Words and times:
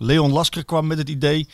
Leon 0.00 0.32
Lasker 0.32 0.64
kwam 0.64 0.86
met 0.86 0.98
het 0.98 1.08
idee, 1.08 1.48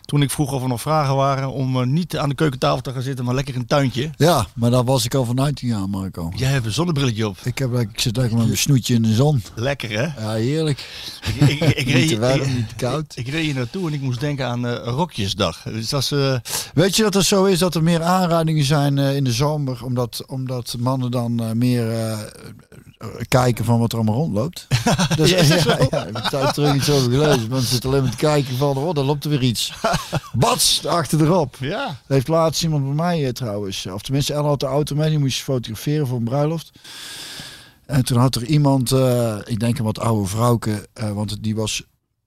toen 0.00 0.22
ik 0.22 0.30
vroeg 0.30 0.52
of 0.52 0.62
er 0.62 0.68
nog 0.68 0.80
vragen 0.80 1.14
waren, 1.14 1.52
om 1.52 1.80
eh, 1.80 1.86
niet 1.86 2.16
aan 2.16 2.28
de 2.28 2.34
keukentafel 2.34 2.80
te 2.80 2.92
gaan 2.92 3.02
zitten, 3.02 3.24
maar 3.24 3.34
lekker 3.34 3.54
in 3.54 3.60
een 3.60 3.66
tuintje. 3.66 4.10
Ja, 4.16 4.46
maar 4.54 4.70
daar 4.70 4.84
was 4.84 5.04
ik 5.04 5.14
al 5.14 5.24
van 5.24 5.34
19 5.34 5.68
jaar, 5.68 5.88
Marco. 5.88 6.32
Jij 6.36 6.50
hebt 6.50 6.66
een 6.66 6.72
zonnebrilletje 6.72 7.28
op. 7.28 7.36
Ik, 7.44 7.58
heb, 7.58 7.78
ik 7.78 8.00
zit 8.00 8.16
lekker 8.16 8.36
met 8.36 8.46
mijn 8.46 8.58
snoetje 8.58 8.94
in 8.94 9.02
de 9.02 9.14
zon. 9.14 9.42
Lekker 9.54 9.90
hè? 9.90 10.22
Ja, 10.24 10.32
heerlijk. 10.32 10.88
Ik, 11.26 11.48
ik, 11.50 11.60
ik, 11.60 11.86
Niet 11.86 11.94
reed, 11.94 12.08
te 12.08 12.18
warm, 12.18 12.54
niet 12.54 12.68
te 12.68 12.74
koud. 12.74 13.16
ik 13.16 13.28
reed 13.28 13.44
hier 13.44 13.54
naartoe 13.54 13.88
en 13.88 13.94
ik 13.94 14.00
moest 14.00 14.20
denken 14.20 14.46
aan 14.46 14.66
eh, 14.66 14.74
Rokjesdag. 14.84 15.62
Dus 15.62 15.88
dat 15.88 16.02
is, 16.02 16.12
eh, 16.12 16.36
Weet 16.74 16.96
je 16.96 17.02
dat 17.02 17.14
het 17.14 17.24
zo 17.24 17.44
is 17.44 17.58
dat 17.58 17.74
er 17.74 17.82
meer 17.82 18.02
aanrijdingen 18.02 18.64
zijn 18.64 18.98
in 18.98 19.24
de 19.24 19.32
zomer, 19.32 19.84
omdat, 19.84 20.24
omdat 20.26 20.76
mannen 20.78 21.10
dan 21.10 21.58
meer 21.58 21.92
kijken 23.28 23.64
van 23.64 23.78
wat 23.78 23.92
er 23.92 23.98
allemaal 23.98 24.16
rondloopt? 24.16 24.66
Dus, 25.16 25.30
ja, 25.90 26.06
ik 26.06 26.30
heb 26.30 26.50
terug 26.52 26.74
iets 26.74 26.90
over 26.90 27.10
gelezen. 27.10 27.48
Mensen 27.48 27.68
zitten 27.70 27.90
alleen 27.90 28.02
maar 28.02 28.10
te 28.10 28.16
kijken 28.16 28.56
van, 28.56 28.76
oh, 28.76 28.94
daar 28.94 29.04
loopt 29.04 29.24
er 29.24 29.30
weer 29.30 29.42
iets. 29.42 29.72
Bats, 30.32 30.86
achter 30.86 31.20
erop. 31.20 31.56
ja. 31.60 31.86
Dat 31.86 31.96
heeft 32.06 32.28
laatst 32.28 32.62
iemand 32.62 32.84
bij 32.84 32.94
mij 32.94 33.24
eh, 33.26 33.32
trouwens. 33.32 33.86
Of 33.86 34.02
tenminste, 34.02 34.32
Elle 34.32 34.42
had 34.46 34.60
de 34.60 34.66
auto 34.66 34.94
mee. 34.96 35.08
Die 35.10 35.18
moest 35.18 35.42
fotograferen 35.42 36.06
voor 36.06 36.18
een 36.18 36.24
bruiloft. 36.24 36.70
En 37.86 38.04
toen 38.04 38.18
had 38.18 38.34
er 38.34 38.44
iemand, 38.44 38.92
eh, 38.92 39.36
ik 39.44 39.60
denk 39.60 39.78
een 39.78 39.84
wat 39.84 39.98
oude 39.98 40.28
vrouwke, 40.28 40.88
eh, 40.92 41.12
want 41.12 41.42
die 41.42 41.54
was 41.54 41.82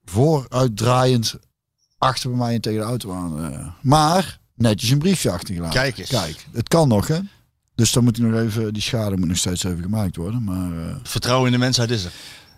vooruitdraaiend 0.05 1.35
achter 1.97 2.29
bij 2.29 2.37
mij 2.39 2.53
en 2.53 2.61
tegen 2.61 2.79
de 2.79 2.85
auto 2.85 3.13
aan. 3.13 3.53
eh. 3.53 3.67
maar 3.81 4.39
netjes 4.55 4.89
een 4.89 4.97
briefje 4.99 5.31
achtergelaten. 5.31 5.79
Kijk 5.79 5.97
eens. 5.97 6.09
Kijk, 6.09 6.45
het 6.53 6.67
kan 6.67 6.87
nog 6.87 7.07
hè. 7.07 7.19
Dus 7.77 7.91
dan 7.91 8.03
moet 8.03 8.17
hij 8.17 8.27
nog 8.27 8.39
even, 8.41 8.73
die 8.73 8.81
schade 8.81 9.17
moet 9.17 9.27
nog 9.27 9.37
steeds 9.37 9.63
even 9.63 9.81
gemaakt 9.81 10.15
worden. 10.15 10.43
Maar 10.43 10.71
eh, 10.71 10.95
Vertrouwen 11.03 11.45
in 11.45 11.51
de 11.51 11.57
mensheid 11.57 11.89
is 11.91 12.03
er. 12.03 12.11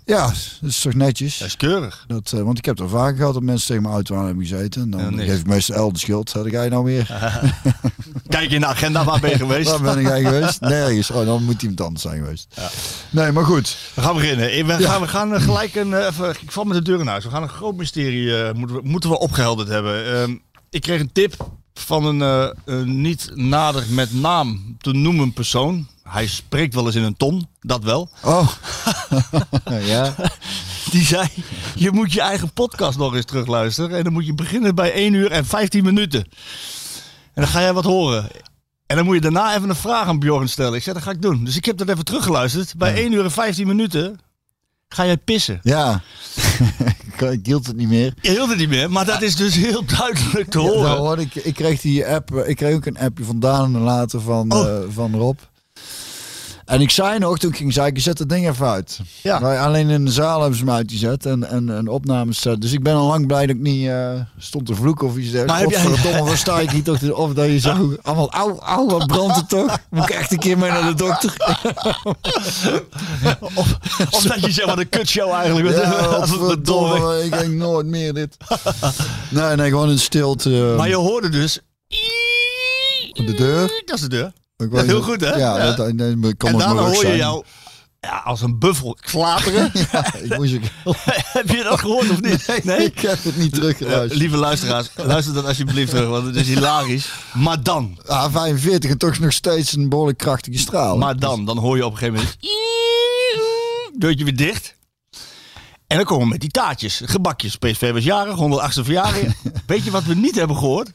ja, 0.05 0.25
dat 0.61 0.69
is 0.69 0.81
toch 0.81 0.93
netjes. 0.93 1.37
Dat 1.37 1.47
is 1.47 1.57
keurig. 1.57 2.03
Dat, 2.07 2.31
eh, 2.35 2.41
want 2.41 2.57
ik 2.57 2.65
heb 2.65 2.79
er 2.79 2.89
vaker 2.89 3.17
gehad 3.17 3.33
dat 3.33 3.43
mensen 3.43 3.67
tegen 3.67 3.81
mijn 3.81 3.93
auto 3.93 4.15
aan 4.15 4.25
hebben 4.25 4.45
gezeten. 4.47 4.81
En 4.81 4.89
dan 4.89 5.15
Ja, 5.17 5.23
geef 5.25 5.39
ik 5.39 5.45
meestal 5.47 5.75
El 5.75 5.93
de 5.93 5.99
schuld. 5.99 6.31
Had 6.31 6.51
jij 6.51 6.69
nou 6.69 6.83
weer? 6.83 7.05
Kijk 8.27 8.51
in 8.51 8.59
de 8.59 8.65
agenda, 8.65 9.03
waar 9.03 9.19
ben 9.19 9.29
je 9.29 9.35
geweest? 9.37 9.69
Waar 9.79 9.93
ben 9.95 10.03
jij 10.03 10.23
geweest? 10.23 10.61
Nergens. 10.61 11.11
Oh, 11.11 11.25
dan 11.25 11.43
moet 11.43 11.61
iemand 11.61 11.81
anders 11.81 12.01
zijn 12.01 12.17
geweest. 12.23 12.55
Nee, 13.09 13.31
maar 13.31 13.45
goed. 13.45 13.77
We 13.93 14.01
gaan 14.01 14.15
beginnen. 14.15 14.65
We 14.65 14.83
gaan, 14.83 15.01
we 15.01 15.07
gaan 15.07 15.33
eh, 15.33 15.41
gelijk 15.41 15.75
een. 15.75 15.93
eh, 15.93 16.05
Even, 16.05 16.29
ik 16.29 16.51
val 16.51 16.63
met 16.63 16.77
de 16.77 16.83
deur 16.83 16.99
in 16.99 17.07
huis. 17.07 17.23
We 17.23 17.29
gaan 17.29 17.43
een 17.43 17.49
groot 17.49 17.75
mysterie. 17.75 18.43
eh, 18.43 18.53
moeten, 18.53 18.75
we, 18.75 18.81
moeten 18.83 19.09
we 19.09 19.19
opgehelderd 19.19 19.67
hebben. 19.69 20.13
Ehm, 20.21 20.35
ik 20.69 20.81
kreeg 20.81 20.99
een 20.99 21.11
tip 21.13 21.35
van 21.81 22.05
een, 22.05 22.21
eh, 22.21 22.49
een 22.65 23.01
niet 23.01 23.31
nader 23.33 23.85
met 23.89 24.13
naam 24.13 24.75
te 24.77 24.91
noemen 24.91 25.33
persoon. 25.33 25.87
Hij 26.03 26.27
spreekt 26.27 26.73
wel 26.73 26.85
eens 26.85 26.95
in 26.95 27.03
een 27.03 27.17
ton, 27.17 27.47
dat 27.59 27.83
wel. 27.83 28.09
Oh. 28.23 28.51
ja. 29.93 30.15
Die 30.91 31.05
zei: 31.05 31.27
Je 31.75 31.91
moet 31.91 32.13
je 32.13 32.21
eigen 32.21 32.53
podcast 32.53 32.97
nog 32.97 33.15
eens 33.15 33.25
terugluisteren. 33.25 33.97
En 33.97 34.03
dan 34.03 34.13
moet 34.13 34.25
je 34.25 34.33
beginnen 34.33 34.75
bij 34.75 34.91
1 34.93 35.13
uur 35.13 35.31
en 35.31 35.45
15 35.45 35.83
minuten. 35.83 36.19
En 37.33 37.41
dan 37.41 37.47
ga 37.47 37.61
jij 37.61 37.73
wat 37.73 37.83
horen. 37.83 38.29
En 38.85 38.95
dan 38.95 39.05
moet 39.05 39.15
je 39.15 39.21
daarna 39.21 39.55
even 39.55 39.69
een 39.69 39.75
vraag 39.75 40.07
aan 40.07 40.19
Bjorn 40.19 40.49
stellen. 40.49 40.73
Ik 40.73 40.83
zei: 40.83 40.95
Dat 40.95 41.03
ga 41.03 41.11
ik 41.11 41.21
doen. 41.21 41.43
Dus 41.43 41.55
ik 41.55 41.65
heb 41.65 41.77
dat 41.77 41.89
even 41.89 42.05
teruggeluisterd. 42.05 42.77
Bij 42.77 42.93
1 42.93 43.11
uur 43.11 43.23
en 43.23 43.31
15 43.31 43.67
minuten 43.67 44.19
ga 44.89 45.05
jij 45.05 45.17
pissen. 45.17 45.59
Ja. 45.63 46.01
ik, 47.31 47.45
hield 47.45 47.67
het 47.67 47.75
niet 47.75 47.87
meer. 47.87 48.13
Je 48.21 48.29
hield 48.29 48.49
het 48.49 48.57
niet 48.57 48.69
meer, 48.69 48.91
maar 48.91 49.05
dat 49.05 49.21
is 49.21 49.35
dus 49.35 49.55
heel 49.55 49.85
duidelijk 49.85 50.49
te 50.49 50.59
horen. 50.59 50.81
Nou, 50.81 51.19
ik, 51.21 51.35
ik 51.35 51.53
kreeg 51.53 51.81
die 51.81 52.07
app. 52.07 52.35
eh, 52.35 52.49
Ik 52.49 52.55
kreeg 52.55 52.75
ook 52.75 52.85
een 52.85 52.97
appje 52.97 53.23
van 53.23 53.39
Daan 53.39 53.75
en 53.75 53.81
later 53.81 54.21
van, 54.21 54.51
Oh. 54.53 54.67
eh, 54.67 54.75
van 54.89 55.15
Rob. 55.15 55.37
En 56.69 56.81
ik 56.81 56.89
zei 56.91 57.19
nog, 57.19 57.37
toen 57.37 57.49
ik 57.51 57.57
ging 57.57 57.73
zei 57.73 57.87
ik, 57.87 57.99
zet 57.99 58.19
het 58.19 58.29
ding 58.29 58.47
even 58.49 58.67
uit. 58.67 58.99
Ja. 59.23 59.39
Maar 59.39 59.59
alleen 59.59 59.89
in 59.89 60.05
de 60.05 60.11
zaal 60.11 60.39
hebben 60.39 60.57
ze 60.57 60.65
hem 60.65 60.73
uitgezet 60.73 61.25
en, 61.25 61.49
en, 61.49 61.75
en 61.77 61.87
opnames. 61.87 62.45
eh, 62.45 62.53
Dus 62.59 62.71
ik 62.71 62.83
ben 62.83 62.93
al 62.95 63.07
lang 63.07 63.27
blij 63.27 63.45
dat 63.45 63.55
ik 63.55 63.61
niet 63.61 63.87
eh, 63.87 64.11
stond 64.37 64.65
te 64.65 64.75
vloeken 64.75 65.07
of 65.07 65.17
iets 65.17 65.31
Maar 65.45 65.59
heb 65.59 65.69
dergelijks. 65.69 66.01
jij- 66.03 66.19
Of 66.21 66.37
sta 66.37 66.59
ik 66.59 66.69
hier 66.71 66.83
toch? 66.83 66.97
te- 66.97 67.15
Of 67.15 67.33
dat 67.33 67.45
je 67.45 67.59
zo 67.59 67.93
allemaal, 68.03 68.31
auw, 68.31 68.59
auw, 68.59 68.87
wat 68.89 69.07
brandt 69.07 69.35
het 69.35 69.49
toch? 69.49 69.77
Moet 69.89 70.03
ik 70.03 70.09
echt 70.09 70.31
een 70.31 70.37
keer 70.39 70.57
mee 70.57 70.69
naar 70.71 70.85
de 70.85 70.93
dokter? 70.93 71.33
Of, 73.55 73.77
of 74.11 74.21
dat 74.23 74.45
je 74.45 74.51
zeg 74.51 74.65
maar 74.65 74.75
de 74.75 74.85
kutshow 74.85 75.31
eigenlijk. 75.31 75.65
met- 75.67 75.75
Ja, 75.81 75.89
met 76.19 76.29
doorweg. 76.29 76.47
verdomme, 76.47 77.23
ik 77.23 77.31
denk 77.31 77.51
nooit 77.53 77.85
meer 77.85 78.13
dit. 78.13 78.37
Nee, 79.29 79.55
nee, 79.55 79.69
gewoon 79.69 79.89
in 79.89 79.99
stilte. 79.99 80.73
Maar 80.77 80.87
je 80.89 80.95
hoorde 80.95 81.29
dus... 81.29 81.59
de 83.13 83.33
deur. 83.37 83.81
Dat 83.85 83.95
is 83.95 84.01
de 84.01 84.07
deur. 84.09 84.31
Ik 84.63 84.71
heel 84.71 85.01
goed, 85.01 85.21
hè? 85.21 85.35
Ja. 85.35 85.71
Dat, 85.75 85.87
En 85.87 85.97
daarna 86.37 86.73
hoor 86.73 86.89
je 86.89 86.95
zijn. 86.99 87.17
jou 87.17 87.43
ja, 87.99 88.17
als 88.25 88.41
een 88.41 88.59
buffel 88.59 88.97
klateren. 89.01 89.71
Ja, 89.91 90.13
ik 90.15 90.37
moest 90.37 90.53
heb 91.33 91.49
je 91.49 91.63
dat 91.63 91.79
gehoord 91.79 92.09
of 92.09 92.21
niet? 92.21 92.63
Nee, 92.63 92.77
ik 92.85 92.99
heb 92.99 93.23
het 93.23 93.37
niet 93.37 93.51
Ja, 93.55 93.57
teruggeluisterd. 93.61 94.19
lieve 94.19 94.37
luisteraars, 94.37 94.89
luister 94.95 95.33
dat 95.33 95.45
alsjeblieft 95.45 95.89
terug, 95.91 96.07
want 96.09 96.25
het 96.25 96.35
is 96.35 96.47
hilarisch. 96.47 97.09
Maar 97.33 97.63
dan, 97.63 97.99
Ah, 98.07 98.31
45 98.33 98.89
en 98.91 98.97
toch 98.97 99.19
nog 99.19 99.33
steeds 99.33 99.75
een 99.75 99.89
behoorlijk 99.89 100.17
krachtige 100.17 100.57
straal. 100.57 100.97
maar 100.97 101.17
dan, 101.17 101.45
dan 101.45 101.57
hoor 101.57 101.75
je 101.77 101.85
op 101.85 101.91
een 101.91 101.97
gegeven 101.97 102.19
moment... 102.19 102.37
Deurtje 103.97 104.23
weer 104.23 104.35
dicht. 104.35 104.75
En 105.87 105.97
dan 105.97 106.05
komen 106.05 106.23
we 106.23 106.29
met 106.31 106.41
die 106.41 106.49
taartjes, 106.51 107.01
gebakjes. 107.05 107.55
PSV 107.55 107.91
was 107.91 108.03
jarig, 108.03 108.35
108e 108.35 108.83
verjaring. 108.83 109.35
Weet 109.67 109.83
je 109.83 109.91
wat 109.91 110.03
we 110.03 110.15
niet 110.15 110.35
hebben 110.35 110.57
gehoord? 110.57 110.91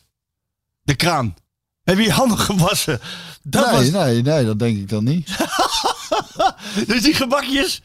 De 0.83 0.95
kraan. 0.95 1.35
Heb 1.83 1.97
je 1.97 2.03
je 2.03 2.13
handen 2.13 2.39
gewassen? 2.39 3.01
Dat 3.47 3.65
nee, 3.73 3.91
was, 3.91 4.05
nee, 4.05 4.23
nee, 4.23 4.45
dat 4.45 4.59
denk 4.59 4.77
ik 4.77 4.89
dan 4.89 5.05
niet. 5.05 5.29
dus 6.87 7.03
die 7.03 7.15
gebakjes, 7.15 7.83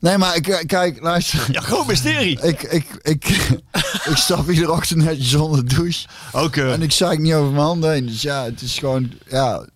Nee, 0.00 0.18
maar 0.18 0.36
ik, 0.36 0.48
eh, 0.48 0.66
kijk, 0.66 1.00
luister. 1.00 1.46
ja, 1.50 1.60
groot 1.60 1.86
mysterie. 1.86 2.40
Ik, 2.46 2.62
ik, 2.62 2.86
ik, 3.02 3.28
ik 4.10 4.16
stap 4.16 4.50
iedere 4.50 4.72
ochtend 4.72 5.04
netjes 5.04 5.34
onder 5.34 5.68
de 5.68 5.74
douche. 5.74 6.06
Eh, 6.32 6.72
En 6.72 6.82
ik 6.82 6.92
zeik 6.92 7.18
niet 7.18 7.34
over 7.34 7.52
mijn 7.52 7.64
handen 7.64 7.90
heen. 7.90 8.06
Dus 8.06 8.22
ja, 8.22 8.44
het 8.44 8.62
is 8.62 8.78
gewoon, 8.78 9.12
ja, 9.28 9.60
het 9.60 9.70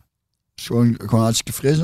is 0.56 0.66
gewoon, 0.66 0.94
gewoon 0.98 1.22
hartstikke 1.22 1.52
fris. 1.52 1.78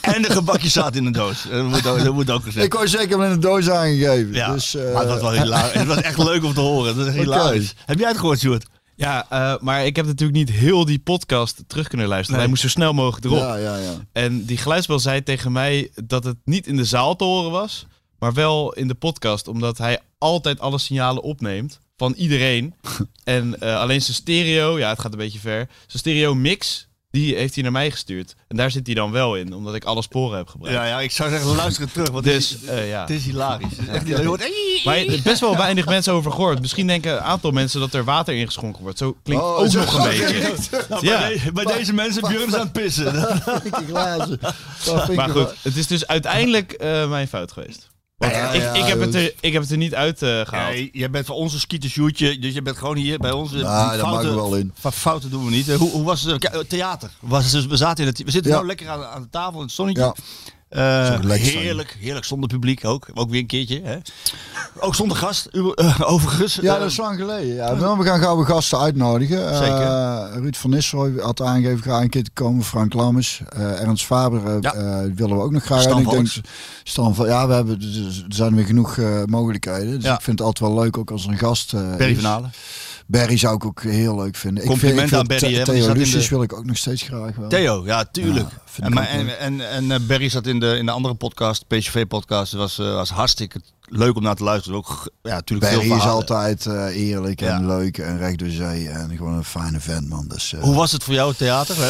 en 0.00 0.22
de 0.22 0.30
gebakjes 0.30 0.72
zaten 0.72 0.94
in 0.94 1.04
de 1.12 1.18
doos. 1.18 1.46
Dat 1.50 1.64
moet 1.64 1.86
ook, 1.86 2.04
dat 2.04 2.14
moet 2.14 2.30
ook 2.30 2.42
gezegd 2.44 2.66
ik 2.66 2.72
word 2.74 2.90
zeker 2.90 3.18
wel 3.18 3.26
in 3.26 3.32
de 3.32 3.38
doos 3.38 3.70
aangegeven. 3.70 4.32
Ja, 4.32 4.52
dus, 4.52 4.74
eh, 4.74 4.92
maar 4.92 5.02
het 5.02 5.10
was 5.10 5.20
wel 5.20 5.42
hilarisch. 5.42 5.72
Het 5.72 5.86
was 5.86 6.00
echt 6.00 6.18
leuk 6.18 6.44
om 6.44 6.54
te 6.54 6.60
horen. 6.60 6.96
Dat 6.96 7.06
is 7.06 7.14
hilarisch. 7.14 7.74
Heb 7.86 7.98
jij 7.98 8.08
het 8.08 8.18
gehoord, 8.18 8.38
Sjoerd? 8.38 8.66
Ja, 8.96 9.26
eh, 9.30 9.60
maar 9.60 9.86
ik 9.86 9.96
heb 9.96 10.06
natuurlijk 10.06 10.38
niet 10.38 10.50
heel 10.50 10.84
die 10.84 10.98
podcast 10.98 11.64
terug 11.66 11.88
kunnen 11.88 12.08
luisteren. 12.08 12.32
Nee. 12.32 12.40
Hij 12.40 12.50
moest 12.50 12.62
zo 12.62 12.78
snel 12.78 12.92
mogelijk 12.92 13.24
erop. 13.24 13.38
Ja, 13.38 13.56
ja, 13.56 13.76
ja. 13.76 13.94
En 14.12 14.44
die 14.44 14.56
geluidsbel 14.56 14.98
zei 14.98 15.22
tegen 15.22 15.52
mij 15.52 15.90
dat 16.04 16.24
het 16.24 16.36
niet 16.44 16.66
in 16.66 16.76
de 16.76 16.84
zaal 16.84 17.16
te 17.16 17.24
horen 17.24 17.50
was, 17.50 17.86
maar 18.18 18.32
wel 18.32 18.72
in 18.72 18.88
de 18.88 18.94
podcast. 18.94 19.48
Omdat 19.48 19.78
hij 19.78 20.00
altijd 20.18 20.60
alle 20.60 20.78
signalen 20.78 21.22
opneemt 21.22 21.80
van 21.96 22.12
iedereen. 22.12 22.74
en 23.24 23.60
eh, 23.60 23.80
alleen 23.80 24.02
zijn 24.02 24.16
stereo, 24.16 24.78
ja, 24.78 24.88
het 24.88 25.00
gaat 25.00 25.12
een 25.12 25.18
beetje 25.18 25.38
ver. 25.38 25.68
Zijn 25.86 25.98
stereo 25.98 26.34
mix, 26.34 26.88
die 27.14 27.34
heeft 27.36 27.54
hij 27.54 27.62
naar 27.62 27.72
mij 27.72 27.90
gestuurd. 27.90 28.34
En 28.48 28.56
daar 28.56 28.70
zit 28.70 28.86
hij 28.86 28.94
dan 28.94 29.10
wel 29.10 29.36
in, 29.36 29.54
omdat 29.54 29.74
ik 29.74 29.84
alle 29.84 30.02
sporen 30.02 30.36
heb 30.36 30.48
gebruikt. 30.48 30.78
Ja, 30.78 30.84
ja, 30.86 31.00
ik 31.00 31.10
zou 31.10 31.30
zeggen, 31.30 31.54
luister 31.56 31.82
het 31.82 31.92
terug. 31.92 32.10
Want 32.10 32.24
Dus, 32.24 32.50
het, 32.50 32.62
is, 32.62 32.68
eh, 32.68 32.88
ja. 32.88 33.00
het 33.00 33.10
is 33.10 33.24
hilarisch. 33.24 33.66
Het 33.76 33.78
is 33.78 33.86
echt 33.94 34.04
hilarisch. 34.04 34.22
Je 34.22 34.28
hoort- 34.28 35.06
Maar 35.06 35.22
best 35.22 35.40
wel 35.40 35.56
weinig 35.56 35.86
mensen 35.86 36.12
over 36.12 36.30
gehoord. 36.32 36.60
Misschien 36.60 36.86
denken 36.86 37.12
een 37.12 37.20
aantal 37.20 37.50
mensen 37.50 37.80
dat 37.80 37.94
er 37.94 38.04
water 38.04 38.34
ingeschonken 38.34 38.82
wordt. 38.82 38.98
Zo 38.98 39.16
klinkt 39.22 39.44
Oh, 39.44 39.58
ook 39.58 39.68
zo 39.70 39.78
nog 39.78 39.94
een 39.98 40.08
beetje. 40.10 40.54
Nou, 40.88 41.06
Ja. 41.06 41.18
bij, 41.18 41.40
de- 41.44 41.52
bij 41.52 41.64
deze 41.64 41.92
mensen 41.92 42.22
Björn 42.22 42.46
is 42.48 42.54
aan 42.54 42.60
het 42.60 42.72
pissen. 42.72 43.12
Vind 43.62 43.66
ik 43.78 43.86
glazen. 43.88 44.38
Dat 44.40 45.04
vind 45.04 45.14
Maar 45.16 45.28
goed, 45.30 45.54
het 45.62 45.76
is 45.76 45.86
dus 45.86 46.06
uiteindelijk 46.06 46.72
eh, 46.72 47.08
mijn 47.08 47.28
fout 47.28 47.52
geweest. 47.52 47.92
Want 48.16 48.32
Ja, 48.32 48.50
ik, 48.50 48.60
ja, 48.60 48.72
ik, 48.72 48.84
heb 48.84 49.00
het 49.00 49.14
er, 49.14 49.34
ik 49.40 49.52
heb 49.52 49.62
het 49.62 49.70
er 49.70 49.76
niet 49.76 49.94
uit 49.94 50.22
eh, 50.22 50.40
gehaald. 50.40 50.72
Nee, 50.74 50.88
jij 50.92 51.10
bent 51.10 51.26
van 51.26 51.34
onze 51.34 51.58
skietersjoetje, 51.58 52.38
dus 52.38 52.54
je 52.54 52.62
bent 52.62 52.76
gewoon 52.76 52.96
hier 52.96 53.18
bij 53.18 53.30
ons. 53.30 53.52
Ja, 53.52 53.96
dat 53.96 54.06
mag 54.06 54.22
er 54.22 54.34
wel 54.34 54.56
in. 54.56 54.72
Fouten 54.92 55.30
doen 55.30 55.44
we 55.44 55.50
niet. 55.50 55.72
Hoe, 55.72 55.90
hoe 55.90 56.04
was 56.04 56.22
het? 56.22 56.44
Eh, 56.44 56.60
Theater. 56.60 57.10
Was, 57.20 57.66
we, 57.66 57.76
zaten 57.76 58.04
in 58.04 58.10
het, 58.10 58.22
we 58.24 58.30
zitten 58.30 58.52
nou 58.52 58.66
lekker 58.66 58.88
aan, 58.88 59.04
aan 59.04 59.22
de 59.22 59.30
tafel 59.30 59.58
in 59.58 59.64
het 59.64 59.72
zonnetje. 59.72 60.14
Zijn. 60.74 61.30
heerlijk, 61.30 61.96
heerlijk 62.00 62.24
zonder 62.24 62.48
publiek 62.48 62.84
ook. 62.84 63.06
Ook 63.14 63.30
weer 63.30 63.40
een 63.40 63.46
keertje. 63.46 63.80
Hè? 63.84 63.96
Ook 64.80 64.94
zonder 64.94 65.16
gast, 65.16 65.46
eh, 65.46 66.00
overigens. 66.12 66.54
Ja, 66.62 66.74
Eh, 66.74 66.80
dat 66.80 66.90
is 66.90 66.96
lang 66.96 67.18
geleden. 67.18 67.54
Ja. 67.54 67.96
We 67.96 68.04
gaan 68.04 68.46
gasten 68.46 68.78
uitnodigen. 68.78 69.56
Zeker. 69.56 70.30
Ruud 70.40 70.56
van 70.56 70.70
Nistelrooy 70.70 71.12
had 71.20 71.40
aangegeven 71.42 71.82
graag 71.82 72.02
een 72.02 72.08
keer 72.08 72.24
te 72.24 72.30
komen. 72.34 72.64
Frank 72.64 72.92
Lammers, 72.94 73.42
Ernst 73.56 74.04
Faber 74.04 74.58
Ja. 74.60 74.72
willen 75.14 75.36
we 75.36 75.42
ook 75.42 75.52
nog 75.52 75.64
graag. 75.64 75.80
Stan 75.80 75.98
ik 76.00 76.10
denk, 76.10 76.28
Valks. 76.28 76.40
Stan 76.82 77.14
van, 77.14 77.26
ja, 77.26 77.46
we 77.46 77.54
hebben, 77.54 77.80
er 77.80 78.24
zijn 78.28 78.54
weer 78.54 78.64
genoeg 78.64 78.98
mogelijkheden. 79.26 79.94
Dus 79.94 80.04
Ja. 80.04 80.14
ik 80.14 80.20
vind 80.20 80.38
het 80.38 80.46
altijd 80.48 80.70
wel 80.70 80.82
leuk, 80.82 80.96
ook 80.98 81.10
als 81.10 81.24
er 81.24 81.30
een 81.30 81.38
gast 81.38 81.72
uh, 81.72 81.80
van 82.14 82.24
Halen. 82.24 82.52
Barry 83.06 83.36
zou 83.36 83.54
ik 83.54 83.64
ook 83.64 83.82
heel 83.82 84.16
leuk 84.16 84.36
vinden. 84.36 84.64
Complimenten 84.64 85.02
ik 85.04 85.08
vind, 85.08 85.20
aan 85.20 85.26
Barry, 85.26 85.64
Theo 85.64 85.90
in 85.90 85.96
Lucius 85.98 86.22
de- 86.22 86.28
wil 86.28 86.42
ik 86.42 86.52
ook 86.52 86.64
nog 86.64 86.76
steeds 86.76 87.02
graag 87.02 87.36
wel. 87.36 87.48
Theo, 87.48 87.84
ja, 87.86 88.04
tuurlijk. 88.04 88.48
Ja, 88.76 88.84
en, 88.84 88.92
maar- 88.92 89.06
en, 89.06 89.38
en, 89.38 89.70
en 89.70 89.90
eh, 89.90 89.98
Barry 90.06 90.28
zat 90.28 90.46
in 90.46 90.60
de, 90.60 90.76
in 90.76 90.86
de 90.86 90.92
andere 90.92 91.14
podcast, 91.14 91.66
PSV-podcast. 91.68 92.50
Het 92.52 92.60
was, 92.60 92.78
eh, 92.78 92.94
was 92.94 93.10
hartstikke 93.10 93.60
leuk 93.88 94.16
om 94.16 94.22
naar 94.22 94.34
te 94.34 94.44
luisteren. 94.44 94.78
Ook, 94.78 95.08
ja, 95.22 95.34
natuurlijk 95.34 95.72
Barry 95.72 95.86
veel 95.86 95.96
is 95.96 96.02
altijd 96.06 96.66
eh, 96.66 96.86
eerlijk 97.08 97.40
en 97.40 97.46
Ja. 97.60 97.66
leuk 97.66 97.98
en 97.98 98.18
recht 98.18 98.38
door 98.38 98.48
zee. 98.48 98.88
En 98.88 99.16
gewoon 99.16 99.34
een 99.34 99.44
fijne 99.44 99.80
vent, 99.80 100.08
man. 100.08 100.24
Dus, 100.28 100.52
eh, 100.52 100.62
Hoe 100.62 100.74
was 100.74 100.92
het 100.92 101.04
voor 101.04 101.14
jou, 101.14 101.28
het 101.28 101.38
theater? 101.38 101.76
Eh, 101.82 101.88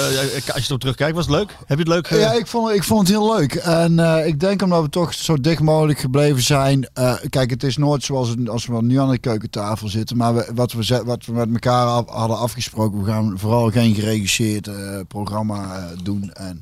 Als 0.54 0.62
je 0.62 0.64
erop 0.66 0.80
terugkijkt, 0.80 1.14
was 1.16 1.26
het 1.26 1.34
leuk? 1.34 1.48
Heb 1.66 1.78
je 1.78 1.84
het 1.84 1.88
leuk? 1.88 2.06
Ja, 2.20 2.32
ik 2.32 2.46
vond, 2.46 2.70
ik 2.70 2.84
vond 2.84 3.00
het 3.00 3.08
heel 3.08 3.36
leuk. 3.36 3.54
En 3.54 3.98
ik 4.26 4.40
denk 4.40 4.62
omdat 4.62 4.82
we 4.82 4.88
toch 4.88 5.14
zo 5.14 5.40
dicht 5.40 5.60
mogelijk 5.60 5.98
gebleven 5.98 6.42
zijn. 6.42 6.88
kijk, 7.30 7.50
het 7.50 7.62
is 7.62 7.76
nooit 7.76 8.02
zoals 8.02 8.28
het- 8.28 8.48
als 8.48 8.66
we 8.66 8.82
nu 8.82 8.98
aan 9.00 9.10
de 9.10 9.18
keukentafel 9.18 9.88
zitten. 9.88 10.16
Maar 10.16 10.34
we, 10.34 10.50
wat, 10.54 10.72
we, 10.72 11.02
wat 11.04 11.24
we 11.26 11.32
met 11.32 11.48
elkaar 11.52 11.86
af- 11.86 12.08
hadden 12.08 12.38
afgesproken. 12.38 12.98
We 13.04 13.10
gaan 13.10 13.32
vooral 13.38 13.70
geen 13.70 13.94
geregisseerd 13.94 14.68
programma 15.08 15.88
doen. 16.02 16.32
En 16.32 16.60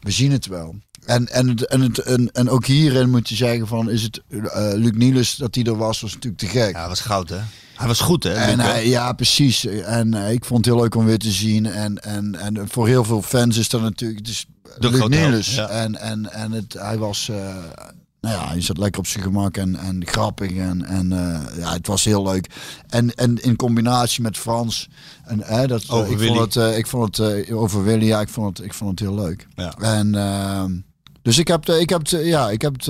we 0.00 0.10
zien 0.10 0.32
het 0.32 0.46
wel. 0.46 0.74
En, 1.06 1.28
en, 1.28 1.48
het, 1.48 1.66
en, 1.66 1.80
het, 1.80 1.98
en, 1.98 2.30
en 2.32 2.48
ook 2.50 2.66
hierin 2.66 3.10
moet 3.10 3.28
je 3.28 3.34
zeggen 3.34 3.66
van 3.66 3.90
is 3.90 4.02
het 4.02 4.22
eh 4.30 4.70
Luc 4.74 4.92
Niels 4.94 5.36
dat 5.36 5.54
hij 5.54 5.64
er 5.64 5.76
was, 5.76 6.00
was 6.00 6.12
natuurlijk 6.14 6.42
te 6.42 6.46
gek. 6.48 6.72
Ja, 6.72 6.78
hij 6.78 6.88
was 6.88 7.00
goud, 7.00 7.28
hè? 7.28 7.38
Hij 7.74 7.86
was 7.86 8.00
goed, 8.00 8.22
hè? 8.22 8.32
En 8.34 8.56
Luc, 8.56 8.66
hè? 8.66 8.72
hij- 8.72 8.88
ja, 8.88 9.12
precies. 9.12 9.66
En 9.66 10.14
eh, 10.14 10.32
ik 10.32 10.44
vond 10.44 10.64
het 10.64 10.74
heel 10.74 10.82
leuk 10.82 10.94
om 10.94 11.04
weer 11.04 11.18
te 11.18 11.30
zien. 11.30 11.66
En, 11.66 11.98
en, 12.02 12.34
en 12.34 12.68
voor 12.68 12.86
heel 12.86 13.04
veel 13.04 13.22
fans 13.22 13.56
is 13.56 13.68
dat 13.68 13.80
natuurlijk 13.80 14.18
het 14.18 14.28
is 14.28 14.46
De 14.78 14.90
Luc 14.90 15.06
Niels. 15.08 15.54
ja. 15.54 15.68
En, 15.68 15.96
en, 15.96 16.32
en 16.32 16.52
het, 16.52 16.72
hij 16.78 16.98
was... 16.98 17.28
eh, 17.28 17.54
nou 18.20 18.34
ja, 18.38 18.48
hij 18.48 18.60
zat 18.60 18.78
lekker 18.78 19.00
op 19.00 19.06
zijn 19.06 19.24
gemak 19.24 19.56
en, 19.56 19.76
en 19.76 20.06
grappig. 20.06 20.52
En, 20.56 20.84
en 20.84 21.08
ja, 21.58 21.72
het 21.72 21.86
was 21.86 22.04
heel 22.04 22.22
leuk. 22.22 22.46
En, 22.88 23.14
en 23.14 23.42
in 23.42 23.56
combinatie 23.56 24.22
met 24.22 24.36
Frans. 24.38 24.88
En, 25.24 25.40
hè, 25.44 25.66
dat, 25.66 25.88
Over 25.88 26.12
ik, 26.12 26.18
Willy. 26.18 26.34
vond 26.36 26.54
het, 26.54 26.76
ik 26.76 26.86
vond 26.86 27.16
het 27.16 27.50
over 27.52 27.84
Willy, 27.84 28.04
ja, 28.06 28.20
ik 28.20 28.28
vond 28.28 28.56
het, 28.58 28.66
ik 28.66 28.74
vond 28.74 28.90
het 28.90 29.08
heel 29.08 29.14
leuk. 29.14 29.46
Ja. 29.54 29.74
En 29.78 30.14
ehm, 30.14 30.72
dus 31.26 31.38
ik 31.38 31.48
heb, 31.48 31.68
ik 31.68 31.88
heb, 31.88 32.06
ja, 32.06 32.50
ik 32.50 32.62
heb 32.62 32.72
het 32.72 32.88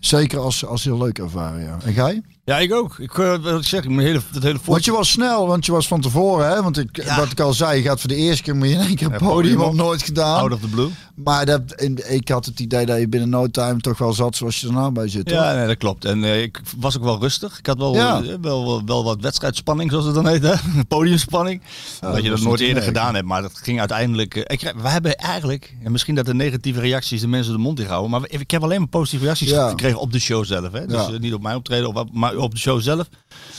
zeker 0.00 0.38
als, 0.38 0.64
als 0.64 0.84
heel 0.84 0.98
leuk 0.98 1.18
ervaren. 1.18 1.62
Ja. 1.62 1.78
En 1.84 1.92
jij? 1.92 2.22
Ja, 2.46 2.58
ik 2.58 2.74
ook. 2.74 2.98
Ik, 2.98 3.18
eh, 3.18 3.36
wat 3.42 3.60
ik 3.60 3.66
zeg, 3.66 3.84
mijn 3.88 4.06
hele, 4.06 4.20
dat 4.32 4.42
hele 4.42 4.58
Want 4.64 4.84
je 4.84 4.92
was 4.92 5.10
snel, 5.10 5.46
want 5.46 5.66
je 5.66 5.72
was 5.72 5.86
van 5.88 6.00
tevoren, 6.00 6.48
hè? 6.48 6.62
Want 6.62 6.78
ik, 6.78 7.04
Ja. 7.04 7.16
wat 7.16 7.30
ik 7.30 7.40
al 7.40 7.52
zei, 7.52 7.76
je 7.76 7.82
gaat 7.88 8.00
voor 8.00 8.08
de 8.08 8.14
eerste 8.16 8.42
keer 8.42 8.54
je 8.66 8.72
in 8.74 8.80
één 8.80 8.94
keer 8.94 9.06
een 9.06 9.12
podium 9.12 9.28
podium 9.34 9.60
op 9.60 9.66
op. 9.68 9.74
nooit 9.74 10.02
gedaan. 10.02 10.38
out 10.40 10.52
of 10.52 10.60
the 10.60 10.68
blue. 10.68 10.88
Maar 11.14 11.46
dat, 11.46 11.60
in- 11.80 12.12
ik 12.14 12.28
had 12.28 12.44
het 12.44 12.60
idee 12.60 12.86
dat 12.86 12.98
je 12.98 13.08
binnen 13.08 13.28
no 13.28 13.46
time 13.46 13.80
toch 13.80 13.98
wel 13.98 14.12
zat 14.12 14.36
zoals 14.36 14.60
je 14.60 14.66
er 14.66 14.72
nou 14.72 14.92
bij 14.92 15.08
zit. 15.08 15.30
Ja, 15.30 15.54
nee, 15.54 15.66
dat 15.66 15.76
klopt. 15.76 16.04
En 16.04 16.24
eh, 16.24 16.42
ik 16.42 16.60
was 16.78 16.96
ook 16.96 17.02
wel 17.04 17.20
rustig. 17.20 17.58
Ik 17.58 17.66
had 17.66 17.78
wel, 17.78 17.94
Ja. 17.94 18.22
eh, 18.22 18.28
wel, 18.40 18.66
wel, 18.66 18.82
wel 18.84 19.04
wat 19.04 19.20
wedstrijdspanning, 19.20 19.90
zoals 19.90 20.04
het 20.04 20.14
dan 20.14 20.26
heet. 20.26 20.42
Hè? 20.42 20.52
Podiumspanning. 20.88 21.60
dat 22.00 22.12
dat 22.14 22.22
je 22.22 22.30
dat 22.30 22.40
nooit 22.40 22.60
eerder 22.60 22.82
gedaan 22.82 23.14
hebt. 23.14 23.26
Maar 23.26 23.42
dat 23.42 23.58
ging 23.62 23.78
uiteindelijk... 23.78 24.34
ik, 24.34 24.72
we 24.82 24.88
hebben 24.88 25.16
eigenlijk... 25.16 25.74
En 25.82 25.92
misschien 25.92 26.14
dat 26.14 26.26
de 26.26 26.34
negatieve 26.34 26.80
reacties 26.80 27.20
de 27.20 27.28
mensen 27.28 27.52
de 27.52 27.58
mond 27.58 27.80
inhouden. 27.80 28.10
Maar 28.10 28.20
we- 28.20 28.28
ik 28.28 28.50
heb 28.50 28.62
alleen 28.62 28.78
maar 28.78 28.88
positieve 28.88 29.24
reacties 29.24 29.52
gekregen 29.52 29.98
op 30.00 30.12
de 30.12 30.18
show 30.20 30.44
zelf. 30.44 30.72
Hè? 30.72 30.86
Dus 30.86 31.02
niet 31.18 31.34
op 31.34 31.42
mijn 31.42 31.56
optreden, 31.56 32.06
maar 32.12 32.34
op 32.36 32.50
de 32.50 32.58
show 32.58 32.80
zelf. 32.80 33.08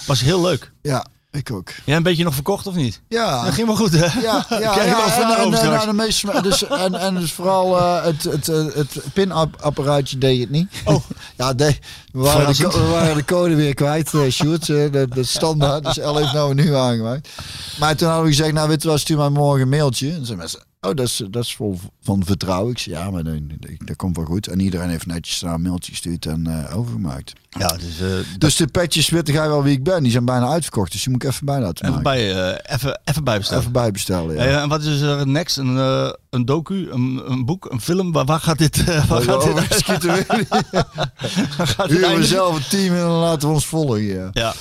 Was 0.06 0.22
heel 0.22 0.42
leuk. 0.42 0.72
Ja, 0.82 1.06
ik 1.32 1.52
ook. 1.52 1.70
Jij 1.86 1.96
een 1.96 2.04
beetje 2.04 2.24
nog 2.24 2.34
verkocht 2.34 2.68
of 2.68 2.76
niet? 2.76 3.02
Ja. 3.08 3.44
Dat 3.44 3.54
ging 3.54 3.68
wel 3.68 3.76
goed, 3.76 3.92
hè? 3.92 4.22
Ja, 4.22 4.46
ja, 4.50 4.58
ja, 4.60 5.04
eens 5.06 5.14
en, 5.14 5.62
en, 5.62 5.70
nou, 5.70 5.86
de 5.86 5.94
meeste, 5.94 6.42
dus, 6.42 6.68
en, 6.86 6.96
en 6.96 7.16
dus 7.16 7.32
vooral 7.32 7.78
eh, 7.78 8.04
het, 8.04 8.24
het, 8.24 8.46
het, 8.48 8.74
het 8.76 9.14
pinapparaatje 9.14 10.18
deed 10.18 10.40
het 10.40 10.50
niet. 10.50 10.68
Oh. 10.86 11.04
ja, 11.38 11.54
de, 11.54 11.78
we, 12.12 12.20
waren 12.20 12.56
de, 12.56 12.68
we 12.68 12.88
waren 12.88 13.16
de 13.16 13.26
code 13.26 13.56
weer 13.56 13.74
kwijt, 13.74 14.14
uh, 14.14 14.30
Sjoerd. 14.30 14.70
eh, 14.70 15.04
is 15.16 15.32
standaard, 15.32 15.84
dus 15.84 15.98
El 15.98 16.18
heeft 16.18 16.34
nou 16.34 16.54
nu 16.54 16.76
aangemaakt. 16.76 17.30
Maar 17.80 17.96
toen 17.96 18.08
hadden 18.08 18.26
we 18.26 18.36
gezegd, 18.36 18.54
nou 18.54 18.68
weet 18.68 18.82
je 18.82 18.88
wel, 18.88 18.98
stuur 18.98 19.18
mij 19.18 19.30
morgen 19.30 19.62
een 19.62 19.70
mailtje. 19.70 20.08
En 20.08 20.14
zeiden 20.14 20.38
mensen, 20.38 20.64
oh 20.82 20.94
dat 20.96 21.06
is, 21.06 21.22
dat 21.30 21.44
is 21.44 21.56
vol 21.56 21.80
van 22.02 22.26
vertrouwen. 22.26 22.72
Ik 22.72 22.78
zei, 22.80 22.96
ja, 22.96 23.12
maar 23.12 23.24
dat, 23.24 23.34
dat 23.86 23.96
komt 23.96 24.16
wel 24.16 24.26
goed. 24.26 24.48
En 24.48 24.60
iedereen 24.60 24.90
heeft 24.90 25.06
netjes 25.06 25.42
een 25.42 25.62
mailtje 25.62 25.92
gestuurd 25.92 26.26
en 26.26 26.48
eh, 26.48 26.78
overgemaakt. 26.78 27.34
Ja, 27.50 27.68
dus, 27.68 28.02
eh, 28.02 28.08
Dus 28.38 28.56
de 28.56 28.68
petjes 28.68 29.10
weten 29.10 29.34
jij 29.34 29.48
wel 29.48 29.64
wie 29.64 29.74
ik 29.74 29.84
ben. 29.84 30.04
Die 30.04 30.12
zijn 30.12 30.26
bijna 30.26 30.48
uitverkocht, 30.48 30.92
dus 30.92 31.04
die 31.04 31.12
moet 31.12 31.24
ik 31.24 31.30
even 31.30 31.46
bij 31.46 31.60
laten 31.60 31.86
even, 31.86 32.02
maken. 32.02 32.04
bij, 32.04 32.52
eh, 32.54 32.76
even, 32.76 33.02
even 33.04 33.24
bijbestellen. 33.24 33.62
Even 33.62 33.74
bijbestellen, 33.74 34.36
ja. 34.36 34.42
Hey, 34.42 34.56
en 34.62 34.70
wat 34.70 34.84
is 34.84 35.02
er 35.02 35.28
next? 35.28 35.58
Een, 35.58 35.76
een 36.30 36.46
docu, 36.46 36.90
een, 36.90 37.22
een 37.26 37.46
boek, 37.46 37.72
een 37.72 37.82
film? 37.82 38.12
Waar, 38.12 38.26
waar 38.26 38.40
gaat 38.40 38.58
dit, 38.58 38.84
waar 39.08 39.22
gaat 39.22 39.44
dit, 39.44 39.54
Oh, 39.54 39.62
schieten 39.70 40.14
we. 40.14 40.46
Huren 41.88 42.16
we 42.16 42.26
zelf 42.26 42.56
een 42.56 42.68
team 42.70 42.96
en 42.96 43.02
dan 43.02 43.12
laten 43.20 43.48
we 43.48 43.54
ons 43.54 43.66
volgen. 43.66 44.04
Ja. 44.04 44.30
Ja. 44.32 44.54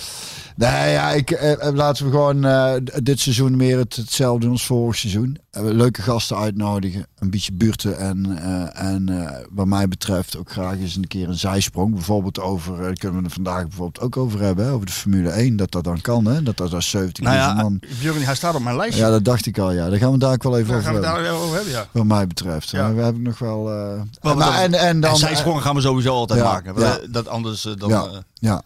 Nee, 0.57 0.93
ja, 0.93 1.11
ik, 1.13 1.31
eh, 1.31 1.67
eh, 1.67 1.75
laten 1.75 2.05
we 2.05 2.11
gewoon 2.11 2.45
eh, 2.45 2.73
dit 3.03 3.21
seizoen 3.21 3.57
meer 3.57 3.79
het, 3.79 3.97
hetzelfde 3.97 4.41
doen 4.41 4.51
als 4.53 4.67
vorig 4.67 4.97
seizoen. 4.97 5.39
Eh, 5.51 5.63
leuke 5.65 6.03
gasten 6.03 6.37
uitnodigen, 6.37 7.07
een 7.19 7.31
beetje 7.31 7.53
buurten 7.53 7.99
en, 7.99 8.39
eh, 8.39 8.85
en 8.93 9.09
eh, 9.09 9.37
wat 9.51 9.67
mij 9.67 9.89
betreft 9.89 10.37
ook 10.39 10.51
graag 10.51 10.79
eens 10.79 10.97
een 10.97 11.07
keer 11.07 11.29
een 11.29 11.39
zijsprong. 11.39 11.95
Bijvoorbeeld 11.95 12.41
over, 12.41 12.77
daar 12.83 12.93
kunnen 12.93 13.19
we 13.19 13.25
het 13.25 13.35
vandaag 13.35 13.63
bijvoorbeeld 13.63 14.01
ook 14.05 14.17
over 14.17 14.41
hebben, 14.41 14.65
hè, 14.65 14.71
over 14.73 14.87
de 14.87 14.93
Formule 14.93 15.31
1. 15.31 15.57
Dat 15.57 15.71
dat 15.73 15.85
dan 15.85 16.01
kan, 16.01 16.25
hè? 16.27 16.43
dat 16.43 16.57
dat 16.57 16.73
als 16.75 16.91
70 16.91 17.25
Nou 17.25 17.37
ja, 17.37 17.55
man... 17.55 17.81
Björn, 18.01 18.23
hij 18.25 18.35
staat 18.35 18.55
op 18.55 18.63
mijn 18.63 18.77
lijstje. 18.77 19.03
Ja, 19.05 19.11
dat 19.11 19.25
dacht 19.25 19.47
ik 19.47 19.59
al, 19.59 19.73
ja. 19.73 19.89
Daar 19.91 19.99
gaan 19.99 20.13
we 20.13 20.19
daar 20.19 20.33
ook 20.33 20.43
wel 20.43 20.57
even 20.59 20.69
Daar 20.69 20.77
over 20.79 20.91
gaan 20.93 21.01
we 21.01 21.07
hebben. 21.07 21.25
daar 21.33 21.41
over 21.41 21.55
hebben, 21.55 21.73
ja. 21.73 21.87
Wat 21.93 22.05
mij 22.05 22.27
betreft. 22.27 22.71
Ja. 22.71 22.95
We 22.95 23.03
hebben 23.03 23.23
nog 23.23 23.39
wel... 23.39 23.71
eh, 23.73 24.01
Wel, 24.21 24.35
maar, 24.35 24.47
dat- 24.53 24.55
en, 24.55 24.75
en 24.75 25.01
dan... 25.01 25.11
en 25.11 25.17
zijsprongen 25.17 25.63
gaan 25.63 25.75
we 25.75 25.81
sowieso 25.81 26.15
altijd 26.15 26.41
Ja, 26.41 26.45
maken. 26.53 26.81
ja. 26.81 26.99
Dat 27.11 27.29
anders 27.29 27.65
eh, 27.67 27.73
dan... 27.77 27.91
Ja. 28.35 28.63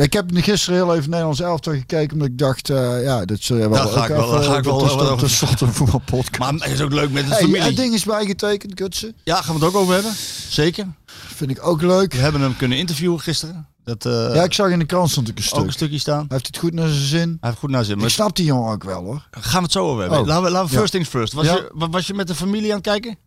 Eh, 0.00 0.06
Ja. 0.06 0.06
Ik 0.06 0.12
heb 0.12 0.44
gisteren 0.44 0.78
heel 0.78 0.94
even 0.94 1.10
Nederlands 1.10 1.40
elftal 1.40 1.72
gekeken, 1.72 2.12
omdat 2.12 2.28
ik 2.28 2.38
dacht, 2.38 2.70
eh, 2.70 3.02
ja, 3.02 3.24
dit 3.24 3.42
zul 3.42 3.56
je 3.56 3.68
wel 3.68 3.72
Daar 3.72 3.86
ga 3.92 3.98
ook 3.98 4.08
ik 4.08 4.08
wel- 4.16 4.42
ga 4.42 4.56
ik 4.58 4.64
wel 4.64 4.74
over 4.90 5.06
Dat 5.06 5.22
is 5.22 5.38
toch 5.38 5.60
een 5.60 5.72
voetbalpodcast. 5.72 6.38
maar 6.38 6.52
het 6.68 6.72
is 6.72 6.80
ook 6.80 6.92
leuk 6.92 7.10
met 7.10 7.24
de 7.24 7.30
Hey, 7.30 7.40
familie. 7.40 7.60
en 7.62 7.74
ding 7.74 7.94
is 7.94 8.04
bijgetekend, 8.04 8.72
Gutsen. 8.80 9.14
Ja, 9.24 9.42
gaan 9.42 9.54
we 9.58 9.64
het 9.64 9.74
ook 9.74 9.80
over 9.80 9.94
hebben. 9.94 10.12
Zeker. 10.48 10.86
Vind 11.34 11.50
ik 11.50 11.66
ook 11.66 11.82
leuk. 11.82 12.12
We 12.12 12.18
hebben 12.18 12.40
hem 12.40 12.56
kunnen 12.56 12.78
interviewen 12.78 13.20
gisteren. 13.20 13.66
Dat, 13.84 14.06
eh, 14.06 14.34
ja, 14.34 14.42
ik 14.42 14.52
zag 14.52 14.70
in 14.70 14.78
de 14.78 14.84
krant 14.84 15.10
stond 15.10 15.28
ik 15.28 15.38
een 15.38 15.42
ook 15.44 15.48
stuk. 15.50 15.64
een 15.66 15.72
stukje 15.72 15.98
staan. 15.98 16.18
Hij 16.18 16.26
heeft 16.28 16.46
het 16.46 16.56
goed 16.58 16.72
naar 16.74 16.88
zijn 16.88 17.06
zin. 17.06 17.28
Hij 17.40 17.48
heeft 17.48 17.58
goed 17.58 17.70
naar 17.70 17.84
zin. 17.84 18.00
Ik 18.00 18.08
snap 18.08 18.36
die 18.36 18.44
jongen 18.44 18.72
ook 18.72 18.84
wel 18.84 19.02
hoor. 19.04 19.26
gaan 19.30 19.52
we 19.56 19.62
het 19.62 19.72
zo 19.72 19.84
over 19.88 20.00
hebben. 20.00 20.18
Oh. 20.20 20.26
Laten 20.26 20.42
we, 20.42 20.50
laten 20.50 20.66
we 20.68 20.72
Ja. 20.72 20.78
first 20.78 20.92
things 20.92 21.08
first. 21.08 21.32
Was, 21.32 21.46
Ja. 21.46 21.54
je, 21.54 21.70
wa- 21.74 21.88
was 21.88 22.06
je 22.06 22.14
met 22.14 22.26
de 22.26 22.34
familie 22.34 22.68
aan 22.70 22.76
het 22.76 22.86
kijken? 22.86 23.18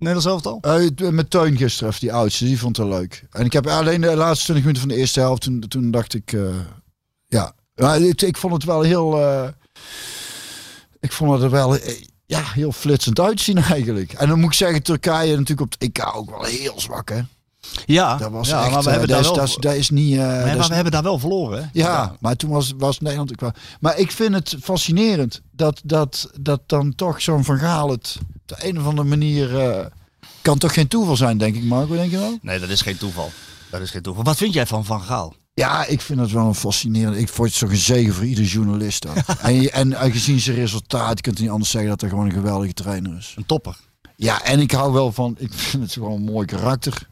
Nederlands 0.00 0.26
elftal? 0.26 0.58
Eh, 0.60 1.08
met 1.10 1.30
Teun 1.30 1.56
gisteren, 1.56 1.94
die 1.98 2.12
oudste, 2.12 2.44
die 2.44 2.58
vond 2.58 2.76
het 2.76 2.86
leuk. 2.86 3.24
En 3.30 3.44
ik 3.44 3.52
heb 3.52 3.66
alleen 3.66 4.00
de 4.00 4.16
laatste 4.16 4.44
20 4.44 4.64
minuten 4.64 4.82
van 4.82 4.88
de 4.88 4.96
eerste 5.00 5.20
helft, 5.20 5.42
toen, 5.42 5.64
toen 5.68 5.90
dacht 5.90 6.14
ik, 6.14 6.32
eh, 6.32 6.54
ja. 7.26 7.52
Maar 7.74 8.00
ik, 8.00 8.22
ik 8.22 8.36
vond 8.36 8.52
het 8.52 8.64
wel 8.64 8.82
heel, 8.82 9.20
eh, 9.20 9.48
ik 11.00 11.12
vond 11.12 11.32
het 11.32 11.42
er 11.42 11.50
wel 11.50 11.78
ja, 12.26 12.42
heel 12.44 12.72
flitsend 12.72 13.20
uitzien 13.20 13.58
eigenlijk. 13.72 14.12
En 14.12 14.28
dan 14.28 14.38
moet 14.38 14.48
ik 14.50 14.56
zeggen, 14.56 14.82
Turkije 14.82 15.30
natuurlijk 15.30 15.60
op 15.60 15.72
het 15.72 15.82
EK 15.82 16.16
ook 16.16 16.30
wel 16.30 16.44
heel 16.44 16.80
zwak 16.80 17.08
hè. 17.08 17.20
Ja, 17.86 18.16
Dat 18.16 18.30
was 18.30 18.48
ja 18.48 18.62
echt, 18.62 18.72
maar 18.72 18.82
we 18.82 18.90
hebben 18.90 19.08
daar 19.08 19.20
is, 19.20 19.26
wel... 19.26 19.34
dat, 19.34 19.48
is, 19.48 19.56
dat 19.56 19.74
is 19.74 19.90
niet... 19.90 20.12
eh, 20.18 20.26
Nee, 20.26 20.36
dat 20.36 20.44
maar 20.46 20.56
is 20.58 20.68
we 20.68 20.74
hebben 20.74 20.92
daar 20.92 21.02
wel 21.02 21.18
verloren, 21.18 21.62
hè? 21.62 21.68
Ja, 21.72 22.16
maar 22.20 22.36
toen 22.36 22.50
was, 22.50 22.72
was 22.76 23.00
Nederland 23.00 23.32
ook 23.32 23.40
wel. 23.40 23.52
Maar 23.80 23.98
ik 23.98 24.10
vind 24.10 24.34
het 24.34 24.56
fascinerend 24.62 25.40
dat, 25.50 25.80
dat, 25.84 26.30
dat 26.40 26.60
dan 26.66 26.94
toch 26.94 27.22
zo'n 27.22 27.44
Van 27.44 27.58
Gaal 27.58 27.90
het 27.90 28.18
de 28.58 28.68
een 28.68 28.78
of 28.80 28.86
andere 28.86 29.08
manier. 29.08 29.58
eh, 29.60 29.86
kan 30.42 30.58
toch 30.58 30.74
geen 30.74 30.88
toeval 30.88 31.16
zijn, 31.16 31.38
denk 31.38 31.56
ik, 31.56 31.62
Marco, 31.64 31.94
denk 31.94 32.10
je 32.10 32.18
wel? 32.18 32.38
Nee, 32.42 32.58
dat 32.60 32.68
is 32.68 32.80
geen 32.80 32.96
toeval. 32.96 33.30
Dat 33.70 33.80
is 33.80 33.90
geen 33.90 34.02
toeval. 34.02 34.24
Wat 34.24 34.36
vind 34.36 34.54
jij 34.54 34.66
van 34.66 34.84
Van 34.84 35.00
Gaal? 35.02 35.34
Ja, 35.54 35.84
ik 35.86 36.00
vind 36.00 36.20
het 36.20 36.30
wel 36.30 36.46
een 36.46 36.54
fascinerend. 36.54 37.16
Ik 37.16 37.28
vond 37.28 37.48
het 37.50 37.58
toch 37.58 37.70
een 37.70 37.76
zegen 37.76 38.14
voor 38.14 38.24
ieder 38.24 38.44
journalist. 38.44 39.04
en, 39.40 39.60
je- 39.60 39.70
en 39.70 40.12
gezien 40.12 40.40
zijn 40.40 40.56
resultaat, 40.56 41.16
je 41.16 41.20
kunt 41.22 41.38
niet 41.38 41.50
anders 41.50 41.70
zeggen 41.70 41.90
dat 41.90 42.00
hij 42.00 42.10
gewoon 42.10 42.24
een 42.26 42.32
geweldige 42.32 42.72
trainer 42.72 43.16
is. 43.16 43.32
Een 43.36 43.46
topper. 43.46 43.76
Ja, 44.16 44.42
en 44.44 44.60
ik 44.60 44.70
hou 44.70 44.92
wel 44.92 45.12
van. 45.12 45.34
Ik 45.38 45.52
vind 45.52 45.82
het 45.82 45.92
gewoon 45.92 46.12
een 46.12 46.22
mooi 46.32 46.46
karakter. 46.46 47.08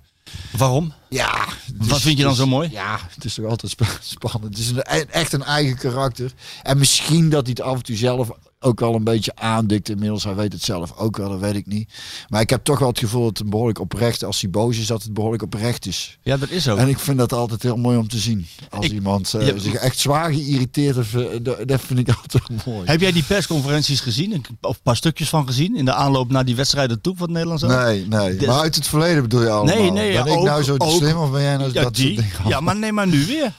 Waarom? 0.56 0.92
Ja. 1.08 1.46
Wat 1.76 2.00
vind 2.00 2.16
je 2.18 2.24
dan 2.24 2.34
zo 2.34 2.46
mooi? 2.46 2.70
Ja, 2.70 2.98
het 3.14 3.24
is 3.24 3.34
toch 3.34 3.46
altijd 3.46 3.72
spa- 3.72 3.86
spannend. 4.16 4.44
Het 4.56 4.58
is 4.58 4.70
een, 4.70 4.78
e- 4.90 5.04
echt 5.10 5.32
een 5.32 5.42
eigen 5.44 5.76
karakter. 5.76 6.32
En 6.62 6.78
misschien 6.78 7.28
dat 7.30 7.42
hij 7.46 7.50
het 7.58 7.60
af 7.66 7.76
en 7.76 7.82
toe 7.82 7.96
zelf 7.96 8.28
ook 8.60 8.80
wel 8.80 8.94
een 8.94 9.04
beetje 9.04 9.32
aandikt 9.34 9.88
inmiddels. 9.88 10.24
Hij 10.24 10.34
weet 10.34 10.52
het 10.52 10.62
zelf 10.62 10.96
ook 10.96 11.16
wel, 11.16 11.28
dat 11.28 11.40
weet 11.40 11.54
ik 11.54 11.66
niet. 11.66 11.92
Maar 12.28 12.40
ik 12.40 12.50
heb 12.50 12.64
toch 12.64 12.78
wel 12.78 12.88
het 12.88 12.98
gevoel 12.98 13.24
dat 13.24 13.38
het 13.38 13.50
behoorlijk 13.50 13.80
oprecht, 13.80 14.24
als 14.24 14.40
hij 14.40 14.50
boos 14.50 14.78
is, 14.78 14.86
dat 14.86 15.02
het 15.02 15.12
behoorlijk 15.14 15.42
oprecht 15.42 15.86
is. 15.86 16.18
Ja, 16.22 16.36
dat 16.36 16.50
is 16.50 16.68
ook. 16.68 16.78
En 16.78 16.88
ik 16.88 16.98
vind 16.98 17.18
dat 17.18 17.32
altijd 17.32 17.62
heel 17.62 17.76
mooi 17.76 17.98
om 17.98 18.08
te 18.08 18.18
zien. 18.18 18.46
Als 18.70 18.84
Ik- 18.84 18.92
iemand 18.92 19.34
eh, 19.34 19.46
zich 19.56 19.74
echt 19.74 19.98
zwaar 19.98 20.32
geïrriteerd 20.32 20.96
heeft, 20.96 21.14
eh, 21.14 21.54
dat, 21.66 21.80
vind 21.80 21.98
ik 21.98 22.08
altijd 22.22 22.66
mooi. 22.66 22.86
Heb 22.86 23.00
jij 23.00 23.12
die 23.12 23.22
persconferenties 23.24 24.00
gezien? 24.00 24.44
Of 24.60 24.76
een 24.76 24.82
paar 24.82 24.96
stukjes 24.96 25.28
van 25.28 25.46
gezien? 25.46 25.76
In 25.76 25.84
de 25.84 25.92
aanloop 25.94 26.30
naar 26.30 26.44
die 26.44 26.56
wedstrijden 26.56 27.00
toe 27.00 27.14
van 27.16 27.22
het 27.26 27.32
Nederlands 27.32 27.62
elftal? 27.62 27.82
Nee, 27.84 28.06
nee. 28.06 28.36
Dus- 28.36 28.46
maar 28.46 28.60
uit 28.60 28.74
het 28.74 28.86
verleden 28.86 29.22
bedoel 29.22 29.42
je 29.42 29.50
allemaal. 29.50 29.74
Nee, 29.74 29.90
nee, 29.90 30.12
Ben 30.12 30.24
ja, 30.32 30.38
ik 30.38 30.42
nou 30.44 30.62
zo 30.62 30.76
te 30.76 30.84
ook- 30.84 30.96
slim 30.96 31.16
of 31.16 31.30
ben 31.30 31.42
jij 31.42 31.56
nou 31.56 31.68
Ja, 31.72 31.82
dat 31.82 31.82
soort 31.82 31.94
die. 31.96 32.16
dingen? 32.16 32.30
Ja, 32.48 32.60
maar 32.60 32.76
nee, 32.76 32.92
maar 32.92 33.06
nu 33.06 33.26
weer. 33.26 33.52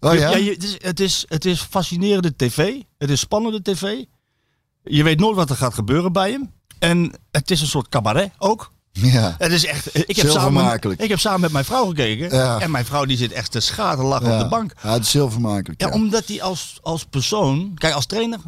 Oh 0.00 0.14
ja? 0.14 0.36
je- 0.36 0.50
het, 0.50 0.62
is, 0.64 0.74
het, 0.78 1.00
is, 1.00 1.24
het 1.28 1.44
is 1.44 1.60
fascinerende 1.60 2.36
tv. 2.36 2.72
Het 2.98 3.10
is 3.10 3.20
spannende 3.20 3.62
tv. 3.62 4.04
Je 4.84 5.02
weet 5.02 5.20
nooit 5.20 5.36
wat 5.36 5.50
er 5.50 5.56
gaat 5.56 5.74
gebeuren 5.74 6.12
bij 6.12 6.30
hem. 6.30 6.52
En 6.78 7.12
het 7.30 7.50
is 7.50 7.60
een 7.60 7.66
soort 7.66 7.88
cabaret 7.88 8.30
ook. 8.38 8.72
Ja. 8.92 9.34
Het 9.38 9.52
is 9.52 9.66
echt. 9.66 10.08
Ik 10.08 10.16
heb, 10.16 10.30
samen, 10.30 10.80
ik 10.96 11.08
heb 11.08 11.18
samen 11.18 11.40
met 11.40 11.52
mijn 11.52 11.64
vrouw 11.64 11.86
gekeken. 11.86 12.36
Ja. 12.36 12.60
En 12.60 12.70
mijn 12.70 12.84
vrouw 12.84 13.04
die 13.04 13.16
zit 13.16 13.32
echt 13.32 13.50
te 13.50 13.60
schaterlachen 13.60 14.28
Ja. 14.28 14.34
op 14.36 14.42
de 14.42 14.48
bank. 14.48 14.72
Ja, 14.82 14.92
het 14.92 15.04
is 15.04 15.12
heel 15.12 15.30
vermakelijk. 15.30 15.80
Ja, 15.80 15.86
Ja, 15.86 15.92
omdat 15.94 16.26
hij 16.26 16.42
als, 16.42 16.78
als 16.82 17.04
persoon. 17.04 17.72
Kijk, 17.74 17.94
als 17.94 18.06
trainer 18.06 18.38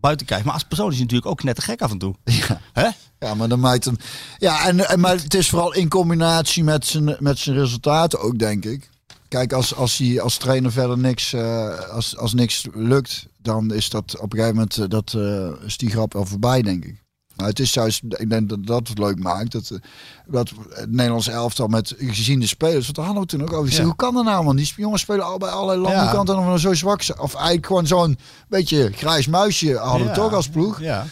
buiten 0.00 0.26
kijkt. 0.26 0.44
Maar 0.44 0.54
als 0.54 0.62
persoon 0.64 0.88
is 0.88 0.94
hij 0.94 1.02
natuurlijk 1.02 1.30
ook 1.30 1.42
net 1.42 1.54
te 1.54 1.62
gek 1.62 1.80
af 1.82 1.90
en 1.90 1.98
toe. 1.98 2.14
Ja. 2.24 2.60
Hè? 2.72 2.88
Ja, 3.18 3.34
maar 3.34 3.48
dan 3.48 3.60
maakt 3.60 3.84
hem. 3.84 3.96
Ja, 4.38 4.66
en, 4.66 4.88
en, 4.88 5.00
maar 5.00 5.16
het 5.16 5.34
is 5.34 5.48
vooral 5.48 5.72
in 5.74 5.88
combinatie 5.88 6.64
met 6.64 6.86
zijn, 6.86 7.16
met 7.18 7.38
zijn 7.38 7.56
resultaten 7.56 8.20
ook, 8.20 8.38
denk 8.38 8.64
ik. 8.64 8.90
Kijk, 9.28 9.52
als, 9.52 9.74
als 9.74 9.96
hij 9.96 10.20
als 10.20 10.36
trainer 10.36 10.72
verder 10.72 10.98
niks, 10.98 11.32
eh, 11.32 11.78
als, 11.90 12.16
als 12.16 12.34
niks 12.34 12.66
lukt, 12.74 13.26
dan 13.46 13.72
is 13.72 13.90
dat 13.90 14.18
op 14.18 14.32
een 14.32 14.38
gegeven 14.38 14.54
moment 14.54 14.78
eh, 14.78 14.88
dat, 14.88 15.14
eh, 15.16 15.66
is 15.66 15.76
die 15.76 15.90
grap 15.90 16.14
al 16.14 16.26
voorbij, 16.26 16.62
denk 16.62 16.84
ik. 16.84 17.04
Maar 17.36 17.46
het 17.46 17.58
is 17.58 17.74
juist, 17.74 18.02
ik 18.08 18.30
denk 18.30 18.48
dat 18.48 18.66
dat 18.66 18.88
het 18.88 18.98
leuk 18.98 19.18
maakt. 19.18 19.52
Dat, 19.52 19.70
eh, 19.70 19.78
dat 20.26 20.52
het 20.70 20.90
Nederlands 20.90 21.28
elftal 21.28 21.66
met 21.66 21.94
gezien 21.98 22.40
de 22.40 22.46
spelers. 22.46 22.84
Want 22.84 22.96
daar 22.96 23.04
hadden 23.04 23.22
we 23.22 23.28
toen 23.28 23.42
ook 23.42 23.52
over. 23.52 23.72
Ja. 23.72 23.82
Hoe 23.82 23.96
kan 23.96 24.14
dat 24.14 24.24
nou, 24.24 24.44
man? 24.44 24.56
Die 24.56 24.72
jongens 24.76 25.02
spelen 25.02 25.24
al 25.24 25.38
bij 25.38 25.48
allerlei 25.48 25.80
landen. 25.80 26.00
Ja. 26.00 26.06
Hoe 26.06 26.16
kan 26.16 26.26
dat 26.26 26.36
nou 26.36 26.58
zo 26.58 26.74
zwak 26.74 27.02
zijn? 27.02 27.20
Of 27.20 27.34
eigenlijk 27.34 27.66
gewoon 27.66 27.86
zo'n 27.86 28.18
beetje 28.48 28.92
grijs 28.92 29.26
muisje 29.26 29.76
hadden 29.76 30.06
we 30.06 30.12
toch 30.12 30.32
als 30.32 30.48
ploeg. 30.48 30.80
Ja. 30.80 31.06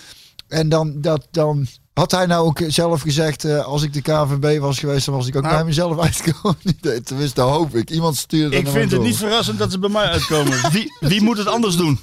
En 0.49 0.69
dan, 0.69 1.01
dat, 1.01 1.27
dan 1.31 1.67
had 1.95 2.11
hij 2.11 2.27
nou 2.27 2.47
ook 2.47 2.61
zelf 2.67 3.01
gezegd, 3.01 3.45
eh, 3.45 3.65
als 3.65 3.83
ik 3.83 3.93
de 3.93 4.01
KVB 4.01 4.59
was 4.61 4.79
geweest, 4.79 5.07
dan 5.07 5.15
was 5.15 5.27
ik 5.27 5.37
ook 5.37 5.43
Nou. 5.43 5.55
bij 5.55 5.65
mezelf 5.65 5.99
uitgekomen. 6.07 6.59
Tenminste, 7.05 7.41
dat 7.41 7.49
hoop 7.51 7.75
ik. 7.75 7.91
Iemand 7.91 8.17
stuurde 8.17 8.57
Ik 8.57 8.69
vind 8.69 8.91
het 8.91 9.01
niet 9.01 9.17
verrassend 9.17 9.59
dat 9.59 9.71
ze 9.73 9.79
bij 9.79 9.89
mij 9.91 10.05
uitkomen. 10.07 10.59
Wie, 10.73 10.97
wie 11.01 11.23
moet 11.23 11.39
het 11.39 11.47
anders 11.47 11.77
doen? 11.77 11.99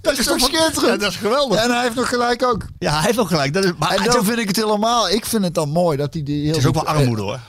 Dat 0.00 0.18
is 0.18 0.24
toch 0.26 0.40
schitterend? 0.40 0.80
Ja, 0.80 0.96
dat 0.96 1.10
is 1.10 1.16
geweldig. 1.16 1.64
En 1.64 1.70
hij 1.70 1.82
heeft 1.82 1.94
nog 1.94 2.08
gelijk 2.08 2.44
ook. 2.44 2.66
Ja, 2.78 2.92
hij 2.94 3.02
heeft 3.02 3.18
ook 3.18 3.28
gelijk. 3.28 3.52
Dat 3.52 3.64
is, 3.64 3.70
maar 3.78 3.90
En 3.90 4.04
dan 4.10 4.24
vind 4.24 4.38
ik 4.38 4.46
het 4.46 4.56
helemaal. 4.56 5.08
Ik 5.08 5.26
vind 5.26 5.44
het 5.44 5.54
dan 5.54 5.68
mooi 5.68 5.96
dat 5.96 6.12
hij 6.14 6.22
die 6.22 6.40
heel. 6.40 6.48
het 6.48 6.56
is 6.56 6.66
ook 6.66 6.74
wel 6.74 6.86
armoede 6.86 7.22
hoor. 7.22 7.40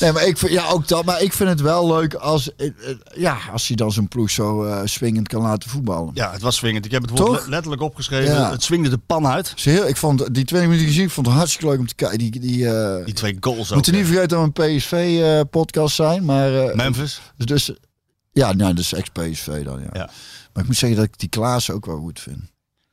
Nee, 0.00 0.12
maar 0.12 0.26
ik 0.26 0.38
vind, 0.38 0.52
ja, 0.52 0.68
ook 0.68 0.88
dat. 0.88 1.04
Maar 1.04 1.22
ik 1.22 1.32
vind 1.32 1.48
het 1.48 1.60
wel 1.60 1.86
leuk 1.86 2.14
als, 2.14 2.54
eh, 2.56 2.66
eh, 2.66 2.72
ja, 3.14 3.38
als 3.52 3.66
hij 3.66 3.76
dan 3.76 3.92
zo'n 3.92 4.08
ploeg 4.08 4.30
zo 4.30 4.64
eh, 4.64 4.80
swingend 4.84 5.28
kan 5.28 5.42
laten 5.42 5.70
voetballen. 5.70 6.10
Ja, 6.14 6.32
het 6.32 6.42
was 6.42 6.56
swingend. 6.56 6.84
Ik 6.84 6.90
heb 6.90 7.02
het 7.02 7.18
woord 7.18 7.42
le- 7.44 7.48
letterlijk 7.50 7.82
opgeschreven. 7.82 8.34
Ja. 8.34 8.50
Het 8.50 8.62
swingde 8.62 8.88
de 8.90 8.98
pan 8.98 9.26
uit. 9.26 9.52
Heel, 9.56 9.86
ik 9.88 9.96
vond 9.96 10.18
die 10.18 10.44
20 10.44 10.60
minuten 10.68 10.86
gezien, 10.86 11.04
ik 11.04 11.10
vond 11.10 11.26
het 11.26 11.34
hartstikke 11.36 11.66
leuk 11.68 11.78
om 11.78 11.86
te 11.86 11.94
kijken. 11.94 12.18
Die, 12.18 12.30
die, 12.40 12.68
Die 13.04 13.14
twee 13.14 13.36
goals 13.40 13.68
ook. 13.68 13.74
moeten 13.74 13.92
niet 13.94 14.06
vergeten 14.06 14.28
dat 14.28 14.50
we 14.54 14.62
een 14.64 14.76
PSV-podcast 14.76 15.94
zijn, 15.94 16.24
maar 16.24 16.76
Memphis. 16.76 17.20
Dus, 17.36 17.46
dus 17.46 17.76
ja, 18.32 18.52
nou, 18.52 18.74
dus 18.74 18.92
ex-PSV 18.92 19.64
dan, 19.64 19.80
ja. 19.80 19.88
Ja. 19.92 20.10
Maar 20.52 20.62
ik 20.62 20.66
moet 20.66 20.76
zeggen 20.76 20.98
dat 20.98 21.06
ik 21.08 21.18
die 21.18 21.28
Klaas 21.28 21.70
ook 21.70 21.86
wel 21.86 21.98
goed 21.98 22.20
vind. 22.20 22.38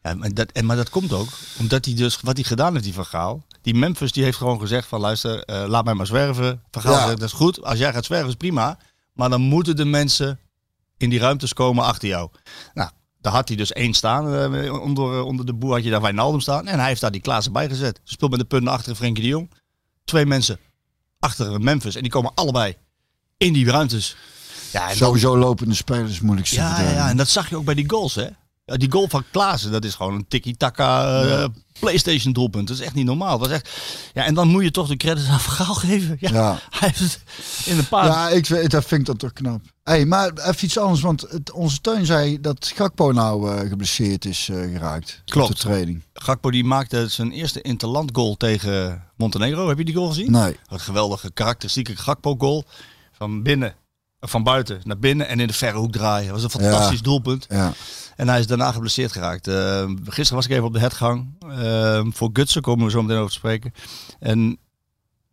Ja, 0.02 0.14
maar, 0.14 0.34
dat, 0.34 0.52
en, 0.52 0.66
maar 0.66 0.76
dat 0.76 0.90
komt 0.90 1.14
ook 1.14 1.28
omdat 1.60 1.86
hij 1.86 1.94
dus, 1.94 2.20
wat 2.22 2.36
hij 2.36 2.46
gedaan 2.46 2.72
heeft, 2.72 2.84
die 2.84 2.94
Van 2.94 3.06
Gaal. 3.06 3.46
Die 3.62 3.74
Memphis 3.76 4.12
die 4.12 4.24
heeft 4.24 4.38
gewoon 4.38 4.60
gezegd 4.60 4.88
van 4.88 5.00
luister, 5.00 5.44
eh, 5.44 5.64
laat 5.68 5.86
mij 5.86 5.94
maar 5.94 6.06
zwerven. 6.06 6.62
Van 6.72 6.82
Gaal 6.82 6.94
Ja. 6.94 7.06
zegt, 7.06 7.20
dat 7.20 7.28
is 7.30 7.34
goed. 7.36 7.64
Als 7.64 7.80
jij 7.80 7.94
gaat 7.94 8.06
zwerven 8.06 8.30
is 8.30 8.36
prima. 8.36 8.78
Maar 9.14 9.30
dan 9.30 9.42
moeten 9.42 9.76
de 9.76 9.86
mensen 9.86 10.40
in 10.98 11.10
die 11.10 11.20
ruimtes 11.20 11.54
komen 11.54 11.84
achter 11.84 12.08
jou. 12.08 12.30
Nou, 12.74 12.90
daar 13.22 13.34
had 13.34 13.48
hij 13.48 13.58
dus 13.58 13.72
één 13.74 13.94
staan. 13.94 14.54
eh, 14.54 14.82
onder, 14.82 15.22
onder 15.24 15.46
de 15.46 15.54
boer 15.54 15.74
had 15.74 15.84
je 15.84 15.90
daar 15.90 16.02
Wijnaldum 16.02 16.40
staan. 16.40 16.68
En 16.68 16.80
hij 16.80 16.88
heeft 16.88 17.02
daar 17.02 17.12
die 17.12 17.22
Klaas 17.22 17.46
erbij 17.46 17.68
gezet. 17.70 18.00
Speelt 18.04 18.32
met 18.32 18.40
de 18.40 18.46
punten 18.46 18.72
achter 18.72 18.96
Frenkie 18.96 19.24
de 19.24 19.30
Jong. 19.30 19.52
Twee 20.06 20.26
mensen 20.26 20.60
achter 21.20 21.62
Memphis. 21.62 21.96
En 21.96 22.02
die 22.02 22.12
komen 22.12 22.32
allebei 22.36 22.76
in 23.38 23.54
die 23.54 23.70
ruimtes. 23.72 24.16
Ja, 24.72 24.82
en 24.82 24.88
dan- 24.88 24.98
Sowieso 24.98 25.38
lopende 25.38 25.74
spelers 25.76 26.20
moeilijk 26.20 26.48
ja, 26.48 26.82
ja, 26.82 26.90
ja, 26.92 27.10
en 27.10 27.18
dat 27.18 27.28
zag 27.30 27.50
je 27.50 27.58
ook 27.58 27.66
bij 27.66 27.74
die 27.76 27.90
goals, 27.90 28.16
hè? 28.16 28.28
Ja, 28.70 28.78
die 28.78 28.92
goal 28.92 29.08
van 29.10 29.24
Klaassen, 29.32 29.72
dat 29.72 29.84
is 29.86 29.96
gewoon 29.96 30.14
een 30.14 30.28
tiki-taka 30.28 31.22
eh, 31.24 31.46
PlayStation 31.80 32.34
doelpunt. 32.34 32.68
Dat 32.68 32.78
is 32.78 32.84
echt 32.84 32.94
niet 32.94 33.06
normaal. 33.06 33.38
Dat 33.38 33.48
is 33.50 33.54
echt... 33.54 33.70
ja, 34.14 34.26
en 34.26 34.34
dan 34.34 34.48
moet 34.48 34.64
je 34.64 34.72
toch 34.72 34.88
de 34.88 34.98
credits 34.98 35.28
aan 35.28 35.40
Vergaal 35.40 35.74
geven. 35.86 36.18
Ja, 36.20 36.30
Ja. 36.32 36.60
Hij 36.70 36.88
heeft 36.88 37.00
het 37.00 37.20
in 37.66 37.78
een 37.78 37.88
paar... 37.88 38.06
Ja, 38.06 38.30
ik, 38.30 38.48
weet- 38.48 38.72
dat 38.72 38.86
vind 38.86 39.00
ik 39.02 39.08
dan 39.08 39.18
toch 39.18 39.34
knap. 39.34 39.62
hey, 39.84 40.06
maar 40.06 40.32
even 40.34 40.66
iets 40.66 40.78
anders, 40.78 41.02
want 41.02 41.22
het, 41.22 41.52
onze 41.52 41.82
Teun 41.82 42.06
zei 42.06 42.42
dat 42.42 42.72
Gakpo 42.76 43.12
nou 43.12 43.52
eh, 43.56 43.70
geblesseerd 43.70 44.26
is 44.26 44.50
eh, 44.50 44.58
geraakt. 44.58 45.22
Klopt. 45.26 45.50
Op 45.50 45.56
de 45.56 45.62
training. 45.62 46.04
Gakpo 46.14 46.52
die 46.52 46.64
maakte 46.64 47.08
zijn 47.08 47.32
eerste 47.32 47.62
interland 47.62 48.10
goal 48.14 48.36
tegen 48.36 49.04
Montenegro. 49.16 49.68
Heb 49.68 49.78
je 49.78 49.86
die 49.86 49.96
goal 49.96 50.08
gezien? 50.08 50.32
Nee. 50.32 50.58
Een 50.68 50.80
geweldige 50.80 51.32
karakteristieke 51.32 51.96
Gakpo 51.96 52.36
goal. 52.38 52.64
Van 53.12 53.44
binnen, 53.44 53.76
van 54.20 54.44
buiten 54.44 54.80
naar 54.84 55.00
binnen 55.00 55.28
en 55.28 55.40
in 55.40 55.48
de 55.48 55.54
verre 55.54 55.78
hoek 55.78 55.92
draaien. 55.92 56.32
Dat 56.34 56.42
was 56.42 56.54
een 56.54 56.62
fantastisch 56.62 56.98
Ja. 56.98 57.04
doelpunt. 57.04 57.46
Ja. 57.50 57.74
En 58.16 58.28
hij 58.30 58.40
is 58.40 58.48
daarna 58.48 58.72
geblesseerd 58.72 59.12
geraakt. 59.12 59.48
Eh, 59.48 59.86
gisteren 60.04 60.36
was 60.36 60.46
ik 60.46 60.52
even 60.52 60.64
op 60.66 60.74
de 60.74 60.80
headgang. 60.80 61.28
Eh, 61.40 62.02
voor 62.10 62.30
Gutsen 62.34 62.62
komen 62.62 62.86
we 62.86 62.92
zo 62.92 63.02
meteen 63.02 63.18
over 63.18 63.30
te 63.30 63.36
spreken. 63.38 63.74
En 64.20 64.58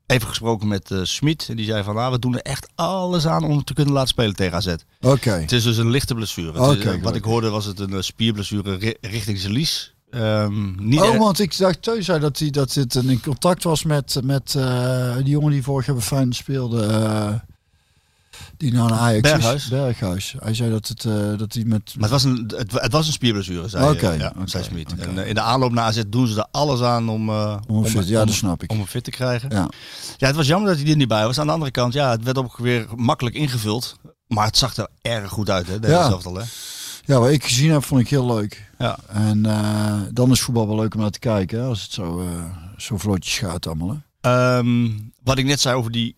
even 0.07 0.29
gesproken 0.29 0.69
met 0.69 0.91
eh 0.91 0.99
Smit. 1.03 1.47
En 1.49 1.57
die 1.57 1.67
zei 1.67 1.83
van, 1.83 1.97
ah, 1.97 2.11
we 2.13 2.19
doen 2.19 2.35
er 2.35 2.43
echt 2.43 2.69
alles 2.75 3.27
aan 3.27 3.45
om 3.45 3.51
hem 3.51 3.65
te 3.65 3.75
kunnen 3.75 3.93
laten 3.95 4.09
spelen 4.09 4.35
tegen 4.37 4.57
AZ. 4.57 4.75
Oké. 5.01 5.31
Het 5.31 5.53
is 5.53 5.63
dus 5.63 5.77
een 5.77 5.91
lichte 5.91 6.15
blessure. 6.15 6.77
Is, 6.79 7.01
wat 7.01 7.17
ik 7.17 7.25
hoorde 7.25 7.49
was 7.51 7.65
het 7.65 7.81
een 7.81 8.05
spierblessure 8.05 8.75
ri- 8.77 8.97
richting 9.01 9.39
zijn 9.39 9.53
lies. 9.53 9.95
Ehm, 10.11 10.87
niet 10.89 11.01
Oh, 11.01 11.19
want 11.19 11.39
ik 11.41 11.59
dacht 11.59 11.83
Teun 11.83 12.05
zei 12.05 12.21
dat 12.21 12.39
hij 12.39 12.51
dat 12.51 12.73
dit 12.73 12.95
in 12.95 13.21
contact 13.21 13.63
was 13.63 13.85
met, 13.85 14.21
met 14.25 14.53
die 15.17 15.25
jongen 15.31 15.51
die 15.51 15.63
vorig 15.63 15.87
jaar 15.87 15.95
bij 15.97 16.05
Feyenoord 16.05 16.35
speelde. 16.37 17.43
Die 18.57 18.73
nou 18.73 18.89
naar 18.91 18.99
Ajax 18.99 19.21
Berghuis. 19.31 19.63
is. 19.63 19.69
Berghuis. 19.69 20.35
Hij 20.39 20.55
zei 20.55 20.71
dat, 20.71 20.89
het, 20.89 21.05
eh, 21.05 21.39
dat 21.39 21.53
hij 21.53 21.65
met... 21.65 21.83
Maar 21.95 22.03
het 22.03 22.11
was 22.11 22.25
een, 22.25 22.53
het, 22.57 22.73
het 22.73 22.93
was 22.93 23.07
een 23.07 23.13
spierblessure, 23.13 23.69
zei, 23.69 23.91
Oké, 23.91 24.09
eh, 24.11 24.19
ja, 24.19 24.33
Smit. 24.45 24.93
oké. 24.93 25.03
En 25.03 25.19
eh, 25.19 25.29
in 25.29 25.35
de 25.35 25.41
aanloop 25.41 25.73
naar 25.73 25.85
AZ 25.85 26.03
doen 26.09 26.27
ze 26.27 26.39
er 26.39 26.47
alles 26.51 26.81
aan 26.81 27.09
om, 27.09 27.29
eh, 27.29 27.57
Om 27.67 27.83
hem 27.83 27.93
fit- 27.93 28.09
ja, 28.09 28.21
om- 28.21 28.27
dat 28.27 28.35
snap 28.35 28.63
ik. 28.63 28.71
om 28.71 28.77
hem 28.77 28.87
fit 28.87 29.05
te 29.05 29.11
krijgen. 29.11 29.51
Ja. 29.51 29.69
Ja, 30.17 30.27
het 30.27 30.37
was 30.37 30.47
jammer 30.47 30.69
dat 30.71 30.81
hij 30.81 30.91
er 30.91 30.97
niet 30.97 31.09
bij 31.09 31.25
was. 31.25 31.39
Aan 31.39 31.47
de 31.47 31.53
andere 31.53 31.71
kant, 31.71 31.93
ja, 31.93 32.11
het 32.11 32.23
werd 32.23 32.39
ook 32.39 32.57
weer 32.57 32.87
makkelijk 32.97 33.37
ingevuld. 33.37 33.97
Maar 34.27 34.47
het 34.47 34.57
zag 34.57 34.77
er 34.77 34.89
erg 35.03 35.31
goed 35.31 35.51
uit, 35.51 35.67
hè? 35.67 35.79
De 35.81 35.89
Ja. 35.89 36.09
elftal, 36.09 36.35
hè? 36.35 36.43
ja, 37.05 37.19
wat 37.19 37.31
ik 37.31 37.45
gezien 37.45 37.71
heb, 37.71 37.85
vond 37.85 38.01
ik 38.01 38.09
heel 38.09 38.27
leuk. 38.27 38.71
Ja. 38.79 38.99
En 39.09 39.47
eh, 39.47 39.95
dan 40.13 40.31
is 40.31 40.41
voetbal 40.41 40.67
wel 40.67 40.77
leuk 40.77 40.95
om 40.95 41.01
naar 41.01 41.11
te 41.11 41.19
kijken, 41.19 41.59
hè, 41.61 41.65
als 41.67 41.83
het 41.83 41.93
zo, 41.93 42.21
eh, 42.21 42.27
zo 42.77 42.99
vlotjes 42.99 43.39
gaat 43.39 43.67
allemaal. 43.67 43.89
Hè. 44.21 44.31
Ehm, 44.31 44.91
wat 45.23 45.39
ik 45.39 45.45
net 45.45 45.61
zei 45.61 45.77
over 45.77 45.91
die... 45.91 46.17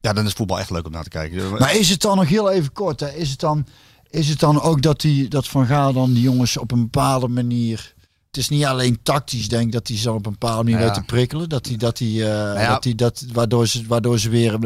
Ja, 0.00 0.12
dan 0.12 0.26
is 0.26 0.32
voetbal 0.32 0.58
echt 0.58 0.70
leuk 0.70 0.86
om 0.86 0.92
naar 0.92 1.02
te 1.02 1.08
kijken. 1.08 1.50
Maar 1.58 1.76
is 1.76 1.90
het 1.90 2.00
dan 2.00 2.16
nog 2.16 2.28
heel 2.28 2.50
even 2.50 2.72
kort? 2.72 3.00
Hè? 3.00 3.08
Is, 3.08 3.30
het 3.30 3.40
dan, 3.40 3.66
is 4.10 4.28
het 4.28 4.40
dan 4.40 4.60
ook 4.60 4.82
dat, 4.82 5.00
die, 5.00 5.28
dat 5.28 5.48
Van 5.48 5.66
Gaal 5.66 5.92
dan 5.92 6.12
die 6.12 6.22
jongens 6.22 6.56
op 6.56 6.72
een 6.72 6.80
bepaalde 6.80 7.28
manier... 7.28 7.94
Het 8.26 8.38
is 8.38 8.48
niet 8.48 8.64
alleen 8.64 8.98
tactisch, 9.02 9.48
denk 9.48 9.64
ik, 9.66 9.72
dat 9.72 9.88
hij 9.88 9.96
ze 9.96 10.12
op 10.12 10.26
een 10.26 10.32
bepaalde 10.32 10.62
manier 10.62 10.78
Ja. 10.78 10.84
weet 10.84 10.94
te 10.94 11.02
prikkelen. 11.02 11.48
Dat 11.48 11.66
hij, 11.66 11.76
dat 11.76 11.98
hij, 11.98 12.08
eh, 12.08 12.14
ja. 12.62 12.68
dat 12.68 12.84
hij, 12.84 12.94
dat, 12.94 13.24
waardoor, 13.32 13.66
ze, 13.66 13.86
waardoor 13.86 14.18
ze 14.18 14.28
weer... 14.28 14.58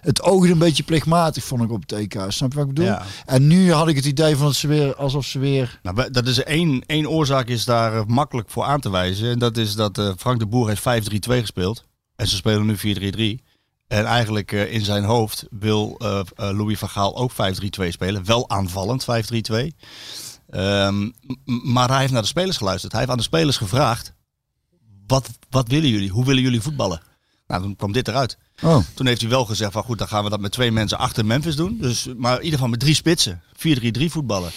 Het 0.00 0.22
oogde 0.22 0.52
een 0.52 0.58
beetje 0.58 0.82
plichtmatig, 0.82 1.44
vond 1.44 1.62
ik 1.62 1.70
op 1.70 1.80
het 1.80 1.92
EK. 1.92 2.24
Snap 2.28 2.52
je 2.52 2.58
wat 2.58 2.68
ik 2.68 2.74
bedoel? 2.74 2.90
Ja. 2.90 3.02
En 3.26 3.46
nu 3.46 3.72
had 3.72 3.88
ik 3.88 3.96
het 3.96 4.04
idee 4.04 4.36
van 4.36 4.46
dat 4.46 4.54
ze 4.54 4.66
weer, 4.66 4.94
alsof 4.94 5.24
ze 5.24 5.38
weer... 5.38 5.80
Nou, 5.82 6.10
dat 6.10 6.26
is 6.26 6.42
één, 6.42 6.82
één 6.86 7.06
oorzaak 7.10 7.48
is 7.48 7.64
daar 7.64 7.96
eh, 7.96 8.04
makkelijk 8.06 8.50
voor 8.50 8.64
aan 8.64 8.80
te 8.80 8.90
wijzen. 8.90 9.30
En 9.30 9.38
dat 9.38 9.56
is 9.56 9.74
dat 9.74 9.98
eh, 9.98 10.10
Frank 10.18 10.38
de 10.38 10.46
Boer 10.46 10.68
heeft 10.68 11.10
5-3-2 11.10 11.14
gespeeld. 11.40 11.84
En 12.16 12.26
ze 12.26 12.36
spelen 12.36 12.66
nu 12.66 12.76
4-3-3. 13.40 13.51
En 13.92 14.04
eigenlijk 14.04 14.52
eh, 14.52 14.72
in 14.72 14.84
zijn 14.84 15.04
hoofd 15.04 15.46
wil 15.50 15.94
eh, 15.98 16.18
eh, 16.18 16.24
Louis 16.36 16.78
van 16.78 16.88
Gaal 16.88 17.16
ook 17.16 17.32
5-3-2 17.32 17.34
spelen. 17.88 18.24
Wel 18.24 18.48
aanvallend 18.48 19.04
5-3-2. 19.04 19.72
Ehm, 20.48 21.10
maar 21.44 21.88
hij 21.88 22.00
heeft 22.00 22.12
naar 22.12 22.22
de 22.22 22.28
spelers 22.28 22.56
geluisterd. 22.56 22.92
Hij 22.92 23.00
heeft 23.00 23.12
aan 23.12 23.18
de 23.18 23.24
spelers 23.24 23.56
gevraagd. 23.56 24.14
Wat, 25.06 25.30
wat 25.50 25.68
willen 25.68 25.88
jullie? 25.88 26.10
Hoe 26.10 26.24
willen 26.24 26.42
jullie 26.42 26.60
voetballen? 26.60 27.00
Nou, 27.52 27.64
toen 27.64 27.76
kwam 27.76 27.92
dit 27.92 28.08
eruit. 28.08 28.36
Oh, 28.62 28.78
Toen 28.94 29.06
heeft 29.06 29.20
hij 29.20 29.30
wel 29.30 29.44
gezegd 29.44 29.72
van 29.72 29.82
goed, 29.82 29.98
dan 29.98 30.08
gaan 30.08 30.24
we 30.24 30.30
dat 30.30 30.40
met 30.40 30.52
twee 30.52 30.72
mensen 30.72 30.98
achter 30.98 31.26
Memphis 31.26 31.56
doen. 31.56 31.78
Dus, 31.80 32.06
maar 32.16 32.32
in 32.36 32.38
ieder 32.38 32.52
geval 32.52 32.68
met 32.68 32.80
drie 32.80 32.94
spitsen. 32.94 33.42
4-3-3 33.56 34.04
voetballen. 34.04 34.50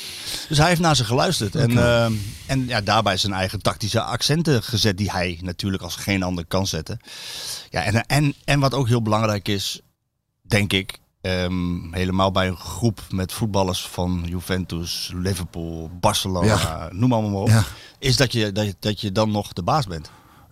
Dus 0.50 0.58
hij 0.58 0.68
heeft 0.68 0.82
naar 0.82 0.96
ze 0.96 1.06
geluisterd. 1.06 1.56
En, 1.56 1.78
ehm, 1.78 2.14
en 2.46 2.68
ja, 2.68 2.82
daarbij 2.82 3.18
zijn 3.18 3.34
eigen 3.34 3.62
tactische 3.62 4.02
accenten 4.02 4.64
gezet 4.64 4.98
die 4.98 5.12
hij 5.12 5.40
natuurlijk 5.42 5.84
als 5.84 5.96
geen 5.96 6.24
ander 6.24 6.46
kan 6.46 6.68
zetten. 6.68 7.00
Ja, 7.70 7.82
en, 7.84 8.06
en, 8.06 8.34
en 8.46 8.60
wat 8.60 8.74
ook 8.74 8.88
heel 8.88 9.02
belangrijk 9.02 9.48
is, 9.48 9.80
denk 10.42 10.74
ik, 10.74 11.00
ehm, 11.22 11.94
helemaal 11.94 12.32
bij 12.32 12.48
een 12.48 12.58
groep 12.58 13.02
met 13.10 13.34
voetballers 13.34 13.82
van 13.88 14.24
Juventus, 14.28 15.12
Liverpool, 15.16 15.90
Barcelona, 16.00 16.46
Ja. 16.48 16.90
noem 16.92 17.14
allemaal 17.14 17.32
maar 17.32 17.42
op, 17.42 17.48
Ja. 17.48 17.64
is 18.00 18.18
dat 18.18 18.32
je, 18.32 18.52
dat, 18.52 18.66
je, 18.66 18.76
dat 18.80 19.02
je 19.02 19.12
dan 19.12 19.32
nog 19.32 19.54
de 19.54 19.64
baas 19.64 19.86
bent. 19.86 20.10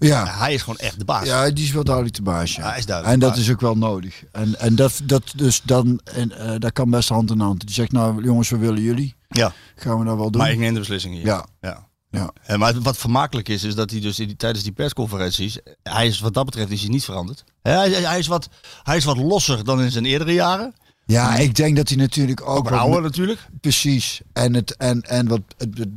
Ja. 0.08 0.38
Hij 0.38 0.54
is 0.54 0.62
gewoon 0.62 0.78
echt 0.78 1.00
de 1.00 1.06
baas. 1.06 1.26
Ja, 1.26 1.50
die 1.50 1.64
is 1.64 1.72
wel 1.72 1.84
duidelijk 1.84 2.16
de 2.16 2.22
baas. 2.22 2.56
Ja. 2.56 2.70
Hij 2.70 2.78
is 2.78 2.86
duidelijk 2.86 3.16
en 3.16 3.20
dat 3.20 3.36
baas. 3.36 3.40
is 3.40 3.52
ook 3.52 3.62
wel 3.62 3.78
nodig. 3.78 4.24
En, 4.32 4.60
en 4.60 4.76
dat, 4.76 5.02
dat 5.04 5.24
dus 5.36 5.62
dan, 5.64 6.00
en, 6.04 6.38
eh, 6.38 6.56
dat 6.60 6.72
kan 6.72 6.90
best 6.90 7.10
hand 7.10 7.32
in 7.32 7.40
hand. 7.40 7.60
Die 7.60 7.76
zegt, 7.76 7.92
nou 7.92 8.24
jongens, 8.24 8.50
we 8.50 8.58
willen 8.58 8.82
jullie. 8.82 9.16
Ja. 9.30 9.54
Gaan 9.76 10.00
we 10.00 10.06
dat 10.06 10.18
wel 10.18 10.32
doen? 10.32 10.42
Maar 10.42 10.52
ik 10.52 10.60
neem 10.60 10.74
de 10.74 10.80
beslissing 10.80 11.16
hier. 11.16 11.26
Ja. 11.26 11.46
ja. 11.62 11.88
Ja. 12.14 12.32
En 12.44 12.60
maar 12.60 12.82
wat 12.82 12.98
vermakelijk 12.98 13.50
is, 13.50 13.64
is 13.64 13.76
dat 13.76 13.92
hij 13.92 14.00
dus 14.00 14.20
in 14.20 14.28
die, 14.28 14.36
tijdens 14.36 14.64
die 14.64 14.74
persconferenties, 14.74 15.58
hij 15.84 16.08
is 16.08 16.20
wat 16.20 16.34
dat 16.34 16.46
betreft 16.46 16.72
is 16.72 16.82
hij 16.82 16.90
niet 16.90 17.04
veranderd. 17.04 17.44
Hij, 17.62 17.90
hij, 17.90 18.20
is 18.20 18.28
wat, 18.28 18.50
hij 18.84 18.98
is 18.98 19.04
wat 19.04 19.18
losser 19.18 19.64
dan 19.64 19.82
in 19.82 19.92
zijn 19.92 20.06
eerdere 20.06 20.34
jaren. 20.34 20.74
Ja, 21.06 21.36
ik 21.36 21.56
denk 21.56 21.76
dat 21.76 21.88
hij 21.90 21.98
natuurlijk 21.98 22.42
ook, 22.42 22.50
Ook 22.58 22.72
ouder 22.72 23.02
natuurlijk. 23.02 23.48
Precies. 23.62 24.22
En, 24.34 24.54
het, 24.54 24.76
en, 24.78 25.02
en 25.02 25.28
wat, 25.28 25.42
het, 25.58 25.88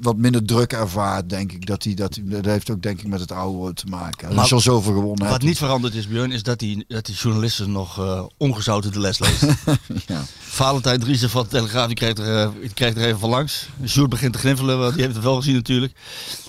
wat 0.00 0.16
minder 0.16 0.44
druk 0.44 0.72
ervaart, 0.72 1.28
denk 1.30 1.52
ik. 1.52 1.66
Dat, 1.66 1.84
hij, 1.84 1.94
dat, 1.94 2.14
hij- 2.14 2.24
dat 2.26 2.44
heeft 2.44 2.70
ook 2.70 2.82
denk 2.82 3.00
ik 3.00 3.06
met 3.06 3.20
het 3.20 3.32
oude 3.32 3.74
te 3.74 3.86
maken. 3.86 4.36
Als 4.38 4.48
je 4.48 4.54
al 4.54 4.60
zoveel 4.60 4.92
gewonnen 4.92 5.28
Wat 5.28 5.42
niet 5.42 5.58
veranderd 5.58 5.94
is, 5.94 6.08
Björn, 6.08 6.32
is 6.32 6.42
dat 6.42 6.58
die, 6.58 6.84
dat 6.88 7.06
die 7.06 7.14
journalisten 7.14 7.72
nog 7.72 7.98
eh, 7.98 8.24
ongezouten 8.36 8.92
de 8.92 9.00
les 9.00 9.18
lezen. 9.18 9.56
Ja. 10.06 10.24
Valentijn 10.38 11.00
Driessen 11.00 11.30
van 11.30 11.42
de 11.42 11.48
Telegraaf, 11.48 11.86
die 11.86 11.96
kreeg 11.96 12.16
er, 12.18 12.38
eh, 12.62 12.70
kreeg 12.74 12.94
er 12.94 13.04
even 13.06 13.18
van 13.18 13.30
langs. 13.30 13.68
Sjoerd 13.86 14.10
begint 14.10 14.32
te 14.32 14.38
gniffelen, 14.38 14.78
want 14.78 14.92
die 14.94 15.02
heeft 15.02 15.14
het 15.14 15.24
wel 15.24 15.36
gezien 15.36 15.54
natuurlijk. 15.54 15.92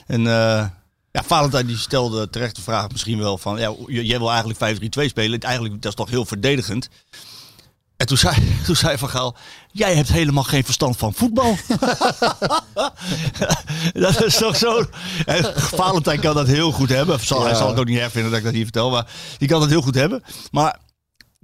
En 0.07 0.19
eh, 0.27 0.67
ja, 1.11 1.23
Valentijn 1.25 1.65
die 1.67 1.77
stelde 1.77 2.29
terecht 2.29 2.55
de 2.55 2.61
vraag 2.61 2.91
misschien 2.91 3.17
wel 3.17 3.37
van... 3.37 3.59
Ja, 3.59 3.73
jij 3.87 4.17
wil 4.19 4.31
eigenlijk 4.31 4.79
5-3-2 4.99 5.05
spelen. 5.05 5.39
Eigenlijk, 5.39 5.81
dat 5.81 5.91
is 5.91 5.97
toch 5.97 6.09
heel 6.09 6.25
verdedigend. 6.25 6.89
En 8.03 8.09
toen 8.09 8.17
zei, 8.17 8.35
toen 8.65 8.75
zei 8.75 8.97
Van 8.97 9.09
Gaal, 9.09 9.35
jij 9.71 9.95
hebt 9.95 10.11
helemaal 10.11 10.43
geen 10.43 10.63
verstand 10.63 10.97
van 10.97 11.13
voetbal. 11.13 11.57
dat 13.93 14.23
is 14.23 14.37
toch 14.37 14.55
zo. 14.55 14.85
En 15.25 15.53
Valentijn 15.55 16.19
kan 16.19 16.35
dat 16.35 16.47
heel 16.47 16.71
goed 16.71 16.89
hebben. 16.89 17.19
Zal, 17.19 17.43
Hij 17.43 17.55
zal 17.55 17.67
het 17.67 17.79
ook 17.79 17.85
niet 17.85 17.99
erg 17.99 18.11
vinden 18.11 18.29
dat 18.29 18.39
ik 18.39 18.45
dat 18.45 18.53
hier 18.53 18.63
vertel, 18.63 18.89
maar 18.89 19.05
die 19.37 19.47
kan 19.47 19.59
dat 19.59 19.69
heel 19.69 19.81
goed 19.81 19.95
hebben. 19.95 20.23
Maar 20.51 20.77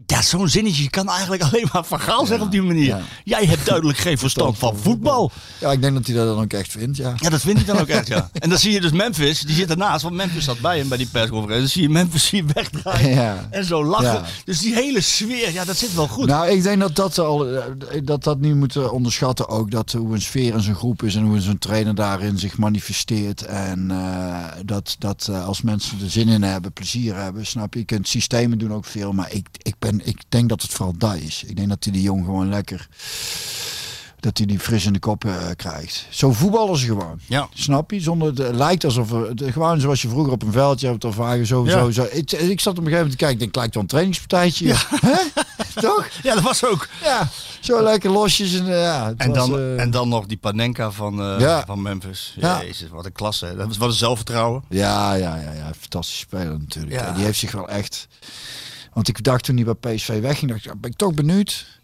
ja, 0.05 0.21
zo'n 0.21 0.47
zinnetje 0.49 0.89
kan 0.89 1.09
eigenlijk 1.09 1.41
alleen 1.43 1.67
maar 1.73 1.85
Van 1.85 1.99
Gaal 1.99 2.25
zeggen 2.25 2.45
op 2.45 2.51
die 2.51 2.61
manier. 2.61 2.85
Ja. 2.85 3.01
Jij 3.23 3.45
hebt 3.45 3.65
duidelijk 3.65 3.97
geen 3.97 4.17
verstand 4.17 4.57
van 4.57 4.77
voetbal. 4.77 5.31
Ja, 5.59 5.71
ik 5.71 5.81
denk 5.81 5.93
dat 5.93 6.05
hij 6.05 6.15
dat 6.15 6.27
dan 6.27 6.43
ook 6.43 6.53
echt 6.53 6.71
vindt, 6.71 6.97
ja. 6.97 7.13
Ja, 7.17 7.29
dat 7.29 7.41
vind 7.41 7.59
ik 7.59 7.65
dan 7.65 7.79
ook 7.79 7.87
echt, 7.87 8.07
ja. 8.07 8.29
En 8.33 8.49
dan 8.49 8.57
zie 8.57 8.71
je 8.71 8.81
dus 8.81 8.91
Memphis, 8.91 9.41
die 9.41 9.55
zit 9.55 9.69
ernaast, 9.69 10.03
want 10.03 10.15
Memphis 10.15 10.43
zat 10.43 10.59
bij 10.59 10.77
hem 10.77 10.87
bij 10.87 10.97
die 10.97 11.07
persconferentie. 11.07 11.59
Dan 11.61 11.69
zie 11.69 11.81
je 11.81 11.89
Memphis 11.89 12.29
je 12.29 12.43
wegdraaien 12.53 13.09
Ja. 13.09 13.47
en 13.49 13.65
zo 13.65 13.85
lachen. 13.85 14.05
Ja. 14.13 14.25
Dus 14.45 14.59
die 14.59 14.73
hele 14.73 15.01
sfeer, 15.01 15.51
ja, 15.53 15.65
dat 15.65 15.77
zit 15.77 15.95
wel 15.95 16.07
goed. 16.07 16.27
Nou, 16.27 16.47
ik 16.47 16.63
denk 16.63 16.79
dat 16.79 16.95
dat, 16.95 17.17
al, 17.19 17.47
eh, 17.47 17.63
dat 18.03 18.23
dat 18.23 18.39
niet 18.39 18.55
moeten 18.55 18.91
onderschatten 18.91 19.47
ook. 19.49 19.71
Dat 19.71 19.91
hoe 19.91 20.13
een 20.13 20.21
sfeer 20.21 20.53
in 20.53 20.61
zijn 20.61 20.75
groep 20.75 21.03
is 21.03 21.15
en 21.15 21.23
hoe 21.23 21.39
zo'n 21.39 21.57
trainer 21.57 21.95
daarin 21.95 22.37
zich 22.39 22.57
manifesteert. 22.57 23.41
En 23.41 23.91
eh, 23.91 24.45
dat, 24.65 24.95
dat 24.99 25.27
eh, 25.31 25.45
als 25.45 25.61
mensen 25.61 25.97
er 26.03 26.09
zin 26.09 26.27
in 26.27 26.43
hebben, 26.43 26.71
plezier 26.73 27.15
hebben, 27.15 27.45
snap 27.45 27.73
je. 27.73 27.79
Je 27.79 27.85
kunt 27.85 28.07
systemen 28.07 28.57
doen 28.57 28.73
ook 28.73 28.85
veel, 28.85 29.11
maar 29.11 29.31
ik, 29.31 29.47
ik, 29.61 29.75
ben, 29.79 29.88
ik 30.03 30.21
denk 30.29 30.49
dat 30.49 30.61
het 30.61 30.71
vooral 30.71 30.95
dat 30.97 31.15
is. 31.15 31.43
Ik 31.47 31.55
denk 31.55 31.69
dat 31.69 31.83
hij 31.83 31.93
die 31.93 32.01
jong 32.01 32.25
gewoon 32.25 32.49
lekker, 32.49 32.87
dat 34.19 34.37
hij 34.37 34.47
die 34.47 34.59
fris 34.59 34.85
in 34.85 34.93
de 34.93 34.99
kop 34.99 35.25
eh, 35.25 35.35
krijgt. 35.55 36.05
Zo 36.09 36.31
voetballen 36.31 36.77
ze 36.77 36.85
gewoon. 36.85 37.19
Ja. 37.25 37.47
Snap 37.53 37.91
je? 37.91 37.99
Zonder 37.99 38.27
het 38.45 38.55
lijkt 38.55 38.83
alsof 38.83 39.11
het- 39.11 39.43
gewoon 39.51 39.79
zoals 39.79 40.01
je 40.01 40.09
vroeger 40.09 40.33
op 40.33 40.41
een 40.43 40.51
veldje 40.51 40.87
hebt 40.87 41.03
of 41.05 41.15
vagen 41.15 41.45
zo, 41.45 41.65
Ja. 41.65 41.71
zo, 41.71 41.91
zo. 41.91 42.07
Ik, 42.11 42.31
ik 42.31 42.59
zat 42.59 42.77
op 42.77 42.85
een 42.85 42.91
gegeven 42.91 42.91
moment 42.91 43.11
te 43.11 43.17
kijken, 43.17 43.33
ik 43.33 43.39
denk, 43.39 43.55
lijkt 43.55 43.73
wel 43.73 43.83
een 43.83 43.89
trainingspartijtje. 43.89 44.73
Hè? 44.99 45.17
Toch? 45.81 46.07
Ja, 46.23 46.33
dat 46.33 46.43
was 46.43 46.65
ook. 46.65 46.87
Ja, 47.03 47.29
zo 47.59 47.83
lekker 47.83 48.09
losjes 48.11 48.53
en 48.59 48.65
eh, 48.73 48.81
ja. 48.81 49.13
En 49.17 49.27
was, 49.33 49.37
dan, 49.49 49.59
eh, 49.59 49.79
en 49.81 49.91
dan 49.91 50.09
nog 50.09 50.25
die 50.25 50.37
Panenka 50.37 50.91
van, 50.91 51.15
Ja. 51.39 51.63
van 51.65 51.81
Memphis. 51.81 52.33
Ja. 52.35 52.61
Jezus, 52.61 52.89
wat 52.89 53.05
een 53.05 53.11
klasse. 53.11 53.55
Dat 53.55 53.67
was 53.67 53.77
wat 53.77 53.89
een 53.89 53.95
zelfvertrouwen. 53.95 54.63
Ja, 54.69 55.13
ja, 55.13 55.35
ja, 55.35 55.51
ja, 55.51 55.71
fantastisch 55.79 56.19
speler 56.19 56.59
natuurlijk. 56.59 56.93
Ja. 56.95 57.05
En 57.07 57.13
die 57.13 57.23
heeft 57.23 57.39
zich 57.39 57.51
wel 57.51 57.69
echt. 57.69 58.07
Want 58.93 59.07
ik 59.07 59.23
dacht 59.23 59.43
toen 59.43 59.55
hij 59.57 59.75
bij 59.75 59.95
PSV 59.95 60.21
wegging, 60.21 60.51
dacht 60.51 60.65
ik, 60.65 60.71
ja, 60.71 60.77
ben 60.79 60.91
ik 60.91 60.97
toch 60.97 61.13
benieuwd. 61.13 61.77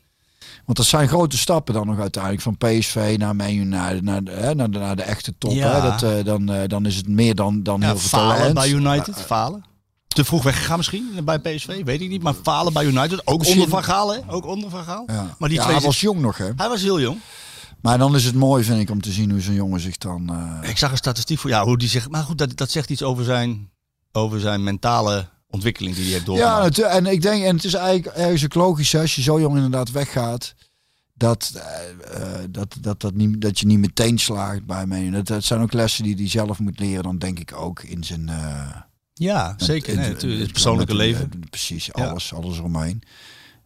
Want 0.65 0.77
dat 0.77 0.85
zijn 0.87 1.07
grote 1.07 1.37
stappen 1.37 1.73
dan 1.73 1.87
nog 1.87 1.99
uiteindelijk 1.99 2.43
van 2.43 2.57
PSV 2.57 3.15
naar 3.17 3.35
Man 3.35 3.49
United, 3.53 4.01
naar 4.01 4.23
de, 4.23 4.31
hè, 4.31 4.55
naar 4.55 4.71
de, 4.71 4.79
naar 4.79 4.95
de 4.95 5.03
echte 5.03 5.33
top. 5.37 5.51
Ja. 5.51 5.73
Hè. 5.81 5.81
Dat, 5.89 6.03
eh, 6.03 6.25
dan, 6.25 6.49
eh, 6.51 6.67
dan 6.67 6.85
is 6.85 6.95
het 6.95 7.07
meer 7.07 7.35
dan, 7.35 7.63
dan 7.63 7.79
Ja, 7.79 7.85
heel 7.87 7.97
veel 7.97 8.19
falen 8.19 8.35
talent. 8.37 8.53
bij 8.53 8.69
United. 8.69 9.15
Falen. 9.21 9.63
Te 10.07 10.25
vroeg 10.25 10.43
weggegaan 10.43 10.77
misschien 10.77 11.19
bij 11.23 11.39
PSV, 11.39 11.83
weet 11.83 12.01
ik 12.01 12.09
niet. 12.09 12.23
Maar 12.23 12.33
falen 12.33 12.73
bij 12.73 12.85
United. 12.85 13.27
Ook 13.27 13.37
Misschien- 13.37 13.61
onder 13.61 13.73
Van 13.75 13.83
Gaal, 13.83 14.13
hè? 14.13 14.19
Ook 14.27 14.45
onder 14.45 14.69
Van 14.69 14.83
Gaal. 14.83 15.03
Ja. 15.07 15.35
Maar 15.39 15.49
die 15.49 15.59
twee... 15.59 15.73
hij 15.75 15.81
was 15.85 16.01
jong 16.01 16.19
nog, 16.21 16.37
hè. 16.37 16.49
hij 16.55 16.69
was 16.69 16.81
heel 16.81 16.99
jong. 16.99 17.17
Maar 17.81 17.97
dan 17.97 18.15
is 18.15 18.25
het 18.25 18.35
mooi, 18.35 18.63
vind 18.63 18.79
ik, 18.79 18.89
om 18.89 19.01
te 19.01 19.11
zien 19.11 19.31
hoe 19.31 19.41
zo'n 19.41 19.53
jongen 19.53 19.79
zich 19.79 19.97
dan... 19.97 20.29
eh, 20.61 20.69
Ik 20.69 20.77
zag 20.77 20.91
een 20.91 20.97
statistiek 20.97 21.39
voor 21.39 21.49
ja, 21.49 21.63
hoe 21.63 21.77
die 21.77 21.89
zich. 21.89 22.09
Maar 22.09 22.23
goed, 22.23 22.37
dat, 22.37 22.57
dat 22.57 22.71
zegt 22.71 22.89
iets 22.89 23.03
over 23.03 23.23
zijn, 23.23 23.69
over 24.11 24.39
zijn 24.39 24.63
mentale 24.63 25.27
ontwikkeling 25.55 25.95
die 25.95 26.03
hij 26.03 26.13
heeft 26.13 26.25
Ja, 26.25 26.31
doorgemaakt. 26.33 26.77
natu- 26.77 26.95
en 26.97 27.05
ik 27.05 27.21
denk, 27.21 27.43
en 27.43 27.55
het 27.55 27.65
is 27.65 27.73
eigenlijk 27.73 28.15
ergens 28.17 28.43
ook 28.43 28.53
logisch 28.53 28.95
als 28.95 29.15
je 29.15 29.21
zo 29.21 29.39
jong 29.39 29.55
inderdaad 29.55 29.91
weggaat. 29.91 30.53
Dat, 31.17 31.51
eh, 31.55 32.21
eh, 32.21 32.39
dat, 32.49 32.75
dat, 32.81 33.01
dat, 33.01 33.13
niet, 33.13 33.41
dat 33.41 33.59
je 33.59 33.65
niet 33.65 33.79
meteen 33.79 34.17
slaagt 34.17 34.65
bij 34.65 34.85
mij. 34.85 35.09
Dat, 35.09 35.27
dat 35.27 35.43
zijn 35.43 35.61
ook 35.61 35.73
lessen 35.73 36.03
die 36.03 36.15
hij 36.15 36.27
zelf 36.29 36.59
moet 36.59 36.79
leren, 36.79 37.03
dan 37.03 37.17
denk 37.17 37.39
ik 37.39 37.53
ook 37.55 37.83
in 37.83 38.03
zijn. 38.03 38.29
eh, 38.29 38.67
ja, 39.13 39.53
zeker. 39.57 39.93
in- 39.93 39.99
Nee, 39.99 40.15
in- 40.35 40.39
Het 40.41 40.51
persoonlijke 40.51 40.93
met- 40.93 41.05
leven. 41.05 41.29
eh, 41.33 41.39
precies, 41.49 41.85
Ja. 41.93 42.05
alles, 42.07 42.33
alles 42.33 42.57
eromheen. 42.57 43.01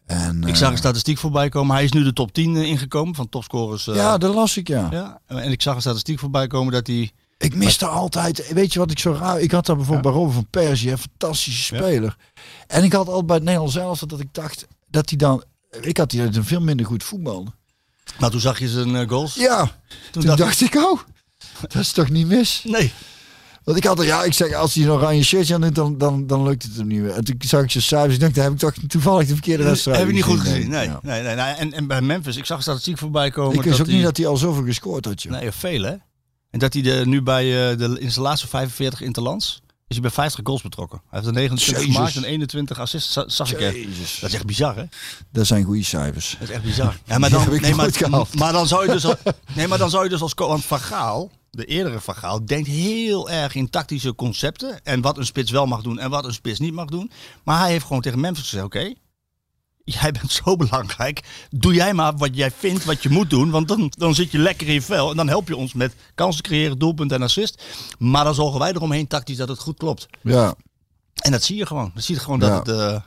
En, 0.05 0.41
Ik 0.41 0.47
eh, 0.49 0.55
zag 0.55 0.71
een 0.71 0.77
statistiek 0.77 1.17
voorbij 1.17 1.49
komen. 1.49 1.75
Hij 1.75 1.83
is 1.83 1.91
nu 1.91 2.03
de 2.03 2.13
top 2.13 2.33
10 2.33 2.55
ingekomen 2.55 3.15
van 3.15 3.29
topscorers. 3.29 3.87
eh, 3.87 3.95
ja, 3.95 4.17
dat 4.17 4.33
las 4.35 4.57
ik, 4.57 4.67
ja. 4.67 4.87
ja. 4.91 5.19
En 5.27 5.51
ik 5.51 5.61
zag 5.61 5.75
een 5.75 5.81
statistiek 5.81 6.19
voorbij 6.19 6.47
komen 6.47 6.73
dat 6.73 6.87
hij. 6.87 7.11
Ik 7.39 7.55
miste 7.55 7.85
altijd, 7.85 8.53
weet 8.53 8.73
je 8.73 8.79
wat 8.79 8.91
ik 8.91 8.99
zo 8.99 9.11
raar... 9.19 9.39
Ik 9.39 9.51
had 9.51 9.65
daar 9.65 9.75
bijvoorbeeld 9.75 10.05
bij 10.13 10.21
Robin 10.21 10.33
van 10.33 10.47
Persie, 10.49 10.91
een 10.91 10.97
fantastische 10.97 11.75
Ja. 11.75 11.81
speler. 11.81 12.15
En 12.67 12.83
ik 12.83 12.93
had 12.93 13.07
altijd 13.07 13.25
bij 13.25 13.35
het 13.35 13.43
Nederlands 13.45 13.75
zelf 13.75 13.99
dat 13.99 14.19
ik 14.19 14.27
dacht 14.31 14.67
dat 14.87 15.09
hij 15.09 15.17
dan... 15.17 15.43
Ik 15.81 15.97
had 15.97 16.09
die 16.09 16.21
hij 16.21 16.43
veel 16.43 16.61
minder 16.61 16.85
goed 16.85 17.03
voetbalde. 17.03 17.51
Nou, 18.19 18.31
toen 18.31 18.41
zag 18.41 18.59
je 18.59 18.67
zijn 18.67 18.95
eh, 18.95 19.09
goals. 19.09 19.35
Ja, 19.35 19.71
toen, 20.11 20.35
dacht, 20.35 20.61
ik, 20.61 20.75
oh, 20.75 20.99
dat 21.61 21.75
is 21.75 21.91
toch 21.91 22.09
niet 22.09 22.27
mis? 22.27 22.63
Nee. 22.67 22.93
Want 23.63 23.77
ik 23.77 23.83
had 23.83 23.99
er, 23.99 24.05
ja, 24.05 24.23
ik 24.23 24.33
zeg, 24.33 24.53
als 24.53 24.73
hij 24.73 24.83
een 24.83 24.91
oranje 24.91 25.23
shirtje 25.23 25.53
aan 25.53 25.61
doet, 25.61 25.75
dan, 25.75 25.97
dan, 25.97 26.27
dan 26.27 26.43
lukt 26.43 26.63
het 26.63 26.75
hem 26.75 26.87
niet 26.87 26.99
meer. 26.99 27.11
En 27.11 27.23
toen 27.23 27.35
zag 27.39 27.63
ik 27.63 27.71
zijn 27.71 27.83
cijfers, 27.83 28.13
ik 28.13 28.19
dacht, 28.19 28.35
daar 28.35 28.43
heb 28.43 28.53
ik 28.53 28.59
toch 28.59 28.73
toevallig 28.87 29.27
de 29.27 29.33
verkeerde 29.33 29.63
wedstrijd 29.63 29.97
Heb 29.97 30.07
je 30.07 30.13
niet 30.13 30.23
goed 30.23 30.39
gezien. 30.39 30.69
Nee. 30.69 30.87
Ja. 30.87 30.99
nee, 31.03 31.21
nee, 31.21 31.35
nee. 31.35 31.53
En, 31.53 31.73
en 31.73 31.87
bij 31.87 32.01
Memphis, 32.01 32.35
ik 32.37 32.45
zag 32.45 32.57
een 32.57 32.63
statistiek 32.63 32.97
voorbij 32.97 33.31
komen. 33.31 33.55
Ik 33.57 33.63
wist 33.63 33.77
dat 33.77 33.87
ook 33.87 33.93
niet 33.93 34.03
dat 34.03 34.17
hij 34.17 34.27
al 34.27 34.37
zoveel 34.37 34.63
gescoord 34.63 35.05
had, 35.05 35.21
joh. 35.21 35.31
Nee, 35.31 35.51
veel 35.51 35.81
hè. 35.81 35.95
En 36.51 36.59
dat 36.59 36.73
hij 36.73 36.81
de, 36.81 37.01
nu 37.05 37.21
bij 37.21 37.71
eh, 37.71 37.77
de, 37.77 37.99
in 37.99 38.11
zijn 38.11 38.25
laatste 38.25 38.47
45 38.47 39.01
interlands 39.01 39.61
is 39.87 39.95
hij 39.95 40.01
bij 40.01 40.11
50 40.11 40.39
goals 40.43 40.61
betrokken. 40.61 41.01
Hij 41.09 41.19
heeft 41.19 41.25
er 41.27 41.33
29 41.33 41.83
Jezus. 41.83 41.95
gemaakt 41.95 42.15
en 42.15 42.23
21 42.23 42.79
assists, 42.79 43.13
za- 43.13 43.29
zag 43.29 43.51
ik 43.51 43.61
er. 43.61 43.75
Jezus. 43.77 44.17
Dat 44.19 44.29
is 44.29 44.35
echt 44.35 44.45
bizar 44.45 44.75
hè. 44.75 44.83
Dat 45.31 45.47
zijn 45.47 45.63
goede 45.63 45.83
cijfers. 45.83 46.35
Dat 46.39 46.49
is 46.49 46.55
echt 46.55 46.63
bizar. 46.63 46.97
Ja, 47.05 47.17
maar 47.17 47.29
dan, 47.29 47.59
nee, 47.61 47.75
maar, 47.75 47.91
maar 48.37 48.51
dan 48.53 48.67
zou 48.67 48.85
je 48.85 48.91
dus, 48.91 49.05
al- 49.05 49.15
nee, 49.55 49.67
maar 49.67 49.77
dan 49.77 49.89
zou 49.89 50.03
je 50.03 50.09
dus 50.09 50.21
als 50.21 50.33
want 50.33 50.65
Van 50.65 50.79
Gaal, 50.79 51.31
de 51.51 51.65
eerdere 51.65 51.99
Van 51.99 52.15
Gaal, 52.15 52.45
denkt 52.45 52.67
heel 52.67 53.29
erg 53.29 53.55
in 53.55 53.69
tactische 53.69 54.15
concepten 54.15 54.83
en 54.83 55.01
wat 55.01 55.17
een 55.17 55.25
spits 55.25 55.51
wel 55.51 55.65
mag 55.65 55.81
doen 55.81 55.99
en 55.99 56.09
wat 56.09 56.25
een 56.25 56.33
spits 56.33 56.59
niet 56.59 56.73
mag 56.73 56.85
doen. 56.87 57.11
Maar 57.43 57.59
hij 57.59 57.71
heeft 57.71 57.85
gewoon 57.85 58.01
tegen 58.01 58.19
Memphis 58.19 58.43
gezegd, 58.43 58.65
oké, 58.65 58.93
jij 59.93 60.11
bent 60.11 60.31
zo 60.31 60.55
belangrijk, 60.55 61.21
doe 61.49 61.73
jij 61.73 61.93
maar 61.93 62.17
wat 62.17 62.35
jij 62.35 62.51
vindt 62.51 62.85
wat 62.85 63.03
je 63.03 63.09
moet 63.09 63.29
doen, 63.29 63.49
want 63.49 63.67
dan, 63.67 63.91
dan 63.97 64.15
zit 64.15 64.31
je 64.31 64.37
lekker 64.37 64.67
in 64.67 64.73
je 64.73 64.81
vel 64.81 65.09
en 65.11 65.15
dan 65.17 65.27
help 65.27 65.47
je 65.47 65.55
ons 65.55 65.73
met 65.73 65.95
kansen 66.15 66.43
creëren, 66.43 66.77
doelpunt 66.79 67.11
en 67.11 67.21
assist. 67.21 67.63
Maar 67.97 68.23
dan 68.23 68.35
zorgen 68.35 68.59
wij 68.59 68.73
eromheen 68.73 69.07
tactisch 69.07 69.37
dat 69.37 69.47
het 69.47 69.59
goed 69.59 69.77
klopt. 69.77 70.07
Ja, 70.21 70.55
En 71.15 71.31
dat 71.31 71.43
zie 71.43 71.55
je 71.57 71.65
gewoon. 71.65 71.91
Dat 71.93 72.03
zie 72.03 72.15
je 72.15 72.21
gewoon 72.21 72.39
dat 72.39 72.67
het. 72.67 72.77
eh, 72.77 73.01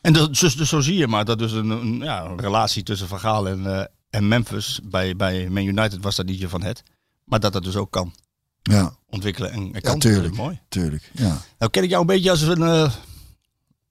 en 0.00 0.12
dat, 0.12 0.34
dus, 0.34 0.56
dus 0.56 0.68
zo 0.68 0.80
zie 0.80 0.96
je 0.96 1.06
maar 1.06 1.24
dat 1.24 1.38
dus 1.38 1.52
een, 1.52 1.70
een, 1.70 1.98
ja, 1.98 2.24
een 2.24 2.40
relatie 2.40 2.82
tussen 2.82 3.08
Van 3.08 3.20
Gaal 3.20 3.48
en, 3.48 3.66
eh, 3.78 3.84
en 4.10 4.28
Memphis 4.28 4.80
bij, 4.84 5.16
bij 5.16 5.48
Man 5.48 5.64
United 5.64 6.02
was 6.02 6.16
dat 6.16 6.26
niet 6.26 6.44
van 6.48 6.62
het. 6.62 6.82
Maar 7.24 7.40
dat 7.40 7.52
dat 7.52 7.64
dus 7.64 7.76
ook 7.76 7.90
kan 7.90 8.14
ja, 8.62 8.94
ontwikkelen 9.06 9.50
en, 9.50 9.58
en 9.60 9.70
ja 9.72 9.80
kan. 9.80 9.98
tuurlijk. 9.98 10.34
Mooi. 10.36 10.60
Tuurlijk, 10.68 11.10
ja. 11.14 11.36
Nou 11.58 11.70
ken 11.70 11.82
ik 11.82 11.88
jou 11.88 12.00
een 12.00 12.06
beetje 12.06 12.30
als 12.30 12.40
een, 12.40 12.62
eh, 12.62 12.92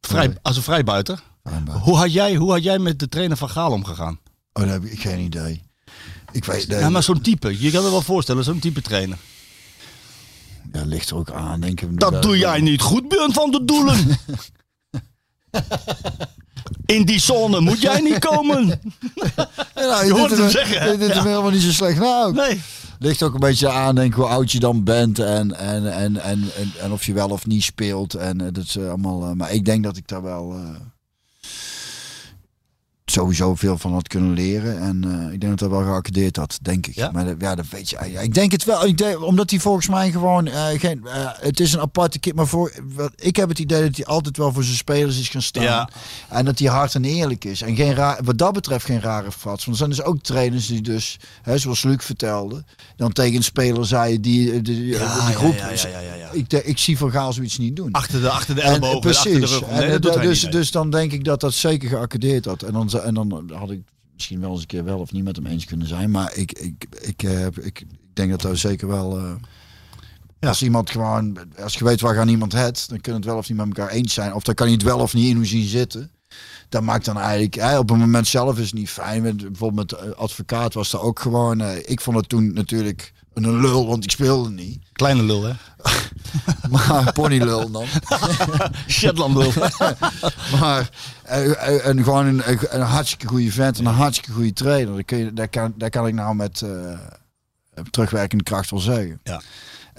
vrij, 0.01 0.27
Nee. 0.27 0.35
als 0.41 0.57
een 0.57 0.63
vrijbuiter. 0.63 1.23
Schijnbaar. 1.49 1.75
Hoe 1.75 1.95
had, 1.97 2.13
jij, 2.13 2.35
hoe 2.35 2.51
had 2.51 2.63
jij 2.63 2.79
met 2.79 2.99
de 2.99 3.09
trainer 3.09 3.37
van 3.37 3.49
Gaal 3.49 3.71
omgegaan? 3.71 4.19
Oh, 4.53 4.63
daar 4.63 4.71
heb 4.71 4.83
ik 4.83 4.99
geen 4.99 5.19
idee. 5.19 5.63
Ik 6.31 6.45
weet, 6.45 6.67
nee, 6.67 6.79
Ja, 6.79 6.89
maar 6.89 7.03
zo'n 7.03 7.21
type. 7.21 7.61
Je 7.61 7.71
kan 7.71 7.85
er 7.85 7.91
wel 7.91 8.01
voorstellen, 8.01 8.43
zo'n 8.43 8.59
type 8.59 8.81
trainer. 8.81 9.17
ja, 10.73 10.83
ligt 10.85 11.09
er 11.09 11.15
ook 11.15 11.31
aan, 11.31 11.59
denk 11.61 11.81
ik. 11.81 11.99
Dat 11.99 12.21
doe 12.21 12.37
jij 12.37 12.61
niet 12.61 12.81
goed, 12.81 13.07
Björn 13.07 13.33
van 13.33 13.51
de 13.51 13.65
Doelen. 13.65 13.97
In 16.85 17.05
die 17.05 17.19
zone 17.19 17.59
moet 17.59 17.81
jij 17.81 17.99
niet 18.01 18.19
komen. 18.19 18.67
Ja, 19.35 19.49
nou, 19.75 20.05
Je 20.05 20.13
hoort 20.13 20.37
hem 20.37 20.49
zeggen, 20.49 20.99
doet 20.99 21.13
hem 21.13 21.25
helemaal 21.25 21.49
niet 21.51 21.61
zo 21.61 21.71
slecht 21.71 21.99
nou. 21.99 22.33
Nee. 22.33 22.61
Ligt 22.99 23.23
ook 23.23 23.33
een 23.33 23.39
beetje 23.39 23.69
aan, 23.69 23.95
denk 23.95 24.07
ik, 24.07 24.13
hoe 24.13 24.25
oud 24.25 24.51
je 24.51 24.59
dan 24.59 24.83
bent 24.83 25.19
en, 25.19 25.57
en, 25.57 25.93
en, 25.93 26.17
en, 26.17 26.43
en, 26.55 26.71
en 26.81 26.91
of 26.91 27.05
je 27.05 27.13
wel 27.13 27.29
of 27.29 27.45
niet 27.45 27.63
speelt. 27.63 28.13
En 28.13 28.41
eh, 28.41 28.47
dat 28.51 28.63
is 28.63 28.75
eh, 28.75 28.87
allemaal. 28.87 29.23
eh, 29.23 29.31
maar 29.31 29.51
ik 29.51 29.65
denk 29.65 29.83
dat 29.83 29.97
ik 29.97 30.07
daar 30.07 30.21
wel. 30.21 30.55
Eh, 33.09 33.15
sowieso 33.15 33.55
veel 33.55 33.77
van 33.77 33.93
had 33.93 34.07
kunnen 34.07 34.33
leren. 34.33 34.79
En 34.81 35.03
eh, 35.27 35.33
ik 35.33 35.39
denk 35.41 35.59
dat 35.59 35.69
hij 35.69 35.69
wel 35.79 35.87
geaccordeerd 35.91 36.35
had, 36.35 36.59
denk 36.61 36.87
ik. 36.87 36.95
Ja? 36.95 37.11
Maar 37.11 37.25
dat- 37.25 37.35
ja, 37.39 37.55
dat 37.55 37.65
weet 37.69 37.89
je. 37.89 37.97
Ik 38.21 38.33
denk 38.33 38.51
het 38.51 38.63
wel. 38.63 38.85
Ik 38.85 38.97
denk, 38.97 39.23
omdat 39.25 39.49
hij 39.49 39.59
volgens 39.59 39.87
mij 39.87 40.11
gewoon 40.11 40.47
eh, 40.47 40.79
geen. 40.79 41.05
eh, 41.07 41.27
het 41.39 41.59
is 41.59 41.73
een 41.73 41.79
aparte 41.79 42.19
kip. 42.19 42.35
Maar 42.35 42.47
voor, 42.47 42.71
wat, 42.95 43.11
ik 43.15 43.35
heb 43.35 43.49
het 43.49 43.59
idee 43.59 43.81
dat 43.81 43.95
hij 43.95 44.05
altijd 44.05 44.37
wel 44.37 44.53
voor 44.53 44.63
zijn 44.63 44.75
spelers 44.77 45.19
is 45.19 45.27
gaan 45.29 45.41
staan. 45.41 45.63
Ja. 45.63 45.89
En 46.29 46.45
dat 46.45 46.59
hij 46.59 46.67
hard 46.67 46.95
en 46.95 47.03
eerlijk 47.05 47.45
is. 47.45 47.61
En 47.61 47.75
geen 47.75 47.93
raar, 47.95 48.19
wat 48.23 48.37
dat 48.37 48.53
betreft 48.53 48.85
geen 48.85 49.01
rare 49.01 49.31
fats. 49.31 49.65
Want 49.65 49.67
er 49.67 49.75
zijn 49.75 49.89
dus 49.89 50.01
ook 50.03 50.21
trainers 50.21 50.67
die 50.67 50.81
dus, 50.81 51.17
hè, 51.41 51.57
zoals 51.57 51.83
Luc 51.83 51.97
vertelde, 52.05 52.63
dan 52.95 53.11
tegen 53.11 53.35
een 53.35 53.43
speler 53.43 53.85
zei 53.85 54.19
die, 54.19 54.51
die, 54.51 54.61
die, 54.61 54.85
Ja, 54.87 55.25
die 55.25 55.35
groep. 55.35 55.55
Ik, 56.31 56.49
de- 56.49 56.63
ik 56.63 56.77
zie 56.77 56.97
Van 56.97 57.11
Gaal 57.11 57.33
zoiets 57.33 57.57
niet 57.57 57.75
doen. 57.75 57.91
Achter 57.91 58.21
de, 58.21 58.29
achter 58.29 58.55
de 58.55 58.61
En, 58.61 58.69
ellebogen, 58.69 58.99
precies. 58.99 59.17
achter 59.25 59.39
de 59.39 59.45
rug. 59.47 59.61
En, 59.61 59.75
Nee, 59.75 59.85
eh, 59.85 59.91
dat 59.91 60.01
doet 60.01 60.13
hij 60.15 60.23
dus, 60.23 60.43
niet, 60.43 60.51
dus 60.51 60.71
dan 60.71 60.89
denk 60.89 61.11
ik 61.11 61.23
dat 61.23 61.39
dat 61.39 61.53
zeker 61.53 61.89
geaccordeerd 61.89 62.45
had. 62.45 62.63
En 62.63 62.73
dan, 62.73 62.89
en 63.03 63.13
dan 63.13 63.51
had 63.53 63.71
ik 63.71 63.81
misschien 64.13 64.39
wel 64.39 64.51
eens 64.51 64.61
een 64.61 64.67
keer 64.67 64.83
wel 64.83 64.99
of 64.99 65.11
niet 65.11 65.23
met 65.23 65.35
hem 65.35 65.45
eens 65.45 65.65
kunnen 65.65 65.87
zijn. 65.87 66.11
Maar 66.11 66.35
ik, 66.35 66.51
ik, 66.51 66.85
ik, 67.01 67.23
eh, 67.23 67.31
heb- 67.39 67.57
ik, 67.59 67.79
ik 67.79 67.87
denk 68.13 68.29
dat 68.31 68.41
dat 68.41 68.57
zeker 68.57 68.87
wel... 68.87 69.17
eh, 69.17 69.35
Als 70.49 70.63
iemand 70.63 70.89
gewoon... 70.89 71.37
Als 71.57 71.75
je 71.77 71.83
weet 71.83 72.01
waar 72.01 72.15
gaan 72.15 72.27
iemand 72.27 72.51
het, 72.53 72.85
dan 72.89 73.01
kunnen 73.01 73.21
het 73.21 73.29
wel 73.29 73.39
of 73.39 73.49
niet 73.49 73.57
met 73.57 73.67
elkaar 73.67 73.89
eens 73.89 74.13
zijn. 74.13 74.33
Of 74.33 74.43
dan 74.43 74.55
kan 74.55 74.67
je 74.67 74.73
het 74.73 74.83
wel 74.83 74.99
of 74.99 75.13
niet 75.13 75.29
in 75.29 75.35
hoe 75.35 75.45
zien 75.45 75.67
zitten. 75.67 76.11
Dat 76.69 76.81
maakt 76.83 77.05
dan 77.05 77.17
eigenlijk... 77.17 77.53
hè, 77.55 77.77
op 77.79 77.89
het 77.89 77.97
moment 77.97 78.27
zelf 78.27 78.57
is 78.59 78.65
het 78.65 78.73
niet 78.73 78.89
fijn. 78.89 79.21
Bijvoorbeeld 79.37 79.91
met 79.91 79.91
eh, 80.01 80.11
advocaat 80.11 80.73
was 80.73 80.93
er 80.93 81.01
ook 81.01 81.19
gewoon... 81.19 81.61
eh, 81.61 81.77
ik 81.85 82.01
vond 82.01 82.17
het 82.17 82.29
toen 82.29 82.53
natuurlijk 82.53 83.13
een 83.33 83.61
lul, 83.61 83.87
want 83.87 84.03
ik 84.03 84.11
speelde 84.11 84.49
niet. 84.49 84.79
Kleine 84.93 85.23
lul, 85.23 85.43
hè? 85.43 85.53
Maar 86.69 87.13
ponylul 87.13 87.71
dan. 87.71 87.85
Shetland 88.87 89.35
lul. 89.35 89.53
Maar 90.59 90.89
eh, 91.23 91.51
eh, 91.51 91.87
en 91.87 92.03
gewoon 92.03 92.25
een, 92.25 92.43
een 92.69 92.81
hartstikke 92.81 93.27
goede 93.27 93.51
vent 93.51 93.79
en 93.79 93.85
een 93.85 93.93
hartstikke 93.93 94.31
goede 94.31 94.53
trainer. 94.53 94.95
Dat, 94.95 95.05
kun 95.05 95.17
je, 95.17 95.33
dat, 95.33 95.49
kan, 95.49 95.73
dat 95.77 95.89
kan 95.89 96.07
ik 96.07 96.13
nou 96.13 96.35
met 96.35 96.61
eh, 96.61 96.99
terugwerkende 97.89 98.43
kracht 98.43 98.69
wel 98.69 98.79
zeggen. 98.79 99.19
Ja. 99.23 99.41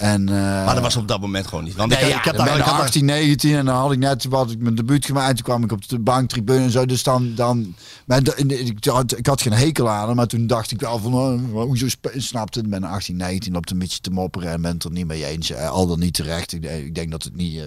En, 0.01 0.29
eh, 0.29 0.35
Maar 0.35 0.75
dat 0.75 0.83
was 0.83 0.97
op 0.97 1.09
dat 1.09 1.21
moment 1.21 1.47
gewoon 1.47 1.65
niet. 1.65 1.75
Want 1.75 1.91
Nee, 1.91 2.01
ik, 2.01 2.09
ja, 2.09 2.19
ik 2.19 2.25
heb 2.25 2.37
dan 2.37 2.45
daar, 2.45 2.55
ben 2.55 2.55
ik 2.55 2.61
ik 2.61 2.65
had 2.71 2.75
daar- 2.77 2.87
18, 2.87 3.05
19 3.05 3.55
en 3.57 3.65
dan 3.65 3.75
had 3.77 3.93
ik 3.93 3.99
net 3.99 4.25
wat 4.25 4.51
ik 4.51 4.59
mijn 4.59 4.75
debuut 4.75 5.05
gemaakt. 5.05 5.29
En 5.29 5.35
toen 5.35 5.45
kwam 5.45 5.65
ik 5.65 5.73
op 5.73 5.89
de 5.89 5.99
banktribune 5.99 6.63
en 6.65 6.71
zo. 6.71 6.87
Dus 6.87 7.03
dan, 7.03 7.35
dan 7.35 7.75
maar 8.07 8.21
ik, 8.37 8.85
had, 8.85 9.19
ik 9.19 9.27
had 9.27 9.43
geen 9.43 9.53
hekel 9.53 9.89
aan 9.91 10.07
hem, 10.07 10.17
maar 10.17 10.27
toen 10.27 10.47
dacht 10.47 10.71
ik 10.71 10.81
wel 10.81 10.99
van, 10.99 11.15
oh, 11.15 11.63
hoezo 11.63 11.87
snapte 12.17 12.59
het? 12.59 12.71
Ben 12.71 12.85
18, 12.85 13.17
19, 13.17 13.53
loopt 13.53 13.71
een 13.71 13.79
beetje 13.79 14.01
te 14.01 14.11
mopperen 14.11 14.51
en 14.51 14.63
bent 14.63 14.75
het 14.75 14.85
er 14.85 14.99
niet 14.99 15.07
mee 15.07 15.27
eens. 15.27 15.51
Eh, 15.51 15.71
al 15.71 15.87
dan 15.87 15.99
niet 15.99 16.15
terecht. 16.15 16.53
Ik, 16.53 16.65
ik 16.65 16.95
denk 16.95 17.11
dat 17.11 17.23
het 17.23 17.37
niet, 17.37 17.57
eh, 17.59 17.65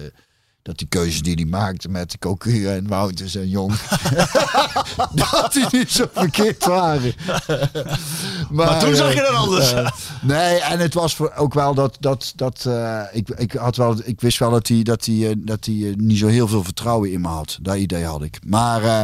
dat 0.64 0.78
die 0.78 0.86
keuzes 0.88 1.22
die 1.22 1.34
hij 1.34 1.44
maakte 1.44 1.88
met 1.88 2.10
de 2.10 2.18
Cocu 2.18 2.66
en 2.66 2.88
Wouters 2.88 3.34
en 3.34 3.48
Jong, 3.48 3.74
dat 5.14 5.50
die 5.52 5.66
niet 5.70 5.90
zo 5.90 6.04
verkeerd 6.12 6.64
waren. 6.64 7.14
Maar 8.50 8.80
toen 8.80 8.94
zag 8.94 9.14
je 9.14 9.20
dat 9.20 9.34
anders. 9.34 9.72
eh, 9.72 9.88
nee, 10.22 10.58
en 10.58 10.78
het 10.78 10.94
was 10.94 11.14
voor 11.14 11.32
ook 11.36 11.54
wel 11.54 11.74
dat, 11.74 11.96
dat, 12.00 12.32
dat 12.36 12.64
eh, 12.66 13.00
ik, 13.12 13.28
ik 13.28 13.52
had 13.52 13.76
wel, 13.76 13.96
ik 14.04 14.20
wist 14.20 14.38
wel 14.38 14.50
dat 14.50 14.68
hij, 14.68 14.82
dat 14.82 15.06
eh, 15.06 15.32
dat 15.36 15.64
hij 15.64 15.74
eh, 15.74 15.94
niet 15.96 16.18
zo 16.18 16.26
heel 16.26 16.48
veel 16.48 16.64
vertrouwen 16.64 17.12
in 17.12 17.20
me 17.20 17.28
had. 17.28 17.58
Dat 17.62 17.76
idee 17.76 18.04
had 18.04 18.22
ik. 18.22 18.38
Maar 18.46 18.82
eh, 18.84 19.00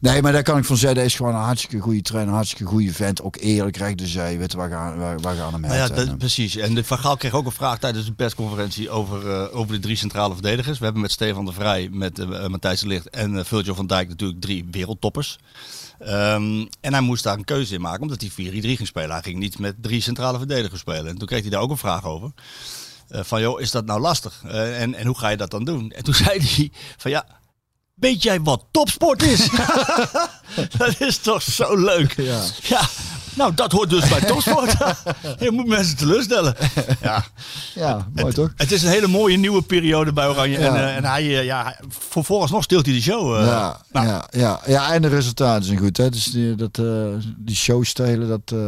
nee, 0.00 0.22
maar 0.22 0.32
daar 0.32 0.42
kan 0.42 0.58
ik 0.58 0.64
van 0.64 0.76
zeggen, 0.76 0.96
hij 0.98 1.06
is 1.06 1.14
gewoon 1.16 1.34
een 1.34 1.40
hartstikke 1.40 1.78
goede 1.78 2.02
trainer, 2.02 2.28
een 2.30 2.36
hartstikke 2.36 2.72
goede 2.72 2.92
vent, 2.92 3.22
ook 3.22 3.36
eerlijk, 3.36 3.76
recht 3.76 3.98
de 3.98 4.06
zee, 4.06 4.38
weet 4.38 4.52
waar 4.52 4.70
gaan, 4.70 4.98
waar, 4.98 5.20
waar 5.20 5.36
gaan 5.36 5.52
hem 5.52 5.60
Nou 5.60 5.74
ja, 5.74 5.88
dat, 5.88 6.06
eh, 6.06 6.14
precies. 6.18 6.56
En 6.56 6.74
de 6.74 6.84
Van 6.84 6.98
Gaal 6.98 7.16
kreeg 7.16 7.32
ook 7.32 7.46
een 7.46 7.52
vraag 7.52 7.78
tijdens 7.78 8.06
de 8.06 8.12
persconferentie 8.12 8.90
over, 8.90 9.30
eh, 9.30 9.56
over 9.58 9.74
de 9.74 9.80
drie 9.80 9.96
centrale 9.96 10.32
verdedigers. 10.34 10.78
We 10.78 10.84
hebben 10.84 10.97
met 11.00 11.12
Stefan 11.12 11.44
de 11.44 11.52
Vrij, 11.52 11.88
met 11.92 12.18
eh, 12.18 12.46
Matthijs 12.46 12.80
de 12.80 12.86
Ligt 12.86 13.10
en 13.10 13.34
uh, 13.34 13.44
Virgil 13.44 13.74
van 13.74 13.86
Dijk 13.86 14.08
natuurlijk 14.08 14.40
drie 14.40 14.64
wereldtoppers. 14.70 15.38
Ehm, 15.98 16.66
en 16.80 16.92
hij 16.92 17.00
moest 17.00 17.22
daar 17.24 17.36
een 17.38 17.44
keuze 17.44 17.74
in 17.74 17.80
maken, 17.80 18.02
omdat 18.02 18.20
hij 18.20 18.30
4-3 18.30 18.34
ging 18.60 18.86
spelen. 18.86 19.10
Hij 19.10 19.22
ging 19.22 19.38
niet 19.38 19.58
met 19.58 19.74
drie 19.82 20.00
centrale 20.00 20.38
verdedigers 20.38 20.80
spelen. 20.80 21.06
En 21.06 21.18
toen 21.18 21.28
kreeg 21.28 21.40
hij 21.40 21.50
daar 21.50 21.60
ook 21.60 21.70
een 21.70 21.76
vraag 21.76 22.04
over. 22.04 22.32
Eh, 23.08 23.20
van 23.22 23.40
joh, 23.40 23.60
is 23.60 23.70
dat 23.70 23.84
nou 23.86 24.00
lastig? 24.00 24.42
Eh, 24.44 24.80
en, 24.80 24.94
en 24.94 25.06
hoe 25.06 25.18
ga 25.18 25.28
je 25.28 25.36
dat 25.36 25.50
dan 25.50 25.64
doen? 25.64 25.90
En 25.90 26.04
toen 26.04 26.14
zei 26.24 26.38
hij 26.40 26.70
van 26.96 27.10
ja, 27.10 27.26
weet 28.00 28.22
jij 28.22 28.40
wat 28.40 28.64
topsport 28.70 29.22
is? 29.22 29.48
dat 30.78 31.00
is 31.00 31.18
toch 31.18 31.42
zo 31.42 31.76
leuk. 31.76 32.14
Ja. 32.16 32.40
ja. 32.62 32.80
Nou, 33.34 33.54
dat 33.54 33.72
hoort 33.72 33.90
dus 33.90 34.08
bij 34.08 34.20
topsport. 34.20 34.74
je 35.44 35.50
moet 35.50 35.66
mensen 35.66 35.96
teleurstellen. 35.96 36.54
Ja. 37.02 37.24
ja, 37.74 38.08
mooi 38.14 38.32
toch? 38.32 38.52
Het 38.56 38.72
is 38.72 38.82
een 38.82 38.88
hele 38.90 39.06
mooie 39.06 39.36
nieuwe 39.36 39.62
periode 39.62 40.12
bij 40.12 40.28
Oranje. 40.28 40.58
Ja. 40.58 40.66
En, 40.66 40.74
eh, 40.74 40.96
en 40.96 41.04
hij, 41.04 41.38
eh, 41.38 41.44
ja, 41.44 41.76
voor 41.88 42.24
vooralsnog 42.24 42.62
stilt 42.62 42.86
hij 42.86 42.94
de 42.94 43.00
show. 43.02 43.36
eh. 43.40 43.46
ja, 43.46 43.80
nou, 43.92 44.06
ja, 44.06 44.26
ja, 44.30 44.60
ja, 44.66 44.92
en 44.92 45.02
de 45.02 45.08
resultaten 45.08 45.64
zijn 45.64 45.78
goed. 45.78 45.96
Hè? 45.96 46.10
Dus 46.10 46.24
die, 46.24 46.54
dat, 46.54 46.80
die 47.36 47.56
show 47.56 47.84
stelen, 47.84 48.28
dat, 48.28 48.58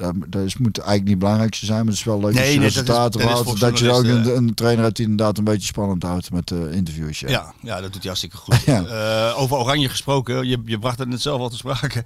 dat, 0.00 0.14
dat 0.28 0.42
is, 0.42 0.56
moet 0.56 0.78
eigenlijk 0.78 1.00
niet 1.02 1.10
het 1.10 1.18
belangrijkste 1.18 1.66
zijn. 1.66 1.78
Maar 1.78 1.86
het 1.86 1.96
is 1.96 2.04
wel 2.04 2.20
leuk 2.20 2.32
Nee, 2.34 2.42
als 2.42 2.52
je 2.52 2.58
nee, 2.58 2.68
dat 2.68 2.70
is- 2.70 2.74
resultaten 2.80 3.12
dat 3.20 3.28
is 3.28 3.34
houdt. 3.34 3.48
voor 3.48 3.58
Dat 3.58 3.78
je 3.78 3.90
ook 3.90 3.98
een, 3.98 4.04
journalisten, 4.04 4.36
een 4.36 4.54
trainer 4.54 4.84
hebt 4.84 4.96
die 4.96 5.06
inderdaad 5.08 5.38
een 5.38 5.44
beetje 5.44 5.66
spannend 5.66 6.02
houdt 6.02 6.30
met 6.32 6.48
de 6.48 6.68
interviews. 6.72 7.20
Ja. 7.20 7.28
Ja, 7.28 7.52
ja, 7.62 7.74
dat 7.80 7.82
doet 7.92 7.94
hij 8.02 8.02
hartstikke 8.04 8.36
goed. 8.36 8.58
Ja. 8.66 8.84
Eh, 8.84 9.40
over 9.40 9.56
Oranje 9.56 9.88
gesproken, 9.88 10.46
je, 10.48 10.58
je 10.64 10.78
bracht 10.78 10.98
het 10.98 11.08
net 11.08 11.20
zelf 11.20 11.40
al 11.40 11.48
te 11.48 11.56
sprake. 11.56 12.04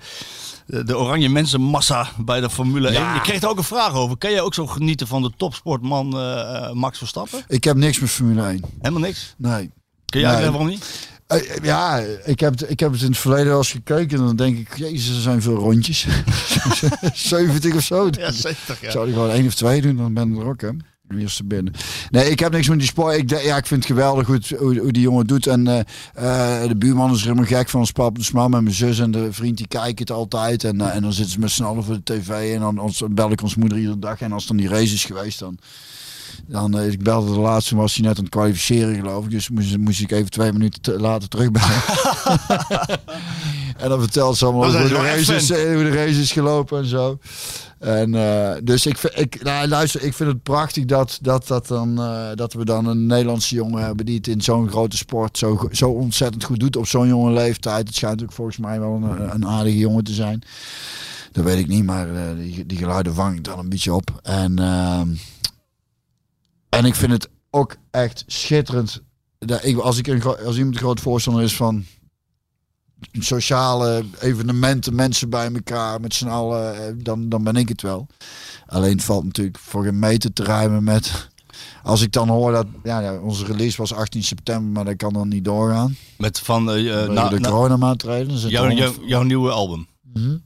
De, 0.67 0.85
de 0.85 0.99
Oranje 0.99 1.29
mensenmassa 1.29 2.09
bij 2.19 2.41
de 2.41 2.51
Formule 2.51 2.89
1. 2.89 3.15
Je 3.15 3.21
kreeg 3.21 3.43
er 3.43 3.49
ook 3.49 3.59
een 3.59 3.65
vraag 3.65 3.93
over. 3.95 4.17
Kan 4.17 4.31
jij 4.31 4.41
ook 4.41 4.55
zo 4.55 4.67
genieten 4.67 5.07
van 5.07 5.23
de 5.23 5.33
topsportman 5.37 6.17
eh, 6.19 6.41
eh, 6.57 6.73
Max 6.73 6.99
Verstappen? 6.99 7.43
Ik 7.49 7.65
heb 7.65 7.77
niks 7.77 8.01
met 8.01 8.11
Formule 8.11 8.43
1. 8.47 8.61
Helemaal 8.81 9.01
niks. 9.03 9.35
Nee. 9.39 9.71
Kun 10.07 10.21
jij 10.21 10.31
Nee. 10.31 10.39
uitleggen 10.39 10.53
waarom 10.53 10.69
niet? 10.69 11.09
Eh, 11.27 11.57
Ja, 11.63 11.99
ik 12.25 12.41
heb, 12.41 12.53
het, 12.59 12.71
ik 12.71 12.81
heb 12.81 12.93
het 12.93 13.01
in 13.01 13.09
het 13.09 13.19
verleden 13.19 13.47
wel 13.47 13.57
eens 13.57 13.71
gekeken 13.71 14.19
en 14.19 14.25
dan 14.25 14.37
denk 14.37 14.59
ik, 14.59 14.77
jezus, 14.77 15.17
er 15.17 15.23
zijn 15.23 15.43
veel 15.43 15.55
rondjes. 15.55 16.07
70 17.13 17.75
of 17.75 17.83
zo. 17.83 18.09
Ja, 18.11 18.31
70 18.31 18.83
Ik 18.83 18.91
zou 18.91 19.07
er 19.07 19.13
gewoon 19.13 19.31
één 19.31 19.47
of 19.47 19.55
twee 19.55 19.81
doen, 19.81 19.97
dan 19.97 20.15
ben 20.15 20.33
ik 20.33 20.39
er 20.39 20.47
ook, 20.47 20.61
hè. 20.61 20.69
Eerste 21.19 21.45
binnen. 21.45 21.73
Nee, 22.11 22.31
ik 22.31 22.39
heb 22.39 22.53
niks 22.53 22.69
met 22.69 22.79
die 22.79 22.89
sport. 22.89 23.17
Ik, 23.17 23.31
ja, 23.31 23.57
ik 23.57 23.67
vind 23.67 23.83
het 23.83 23.93
geweldig 23.93 24.27
hoe, 24.27 24.41
hoe, 24.59 24.79
hoe 24.79 24.93
die 24.93 25.03
jongen 25.03 25.27
doet. 25.27 25.47
En 25.47 25.67
eh, 25.67 26.63
eh, 26.63 26.69
de 26.69 26.77
buurman 26.77 27.13
is 27.13 27.21
er 27.21 27.27
helemaal 27.27 27.45
gek 27.47 27.69
van. 27.69 27.81
Ons 27.81 27.93
pap, 27.93 28.19
de 28.19 28.31
mam 28.33 28.55
en 28.55 28.63
mijn 28.63 28.75
zus 28.75 28.99
en 28.99 29.11
de 29.11 29.33
vriend 29.33 29.57
die 29.57 29.69
kijken 29.69 29.99
het 29.99 30.11
altijd. 30.11 30.65
En, 30.65 30.81
en 30.81 31.03
dan 31.03 31.13
zitten 31.13 31.33
ze 31.33 31.39
met 31.39 31.51
z'n 31.51 31.63
allen 31.63 31.85
voor 31.85 31.95
de 31.95 32.15
tv. 32.15 32.55
En 32.55 32.61
dan 32.61 32.79
ons, 32.79 33.03
bel 33.11 33.31
ik 33.31 33.43
ons 33.43 33.55
moeder 33.55 33.79
iedere 33.79 33.99
dag. 33.99 34.21
En 34.21 34.33
als 34.33 34.47
dan 34.47 34.57
die 34.57 34.69
race 34.69 34.95
is 34.95 35.05
geweest, 35.05 35.39
dan... 35.39 35.59
Dan, 36.47 36.79
eh, 36.79 36.91
ik 36.93 37.03
belde 37.03 37.33
de 37.33 37.39
laatste, 37.41 37.77
was 37.77 37.95
hij 37.95 38.07
net 38.07 38.17
aan 38.19 38.25
het 38.25 38.33
kwalificeren 38.33 38.95
geloof 38.95 39.25
ik. 39.25 39.31
Dus 39.31 39.49
moest, 39.49 39.79
moest 39.79 40.01
ik 40.01 40.11
even 40.11 40.31
twee 40.31 40.53
minuten 40.53 40.81
te- 40.83 41.01
later 41.01 41.29
terugbellen. 41.29 41.83
en 43.83 43.89
dan 43.89 44.01
vertelt 44.01 44.37
ze 44.37 44.45
allemaal 44.45 44.65
over 44.65 44.81
hoe 44.81 44.89
de, 44.89 44.95
race 44.95 45.35
is, 45.35 45.51
eh, 45.51 45.75
hoe 45.75 45.83
de 45.83 45.91
race 45.91 46.21
is 46.21 46.33
gelopen 46.33 46.79
en 46.79 46.87
zo. 46.87 47.19
En 47.79 48.13
uh, 48.15 48.51
dus 48.63 48.87
ik, 48.87 48.99
vind- 48.99 49.19
ik, 49.19 49.43
nou, 49.43 49.69
luister, 49.69 50.03
ik 50.03 50.15
vind 50.15 50.29
het 50.31 50.43
prachtig 50.43 50.85
dat, 50.85 51.19
dat, 51.23 51.47
dat, 51.47 51.67
dan, 51.67 52.01
uh, 52.01 52.27
dat 52.35 52.53
we 52.53 52.65
dan 52.65 52.87
een 52.87 53.07
Nederlandse 53.07 53.55
jongen 53.55 53.83
hebben 53.85 54.07
die 54.07 54.17
het 54.17 54.27
in 54.27 54.41
zo'n 54.41 54.69
grote 54.69 54.97
sport 54.97 55.39
zo, 55.39 55.69
zo 55.73 55.91
ontzettend 55.91 56.45
goed 56.45 56.61
doet 56.61 56.77
op 56.77 56.87
zo'n 56.87 57.09
jonge 57.09 57.33
leeftijd. 57.33 57.87
Het 57.87 57.97
schijnt 57.97 58.23
ook 58.23 58.33
volgens 58.33 58.59
mij 58.59 58.81
wel 58.81 58.93
een, 58.95 59.35
een 59.35 59.47
aardige 59.47 59.79
jongen 59.79 60.05
te 60.05 60.13
zijn. 60.13 60.43
Dat 61.33 61.45
weet 61.45 61.59
ik 61.59 61.67
niet, 61.69 61.85
maar 61.85 62.09
uh, 62.09 62.21
die, 62.39 62.67
die 62.67 62.79
geluiden 62.79 63.15
vang 63.15 63.37
ik 63.37 63.45
dan 63.45 63.59
een 63.59 63.69
beetje 63.69 63.95
op. 63.95 64.21
En, 64.23 64.61
uh, 64.61 65.01
en 66.79 66.85
ik 66.85 66.95
vind 66.95 67.13
het 67.13 67.29
ook 67.51 67.77
echt 67.91 68.25
schitterend. 68.27 69.03
Dat 69.39 69.65
ik, 69.65 69.79
als, 69.79 69.99
ik 69.99 70.07
een, 70.07 70.23
als 70.23 70.57
iemand 70.57 70.75
een 70.75 70.81
groot 70.81 71.01
voorstander 71.01 71.43
is 71.43 71.57
van 71.57 71.85
sociale 73.13 74.05
evenementen, 74.21 74.95
mensen 74.95 75.31
bij 75.31 75.53
elkaar 75.53 76.01
met 76.01 76.15
z'n 76.15 76.27
allen, 76.27 77.03
dan, 77.03 77.29
dan 77.29 77.45
ben 77.45 77.57
ik 77.57 77.69
het 77.69 77.83
wel. 77.83 78.07
Alleen 78.67 78.93
het 78.93 79.05
valt 79.05 79.25
natuurlijk 79.25 79.59
voor 79.59 79.87
een 79.87 79.99
meter 79.99 80.33
te 80.33 80.45
ruimen 80.45 80.85
met. 80.85 81.29
Als 81.83 82.01
ik 82.01 82.13
dan 82.13 82.29
hoor 82.29 82.53
dat 82.53 82.67
ja, 82.83 83.01
ja, 83.01 83.19
onze 83.19 83.45
release 83.45 83.77
was 83.77 83.93
18 83.93 84.23
september, 84.23 84.73
maar 84.73 84.85
dat 84.85 84.97
kan 84.97 85.13
dan 85.13 85.29
niet 85.29 85.45
doorgaan. 85.45 85.97
Met 86.19 86.41
van 86.41 86.77
uh, 86.77 86.85
uh, 86.85 87.09
na, 87.09 87.29
de 87.29 87.41
coronamaatregelen. 87.41 88.49
Jouw, 88.49 88.71
jouw, 88.71 88.93
jouw 89.07 89.23
nieuwe 89.23 89.51
album. 89.51 89.87
Mm 90.03 90.23
-hmm. 90.23 90.43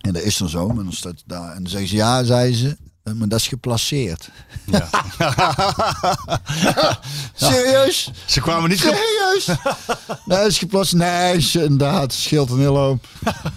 En 0.00 0.12
dat 0.12 0.22
is 0.22 0.36
dan 0.36 0.48
zo, 0.48 0.68
maar 0.68 0.84
dan 0.84 0.92
staat 0.92 1.22
daar. 1.26 1.50
En 1.50 1.62
dan 1.62 1.70
zeggen 1.70 1.88
ze 1.88 1.96
ja, 1.96 2.24
zei 2.24 2.54
ze. 2.54 2.76
Maar 3.02 3.28
dat 3.28 3.38
is 3.38 3.48
geplaceerd. 3.48 4.30
Ja. 4.66 4.88
Serieus? 7.34 8.10
Ze 8.26 8.40
kwamen 8.40 8.70
niet 8.70 8.78
Serieus? 8.78 9.46
nee, 10.26 10.38
dat 10.38 10.46
is 10.46 10.58
geplaceerd. 10.58 11.02
Nee, 11.02 11.64
inderdaad. 11.64 12.12
Scheelt 12.12 12.50
een 12.50 12.58
hele 12.58 12.78
hoop. 12.78 13.06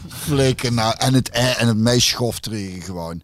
Flikken. 0.08 0.74
Nou, 0.74 0.96
en 0.98 1.14
het, 1.14 1.30
en 1.30 1.68
het 1.68 1.78
meest 1.78 2.08
schofterige 2.08 2.82
gewoon. 2.82 3.22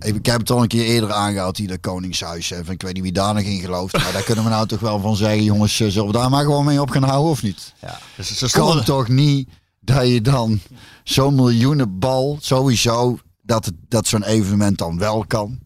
Ik 0.00 0.26
heb 0.26 0.40
het 0.40 0.50
al 0.50 0.62
een 0.62 0.68
keer 0.68 0.84
eerder 0.84 1.12
aangehaald, 1.12 1.56
die 1.56 1.66
dat 1.66 1.80
Koningshuis. 1.80 2.48
Hè. 2.48 2.70
Ik 2.70 2.82
weet 2.82 2.94
niet 2.94 3.02
wie 3.02 3.12
daar 3.12 3.34
nog 3.34 3.42
in 3.42 3.60
gelooft. 3.60 3.92
Maar 3.92 4.12
daar 4.12 4.22
kunnen 4.22 4.44
we 4.44 4.50
nou 4.50 4.66
toch 4.66 4.80
wel 4.80 5.00
van 5.00 5.16
zeggen, 5.16 5.44
jongens. 5.44 5.76
Zullen 5.76 6.06
we 6.06 6.12
daar 6.12 6.30
maar 6.30 6.44
gewoon 6.44 6.64
mee 6.64 6.80
op 6.80 6.90
gaan 6.90 7.02
houden 7.02 7.30
of 7.30 7.42
niet? 7.42 7.72
Ja, 7.80 7.98
dus 8.16 8.38
ze 8.38 8.50
kan 8.50 8.84
toch 8.84 9.08
niet 9.08 9.48
dat 9.80 10.08
je 10.08 10.20
dan 10.20 10.60
zo'n 11.04 11.34
miljoenenbal, 11.34 12.38
sowieso, 12.40 13.18
dat, 13.46 13.72
dat 13.88 14.06
zo'n 14.06 14.22
evenement 14.22 14.78
dan 14.78 14.98
wel 14.98 15.24
kan. 15.26 15.58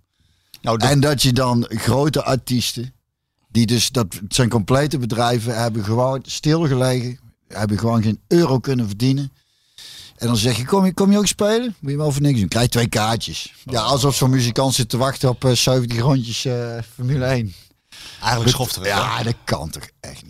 Nou. 0.63 0.79
En 0.79 1.01
dat 1.01 1.23
je 1.23 1.33
dan 1.33 1.67
grote 1.69 2.23
artiesten, 2.23 2.95
die 3.49 3.67
dus, 3.67 3.91
dat 3.91 4.13
het 4.13 4.35
zijn 4.35 4.49
complete 4.49 4.99
bedrijven, 4.99 5.59
hebben 5.61 5.85
gewoon 5.85 6.21
stilgelegen. 6.27 7.19
Hebben 7.49 7.79
gewoon 7.79 8.03
geen 8.03 8.21
euro 8.29 8.59
kunnen 8.59 8.87
verdienen. 8.87 9.33
En 10.17 10.27
dan 10.27 10.37
zeg 10.37 10.57
je, 10.57 10.65
kom 10.65 10.85
je, 10.85 10.95
kom 10.95 11.11
je 11.11 11.19
ook 11.19 11.27
spelen? 11.27 11.75
Moet 11.81 11.91
je 11.91 11.97
wel 11.97 12.13
voor 12.13 12.23
niks 12.23 12.39
doen. 12.39 12.49
Krijg 12.49 12.65
je 12.65 12.71
twee 12.71 12.89
kaartjes. 12.89 13.55
Ja, 13.65 13.81
alsof 13.81 14.15
zo'n 14.17 14.31
muzikant 14.31 14.75
zit 14.75 14.89
te 14.89 14.97
wachten 14.97 15.29
op 15.29 15.45
eh 15.45 15.53
70 15.53 15.99
rondjes 15.99 16.45
eh, 16.45 16.79
Formule 16.95 17.25
1. 17.25 17.55
Eigenlijk 18.21 18.51
schofterig. 18.51 18.89
hè? 18.89 18.99
Ja, 18.99 19.23
dat 19.23 19.35
kan 19.45 19.71
toch 19.71 19.89
echt 20.01 20.25
niet. 20.25 20.30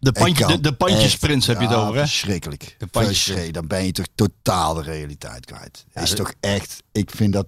De, 0.00 0.12
pandje, 0.12 0.60
de, 0.60 0.72
pandjesprins 0.72 1.46
heb 1.46 1.60
je 1.60 1.66
het 1.66 1.76
over, 1.76 1.94
hè? 1.94 2.00
Verschrikkelijk. 2.00 2.74
De 2.78 2.86
pandjes-. 2.86 3.50
Dan 3.50 3.66
ben 3.66 3.84
je 3.84 3.92
toch 3.92 4.06
totaal 4.14 4.74
de 4.74 4.82
realiteit 4.82 5.46
kwijt. 5.46 5.84
Ja, 5.94 6.00
is 6.00 6.08
dat- 6.08 6.18
toch 6.18 6.32
echt, 6.40 6.82
ik 6.92 7.10
vind 7.10 7.32
dat 7.32 7.46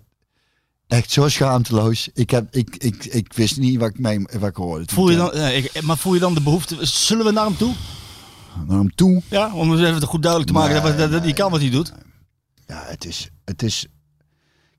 echt 0.87 1.11
zo 1.11 1.29
schaamteloos. 1.29 2.09
Ik, 2.15 2.31
heb, 2.31 2.55
ik, 2.55 2.77
ik, 2.77 3.05
ik 3.05 3.33
wist 3.33 3.59
niet 3.59 3.79
wat 3.79 3.89
ik, 3.89 3.99
mee, 3.99 4.27
wat 4.39 4.49
ik 4.49 4.57
hoorde. 4.57 4.85
Voel 4.87 5.11
je 5.11 5.17
dan, 5.17 5.31
nee, 5.35 5.71
maar 5.83 5.99
voel 5.99 6.15
je 6.15 6.21
dan 6.21 6.35
de 6.35 6.41
behoefte... 6.41 6.77
Zullen 6.87 7.25
we 7.25 7.33
naar 7.33 7.45
hem 7.45 7.57
toe? 7.57 7.75
Naar 8.67 8.79
hem 8.79 8.95
toe. 8.95 9.23
Ja, 9.29 9.55
om 9.55 9.71
het 9.71 9.81
even 9.81 10.07
goed 10.07 10.23
duidelijk 10.23 10.53
te 10.53 10.59
maken 10.59 10.75
Nee, 10.75 10.83
dat, 10.83 10.99
dat, 10.99 11.11
dat 11.11 11.23
hij 11.23 11.33
kan 11.33 11.51
wat 11.51 11.61
hij 11.61 11.71
doet. 11.71 11.93
Ja, 12.67 12.85
het 12.87 13.05
is, 13.05 13.29
het 13.45 13.63
is. 13.63 13.87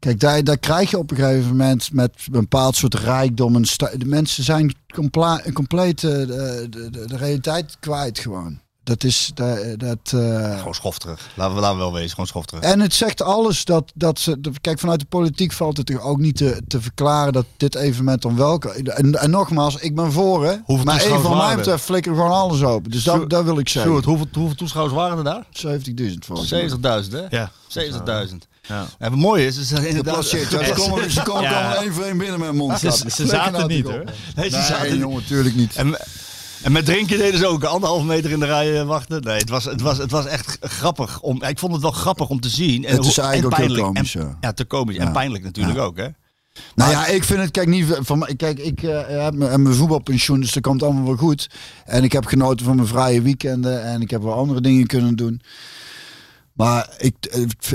Kijk, 0.03 0.19
daar, 0.19 0.43
daar 0.43 0.57
krijg 0.57 0.89
je 0.89 0.97
op 0.97 1.11
een 1.11 1.17
gegeven 1.17 1.47
moment 1.49 1.93
met 1.93 2.11
een 2.25 2.31
bepaald 2.31 2.75
soort 2.75 2.93
rijkdom. 2.95 3.55
En 3.55 3.65
sta- 3.65 3.91
de 3.97 4.05
mensen 4.05 4.43
zijn 4.43 4.75
compla- 4.93 5.41
compleet 5.53 6.03
eh, 6.03 6.11
de, 6.11 6.67
de, 6.69 6.89
de, 6.89 7.05
de 7.07 7.17
realiteit 7.17 7.77
kwijt 7.79 8.19
gewoon. 8.19 8.59
Dat 8.83 9.03
is 9.03 9.31
dat. 9.33 9.79
dat 9.79 9.97
eh, 10.21 10.57
Gewoon 10.57 10.73
schofterig. 10.75 11.29
Laten 11.35 11.55
we, 11.55 11.61
laten 11.61 11.77
we 11.77 11.83
wel 11.83 11.93
wezen, 11.93 12.09
gewoon 12.09 12.27
schofterig. 12.27 12.63
En 12.63 12.79
het 12.79 12.93
zegt 12.93 13.21
alles 13.21 13.65
dat, 13.65 13.91
dat 13.95 14.19
ze. 14.19 14.39
Kijk, 14.61 14.79
vanuit 14.79 14.99
de 14.99 15.05
politiek 15.05 15.51
valt 15.51 15.77
het 15.77 15.85
toch 15.85 16.01
ook 16.01 16.17
niet 16.17 16.37
te, 16.37 16.61
te 16.67 16.81
verklaren 16.81 17.33
dat 17.33 17.45
dit 17.57 17.75
evenement 17.75 18.21
dan 18.21 18.35
wel 18.35 18.57
kan. 18.57 18.71
En, 18.71 19.19
en 19.21 19.29
nogmaals, 19.29 19.75
ik 19.75 19.95
ben 19.95 20.11
voor 20.11 20.45
hè. 20.45 20.55
Hoeveel 20.65 20.85
maar 20.85 20.95
toeschouwers 20.95 21.27
van 21.29 21.37
mij 21.37 21.49
er? 21.49 21.55
betreft 21.57 21.83
flikker 21.83 22.15
gewoon 22.15 22.31
alles 22.31 22.63
open. 22.63 22.91
Dus 22.91 23.03
dat, 23.03 23.43
wil 23.43 23.57
ik 23.59 23.69
zeggen. 23.69 23.91
Sjoerd, 23.91 24.05
hoeveel, 24.05 24.27
hoeveel 24.33 24.55
toeschouwers 24.57 24.95
waren 24.95 25.17
er 25.17 25.23
daar? 25.23 25.45
70.000 26.11 26.13
volgens 26.19 26.51
mij. 26.51 26.69
70.000, 27.03 27.09
hè? 27.11 27.25
Ja. 27.29 27.51
70.000. 28.27 28.51
Ja. 28.67 28.85
En 28.99 29.09
wat 29.09 29.19
mooi 29.19 29.45
is, 29.45 29.57
is 29.57 29.69
dat 29.69 29.83
inderdaad... 29.83 30.25
Ze 30.25 30.73
komen, 30.75 31.11
ze 31.11 31.21
komen 31.21 31.41
Ja. 31.43 31.53
allemaal 31.59 31.81
één 31.83 31.93
voor 31.93 32.03
één 32.03 32.17
binnen 32.17 32.39
met 32.39 32.49
een 32.49 32.55
mond. 32.55 32.79
Ze, 32.79 32.91
ze 33.09 33.27
zaten 33.27 33.67
niet 33.67 33.85
hoor. 33.85 34.03
Nee, 34.35 34.49
ze 34.49 34.55
Nee, 34.55 34.65
zaten- 34.65 34.97
jongen, 34.97 35.21
natuurlijk 35.21 35.55
niet. 35.55 35.75
En, 35.75 35.97
en 36.61 36.71
met 36.71 36.85
drinken 36.85 37.17
deden 37.17 37.39
ze 37.39 37.47
ook 37.47 37.63
anderhalve 37.63 38.05
meter 38.05 38.31
in 38.31 38.39
de 38.39 38.45
rij 38.45 38.79
eh, 38.79 38.85
wachten. 38.85 39.21
Nee, 39.21 39.37
het 39.37 39.49
was, 39.49 39.65
het 39.65 39.81
was, 39.81 39.97
het 39.97 40.11
was 40.11 40.25
echt 40.25 40.57
grappig. 40.61 41.19
Om, 41.21 41.43
ik 41.43 41.59
vond 41.59 41.73
het 41.73 41.81
wel 41.81 41.91
grappig 41.91 42.29
om 42.29 42.39
te 42.39 42.49
zien. 42.49 42.85
En 42.85 42.95
Het 42.95 43.05
is 43.05 43.17
en 43.17 43.23
eigenlijk 43.23 43.53
ook 43.53 43.59
heel 43.59 43.67
pijnlijk. 43.75 43.93
komisch, 43.95 44.15
En, 44.15 44.21
ja. 44.21 44.37
ja, 44.41 44.53
te 44.53 44.65
komisch. 44.65 44.97
En 44.97 45.11
pijnlijk 45.11 45.43
natuurlijk 45.43 45.79
ook, 45.79 45.97
hè? 45.97 46.07
Nou 46.75 46.91
ja, 46.91 47.05
ik 47.07 47.23
vind 47.23 47.39
het, 47.39 47.51
kijk, 47.51 47.67
niet 47.67 47.97
van 47.99 48.17
mij. 48.17 48.35
Kijk, 48.35 48.59
ik 48.59 48.83
eh, 48.83 48.99
heb 49.23 49.33
mijn, 49.33 49.61
mijn 49.61 49.75
voetbalpensioen, 49.75 50.39
dus 50.39 50.51
dat 50.51 50.63
komt 50.63 50.83
allemaal 50.83 51.05
wel 51.05 51.15
goed. 51.15 51.49
En 51.85 52.03
ik 52.03 52.11
heb 52.11 52.25
genoten 52.25 52.65
van 52.65 52.75
mijn 52.75 52.87
vrije 52.87 53.21
weekenden 53.21 53.83
en 53.83 54.01
ik 54.01 54.09
heb 54.09 54.21
wel 54.21 54.33
andere 54.33 54.61
dingen 54.61 54.87
kunnen 54.87 55.15
doen. 55.15 55.41
Maar 56.53 56.89
ik, 56.97 57.15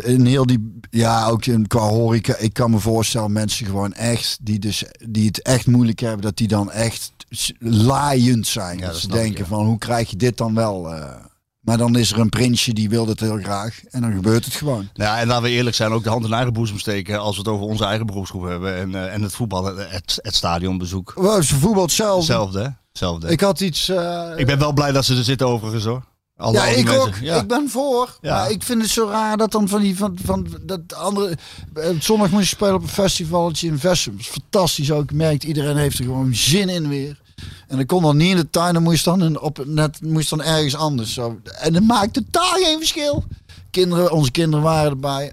in 0.05 0.27
heel 0.27 0.47
die, 0.47 0.79
ja, 0.91 1.27
ook 1.29 1.47
in, 1.47 1.67
qua 1.67 1.81
horeca, 1.89 2.37
ik 2.37 2.53
kan 2.53 2.71
me 2.71 2.79
voorstellen, 2.79 3.33
mensen 3.33 3.67
gewoon 3.67 3.93
echt, 3.93 4.39
die, 4.43 4.59
dus, 4.59 4.85
die 5.09 5.27
het 5.27 5.43
echt 5.43 5.67
moeilijk 5.67 6.01
hebben, 6.01 6.21
dat 6.23 6.37
die 6.37 6.49
dan 6.49 6.71
echt 6.71 7.13
laaiend 7.59 8.47
zijn. 8.47 8.79
Ja, 8.79 8.85
dat 8.85 8.93
dat 8.93 9.01
ze 9.01 9.07
ik, 9.07 9.13
denken 9.13 9.43
ja. 9.43 9.49
van, 9.49 9.67
hoe 9.67 9.79
krijg 9.79 10.11
je 10.11 10.17
dit 10.17 10.37
dan 10.37 10.55
wel? 10.55 10.95
eh? 10.95 11.15
maar 11.61 11.79
dan 11.79 11.97
is 11.97 12.13
er 12.13 12.19
een 12.19 12.29
prinsje 12.29 12.73
die 12.73 12.89
wil 12.89 13.07
het 13.07 13.21
heel 13.21 13.39
graag 13.39 13.81
en 13.91 14.01
dan 14.01 14.13
gebeurt 14.13 14.45
het 14.45 14.55
gewoon. 14.55 14.89
Nou 14.95 15.11
Ja, 15.11 15.19
en 15.21 15.27
laten 15.27 15.43
we 15.43 15.51
eerlijk 15.51 15.77
zijn, 15.77 15.93
ook 15.93 16.03
de 16.03 16.09
hand 16.11 16.25
in 16.25 16.33
eigen 16.33 16.53
boezem 16.53 16.79
steken 16.79 17.19
als 17.21 17.37
we 17.37 17.43
het 17.43 17.51
over 17.51 17.67
onze 17.67 17.85
eigen 17.85 18.07
beroepsgroep 18.07 18.43
hebben. 18.45 18.77
En, 18.77 18.95
eh, 18.95 19.15
en 19.15 19.23
het 19.23 19.35
voetbal, 19.35 19.65
het, 19.77 20.19
het 20.23 20.35
stadionbezoek. 20.35 21.13
Ze 21.43 21.55
voetbal 21.55 21.83
hetzelfde. 21.83 22.77
Hetzelfde. 22.89 23.29
Ik 23.29 23.41
had 23.41 23.61
iets... 23.61 23.89
eh, 23.89 24.31
Ik 24.37 24.47
ben 24.47 24.59
wel 24.59 24.73
blij 24.73 24.93
dat 24.93 25.05
ze 25.05 25.17
er 25.17 25.25
zitten 25.25 25.47
overigens, 25.49 25.85
hoor. 25.85 26.03
Alle, 26.39 26.57
Ja, 26.57 26.67
ik 26.67 26.85
mensen. 26.85 27.01
ook. 27.03 27.15
Ja. 27.21 27.41
Ik 27.41 27.47
ben 27.49 27.69
voor. 27.71 28.19
Ja. 28.21 28.35
Maar 28.35 28.51
ik 28.51 28.63
vind 28.63 28.83
het 28.83 28.91
zo 28.91 29.09
raar 29.09 29.37
dat 29.37 29.53
dan 29.53 29.69
van 29.69 29.81
die 29.81 29.97
van, 29.97 30.19
van 30.25 30.47
dat 30.63 30.95
andere. 30.95 31.37
eh, 31.75 31.89
Zondag 32.01 32.31
moest 32.31 32.49
je 32.49 32.57
spelen 32.57 32.75
op 32.75 32.83
een 32.83 32.89
festivaletje 32.89 33.67
in. 33.69 33.79
Dat 33.83 33.93
is 33.93 34.09
fantastisch 34.21 34.91
ook. 34.93 35.13
Merkt 35.13 35.45
iedereen 35.45 35.77
heeft 35.77 35.99
er 35.99 36.05
gewoon 36.05 36.35
zin 36.35 36.69
in 36.69 36.89
weer. 36.89 37.21
En 37.69 37.77
dan 37.77 37.87
kon 37.87 38.03
dan 38.03 38.17
niet 38.17 38.31
in 38.31 38.37
de 38.37 38.51
tuin, 38.51 38.75
dan 38.75 38.83
moest 38.83 39.05
dan 39.05 39.23
in- 39.23 39.41
op 39.41 39.65
net 39.67 40.03
moest 40.03 40.31
dan 40.31 40.43
ergens 40.43 40.75
anders. 40.75 41.13
Zo. 41.15 41.39
En 41.59 41.73
dat 41.73 41.83
maakt 41.83 42.13
totaal 42.13 42.53
geen 42.53 42.79
verschil. 42.79 43.25
Kinderen, 43.71 44.13
onze 44.13 44.31
kinderen 44.31 44.65
waren 44.65 44.91
erbij. 44.91 45.33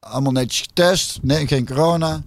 Allemaal 0.00 0.32
netjes 0.32 0.60
getest. 0.60 1.18
Nee, 1.22 1.46
geen 1.46 1.66
corona. 1.66 2.22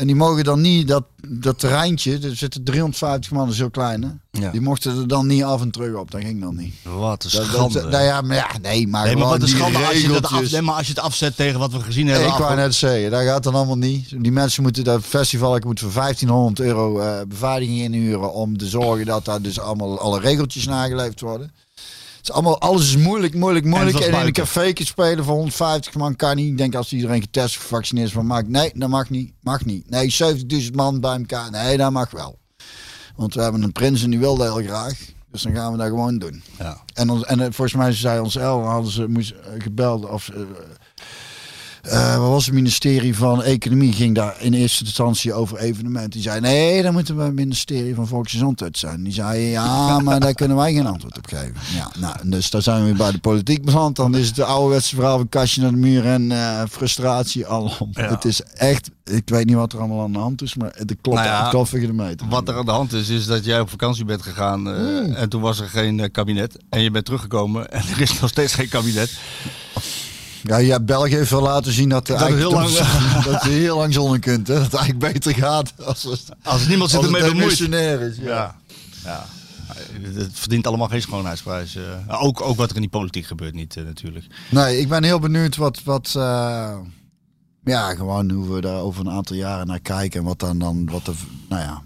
En 0.00 0.06
die 0.06 0.16
mogen 0.16 0.44
dan 0.44 0.60
niet 0.60 0.88
dat, 0.88 1.04
dat 1.28 1.58
terreintje, 1.58 2.18
er 2.22 2.36
zitten 2.36 2.64
350 2.64 3.30
man, 3.30 3.44
dat 3.44 3.52
is 3.52 3.58
heel 3.58 3.70
klein 3.70 4.02
hè. 4.02 4.40
Ja. 4.40 4.50
Die 4.50 4.60
mochten 4.60 4.98
er 4.98 5.08
dan 5.08 5.26
niet 5.26 5.42
af 5.44 5.60
en 5.60 5.70
terug 5.70 5.94
op. 5.94 6.10
Dat 6.10 6.20
ging 6.20 6.40
dan 6.40 6.56
niet. 6.56 6.74
Wat 6.82 7.24
een 7.24 7.30
Dat- 7.30 7.44
schande. 7.46 7.80
Dat, 7.80 7.90
nou 7.90 8.04
ja, 8.04 8.20
maar 8.20 8.36
ja, 8.36 8.48
nee, 8.62 8.88
maar, 8.88 9.06
nee, 9.06 9.16
maar 9.16 9.28
wat 9.28 9.42
een 9.42 9.48
schande 9.48 9.78
als 9.78 10.00
je, 10.00 10.08
dat 10.08 10.16
af, 10.16 10.22
regeltjes. 10.22 10.50
nee, 10.52 10.62
maar 10.62 10.74
als 10.74 10.86
je 10.86 10.92
het 10.92 11.02
afzet 11.02 11.36
tegen 11.36 11.58
wat 11.58 11.72
we 11.72 11.80
gezien 11.80 12.06
hebben. 12.06 12.28
ik 12.28 12.34
wou 12.34 12.56
net 12.56 12.74
zeggen, 12.74 13.10
dat 13.10 13.22
gaat 13.22 13.42
dan 13.42 13.54
allemaal 13.54 13.78
niet. 13.78 14.08
Die 14.22 14.32
mensen 14.32 14.62
moeten 14.62 14.84
dat 14.84 15.02
festival 15.04 15.56
ik 15.56 15.64
moet 15.64 15.80
voor 15.80 15.92
1500 15.92 16.60
euro 16.60 16.98
eh 17.00 17.20
beveiliging 17.28 17.78
inhuren 17.80 18.32
om 18.32 18.56
te 18.58 18.66
zorgen 18.66 19.06
dat 19.06 19.24
daar 19.24 19.42
dus 19.42 19.60
allemaal 19.60 19.98
alle 19.98 20.20
regeltjes 20.20 20.66
nageleefd 20.66 21.20
worden. 21.20 21.52
Het 22.20 22.28
is 22.28 22.34
allemaal, 22.34 22.60
alles 22.60 22.82
is 22.82 22.96
moeilijk, 22.96 23.34
moeilijk, 23.34 23.64
moeilijk. 23.64 23.98
En, 23.98 24.20
in 24.20 24.26
een 24.26 24.32
café 24.32 24.72
spelen 24.74 25.24
voor 25.24 25.34
150 25.34 25.94
man 25.94 26.16
kan 26.16 26.36
niet. 26.36 26.50
Ik 26.50 26.58
denk 26.58 26.74
als 26.74 26.92
iedereen 26.92 27.20
getest 27.20 27.56
of 27.56 27.62
gevaccineerd 27.62 28.06
is 28.06 28.12
van 28.12 28.26
maakt. 28.26 28.48
Nee, 28.48 28.70
dat 28.74 28.88
mag 28.88 29.10
niet. 29.10 29.32
Mag 29.40 29.64
niet. 29.64 29.90
Nee, 29.90 30.14
70.000 30.62 30.70
man 30.74 31.00
bij 31.00 31.16
elkaar. 31.16 31.50
Nee, 31.50 31.76
dat 31.76 31.92
mag 31.92 32.10
wel. 32.10 32.38
Want 33.16 33.34
we 33.34 33.42
hebben 33.42 33.62
een 33.62 33.72
prins 33.72 34.02
en 34.02 34.10
die 34.10 34.18
wilde 34.18 34.42
heel 34.42 34.62
graag. 34.62 34.98
Dus 35.30 35.42
dan 35.42 35.54
gaan 35.54 35.72
we 35.72 35.78
dat 35.78 35.86
gewoon 35.86 36.18
doen. 36.18 36.42
Ja. 36.58 36.80
En, 36.94 37.10
ons, 37.10 37.24
en 37.24 37.40
eh, 37.40 37.44
volgens 37.44 37.74
mij 37.74 37.92
zei 37.92 38.20
ons 38.20 38.36
El, 38.36 38.60
hadden 38.60 38.92
ze 38.92 39.08
moest, 39.08 39.30
eh, 39.30 39.52
gebeld 39.58 40.08
of 40.08 40.30
wat 42.18 42.28
was 42.28 42.46
het 42.46 42.54
ministerie 42.54 43.16
van 43.16 43.42
Economie 43.42 43.92
ging 43.92 44.14
daar 44.14 44.36
in 44.38 44.54
eerste 44.54 44.84
instantie 44.84 45.32
over 45.32 45.58
evenementen. 45.58 46.10
Die 46.10 46.22
zei 46.22 46.40
nee, 46.40 46.82
dan 46.82 46.92
moeten 46.92 47.16
we 47.16 47.22
het 47.22 47.34
ministerie 47.34 47.94
van 47.94 48.06
Volksgezondheid 48.06 48.78
zijn. 48.78 49.02
Die 49.02 49.12
zei 49.12 49.40
ja, 49.40 49.98
maar 50.00 50.20
daar 50.20 50.34
kunnen 50.34 50.56
wij 50.56 50.72
geen 50.72 50.86
antwoord 50.86 51.18
op 51.18 51.26
geven. 51.26 51.54
Ja, 51.74 51.90
nou, 51.98 52.16
dus 52.24 52.50
daar 52.50 52.62
zijn 52.62 52.78
we 52.78 52.84
weer 52.84 52.96
bij 52.96 53.10
de 53.10 53.18
politiek 53.18 53.64
beland. 53.64 53.96
Dan 53.96 54.14
is 54.14 54.26
het 54.26 54.36
de 54.36 54.44
ouderwetse 54.44 54.94
verhaal 54.94 55.16
van 55.16 55.28
kastje 55.28 55.60
naar 55.60 55.70
de 55.70 55.76
muur 55.76 56.06
en 56.06 56.32
eh, 56.32 56.62
frustratie 56.70 57.46
alom. 57.46 57.88
Ja. 57.90 58.08
Het 58.08 58.24
is 58.24 58.42
echt, 58.42 58.90
ik 59.04 59.28
weet 59.28 59.46
niet 59.46 59.56
wat 59.56 59.72
er 59.72 59.78
allemaal 59.78 60.02
aan 60.02 60.12
de 60.12 60.18
hand 60.18 60.42
is, 60.42 60.54
maar 60.54 60.72
het 60.74 60.96
klopt 61.00 61.18
Nou 61.18 61.28
ja, 61.28 61.48
koffige 61.50 61.86
de 61.86 61.92
meter. 61.92 62.28
Wat 62.28 62.48
er 62.48 62.56
aan 62.56 62.64
de 62.64 62.70
hand 62.70 62.92
is, 62.92 63.08
is 63.08 63.26
dat 63.26 63.44
jij 63.44 63.60
op 63.60 63.70
vakantie 63.70 64.04
bent 64.04 64.22
gegaan 64.22 64.68
eh, 64.68 65.20
en 65.20 65.28
toen 65.28 65.40
was 65.40 65.60
er 65.60 65.68
geen 65.68 66.10
kabinet. 66.10 66.58
En 66.68 66.82
je 66.82 66.90
bent 66.90 67.04
teruggekomen 67.04 67.70
en 67.70 67.82
er 67.92 68.00
is 68.00 68.20
nog 68.20 68.30
steeds 68.30 68.54
geen 68.54 68.68
kabinet. 68.68 69.18
Ja, 70.42 70.56
ja, 70.56 70.80
België 70.80 71.14
heeft 71.14 71.30
wel 71.30 71.42
laten 71.42 71.72
zien 71.72 71.88
dat, 71.88 72.06
Dat 72.06 72.26
heel 72.26 72.50
lang- 72.52 72.70
dat 73.30 73.42
je 73.44 73.50
heel 73.50 73.76
lang 73.76 73.92
zonder 73.94 74.18
kunt. 74.18 74.48
Hè? 74.48 74.54
Dat 74.54 74.62
het 74.64 74.74
eigenlijk 74.74 75.12
beter 75.12 75.34
gaat 75.34 75.72
als, 75.84 76.02
het, 76.02 76.24
Als 76.42 76.66
niemand 76.66 76.90
zich 76.90 77.02
ermee 77.02 77.22
bemoeit. 77.22 77.60
is. 77.60 77.66
Ja. 77.66 78.16
Ja. 78.16 78.56
ja. 79.04 79.24
Het 80.02 80.30
verdient 80.32 80.66
allemaal 80.66 80.88
geen 80.88 81.00
schoonheidsprijs. 81.02 81.76
eh. 81.76 82.22
ook, 82.22 82.40
ook 82.40 82.56
wat 82.56 82.68
er 82.70 82.74
in 82.76 82.80
die 82.82 82.90
politiek 82.90 83.26
gebeurt 83.26 83.54
niet 83.54 83.76
eh, 83.76 83.84
natuurlijk. 83.84 84.26
Nee, 84.50 84.78
ik 84.80 84.88
ben 84.88 85.04
heel 85.04 85.18
benieuwd 85.18 85.56
wat, 85.56 85.82
wat 85.84 86.12
eh, 86.16 86.76
ja, 87.64 87.94
gewoon 87.94 88.30
hoe 88.30 88.54
we 88.54 88.60
daar 88.60 88.80
over 88.80 89.00
een 89.06 89.12
aantal 89.12 89.36
jaren 89.36 89.66
naar 89.66 89.80
kijken 89.80 90.20
en 90.20 90.26
wat 90.26 90.38
dan, 90.38 90.58
dan 90.58 90.88
wat 90.90 91.06
er, 91.06 91.14
nou 91.48 91.62
ja, 91.62 91.82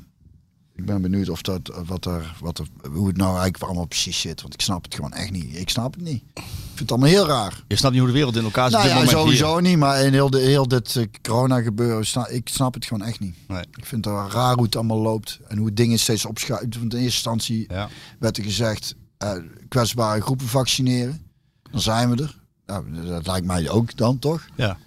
ik 0.77 0.85
ben 0.87 1.03
benieuwd 1.03 1.29
of 1.29 1.43
dat, 1.43 1.73
wat 1.87 2.05
er, 2.05 2.37
wat 2.41 2.59
er, 2.59 2.67
hoe 2.93 3.07
het 3.07 3.17
nou 3.17 3.33
eigenlijk 3.33 3.63
allemaal 3.65 3.87
precies 3.87 4.21
zit, 4.21 4.43
want 4.43 4.55
ik 4.55 4.61
snap 4.61 4.85
het 4.85 4.95
gewoon 4.95 5.13
echt 5.13 5.31
niet. 5.31 5.57
Ik 5.57 5.71
snap 5.71 5.95
het 5.95 6.03
niet. 6.03 6.23
Ik 6.35 6.43
vind 6.65 6.79
het 6.79 6.91
allemaal 6.91 7.09
heel 7.09 7.27
raar. 7.27 7.63
Je 7.69 7.77
snapt 7.77 7.93
niet 7.95 8.03
hoe 8.03 8.11
de 8.13 8.17
wereld 8.19 8.37
in 8.37 8.45
elkaar 8.45 8.71
zit. 8.71 8.79
Nou 8.79 8.89
ja, 8.89 9.07
sowieso 9.07 9.61
niet, 9.61 9.79
maar 9.79 10.05
in 10.05 10.13
heel, 10.13 10.31
de, 10.31 10.39
heel 10.39 10.69
dit 10.69 10.97
eh, 10.97 11.05
corona 11.23 11.61
gebeuren, 11.63 12.07
sna- 12.07 12.29
ik 12.29 12.49
snap 12.49 12.75
het 12.75 12.85
gewoon 12.85 13.07
echt 13.07 13.21
niet. 13.21 13.35
Nee. 13.49 13.65
Ik 13.77 13.85
vind 13.87 14.05
het 14.05 14.33
raar 14.33 14.55
hoe 14.55 14.65
het 14.65 14.77
allemaal 14.77 14.99
loopt 15.01 15.39
en 15.49 15.59
hoe 15.59 15.73
dingen 15.73 15.99
steeds 15.99 16.25
opschuiven. 16.25 16.71
Want 16.71 16.83
in 16.83 16.99
eerste 16.99 17.05
instantie. 17.05 17.65
Ja. 17.69 17.89
werd 18.19 18.37
er 18.37 18.43
gezegd, 18.45 18.95
eh, 19.19 19.33
kwetsbare 19.69 20.21
groepen 20.21 20.47
vaccineren. 20.49 21.23
Dan 21.71 21.81
zijn 21.81 22.11
we 22.17 22.23
er. 22.23 22.43
Nou, 22.67 22.85
dat 23.07 23.27
lijkt 23.27 23.47
mij 23.47 23.71
ook 23.71 23.97
dan, 23.97 24.19
toch? 24.19 24.45
Ja. 24.57 24.79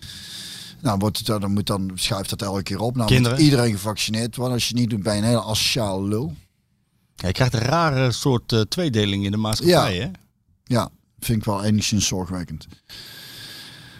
Nou, 0.81 0.97
wordt 0.97 1.17
het, 1.17 1.25
dan, 1.25 1.51
moet 1.53 1.67
dan 1.67 1.91
schuift 1.95 2.29
dat 2.29 2.41
elke 2.41 2.63
keer 2.63 2.79
op. 2.79 2.95
Nou, 2.95 3.07
Kinderen? 3.07 3.39
iedereen 3.39 3.71
gevaccineerd 3.71 4.35
worden. 4.35 4.53
Als 4.53 4.67
je 4.67 4.73
niet 4.73 4.89
doet, 4.89 5.03
ben 5.03 5.13
je 5.15 5.21
een 5.21 5.27
hele 5.27 5.41
asociaal 5.43 6.03
lul. 6.07 6.33
Ja, 7.15 7.27
je 7.27 7.33
krijgt 7.33 7.53
een 7.53 7.59
rare 7.59 8.11
soort 8.11 8.51
eh, 8.51 8.59
tweedeling 8.61 9.25
in 9.25 9.31
de 9.31 9.37
maatschappij. 9.37 9.95
Ja. 9.95 10.01
Hè? 10.01 10.09
Ja, 10.63 10.89
vind 11.19 11.37
ik 11.37 11.43
wel 11.45 11.63
enigszins 11.63 12.07
zorgwekkend. 12.07 12.67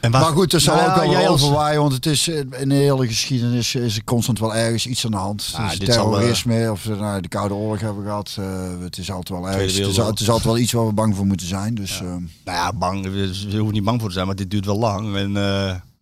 En 0.02 0.12
waar- 0.12 0.22
Maar 0.22 0.32
goed, 0.32 0.54
er 0.54 0.60
zal 0.62 0.76
Nou 0.76 1.00
ook 1.06 1.12
ja, 1.12 1.18
wel 1.20 1.28
als- 1.28 1.42
overwaaien, 1.44 1.80
want 1.82 1.94
het 1.94 2.06
is 2.06 2.28
eh, 2.28 2.38
in 2.38 2.70
de 2.70 2.76
hele 2.76 3.08
geschiedenis 3.08 3.76
is 3.76 3.96
er 3.96 4.04
constant 4.04 4.40
wel 4.40 4.56
ergens 4.56 4.88
iets 4.88 5.06
aan 5.06 5.12
de 5.12 5.18
hand. 5.18 5.52
Ah, 5.56 5.70
dus 5.70 5.78
zal, 5.78 5.86
terrorisme, 6.10 6.72
of 6.72 6.86
nou, 6.88 7.22
de 7.22 7.28
Koude 7.28 7.54
Oorlog 7.54 7.80
hebben 7.80 8.02
we 8.04 8.08
gehad. 8.10 8.36
eh, 8.40 8.80
het 8.80 8.98
is 8.98 9.12
altijd 9.12 9.40
wel 9.40 9.50
ergens. 9.50 9.74
Het 9.74 9.88
is, 9.88 9.98
het 9.98 10.20
is 10.20 10.28
altijd 10.30 10.44
wel 10.44 10.58
iets 10.58 10.72
waar 10.72 10.86
we 10.88 10.94
bang 10.94 11.16
voor 11.16 11.26
moeten 11.26 11.48
zijn. 11.48 11.76
Dus 11.76 12.00
Nou 12.00 12.22
ja, 12.46 12.74
bang. 12.74 13.06
Je 13.50 13.58
hoeft 13.58 13.74
niet 13.74 13.84
bang 13.84 14.00
voor 14.00 14.10
te 14.10 14.16
zijn, 14.16 14.26
maar 14.28 14.36
dit 14.36 14.52
duurt 14.52 14.66
wel 14.66 14.78
lang. 14.80 15.16
En 15.16 15.36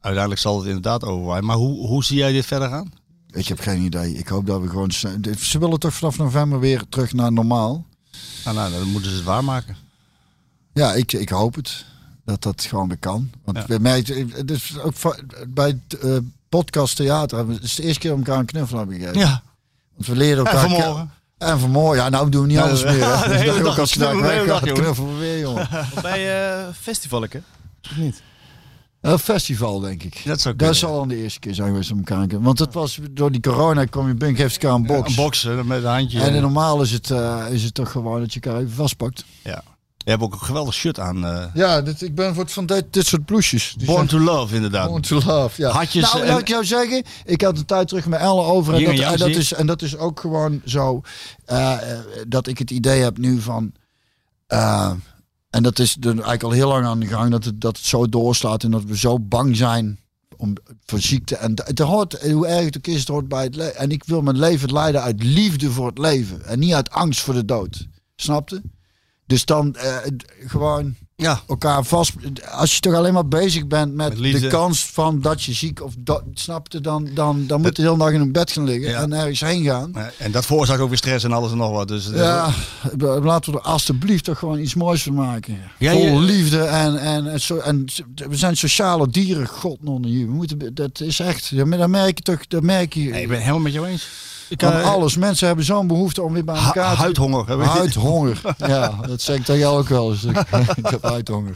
uiteindelijk 0.05 0.41
zal 0.41 0.57
het 0.57 0.65
inderdaad 0.67 1.03
overwaaien. 1.03 1.45
Maar 1.45 1.55
hoe, 1.55 1.87
hoe 1.87 2.03
zie 2.03 2.17
jij 2.17 2.31
dit 2.31 2.45
verder 2.45 2.69
gaan? 2.69 2.91
ik 3.31 3.47
heb 3.47 3.59
geen 3.59 3.81
idee. 3.81 4.13
Ik 4.17 4.27
hoop 4.27 4.45
dat 4.47 4.61
we 4.61 4.67
gewoon. 4.69 4.91
Ze 4.91 5.59
willen 5.59 5.79
toch 5.79 5.93
vanaf 5.93 6.17
november 6.17 6.59
weer 6.59 6.81
terug 6.89 7.13
naar 7.13 7.31
normaal. 7.33 7.85
Nou, 8.45 8.55
nou 8.57 8.71
dan 8.71 8.87
moeten 8.87 9.09
ze 9.11 9.15
het 9.17 9.25
waarmaken. 9.25 9.75
Ja, 10.73 10.93
ik, 10.93 11.13
ik 11.13 11.29
hoop 11.29 11.55
het. 11.55 11.85
Dat 12.25 12.41
dat 12.43 12.61
gewoon 12.63 12.87
weer 12.87 12.97
kan. 12.97 13.29
Want 13.43 13.57
Ja. 13.57 13.65
we 13.67 13.79
merken, 13.79 14.31
het 14.35 14.51
is 14.51 14.77
ook 14.79 14.93
bij 15.47 15.67
het 15.89 15.99
eh, 15.99 16.17
podcast 16.49 16.95
theater, 16.95 17.37
hebben 17.37 17.55
we- 17.55 17.61
het 17.61 17.69
is 17.69 17.75
de 17.75 17.83
eerste 17.83 17.99
keer 17.99 18.11
we 18.11 18.17
elkaar 18.17 18.39
een 18.39 18.45
knuffel 18.45 18.77
hebben 18.77 18.95
gegeven. 18.95 19.19
Ja, 19.19 19.41
Want 19.95 20.07
we 20.07 20.15
leren 20.15 20.45
en 20.45 20.51
elkaar 20.51 20.69
vanmorgen. 20.69 21.11
ke- 21.37 21.45
En 21.45 21.59
vanmorgen, 21.59 22.03
ja, 22.03 22.09
nou 22.09 22.29
doen 22.29 22.41
we 22.41 22.47
niet 22.47 22.57
alles 22.57 22.83
meer. 22.83 23.05
Hè. 23.17 23.27
Dus 23.29 23.37
hele 23.37 23.53
dat 23.53 23.63
dag 23.63 23.73
ook 23.73 23.79
als 23.79 23.93
je 23.93 23.99
daar 23.99 24.21
weg 24.21 24.45
gaat, 24.45 24.71
knuffelen 24.71 25.17
weer, 25.19 25.39
jongen. 25.39 25.67
Bij 26.01 26.57
uh, 26.59 26.67
festivalken? 26.81 27.43
Of 27.83 27.97
niet? 27.97 28.21
Een 29.11 29.19
festival, 29.19 29.79
denk 29.79 30.03
ik. 30.03 30.21
Dat 30.25 30.41
zou 30.41 30.55
Dat 30.55 30.75
zal 30.75 30.95
dan 30.95 31.07
de 31.07 31.15
eerste 31.15 31.39
keer 31.39 31.53
zijn 31.53 31.67
geweest 31.69 31.91
om 31.91 31.97
elkaar 31.97 32.41
Want 32.41 32.59
het 32.59 32.73
was 32.73 32.99
door 33.11 33.31
die 33.31 33.41
corona, 33.41 33.85
kom 33.85 34.07
je 34.07 34.13
binnen, 34.13 34.37
geeft 34.37 34.63
elkaar 34.63 34.75
een 34.77 34.85
box. 34.85 35.09
Een 35.09 35.15
boksen 35.15 35.67
met 35.67 35.83
een 35.83 35.89
handje. 35.89 36.21
En 36.21 36.41
normaal 36.41 36.81
is 36.81 36.91
het, 36.91 37.11
eh, 37.11 37.45
is 37.49 37.63
het 37.63 37.73
toch 37.73 37.91
gewoon 37.91 38.19
dat 38.19 38.33
je 38.33 38.39
elkaar 38.39 38.59
even 38.61 38.71
vastpakt. 38.73 39.25
Ja. 39.43 39.63
Je 39.97 40.11
hebt 40.11 40.23
ook 40.23 40.33
een 40.33 40.39
geweldig 40.39 40.73
shirt 40.73 40.99
aan. 40.99 41.25
eh, 41.25 41.45
Ja, 41.53 41.81
dit, 41.81 42.01
ik 42.01 42.15
ben 42.15 42.33
voor 42.33 42.43
het 42.43 42.53
van 42.53 42.65
dit, 42.65 42.85
dit 42.93 43.05
soort 43.05 43.25
bloesjes. 43.25 43.75
Born 43.75 43.91
zijn- 43.93 44.07
to 44.07 44.19
Love, 44.19 44.55
inderdaad. 44.55 44.87
Born 44.89 45.01
to 45.01 45.15
love, 45.25 45.61
ja. 45.61 45.69
Hartjes 45.69 46.03
nou, 46.13 46.21
en- 46.25 46.27
laat 46.27 46.39
ik 46.39 46.47
jou 46.47 46.65
zeggen, 46.65 47.03
ik 47.25 47.41
had 47.41 47.57
een 47.57 47.65
tijd 47.65 47.87
terug 47.87 48.05
met 48.07 48.19
Ellen 48.19 48.45
over. 48.45 48.73
En 48.73 48.83
dat, 48.83 48.99
en 49.11 49.17
dat 49.17 49.29
is, 49.29 49.53
en 49.53 49.65
dat 49.67 49.81
is 49.81 49.97
ook 49.97 50.19
gewoon 50.19 50.61
zo, 50.65 51.01
eh, 51.45 51.77
dat 52.27 52.47
ik 52.47 52.57
het 52.57 52.71
idee 52.71 53.01
heb 53.01 53.17
nu 53.17 53.41
van... 53.41 53.71
en 55.55 55.63
dat 55.63 55.79
is 55.79 55.97
er 55.99 56.07
eigenlijk 56.07 56.43
al 56.43 56.51
heel 56.51 56.67
lang 56.67 56.85
aan 56.85 56.99
de 56.99 57.07
gang, 57.07 57.31
dat 57.31 57.43
het, 57.43 57.61
dat 57.61 57.77
het 57.77 57.85
zo 57.85 58.09
doorslaat 58.09 58.63
en 58.63 58.71
dat 58.71 58.83
we 58.83 58.97
zo 58.97 59.19
bang 59.19 59.57
zijn 59.57 59.99
om, 60.37 60.53
voor 60.85 60.99
ziekte. 60.99 61.35
En 61.35 61.53
het 61.63 61.79
hoort, 61.79 62.31
hoe 62.31 62.47
erg 62.47 62.65
het 62.65 62.77
ook 62.77 62.87
is, 62.87 62.99
het 62.99 63.07
hoort 63.07 63.27
bij 63.27 63.43
het 63.43 63.55
leven. 63.55 63.75
En 63.75 63.91
ik 63.91 64.03
wil 64.03 64.21
mijn 64.21 64.37
leven 64.37 64.71
leiden 64.71 65.01
uit 65.01 65.23
liefde 65.23 65.71
voor 65.71 65.87
het 65.87 65.97
leven 65.97 66.45
en 66.45 66.59
niet 66.59 66.73
uit 66.73 66.89
angst 66.89 67.21
voor 67.21 67.33
de 67.33 67.45
dood. 67.45 67.87
Snapte? 68.15 68.61
Dus 69.25 69.45
dan 69.45 69.75
eh, 69.75 69.97
gewoon 70.39 70.95
Ja. 71.17 71.41
elkaar 71.47 71.83
vast. 71.85 72.11
Als 72.51 72.73
je 72.73 72.79
toch 72.79 72.93
alleen 72.93 73.13
maar 73.13 73.27
bezig 73.27 73.67
bent 73.67 73.93
met, 73.93 74.17
de 74.17 74.47
kans 74.47 74.85
van 74.85 75.21
dat 75.21 75.43
je 75.43 75.53
ziek 75.53 75.83
of 75.83 75.93
dat 75.99 76.23
snapte, 76.33 76.81
dan, 76.81 77.09
dan, 77.13 77.47
dan 77.47 77.61
moet 77.61 77.75
je 77.77 77.81
de 77.83 77.87
hele 77.89 77.97
dag 78.03 78.11
in 78.11 78.21
een 78.21 78.31
bed 78.31 78.51
gaan 78.51 78.63
liggen 78.63 78.89
Ja. 78.89 79.01
en 79.01 79.13
ergens 79.13 79.39
heen 79.39 79.63
gaan. 79.63 79.95
Eh, 79.95 80.05
En 80.17 80.31
dat 80.31 80.45
veroorzaakt 80.45 80.79
ook 80.79 80.87
weer 80.89 80.97
stress 80.97 81.23
en 81.25 81.31
alles 81.31 81.51
en 81.51 81.57
nog 81.57 81.71
wat. 81.71 81.87
Dus, 81.87 82.11
eh, 82.11 82.17
Ja, 82.17 82.49
laten 82.99 83.51
we 83.53 83.57
er 83.59 83.63
alsjeblieft 83.65 84.23
toch 84.23 84.39
gewoon 84.39 84.59
iets 84.59 84.73
moois 84.75 85.03
van 85.03 85.13
maken. 85.13 85.57
Ja, 85.79 85.91
Vol 85.91 86.01
je- 86.05 86.19
liefde 86.19 86.61
en, 86.63 86.97
en, 86.97 87.31
en, 87.31 87.41
zo, 87.41 87.57
en 87.57 87.85
we 88.15 88.35
zijn 88.37 88.57
sociale 88.57 89.07
dieren, 89.09 89.47
god 89.47 89.83
non 89.83 90.05
hier. 90.05 90.25
We 90.25 90.33
moeten, 90.33 90.75
dat 90.75 90.99
is 91.01 91.19
echt, 91.19 91.55
dan 91.57 91.89
merk 91.89 92.17
je 92.17 92.23
toch, 92.23 92.47
dat 92.47 92.63
merk 92.63 92.93
je. 92.93 92.99
Nee, 93.09 93.21
ik 93.21 93.27
ben 93.27 93.35
het 93.37 93.45
helemaal 93.45 93.63
met 93.63 93.73
jou 93.73 93.87
eens. 93.87 94.07
Ik, 94.49 94.59
van 94.61 94.71
eh, 94.71 94.91
alles. 94.91 95.17
Mensen 95.17 95.47
hebben 95.47 95.65
zo'n 95.65 95.87
behoefte 95.87 96.21
om 96.21 96.33
weer 96.33 96.43
bij 96.43 96.55
elkaar 96.55 96.95
te 96.95 97.01
huidhonger. 97.01 97.47
hè, 97.47 97.55
weet 97.55 97.65
je. 97.67 97.71
Huidhonger. 97.77 98.41
Ja, 98.57 98.89
dat 99.07 99.21
zeg 99.21 99.35
ik 99.37 99.43
tegen 99.45 99.61
jou 99.61 99.79
ook 99.79 99.87
wel 99.87 100.11
eens. 100.11 100.23
ik 100.23 100.35
heb 100.89 101.03
huidhonger. 101.03 101.55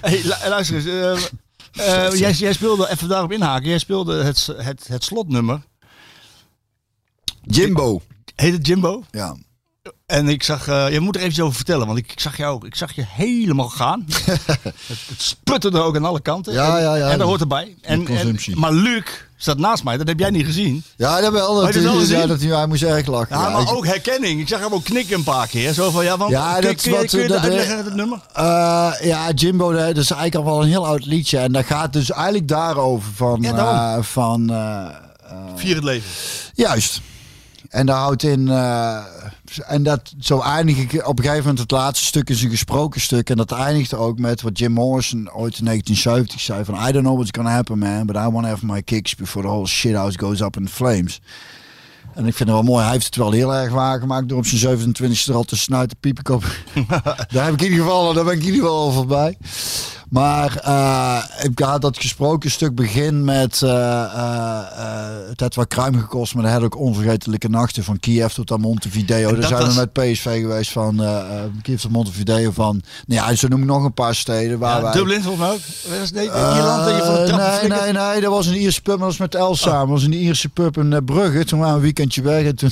Hey, 0.00 0.22
lu- 0.22 0.48
luister 0.48 0.76
eens. 0.76 0.86
eh, 0.86 2.06
eh, 2.06 2.18
jij, 2.22 2.32
jij 2.32 2.52
speelde, 2.52 2.90
even 2.90 3.08
daarop 3.08 3.32
inhaken, 3.32 3.68
jij 3.68 3.78
speelde 3.78 4.22
het, 4.24 4.46
het, 4.56 4.86
het 4.86 5.04
slotnummer. 5.04 5.60
Jimbo. 7.42 8.00
Heet 8.34 8.52
het 8.52 8.66
Jimbo? 8.66 9.02
Ja. 9.10 9.36
En 10.06 10.28
ik 10.28 10.42
zag, 10.42 10.68
eh, 10.68 10.92
je 10.92 11.00
moet 11.00 11.16
er 11.16 11.22
even 11.22 11.44
over 11.44 11.56
vertellen, 11.56 11.86
want 11.86 11.98
ik, 11.98 12.12
ik 12.12 12.20
zag 12.20 12.36
jou, 12.36 12.66
ik 12.66 12.74
zag 12.74 12.92
je 12.92 13.04
helemaal 13.08 13.68
gaan. 13.68 14.04
het, 14.24 14.40
het 14.86 15.22
sputterde 15.22 15.80
ook 15.80 15.96
aan 15.96 16.04
alle 16.04 16.20
kanten. 16.20 16.52
Ja, 16.52 16.76
en, 16.76 16.82
ja, 16.82 16.94
ja. 16.94 17.10
En 17.10 17.18
dat 17.18 17.26
hoort 17.28 17.40
erbij. 17.40 17.74
En, 17.82 18.06
en, 18.06 18.36
maar 18.54 18.72
Luc 18.72 19.04
staat 19.36 19.58
naast 19.58 19.84
mij, 19.84 19.96
dat 19.96 20.08
heb 20.08 20.18
jij 20.18 20.30
niet 20.30 20.44
gezien. 20.46 20.82
Ja, 20.96 21.20
dat 21.20 21.32
wel. 21.32 21.64
Heb 21.64 21.74
Dat, 21.74 21.82
wel 21.82 21.94
gezien? 21.98 22.18
ja, 22.18 22.26
dat 22.26 22.40
hij, 22.40 22.50
hij 22.56 22.66
moest 22.66 22.82
erg 22.82 23.06
lachen. 23.06 23.36
Ja, 23.38 23.42
Ja, 23.42 23.48
maar 23.52 23.62
ik- 23.62 23.70
ook 23.72 23.86
herkenning. 23.86 24.40
Ik 24.40 24.48
zag 24.48 24.60
hem 24.60 24.72
ook 24.72 24.84
knikken 24.84 25.16
een 25.16 25.24
paar 25.24 25.46
keer. 25.48 25.72
Zo 25.72 25.90
van, 25.90 26.04
ja, 26.04 26.16
want, 26.16 26.30
Ja, 26.30 26.52
kun, 26.54 26.62
dat 26.62 26.82
kun, 26.82 26.92
wat, 26.92 27.06
kun 27.06 27.20
je 27.22 27.28
dat, 27.28 27.42
dat 27.42 27.50
uitleggen, 27.50 27.84
het 27.84 27.94
nummer? 27.94 28.18
Eh, 28.32 28.92
ja, 29.02 29.30
Jimbo, 29.30 29.72
dat 29.72 29.96
is 29.96 30.10
eigenlijk 30.10 30.34
al 30.34 30.44
wel 30.44 30.62
een 30.62 30.68
heel 30.68 30.86
oud 30.86 31.04
liedje. 31.06 31.38
En 31.38 31.52
dat 31.52 31.64
gaat 31.64 31.92
dus 31.92 32.10
eigenlijk 32.10 32.48
daarover 32.48 33.12
van... 33.14 33.42
Ja, 33.42 33.96
eh, 33.96 34.02
van 34.02 34.52
Vier 35.56 35.74
het 35.74 35.84
leven. 35.84 36.10
juist. 36.54 37.00
En 37.68 37.86
daar 37.86 37.96
houdt 37.98 38.22
in... 38.22 38.48
en 39.58 39.82
dat, 39.82 40.14
zo 40.18 40.40
eindig 40.40 40.76
ik 40.76 41.06
op 41.06 41.18
een 41.18 41.24
gegeven 41.24 41.42
moment 41.42 41.58
het 41.58 41.70
laatste 41.70 42.04
stuk 42.04 42.30
is 42.30 42.42
een 42.42 42.50
gesproken 42.50 43.00
stuk. 43.00 43.30
En 43.30 43.36
dat 43.36 43.52
eindigt 43.52 43.94
ook 43.94 44.18
met 44.18 44.42
wat 44.42 44.58
Jim 44.58 44.72
Morrison 44.72 45.32
ooit 45.32 45.58
in 45.58 45.64
1970 45.64 46.40
zei 46.40 46.64
van... 46.64 46.88
I 46.88 46.92
don't 46.92 47.04
know 47.04 47.14
what's 47.14 47.30
gonna 47.36 47.50
happen 47.50 47.78
man, 47.78 48.06
but 48.06 48.16
I 48.16 48.28
want 48.28 48.42
to 48.42 48.48
have 48.48 48.66
my 48.66 48.82
kicks 48.82 49.14
before 49.14 49.46
the 49.46 49.52
whole 49.52 49.66
shithouse 49.66 50.18
goes 50.18 50.40
up 50.40 50.56
in 50.56 50.68
flames. 50.68 51.20
En 52.14 52.26
ik 52.26 52.34
vind 52.34 52.48
het 52.48 52.58
wel 52.58 52.62
mooi. 52.62 52.82
Hij 52.82 52.92
heeft 52.92 53.06
het 53.06 53.16
wel 53.16 53.30
heel 53.30 53.54
erg 53.54 53.72
waargemaakt 53.72 54.28
door 54.28 54.38
op 54.38 54.46
zijn 54.46 54.78
27e 54.78 55.28
er 55.28 55.34
al 55.34 55.44
te 55.44 55.56
snuiten 55.56 55.96
piepenkop. 56.00 56.44
daar 57.32 57.44
heb 57.44 57.54
ik 57.54 57.60
in 57.60 57.70
ieder 57.70 57.84
geval, 57.84 58.12
daar 58.12 58.24
ben 58.24 58.32
ik 58.32 58.38
in 58.40 58.46
ieder 58.46 58.60
geval 58.60 58.78
al 58.78 58.92
voorbij. 58.92 59.36
Maar 60.10 60.56
eh, 60.56 61.44
ik 61.44 61.58
had 61.58 61.82
dat 61.82 61.96
gesproken 61.98 62.50
stuk 62.50 62.74
begin 62.74 63.24
met 63.24 63.62
eh, 63.62 64.02
eh, 64.02 65.28
het 65.28 65.40
had 65.40 65.54
wat 65.54 65.68
kruim 65.68 65.98
gekost, 65.98 66.34
maar 66.34 66.42
dat 66.42 66.52
had 66.52 66.62
ook 66.62 66.78
onvergetelijke 66.78 67.48
nachten 67.48 67.84
van 67.84 68.00
Kiev 68.00 68.32
tot 68.32 68.52
aan 68.52 68.60
Montevideo. 68.60 69.34
Daar 69.34 69.48
zijn 69.48 69.60
was- 69.60 69.74
we 69.74 69.80
met 69.80 69.92
PSV 69.92 70.40
geweest 70.40 70.72
van 70.72 71.02
Kiev 71.62 71.80
tot 71.80 71.90
Montevideo 71.90 72.50
van. 72.50 72.82
Nou 73.06 73.28
ja, 73.30 73.36
zo 73.36 73.48
noem 73.48 73.60
ik 73.60 73.66
nog 73.66 73.84
een 73.84 73.94
paar 73.94 74.14
steden 74.14 74.58
waar 74.58 74.76
Ja, 74.76 74.82
wij. 74.82 74.92
Dublin 74.92 75.22
volgens 75.22 75.46
mij 75.48 75.54
ook. 75.54 76.10
Nee, 76.12 76.24
Ierland 76.24 76.84
dat 76.84 76.96
je 76.96 77.02
van 77.04 77.14
de 77.14 77.24
trap 77.24 77.60
nee, 77.60 77.68
nee, 77.68 77.92
nee, 77.92 78.20
dat 78.20 78.30
was 78.30 78.46
een 78.46 78.56
Ierse 78.56 78.82
pub, 78.82 78.98
maar 78.98 79.08
dat 79.08 79.18
was 79.18 79.28
met 79.32 79.34
Els 79.34 79.60
samen. 79.60 79.78
Dat 79.80 79.88
was 79.88 80.02
een 80.02 80.12
Ierse 80.12 80.48
pub 80.48 80.76
in 80.76 81.04
Brugge. 81.04 81.44
Toen 81.44 81.58
waren 81.58 81.72
we 81.74 81.78
een 81.78 81.84
weekendje 81.84 82.22
weg 82.22 82.44
en 82.44 82.56
toen, 82.56 82.68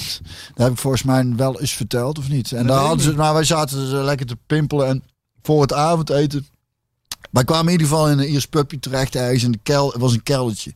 dat 0.55 0.64
heb 0.64 0.73
ik 0.73 0.79
volgens 0.79 1.03
mij 1.03 1.33
wel 1.37 1.61
eens 1.61 1.73
verteld, 1.73 2.18
of 2.18 2.29
niet? 2.29 2.53
En 2.53 2.66
daar 2.66 2.81
ik 2.81 2.87
hadden 2.87 3.05
ze, 3.05 3.12
maar 3.14 3.35
wij 3.35 3.45
zaten 3.45 3.79
dus 3.79 4.05
lekker 4.05 4.27
te 4.27 4.37
pimpelen 4.47 4.88
en 4.88 5.03
voor 5.42 5.62
het 5.62 5.73
avondeten. 5.73 6.47
Wij 7.33 7.45
kwamen 7.45 7.66
in 7.66 7.73
ieder 7.73 7.87
geval 7.87 8.11
in 8.11 8.18
een 8.18 8.29
Iers 8.29 8.47
pubje 8.47 8.79
terecht 8.79 9.14
ergens 9.14 9.42
in 9.42 9.53
de 9.53 9.59
kel. 9.62 9.90
Het 9.90 10.01
was 10.01 10.12
een 10.12 10.23
keldertje. 10.23 10.73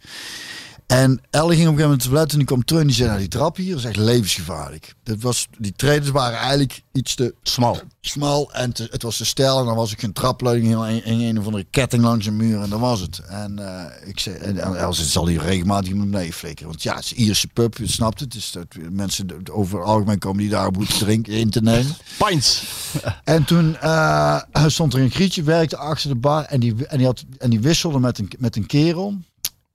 En 0.86 1.20
Elle 1.30 1.54
ging 1.54 1.68
op 1.68 1.72
een 1.72 1.78
gegeven 1.78 1.82
moment 1.82 2.00
te 2.02 2.08
toilet 2.08 2.30
en 2.32 2.36
die 2.38 2.46
kwam 2.46 2.64
terug 2.64 2.80
en 2.80 2.86
die 2.86 2.96
zei, 2.96 3.08
nou 3.08 3.20
die 3.20 3.28
trap 3.28 3.56
hier 3.56 3.76
is 3.76 3.84
echt 3.84 3.96
levensgevaarlijk. 3.96 4.94
Dat 5.02 5.20
was, 5.20 5.46
die 5.58 5.72
treden 5.76 6.12
waren 6.12 6.38
eigenlijk 6.38 6.82
iets 6.92 7.14
te 7.14 7.34
Smal. 7.42 7.80
smal 8.00 8.52
en 8.52 8.72
te- 8.72 8.88
het 8.90 9.02
was 9.02 9.16
te 9.16 9.24
stijl 9.24 9.58
en 9.58 9.64
dan 9.64 9.76
was 9.76 9.92
ik 9.92 10.02
een 10.02 10.12
trapleuning 10.12 10.66
heel 10.66 10.88
een, 10.88 11.10
een, 11.10 11.38
of 11.38 11.44
andere 11.46 11.66
ketting 11.70 12.02
langs 12.02 12.26
een 12.26 12.36
muur 12.36 12.60
en 12.62 12.70
dat 12.70 12.80
was 12.80 13.00
het. 13.00 13.18
En 13.28 13.58
eh, 13.58 14.08
ik 14.08 14.20
zei, 14.20 14.36
en, 14.36 14.58
en 14.58 14.76
Els 14.76 15.10
zal 15.12 15.26
hier 15.28 15.42
regelmatig 15.42 15.94
naar 15.94 16.06
beneden 16.06 16.32
flikkeren, 16.32 16.68
want 16.70 16.82
ja, 16.82 16.94
het 16.94 17.04
is 17.04 17.12
Ierse 17.12 17.48
pub, 17.48 17.76
je 17.76 17.86
snapt 17.86 18.20
het. 18.20 18.32
Dus 18.32 18.52
dat 18.52 18.66
mensen 18.90 19.26
over 19.52 19.78
het 19.78 19.86
algemeen 19.88 20.18
komen 20.18 20.38
die 20.38 20.50
daar 20.50 20.70
moeten 20.72 20.98
drinken 20.98 21.32
in 21.32 21.50
te 21.50 21.62
nemen. 21.62 21.96
Pints. 22.18 22.62
En 23.24 23.44
toen 23.44 23.76
eh, 23.80 24.40
stond 24.66 24.94
er 24.94 25.00
een 25.00 25.10
grietje, 25.10 25.42
werkte 25.42 25.76
achter 25.76 26.08
de 26.08 26.14
bar 26.16 26.44
en 26.44 26.60
die, 26.60 26.86
en 26.86 26.96
die, 26.98 27.06
had, 27.06 27.24
en 27.38 27.50
die 27.50 27.60
wisselde 27.60 27.98
met 27.98 28.18
een, 28.18 28.30
met 28.38 28.56
een 28.56 28.66
kerel. 28.66 29.14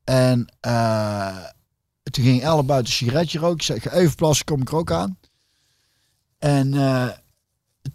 En 0.03 0.53
eh, 0.59 1.37
toen 2.03 2.23
ging 2.23 2.41
Elle 2.43 2.63
buiten 2.63 2.91
een 2.91 2.97
sigaretje 2.97 3.39
roken. 3.39 3.55
Ik 3.55 3.61
zei, 3.63 3.79
ga 3.79 3.91
even 3.91 4.15
plassen, 4.15 4.45
kom 4.45 4.61
ik 4.61 4.69
er 4.69 4.75
ook 4.75 4.91
aan. 4.91 5.17
En 6.39 6.73
eh, 6.73 7.07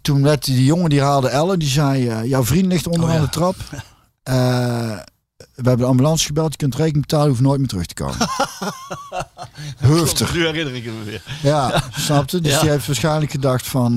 toen 0.01 0.23
werd 0.23 0.45
die 0.45 0.65
jongen, 0.65 0.89
die 0.89 1.01
haalde 1.01 1.29
Elle, 1.29 1.57
die 1.57 1.67
zei, 1.69 2.07
eh, 2.09 2.23
jouw 2.25 2.43
vriend 2.43 2.65
ligt 2.65 2.87
onder 2.87 3.03
Oh, 3.03 3.09
ja. 3.09 3.15
aan 3.15 3.23
de 3.25 3.29
trap. 3.29 3.55
We 5.55 5.63
hebben 5.63 5.77
de 5.85 5.91
ambulance 5.91 6.25
gebeld, 6.25 6.51
je 6.51 6.57
kunt 6.57 6.75
rekening 6.75 7.01
betalen, 7.05 7.27
hoeft 7.29 7.41
nooit 7.41 7.59
meer 7.59 7.67
terug 7.67 7.85
te 7.85 7.93
komen. 7.93 8.17
Heftig. 9.77 10.33
Nu 10.33 10.45
herinner 10.45 10.75
ik 10.75 10.85
me 10.85 11.03
weer. 11.03 11.23
Ja, 11.43 11.83
snapte? 11.91 12.41
Dus 12.41 12.51
Ja. 12.53 12.59
die 12.61 12.69
heeft 12.69 12.87
waarschijnlijk 12.87 13.31
gedacht 13.31 13.67
van... 13.67 13.95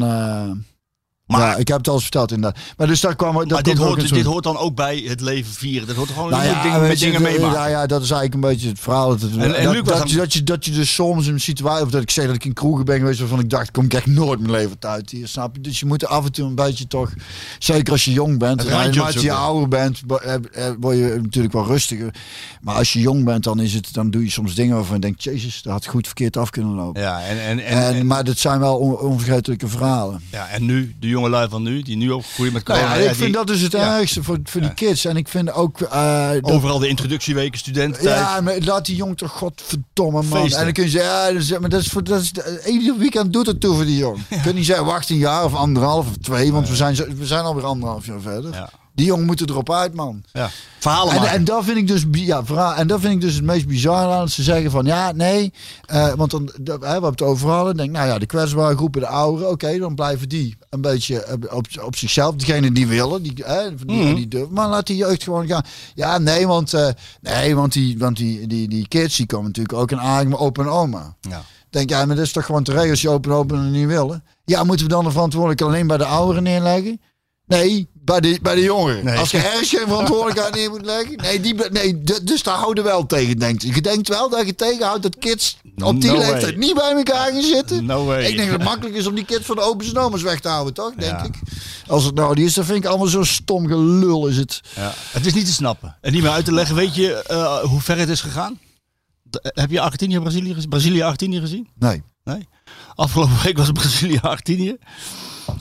Maar- 1.31 1.40
ja, 1.40 1.57
ik 1.57 1.69
heb 1.69 1.77
het 1.77 1.88
al 1.88 1.95
eens 1.95 2.03
verteld 2.03 2.33
inderdaad. 2.33 2.61
Maar 2.77 2.87
dus 2.87 3.01
daar 3.01 3.16
kwam... 3.16 3.35
Dat 3.35 3.49
Maar 3.51 3.62
dit 3.62 3.79
hoort, 3.79 4.09
dit 4.09 4.25
hoort 4.25 4.45
dan 4.45 4.57
ook 4.57 4.75
bij 4.75 5.05
het 5.07 5.21
leven 5.21 5.53
vieren. 5.53 5.87
Dat 5.87 5.97
hoort 5.97 6.09
gewoon 6.11 6.31
Nou 6.31 6.45
ja, 6.45 6.62
dingen, 6.62 6.81
met 6.81 6.99
je, 6.99 7.05
dingen 7.07 7.23
meemaken. 7.23 7.57
Nou 7.59 7.71
ja, 7.71 7.87
dat 7.87 8.03
is 8.03 8.11
eigenlijk 8.11 8.35
een 8.45 8.51
beetje 8.51 8.69
het 8.69 8.81
verhaal. 8.81 9.09
Dat, 9.09 9.21
het- 9.21 9.37
En- 9.37 9.55
en 9.55 9.64
dat, 9.64 9.73
Luc 9.75 9.83
dat, 9.83 10.11
je, 10.11 10.16
dat, 10.16 10.33
je, 10.33 10.43
dat 10.45 10.64
je 10.64 10.71
dus 10.71 10.95
soms 10.95 11.27
een 11.27 11.40
situatie... 11.40 11.85
Of 11.85 11.90
dat 11.90 12.03
ik 12.03 12.11
zeg 12.11 12.27
dat 12.27 12.35
ik 12.35 12.45
in 12.45 12.53
kroegen 12.53 12.85
ben 12.85 12.99
geweest 12.99 13.19
waarvan 13.19 13.40
ik 13.40 13.51
dacht... 13.51 13.71
Kom 13.71 13.85
ik 13.85 13.95
echt 13.95 14.07
nooit 14.07 14.40
mijn 14.40 14.53
leven 14.53 14.77
uit 14.81 15.11
hier, 15.11 15.29
snap 15.29 15.55
je? 15.55 15.61
Dus 15.61 15.81
je 15.81 15.87
moet 15.87 16.07
af 16.07 16.25
en 16.25 16.33
toe 16.33 16.47
een 16.49 16.55
beetje 16.55 16.87
toch... 16.87 17.12
Zeker 17.59 17.93
als 17.93 18.05
je 18.05 18.12
jong 18.12 18.38
bent. 18.38 18.64
En 18.64 18.71
naarmate 18.71 19.23
je 19.23 19.33
ouder 19.33 19.69
bent, 19.69 20.01
eh, 20.23 20.35
eh, 20.35 20.75
word 20.81 20.97
je 20.97 21.19
natuurlijk 21.23 21.55
wel 21.55 21.66
rustiger. 21.66 22.14
Maar 22.61 22.75
als 22.75 22.93
je 22.93 23.01
jong 23.01 23.25
bent, 23.25 23.45
dan, 23.45 23.61
is 23.61 23.75
het, 23.75 23.88
dan 23.93 24.11
doe 24.11 24.25
je 24.25 24.31
soms 24.31 24.55
dingen 24.55 24.75
waarvan 24.75 24.95
je 24.95 25.01
denkt... 25.01 25.23
Jezus, 25.25 25.62
dat 25.62 25.73
had 25.73 25.87
goed 25.87 26.07
verkeerd 26.07 26.37
af 26.37 26.51
kunnen 26.51 26.75
lopen. 26.75 27.03
Ja, 27.03 27.21
en, 27.23 27.40
en, 27.45 27.59
en, 27.64 27.95
En, 27.95 28.07
maar 28.07 28.25
dat 28.25 28.38
zijn 28.38 28.61
wel 28.61 28.77
on- 28.77 28.98
onvergetelijke 28.98 29.69
verhalen. 29.69 30.21
ja, 30.31 30.48
en 30.48 30.65
nu, 30.65 30.94
de 31.00 31.09
jonge 31.09 31.19
lui 31.29 31.48
van 31.48 31.62
nu, 31.62 31.83
die 31.83 31.96
nu 31.96 32.10
opgroeien 32.10 32.52
met 32.52 32.66
Nou 32.66 32.79
corona. 32.81 32.96
ja, 32.96 33.02
ja, 33.04 33.08
ik 33.10 33.14
vind 33.16 33.27
die- 33.27 33.37
dat 33.37 33.46
dus 33.46 33.60
het 33.60 33.75
ergste 33.75 34.23
voor, 34.23 34.38
voor 34.44 34.60
die 34.60 34.75
kids. 34.75 35.04
En 35.04 35.16
ik 35.16 35.29
vind 35.29 35.52
ook... 35.52 35.81
eh, 35.81 36.31
Overal 36.40 36.79
de 36.79 36.88
introductieweken, 36.88 37.58
studententijd. 37.58 38.18
ja, 38.18 38.40
maar 38.40 38.58
laat 38.60 38.87
die 38.87 38.96
jong 38.96 39.16
toch 39.16 39.31
godverdomme 39.31 40.23
man. 40.23 40.40
Feesten. 40.40 40.58
En 40.58 40.64
dan 40.64 40.73
kun 40.73 40.85
je 40.85 40.90
zeggen, 40.90 41.10
ja, 41.10 41.27
is, 41.27 41.58
maar 41.58 41.68
dat 41.71 41.81
is 41.81 41.87
voor 41.88 42.04
dat 42.04 42.21
is, 42.23 42.33
ieder 42.66 42.98
weekend 42.98 43.33
doet 43.33 43.46
het 43.46 43.60
toe 43.60 43.75
voor 43.75 43.85
die 43.85 43.96
jong. 43.96 44.18
Je 44.31 44.40
kunt 44.40 44.54
niet 44.54 44.66
zeggen, 44.66 44.85
wacht 44.85 45.10
een 45.10 45.16
jaar 45.16 45.44
of 45.44 45.54
anderhalf 45.54 46.06
of 46.08 46.16
twee, 46.16 46.52
want 46.52 46.68
we 46.68 46.77
zijn, 46.77 46.96
zo- 46.96 47.06
we 47.16 47.27
zijn 47.27 47.44
alweer 47.44 47.64
anderhalf 47.64 48.06
jaar 48.06 48.21
verder. 48.21 48.71
Die 49.01 49.09
jongen 49.09 49.27
moeten 49.27 49.48
erop 49.48 49.73
uit, 49.73 49.94
man. 49.94 50.23
Ja. 50.33 50.51
Verhalen 50.79 51.13
En, 51.15 51.19
maken. 51.21 51.35
en 51.35 51.44
dat 51.44 51.65
vind 51.65 51.77
ik 51.77 51.87
dus, 51.87 52.05
ja, 52.13 52.44
verhaal, 52.44 52.75
en 52.75 52.87
dat 52.87 53.01
vind 53.01 53.13
ik 53.13 53.21
dus 53.21 53.35
het 53.35 53.44
meest 53.44 53.67
bizar 53.67 54.13
aan. 54.13 54.29
Ze 54.29 54.42
zeggen 54.42 54.71
van 54.71 54.85
ja, 54.85 55.13
nee. 55.13 55.53
eh, 55.87 56.13
want 56.13 56.31
dan, 56.31 56.53
dat, 56.61 56.81
hè, 56.81 56.87
we 56.87 56.92
hebben 56.92 57.11
het 57.11 57.23
over 57.23 57.48
hadden. 57.51 57.77
Denk, 57.77 57.90
nou 57.90 58.07
ja, 58.09 58.19
de 58.19 58.27
kwetsbare 58.27 58.77
groepen, 58.77 59.01
de 59.01 59.07
ouderen. 59.07 59.51
Oké, 59.51 59.79
dan 59.79 59.94
blijven 59.94 60.29
die 60.29 60.57
een 60.71 60.81
beetje 60.81 61.23
eh, 61.23 61.57
op, 61.57 61.67
op 61.85 61.96
zichzelf. 61.96 62.35
Degene 62.35 62.73
die 62.73 62.87
willen. 62.87 63.23
Die, 63.23 63.33
hè, 63.44 63.75
die, 63.75 63.96
Mhm. 64.05 64.15
die 64.15 64.29
durven. 64.29 64.53
Maar 64.55 64.69
laat 64.69 64.87
die 64.87 64.96
jeugd 64.96 65.23
gewoon 65.23 65.46
gaan. 65.46 65.65
Ja, 65.94 66.19
nee, 66.19 66.46
want, 66.46 66.75
eh, 66.75 66.88
nee, 67.21 67.55
want, 67.57 67.73
die, 67.73 67.98
want 67.98 68.17
die, 68.17 68.46
die, 68.46 68.69
die 68.69 68.88
kids 68.88 69.17
die 69.17 69.27
komen 69.27 69.46
natuurlijk 69.46 69.79
ook 69.79 69.90
in 69.90 70.01
aanraking 70.01 70.31
met 70.31 70.38
opa 70.40 70.63
en 70.63 70.69
oma. 70.69 71.17
Ja. 71.21 71.42
Denk 71.71 71.90
ja, 71.90 72.05
maar 72.05 72.17
dat 72.17 72.25
is 72.25 72.33
toch 72.33 72.44
gewoon 72.46 72.63
te 72.63 72.71
regelen 72.71 72.90
als 72.90 73.01
je 73.01 73.09
open 73.09 73.33
open 73.33 73.57
en 73.59 73.71
niet 73.71 73.87
willen. 73.87 74.25
Ja, 74.44 74.65
moeten 74.65 74.87
we 74.87 74.92
dan 74.92 75.05
de 75.05 75.11
verantwoordelijkheid 75.11 75.73
alleen 75.73 75.87
bij 75.87 75.96
de 75.96 76.05
ouderen 76.05 76.42
neerleggen? 76.42 77.01
Nee, 77.46 77.88
bij 78.11 78.21
de, 78.21 78.38
bij 78.42 78.54
de 78.54 78.61
jongeren. 78.63 79.04
Nee. 79.04 79.19
Als 79.19 79.31
je 79.31 79.38
ergens 79.38 79.69
geen 79.69 79.87
verantwoordelijkheid 79.88 80.54
neer 80.54 80.71
moet 80.71 80.85
leggen. 80.85 81.17
Nee, 81.17 81.40
die, 81.40 81.54
nee 81.71 82.02
dus 82.23 82.42
daar 82.42 82.56
houden 82.56 82.85
we 82.85 82.90
wel 82.90 83.06
tegen, 83.06 83.38
denkt. 83.38 83.63
Je 83.63 83.81
denkt 83.81 84.08
wel 84.08 84.29
dat 84.31 84.46
je 84.46 84.54
tegenhoudt 84.54 85.02
dat 85.02 85.19
kids 85.19 85.56
op 85.77 86.00
die 86.00 86.11
No 86.11 86.17
leeftijd 86.17 86.42
way. 86.42 86.54
niet 86.54 86.75
bij 86.75 86.92
elkaar 86.92 87.33
gaan 87.33 87.42
zitten. 87.42 87.85
No 87.85 88.04
way. 88.04 88.25
Ik 88.25 88.37
denk 88.37 88.50
dat 88.50 88.58
het 88.58 88.69
makkelijk 88.69 88.96
is 88.96 89.06
om 89.06 89.15
die 89.15 89.25
kids 89.25 89.44
van 89.46 89.56
de 89.56 89.63
open 89.63 89.87
zomers 89.87 90.23
weg 90.23 90.40
te 90.40 90.48
houden, 90.48 90.75
toch? 90.75 90.94
Denk 90.94 91.13
Ja. 91.19 91.25
ik. 91.25 91.35
Als 91.87 92.04
het 92.04 92.15
nou 92.15 92.35
die 92.35 92.44
is, 92.44 92.54
dan 92.54 92.65
vind 92.65 92.79
ik 92.79 92.87
allemaal 92.90 93.06
zo 93.06 93.25
stom 93.25 93.67
gelul 93.67 94.27
is 94.27 94.37
het. 94.37 94.61
Ja. 94.77 94.92
Het 95.11 95.27
is 95.27 95.35
niet 95.35 95.46
te 95.46 95.52
snappen. 95.52 95.96
En 96.00 96.13
niet 96.13 96.23
meer 96.23 96.31
uit 96.31 96.44
te 96.44 96.52
leggen. 96.52 96.77
Weet 96.77 96.94
je 96.94 97.23
eh, 97.23 97.58
hoe 97.58 97.81
ver 97.81 97.98
het 97.98 98.08
is 98.08 98.21
gegaan? 98.21 98.58
D- 99.31 99.38
heb 99.42 99.71
je 99.71 99.81
Argentinië, 99.81 100.21
Brazilië, 100.21 100.54
gezien? 100.54 100.69
Brazilië, 100.69 101.02
Argentinië 101.02 101.40
gezien? 101.40 101.69
Nee. 101.79 102.02
Nee. 102.25 102.48
Afgelopen 102.94 103.37
week 103.44 103.56
was 103.58 103.71
Brazilië, 103.73 104.19
Argentinië. 104.23 104.77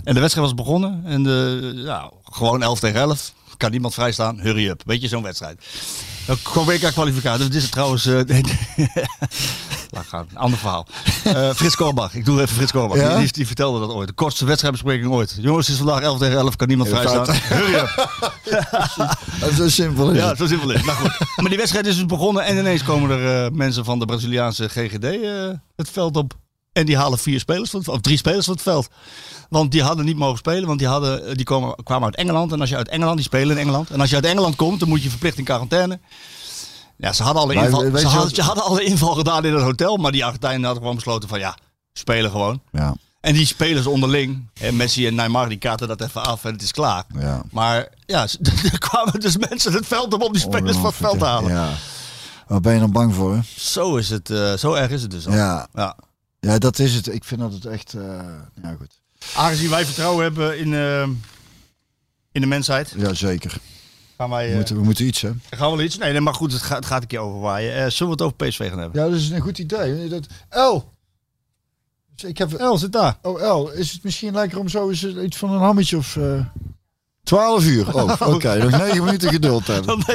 En 0.04 0.14
de 0.14 0.20
wedstrijd 0.20 0.48
was 0.48 0.56
begonnen. 0.56 1.02
En 1.06 1.24
de, 1.24 1.72
ja, 1.76 2.12
gewoon 2.24 2.64
11 2.64 2.80
tegen 2.80 3.00
11. 3.00 3.34
Kan 3.58 3.72
niemand 3.72 3.94
vrijstaan. 3.94 4.40
Hurry 4.40 4.68
up. 4.70 4.82
Weet 4.86 5.02
je, 5.02 5.08
zo'n 5.08 5.24
wedstrijd. 5.24 5.66
Dan 6.26 6.38
kwam 6.44 6.66
WK-kwalificatie. 6.66 7.40
Dus 7.40 7.50
dit 7.54 7.64
is 7.64 7.70
trouwens... 7.70 8.06
Laat 9.92 10.06
gaan. 10.08 10.28
Ander 10.34 10.60
verhaal. 10.60 10.88
Eh, 11.24 11.50
Frits 11.54 11.76
Korbach. 11.76 12.14
Ik 12.14 12.26
doe 12.26 12.42
even 12.42 12.56
Frits 12.56 12.72
Korbach. 12.72 12.98
Ja? 12.98 13.18
Die, 13.18 13.32
die 13.32 13.48
vertelde 13.48 13.80
dat 13.80 13.90
ooit. 13.90 14.08
De 14.08 14.14
kortste 14.14 14.46
wedstrijdbespreking 14.46 15.12
ooit. 15.12 15.38
Jongens, 15.40 15.68
het 15.68 15.76
is 15.76 15.82
vandaag 15.84 16.02
11 16.02 16.20
tegen 16.20 16.38
11. 16.38 16.56
Kan 16.56 16.68
niemand 16.68 16.90
Ja, 16.90 16.96
vrijstaan. 16.96 17.36
Hurry 17.58 17.74
up. 17.74 18.10
Dat 19.40 19.50
is 19.50 19.56
zo 19.56 19.70
simpel 19.70 20.12
is 20.12 20.18
Ja, 20.18 20.36
zo 20.36 20.48
simpel 20.48 20.72
is. 20.72 20.82
Maar 20.82 20.96
goed. 20.96 21.20
Maar 21.36 21.50
die 21.50 21.58
wedstrijd 21.58 21.86
is 21.86 21.96
dus 21.96 22.06
begonnen 22.06 22.44
en 22.44 22.58
ineens 22.58 22.84
komen 22.84 23.10
er 23.10 23.46
eh, 23.46 23.52
mensen 23.52 23.86
van 23.86 24.00
de 24.00 24.06
Braziliaanse 24.06 24.70
GGD 24.70 25.06
het 25.76 25.90
veld 25.90 26.18
op. 26.18 26.34
En 26.80 26.86
die 26.86 26.98
halen 26.98 27.20
vier 27.20 27.40
spelers 27.40 27.70
van 27.70 27.80
het, 27.80 27.90
of 27.90 28.02
drie 28.02 28.18
spelers 28.18 28.46
van 28.46 28.54
het 28.54 28.64
veld. 28.64 28.88
Want 29.50 29.72
die 29.72 29.84
hadden 29.84 30.06
niet 30.06 30.18
mogen 30.18 30.38
spelen, 30.38 30.68
want 30.68 30.80
die, 30.80 30.88
hadden, 30.88 31.26
eh, 31.26 31.36
die 31.36 31.46
komen, 31.46 31.76
kwamen 31.84 32.06
uit 32.06 32.16
Engeland. 32.16 32.52
En 32.52 32.60
als 32.60 32.70
je 32.70 32.76
uit 32.76 32.88
Engeland, 32.88 33.16
die 33.16 33.26
spelen 33.26 33.56
in 33.58 33.62
Engeland. 33.62 33.90
En 33.90 34.00
als 34.00 34.10
je 34.10 34.16
uit 34.16 34.26
Engeland 34.26 34.56
komt, 34.56 34.80
dan 34.80 34.90
moet 34.90 35.04
je 35.04 35.10
verplicht 35.10 35.38
in 35.38 35.44
quarantaine. 35.44 36.00
Ja, 36.98 37.14
ze 37.14 37.24
hadden 37.24 37.42
alle 37.42 37.54
Maar 37.54 37.66
inval, 37.66 37.80
ze 37.82 37.98
je 38.00 38.06
hadden, 38.06 38.36
ze 38.36 38.42
hadden 38.42 38.64
alle 38.64 38.84
inval 38.84 39.14
gedaan 39.14 39.46
in 39.46 39.54
het 39.54 39.64
hotel. 39.64 39.98
Maar 39.98 40.12
die 40.12 40.26
Argentijnen 40.26 40.64
hadden 40.64 40.82
gewoon 40.82 40.96
besloten 40.96 41.30
van 41.30 41.40
ja, 41.40 41.58
spelen 41.94 42.32
gewoon. 42.32 42.62
Ja, 42.72 42.96
En 43.22 43.34
die 43.34 43.46
spelers 43.46 43.86
onderling, 43.86 44.50
hè, 44.60 44.72
Messi 44.72 45.08
en 45.08 45.16
Neymar, 45.16 45.50
die 45.50 45.58
kaarten 45.58 45.88
dat 45.88 46.02
even 46.02 46.24
af 46.24 46.46
en 46.46 46.54
het 46.54 46.62
is 46.62 46.72
klaar. 46.72 47.04
ja. 47.20 47.44
Maar 47.52 47.88
ja, 48.06 48.22
er 48.72 48.78
kwamen 48.80 49.20
dus 49.20 49.38
mensen 49.50 49.74
het 49.74 49.88
veld 49.88 50.14
op 50.14 50.22
om 50.22 50.32
die 50.32 50.42
spelers 50.42 50.78
van 50.78 50.86
het 50.86 50.96
veld 50.96 51.20
te 51.20 51.26
halen. 51.26 51.52
Ja. 51.52 51.70
Waar 52.48 52.62
ben 52.62 52.74
je 52.74 52.80
dan 52.80 52.92
bang 52.92 53.16
voor? 53.16 53.34
Hè? 53.34 53.40
Zo 53.58 53.96
is 53.96 54.10
het, 54.10 54.30
eh, 54.30 54.54
zo 54.54 54.74
erg 54.74 54.92
is 54.92 55.02
het 55.02 55.12
dus 55.12 55.28
al. 55.28 55.34
Ja. 55.34 55.68
Ja. 55.74 55.96
Ja, 56.40 56.58
dat 56.58 56.80
is 56.80 56.94
het. 56.96 57.14
Ik 57.14 57.24
vind 57.24 57.42
dat 57.42 57.54
het 57.54 57.66
echt... 57.66 57.94
eh, 57.94 58.02
ja, 58.64 58.76
goed. 58.78 59.00
Aangezien 59.36 59.70
wij 59.70 59.86
vertrouwen 59.86 60.24
hebben 60.24 60.58
in, 60.60 60.74
eh, 60.74 61.02
in 62.32 62.42
de 62.42 62.48
mensheid, 62.48 62.94
Ja, 62.98 63.14
zeker. 63.14 63.58
gaan 64.18 64.30
wij 64.30 64.44
We 64.46 64.50
eh, 64.50 64.56
moeten, 64.56 64.76
we 64.76 64.84
moeten 64.84 65.06
iets, 65.06 65.22
hè? 65.22 65.30
gaan 65.50 65.72
we 65.72 65.76
wel 65.78 65.86
iets. 65.86 65.98
Nee, 65.98 66.12
nee, 66.12 66.22
maar 66.22 66.34
goed, 66.34 66.52
het 66.52 66.62
gaat, 66.62 66.78
het 66.78 66.86
gaat 66.86 67.02
een 67.02 67.08
keer 67.08 67.20
overwaaien. 67.20 67.74
Eh 67.74 67.90
zullen 67.90 68.18
we 68.18 68.24
het 68.24 68.34
over 68.34 68.48
PSV 68.48 68.70
gaan 68.70 68.80
hebben? 68.80 69.02
Ja, 69.04 69.10
dat 69.10 69.20
is 69.20 69.30
een 69.30 69.42
goed 69.42 69.58
idee. 69.58 70.08
Dat... 70.10 70.28
El! 70.50 70.94
Dus 72.16 72.30
Ik 72.30 72.38
heb... 72.38 72.54
El 72.54 72.78
zit 72.78 72.92
daar. 72.92 73.18
Oh, 73.22 73.42
El, 73.42 73.72
is 73.72 73.92
het 73.92 74.04
misschien 74.04 74.34
lekker 74.34 74.60
om 74.60 74.68
zo 74.70 74.90
eens 74.90 75.06
iets 75.06 75.38
van 75.38 75.52
een 75.52 75.60
hammetje 75.60 75.98
of... 75.98 76.18
eh 77.32 77.38
12 77.38 77.66
uur. 77.66 77.96
Oh, 77.96 78.12
oké. 78.34 78.56
Nog 78.58 78.72
9 78.72 79.04
minuten 79.04 79.30
geduld 79.30 79.68
hebben. 79.68 80.04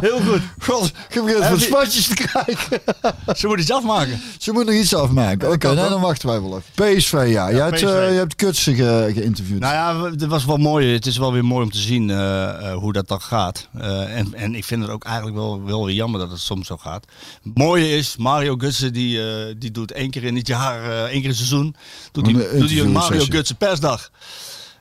Heel 0.00 0.20
goed. 0.20 0.40
God, 0.58 0.92
van 1.10 1.24
je- 1.28 1.56
spatjes 1.58 2.06
te 2.06 2.14
krijgen. 2.14 2.80
Ze 3.38 3.46
moeten 3.46 3.60
iets 3.64 3.72
afmaken. 3.72 4.20
Ze 4.38 4.52
moet 4.52 4.64
nog 4.66 4.74
iets 4.74 4.94
afmaken. 4.94 5.50
Oké, 5.52 5.74
nou, 5.74 5.88
dan 5.88 6.00
wachten 6.00 6.28
wij 6.28 6.40
wel 6.40 6.62
even. 6.76 6.96
PSV, 6.96 7.24
ja. 7.28 7.48
je, 7.48 7.56
hebt, 7.60 7.74
PSV. 7.74 7.82
eh, 7.84 8.10
je 8.12 8.16
hebt 8.18 8.34
Kutsen 8.34 8.74
ge- 8.74 9.10
geïnterviewd. 9.14 9.60
Nou 9.60 9.74
ja, 9.74 10.10
het 10.10 10.26
was 10.26 10.44
wel 10.44 10.56
mooi. 10.56 10.92
Het 10.92 11.06
is 11.06 11.16
wel 11.18 11.32
weer 11.32 11.44
mooi 11.44 11.64
om 11.64 11.70
te 11.70 11.78
zien 11.78 12.10
eh, 12.10 12.48
eh, 12.70 12.76
hoe 12.76 12.92
dat 12.92 13.08
dan 13.08 13.20
gaat. 13.20 13.68
En, 14.08 14.34
en 14.34 14.54
ik 14.54 14.64
vind 14.64 14.82
het 14.82 14.90
ook 14.90 15.04
eigenlijk 15.04 15.36
wel, 15.36 15.62
wel 15.64 15.84
weer 15.86 15.94
jammer 15.94 16.20
dat 16.20 16.30
het 16.30 16.40
soms 16.40 16.66
zo 16.66 16.76
gaat. 16.76 17.04
Het 17.42 17.58
mooie 17.58 17.96
is, 17.96 18.16
Mario 18.16 18.56
Gutsen 18.56 18.92
die, 18.92 19.18
die 19.58 19.70
doet 19.70 19.92
één 19.92 20.10
keer 20.10 20.24
in 20.24 20.36
het 20.36 20.46
jaar, 20.46 20.82
één 20.84 21.06
keer 21.12 21.22
in 21.22 21.28
het 21.28 21.36
seizoen, 21.36 21.76
doet 22.12 22.26
hij 22.26 22.78
een. 22.80 22.90
Mario 22.92 23.24
Gutsen 23.28 23.56
persdag. 23.56 24.10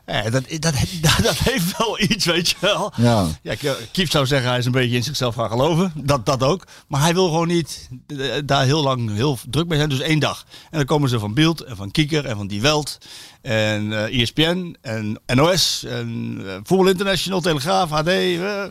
Ja, 0.06 0.30
dat, 0.30 0.44
dat, 0.60 0.74
dat, 1.22 1.38
heeft 1.38 1.78
wel 1.78 2.00
iets, 2.02 2.26
weet 2.26 2.50
je 2.50 2.56
wel. 2.60 2.94
Ja. 2.96 3.28
Ja, 3.42 3.56
Kiep 3.92 4.10
zou 4.10 4.26
zeggen 4.26 4.50
hij 4.50 4.58
is 4.58 4.66
een 4.66 4.72
beetje 4.72 4.96
in 4.96 5.04
zichzelf 5.04 5.36
gaan 5.36 5.50
geloven. 5.50 5.92
Dat, 5.96 6.26
dat 6.26 6.44
ook. 6.44 6.68
Maar 6.88 7.02
hij 7.02 7.14
wil 7.14 7.26
gewoon 7.26 7.48
niet 7.48 7.90
eh, 8.08 8.18
daar 8.46 8.66
heel 8.66 8.84
lang 8.84 9.14
heel 9.14 9.38
druk 9.50 9.68
mee 9.68 9.78
zijn. 9.78 9.90
Dus 9.90 10.00
één 10.00 10.20
dag. 10.20 10.46
En 10.72 10.78
dan 10.78 10.86
komen 10.86 11.10
ze 11.10 11.20
van 11.20 11.34
Beeld 11.34 11.62
en 11.62 11.76
van 11.76 11.92
Kieker 11.92 12.26
en 12.26 12.38
van 12.38 12.48
Die 12.48 12.62
Welt. 12.62 12.98
En 13.42 13.94
eh 13.94 14.22
ESPN 14.22 14.76
en 14.82 15.22
NOS 15.34 15.84
en 15.84 16.38
eh, 16.46 16.54
Voetbal 16.64 16.88
International, 16.88 17.42
Telegraaf, 17.42 17.90
HD. 17.90 18.08
eh. 18.08 18.62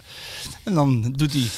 en 0.64 0.74
dan 0.74 1.12
doet 1.16 1.32
hij... 1.32 1.48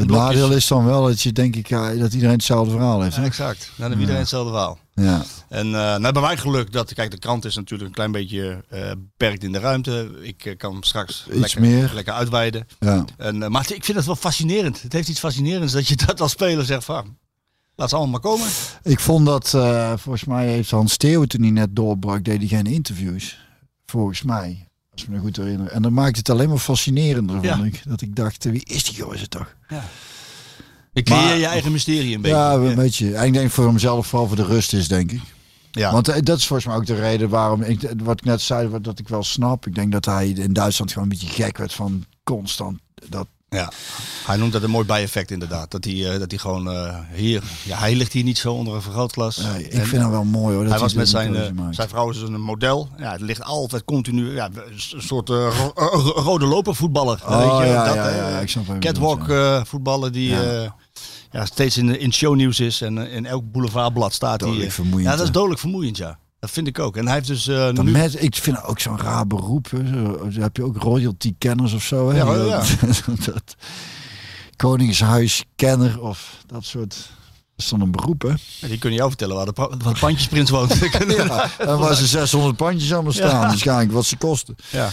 Het 0.00 0.08
blokjes. 0.08 0.40
nadeel 0.40 0.56
is 0.56 0.66
dan 0.66 0.84
wel 0.84 1.04
dat 1.04 1.20
je 1.20 1.32
denk 1.32 1.56
ik 1.56 1.68
ja, 1.68 1.94
dat 1.94 2.12
iedereen 2.12 2.34
hetzelfde 2.34 2.70
verhaal 2.70 3.02
heeft. 3.02 3.16
Ja, 3.16 3.22
exact. 3.22 3.70
Dan 3.76 3.88
heeft 3.88 4.00
iedereen 4.00 4.20
hetzelfde 4.20 4.50
verhaal. 4.50 4.78
Ja. 4.94 5.24
En 5.48 5.66
uh, 5.66 5.72
nou 5.72 6.02
hebben 6.02 6.22
wij 6.22 6.36
geluk 6.36 6.72
dat, 6.72 6.94
kijk, 6.94 7.10
de 7.10 7.18
krant 7.18 7.44
is 7.44 7.54
natuurlijk 7.54 7.88
een 7.88 7.94
klein 7.94 8.12
beetje 8.12 8.64
uh, 8.72 8.90
beperkt 8.90 9.44
in 9.44 9.52
de 9.52 9.58
ruimte. 9.58 10.10
Ik 10.20 10.44
uh, 10.44 10.56
kan 10.56 10.76
straks 10.80 11.26
Iets 11.28 11.38
lekker, 11.38 11.60
meer. 11.60 11.90
lekker 11.94 12.12
uitweiden. 12.12 12.66
Ja. 12.78 13.04
En, 13.16 13.50
maar 13.50 13.72
ik 13.72 13.84
vind 13.84 13.96
het 13.96 14.06
wel 14.06 14.16
fascinerend. 14.16 14.82
Het 14.82 14.92
heeft 14.92 15.08
iets 15.08 15.20
fascinerends 15.20 15.72
dat 15.72 15.88
je 15.88 15.96
dat 16.06 16.20
als 16.20 16.30
speler 16.30 16.64
zegt 16.64 16.84
van, 16.84 17.16
laat 17.74 17.88
ze 17.88 17.96
allemaal 17.96 18.20
maar 18.20 18.30
komen. 18.30 18.48
Ik 18.82 19.00
vond 19.00 19.26
dat, 19.26 19.54
eh, 19.54 19.92
volgens 19.96 20.24
mij 20.24 20.46
heeft 20.46 20.70
Hans 20.70 20.92
Steeuwen 20.92 21.28
toen 21.28 21.42
hij 21.42 21.50
net 21.50 21.76
doorbrak, 21.76 22.24
deed 22.24 22.38
hij 22.38 22.48
geen 22.48 22.66
interviews. 22.66 23.38
Volgens 23.86 24.22
mij. 24.22 24.69
Als 24.92 25.02
ik 25.02 25.08
me 25.08 25.18
goed 25.18 25.36
herinner. 25.36 25.66
En 25.68 25.82
dan 25.82 25.92
maakt 25.92 26.16
het 26.16 26.30
alleen 26.30 26.48
maar 26.48 26.58
fascinerender, 26.58 27.42
Ja. 27.42 27.54
vond 27.56 27.66
ik. 27.66 27.82
Dat 27.84 28.00
ik 28.00 28.16
dacht, 28.16 28.44
wie 28.44 28.64
is 28.64 28.84
die 28.84 29.02
gozer 29.02 29.28
toch? 29.28 29.54
Je 30.92 31.02
creëer 31.02 31.20
Maar- 31.20 31.36
je 31.36 31.46
eigen 31.46 31.72
mysterie 31.72 32.14
een 32.14 32.20
beetje. 32.20 32.36
Ja, 32.36 32.52
een 32.54 32.74
beetje. 32.74 33.14
En 33.14 33.26
ik 33.26 33.32
denk 33.32 33.50
voor 33.50 33.66
hemzelf 33.66 34.06
vooral 34.06 34.26
voor 34.28 34.36
de 34.36 34.44
rust 34.44 34.72
is, 34.72 34.88
denk 34.88 35.12
ik. 35.12 35.20
Ja. 35.70 35.92
Want 35.92 36.08
eh, 36.08 36.22
dat 36.22 36.38
is 36.38 36.46
volgens 36.46 36.68
mij 36.68 36.76
ook 36.76 36.86
de 36.86 36.94
reden 36.94 37.28
waarom 37.28 37.62
ik, 37.62 37.92
wat 38.02 38.18
ik 38.20 38.24
net 38.24 38.40
zei, 38.40 38.68
wat, 38.68 38.84
dat 38.84 38.98
ik 38.98 39.08
wel 39.08 39.22
snap. 39.22 39.66
Ik 39.66 39.74
denk 39.74 39.92
dat 39.92 40.04
hij 40.04 40.28
in 40.28 40.52
Duitsland 40.52 40.92
gewoon 40.92 41.10
een 41.10 41.18
beetje 41.18 41.42
gek 41.42 41.58
werd 41.58 41.72
van 41.72 42.04
constant 42.24 42.78
dat. 43.08 43.26
Ja, 43.56 43.72
hij 44.26 44.36
noemt 44.36 44.52
dat 44.52 44.62
een 44.62 44.70
mooi 44.70 44.86
bijeffect 44.86 45.30
inderdaad. 45.30 45.70
Dat 45.70 45.84
hij, 45.84 46.12
eh, 46.12 46.18
dat 46.18 46.30
hij 46.30 46.40
gewoon 46.40 46.70
eh, 46.70 46.96
hier, 47.14 47.42
ja, 47.64 47.78
hij 47.78 47.94
ligt 47.94 48.12
hier 48.12 48.24
niet 48.24 48.38
zo 48.38 48.52
onder 48.52 48.74
een 48.74 48.82
vergrootglas. 48.82 49.36
Nee, 49.36 49.64
ik 49.64 49.72
En 49.72 49.86
vind 49.86 50.02
hem 50.02 50.10
wel 50.10 50.24
mooi 50.24 50.54
hoor. 50.54 50.62
Dat 50.62 50.72
hij 50.72 50.80
was 50.82 50.94
met 50.94 51.08
zijn, 51.08 51.36
eh, 51.36 51.42
zijn 51.70 51.88
vrouw 51.88 52.10
is 52.10 52.18
dus 52.18 52.28
een 52.28 52.40
model. 52.40 52.88
Ja, 52.98 53.12
het 53.12 53.20
ligt 53.20 53.42
altijd 53.42 53.84
continu, 53.84 54.34
ja, 54.34 54.48
een 54.94 55.02
soort 55.02 55.28
ro- 55.28 55.72
ro- 55.74 56.12
rode 56.14 56.44
loper 56.46 56.74
voetballer. 56.74 57.20
Oh, 57.26 57.38
weet 57.58 57.66
je, 57.66 57.72
ja, 57.72 57.84
dat, 57.84 57.94
ja, 57.94 58.28
ja, 58.28 58.38
ik 58.38 58.48
snap 58.48 58.80
Catwalk 58.80 59.32
voetballer 59.66 60.12
die 60.12 60.28
Ja. 60.30 60.76
ja, 61.32 61.44
steeds 61.44 61.76
in, 61.76 62.00
in 62.00 62.12
shownieuws 62.12 62.60
is 62.60 62.80
en 62.80 62.98
in 62.98 63.26
elk 63.26 63.52
boulevardblad 63.52 64.12
staat. 64.12 64.40
hij. 64.40 64.70
Ja, 65.10 65.16
dat 65.16 65.26
is 65.26 65.32
dodelijk 65.32 65.60
vermoeiend, 65.60 65.96
ja. 65.96 66.18
Dat 66.40 66.50
vind 66.50 66.66
ik 66.66 66.78
ook. 66.78 66.96
En 66.96 67.04
hij 67.04 67.14
heeft 67.14 67.26
dus 67.26 67.44
Dat 67.44 67.82
nu... 67.84 67.90
met, 67.90 68.22
ik 68.22 68.34
vind 68.36 68.56
het 68.56 68.64
ook 68.66 68.80
zo'n 68.80 68.98
raar 69.00 69.26
beroep. 69.26 69.68
Zo, 70.30 70.40
heb 70.40 70.56
je 70.56 70.64
ook 70.64 70.76
royalty 70.76 71.34
kenners 71.38 71.72
of 71.72 71.82
zo. 71.82 72.10
Hè? 72.10 72.16
Ja, 72.16 72.34
ja. 72.34 72.62
Dat, 73.24 73.56
of 76.00 76.36
dat 76.46 76.64
soort. 76.64 76.88
Dat 77.56 77.64
is 77.64 77.68
dan 77.68 77.80
een 77.80 77.90
beroep, 77.90 78.22
hè? 78.22 78.32
Die 78.68 78.78
kunnen 78.78 78.98
jou 78.98 79.08
vertellen 79.10 79.36
waar 79.36 79.46
de, 79.46 79.52
waar 79.54 79.78
de 79.94 80.00
pandjesprins 80.00 80.50
woont. 80.50 80.74
Ja, 81.16 81.50
en 81.58 81.78
waar 81.78 81.94
ze 81.94 82.06
600 82.06 82.56
pandjes 82.56 82.92
allemaal 82.92 83.12
staan, 83.12 83.40
Ja. 83.40 83.46
waarschijnlijk 83.46 83.92
wat 83.92 84.04
ze 84.04 84.16
kosten. 84.16 84.56
Ja. 84.70 84.88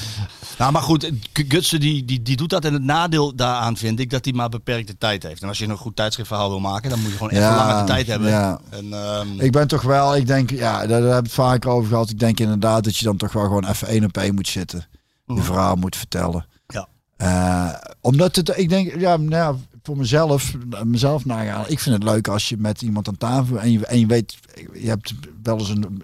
Nou, 0.58 0.72
maar 0.72 0.82
goed, 0.82 1.12
Gutsen 1.34 1.80
die, 1.80 2.06
die, 2.06 2.22
die 2.22 2.36
doet 2.38 2.50
dat. 2.50 2.66
En 2.66 2.74
het 2.74 2.84
nadeel 2.84 3.36
daaraan 3.36 3.78
vind 3.78 4.00
ik 4.00 4.10
dat 4.10 4.26
hij 4.26 4.34
maar 4.34 4.50
beperkte 4.50 4.98
tijd 4.98 5.24
heeft. 5.24 5.42
En 5.42 5.48
als 5.48 5.58
je 5.58 5.68
een 5.68 5.78
goed 5.78 5.96
tijdschriftverhaal 5.96 6.50
wil 6.50 6.60
maken, 6.60 6.90
dan 6.90 7.00
moet 7.00 7.10
je 7.10 7.18
gewoon 7.18 7.32
echt 7.32 7.42
Ja, 7.42 7.68
lange 7.68 7.84
tijd 7.84 8.08
hebben. 8.08 8.30
ja. 8.30 8.60
En, 8.70 8.94
ehm, 8.94 9.28
Ik 9.40 9.52
ben 9.52 9.68
toch 9.68 9.82
wel, 9.82 10.16
ik 10.16 10.28
denk, 10.28 10.50
ja, 10.50 10.88
daar, 10.88 11.02
heb 11.02 11.18
ik 11.18 11.24
het 11.24 11.32
vaker 11.32 11.70
over 11.70 11.90
gehad. 11.90 12.10
Ik 12.10 12.20
denk 12.20 12.40
inderdaad 12.40 12.84
dat 12.84 12.98
je 12.98 13.06
dan 13.06 13.18
toch 13.18 13.34
wel 13.34 13.44
gewoon 13.44 13.68
even 13.68 13.88
één 13.88 14.04
op 14.04 14.18
één 14.18 14.36
moet 14.36 14.48
zitten. 14.48 14.86
Je 15.26 15.42
verhaal 15.42 15.76
moet 15.76 15.96
vertellen. 15.96 16.46
Ja. 16.68 16.88
Eh, 17.18 17.74
omdat 18.02 18.36
het, 18.36 18.58
ik 18.58 18.70
denk, 18.70 19.00
ja, 19.00 19.18
nou 19.18 19.32
ja, 19.32 19.56
voor 19.84 19.98
mezelf, 19.98 20.54
mezelf 20.84 21.26
nagaan. 21.26 21.66
Ik 21.68 21.80
vind 21.80 21.96
het 21.96 22.04
leuk 22.04 22.28
als 22.28 22.50
je 22.50 22.58
met 22.58 22.82
iemand 22.82 23.08
aan 23.08 23.18
tafel 23.18 23.60
en 23.60 23.72
je, 23.72 23.86
en 23.86 24.00
je 24.00 24.06
weet, 24.06 24.38
je 24.74 24.88
hebt 24.88 25.14
wel 25.44 25.60
eens 25.60 25.70
een 25.70 26.04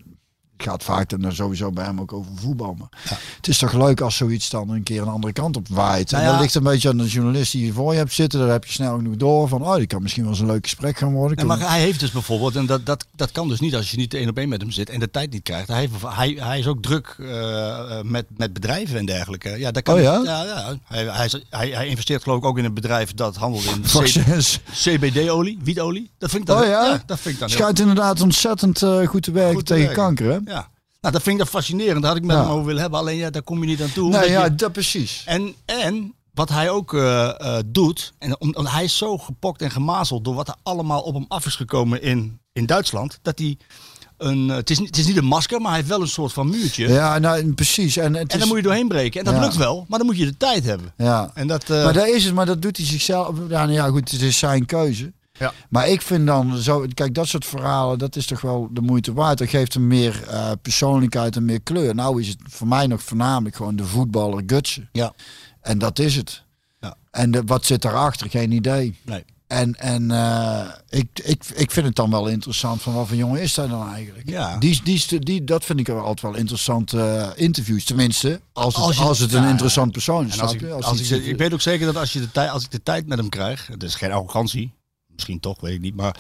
gaat 0.64 0.84
vaak 0.84 1.22
dan 1.22 1.34
sowieso 1.34 1.72
bij 1.72 1.86
hem 1.86 2.00
ook 2.00 2.14
over 2.14 2.32
voetbal. 2.36 2.76
Maar 2.80 2.88
het 3.36 3.48
is 3.48 3.58
toch 3.58 3.74
leuk 3.74 4.02
als 4.02 4.16
zoiets 4.16 4.50
dan 4.50 4.70
een 4.70 4.84
keer 4.84 5.02
een 5.02 5.08
andere 5.08 5.34
kant 5.34 5.58
op 5.58 5.68
waait. 5.68 6.12
Nou 6.12 6.24
en 6.24 6.30
ja. 6.30 6.36
dat 6.36 6.44
ligt 6.44 6.56
een 6.56 6.64
beetje 6.64 6.90
aan 6.90 6.98
de 6.98 7.08
journalist 7.08 7.52
die 7.52 7.66
je 7.66 7.74
voor 7.74 7.92
je 7.92 7.98
hebt 7.98 8.14
zitten. 8.14 8.40
Daar 8.40 8.50
heb 8.50 8.66
je 8.66 8.72
snel 8.72 8.96
genoeg 8.96 9.16
door 9.16 9.48
van, 9.48 9.62
oh, 9.62 9.76
die 9.76 9.88
kan 9.88 10.02
misschien 10.02 10.24
wel 10.24 10.32
eens 10.32 10.42
een 10.42 10.48
leuk 10.48 10.64
gesprek 10.64 10.98
gaan 10.98 11.14
worden. 11.14 11.38
Ja, 11.38 11.46
maar 11.46 11.70
hij 11.70 11.80
heeft 11.80 12.00
dus 12.00 12.12
bijvoorbeeld, 12.12 12.56
en 12.56 12.66
dat, 12.66 12.86
dat, 12.86 13.06
dat 13.16 13.32
kan 13.32 13.48
dus 13.48 13.60
niet 13.60 13.76
als 13.76 13.92
je 13.92 13.98
niet 13.98 14.14
één 14.14 14.30
op 14.30 14.38
één 14.38 14.50
met 14.50 14.62
hem 14.62 14.72
zit 14.72 14.90
en 14.90 15.00
de 15.00 15.12
tijd 15.12 15.32
niet 15.32 15.44
krijgt. 15.44 15.68
Hij, 15.68 15.80
heeft, 15.80 15.94
hij, 16.06 16.38
hij 16.40 16.60
is 16.60 16.68
ook 16.68 16.82
druk 16.82 17.16
eh, 17.20 18.02
met, 18.02 18.26
met 18.38 18.54
bedrijven 18.54 18.98
en 18.98 19.06
dergelijke. 19.06 19.50
Ja, 19.50 19.72
dat 19.72 19.84
kan 19.84 19.96
Oh 19.96 20.02
ja? 20.02 20.22
ja, 20.24 20.44
ja. 20.44 20.76
Hij, 20.88 21.04
hij, 21.06 21.30
hij, 21.50 21.70
hij 21.70 21.88
investeert 21.88 22.24
geloof 22.24 22.38
ik 22.38 22.46
ook 22.46 22.58
in 22.58 22.66
een 22.66 22.74
bedrijf 22.74 23.14
dat 23.14 23.36
handelt 23.36 23.64
in. 23.66 23.84
CBD-olie, 24.72 25.60
wietolie. 25.64 26.12
Dat 26.18 26.30
vind 26.30 26.42
ik 26.42 26.48
dan, 26.48 26.62
Oh 26.62 26.68
ja? 26.68 27.04
dat 27.06 27.20
vind 27.20 27.34
ik 27.34 27.40
dan 27.40 27.50
heel 27.50 27.58
Schijnt 27.58 27.80
inderdaad 27.80 28.22
ontzettend 28.22 28.82
eh, 28.82 29.08
goed 29.08 29.24
te 29.24 29.32
werken 29.32 29.56
Goed 29.56 29.66
tegen 29.66 29.86
werken. 29.86 30.04
kanker, 30.04 30.32
hè? 30.32 30.53
Nou, 31.04 31.16
dat 31.16 31.24
vind 31.24 31.28
ik 31.28 31.38
dan 31.38 31.48
fascinerend. 31.62 32.02
Daar 32.02 32.12
had 32.12 32.20
ik 32.22 32.26
met 32.28 32.38
hem 32.38 32.46
over 32.48 32.66
willen 32.66 32.82
hebben. 32.82 33.00
Alleen 33.00 33.18
ja, 33.18 33.30
daar 33.30 33.42
kom 33.42 33.60
je 33.62 33.66
niet 33.68 33.82
aan 33.82 33.92
toe. 33.94 34.10
Nee, 34.10 34.14
omdat 34.16 34.30
ja, 34.30 34.44
je- 34.44 34.56
dat 34.56 34.72
precies. 34.72 35.24
en, 35.26 35.54
en 35.66 36.14
wat 36.34 36.50
hij 36.50 36.70
ook 36.70 36.94
eh, 36.94 37.30
eh, 37.30 37.64
doet, 37.66 38.14
en 38.20 38.40
om, 38.42 38.54
om- 38.56 38.66
hij 38.66 38.84
is 38.84 38.98
zo 38.98 39.18
gepokt 39.18 39.62
en 39.62 39.72
gemazeld 39.72 40.24
door 40.26 40.34
wat 40.36 40.48
er 40.48 40.56
allemaal 40.64 41.02
op 41.02 41.14
hem 41.14 41.26
af 41.28 41.46
is 41.46 41.56
gekomen 41.56 42.02
in, 42.02 42.40
in 42.54 42.66
Duitsland, 42.66 43.20
dat 43.22 43.40
hij 43.40 43.58
een, 44.18 44.50
eh, 44.50 44.56
het, 44.56 44.70
is, 44.70 44.80
niet- 44.80 44.88
het 44.88 44.98
is 44.98 45.06
niet 45.08 45.18
een 45.18 45.26
masker, 45.26 45.60
maar 45.62 45.68
hij 45.70 45.78
heeft 45.80 45.90
wel 45.92 46.02
een 46.02 46.08
soort 46.08 46.34
van 46.34 46.50
muurtje. 46.50 46.88
Ja, 46.88 47.20
nou, 47.20 47.54
precies. 47.54 47.98
En, 47.98 48.14
het 48.14 48.28
en 48.32 48.34
is, 48.34 48.40
dan 48.40 48.48
moet 48.48 48.58
je 48.58 48.64
doorheen 48.64 48.88
breken. 48.88 49.20
En 49.20 49.26
dat 49.26 49.36
Ja. 49.36 49.42
lukt 49.42 49.56
wel, 49.56 49.86
maar 49.88 49.98
dan 50.00 50.08
moet 50.08 50.18
je 50.18 50.26
de 50.26 50.38
tijd 50.38 50.64
hebben. 50.64 50.94
Ja. 50.98 51.32
En 51.34 51.48
dat, 51.48 51.68
Maar 51.68 51.94
dat 51.94 52.08
is 52.08 52.24
het, 52.26 52.34
maar 52.34 52.46
dat 52.46 52.62
doet 52.62 52.78
hij 52.78 52.86
zichzelf. 52.86 53.36
Ja, 53.50 53.60
nou 53.66 53.72
ja, 53.72 53.88
goed, 53.88 54.12
het 54.12 54.22
is 54.22 54.38
zijn 54.38 54.66
keuze. 54.66 55.14
Ja. 55.44 55.54
Maar 55.70 55.88
ik 55.88 56.02
vind 56.02 56.28
dan 56.28 56.58
zo, 56.58 56.86
kijk, 56.94 57.14
dat 57.14 57.28
soort 57.28 57.46
verhalen, 57.46 58.00
dat 58.00 58.16
is 58.16 58.26
toch 58.26 58.42
wel 58.42 58.70
de 58.72 58.82
moeite 58.82 59.14
waard. 59.14 59.38
Dat 59.38 59.50
geeft 59.50 59.74
hem 59.74 59.88
meer 59.88 60.24
eh, 60.28 60.52
persoonlijkheid 60.62 61.36
en 61.36 61.46
meer 61.46 61.62
kleur. 61.62 61.96
Nou 61.96 62.22
is 62.22 62.28
het 62.28 62.38
voor 62.44 62.68
mij 62.68 62.88
nog 62.88 63.04
voornamelijk 63.04 63.56
gewoon 63.56 63.76
de 63.76 63.86
voetballer 63.86 64.44
gutsen. 64.46 64.90
Ja. 64.92 65.14
En 65.62 65.78
dat 65.78 66.00
is 66.00 66.16
het. 66.16 66.44
Ja. 66.80 66.96
En 67.12 67.32
de, 67.32 67.44
wat 67.46 67.66
zit 67.66 67.82
daarachter? 67.82 68.30
Geen 68.30 68.52
idee. 68.52 69.00
nee. 69.02 69.26
En, 69.48 69.76
en 69.76 70.12
eh, 70.12 70.70
ik, 70.90 71.08
ik, 71.24 71.44
ik 71.54 71.72
vind 71.72 71.86
het 71.86 71.96
dan 71.96 72.10
wel 72.10 72.28
interessant 72.28 72.82
van 72.82 72.94
wat 72.94 73.08
voor 73.08 73.18
jongen 73.18 73.42
is 73.42 73.56
hij 73.56 73.68
dan 73.68 73.90
eigenlijk? 73.94 74.30
Ja. 74.30 74.58
Die, 74.58 74.82
die, 74.84 75.20
die, 75.20 75.44
dat 75.44 75.66
vind 75.66 75.80
ik 75.80 75.88
wel 75.88 75.98
altijd 75.98 76.22
wel 76.22 76.36
interessante 76.36 77.00
eh, 77.00 77.44
interviews. 77.44 77.84
Tenminste, 77.84 78.42
als 78.54 78.76
het, 78.76 78.84
Als 78.84 79.00
als 79.00 79.20
het 79.20 79.34
een 79.34 79.44
ja, 79.44 79.50
interessant 79.50 79.92
persoon 79.92 80.28
is. 80.28 80.40
Als 80.40 80.54
ik, 80.54 80.70
als 80.70 81.12
ik, 81.12 81.26
ik 81.26 81.38
weet 81.38 81.54
ook 81.54 81.62
zeker 81.62 81.86
dat 81.86 81.98
als, 81.98 82.14
je 82.14 82.20
de 82.20 82.32
tijd, 82.32 82.50
als 82.50 82.64
ik 82.64 82.72
de 82.72 82.84
tijd 82.84 83.08
met 83.08 83.18
hem 83.18 83.30
krijg, 83.30 83.68
het 83.68 83.84
is 83.84 83.96
geen 83.96 84.12
arrogantie, 84.12 84.74
misschien 85.14 85.40
toch, 85.40 85.62
weet 85.62 85.74
ik 85.74 85.82
niet, 85.82 85.96
maar 85.96 86.16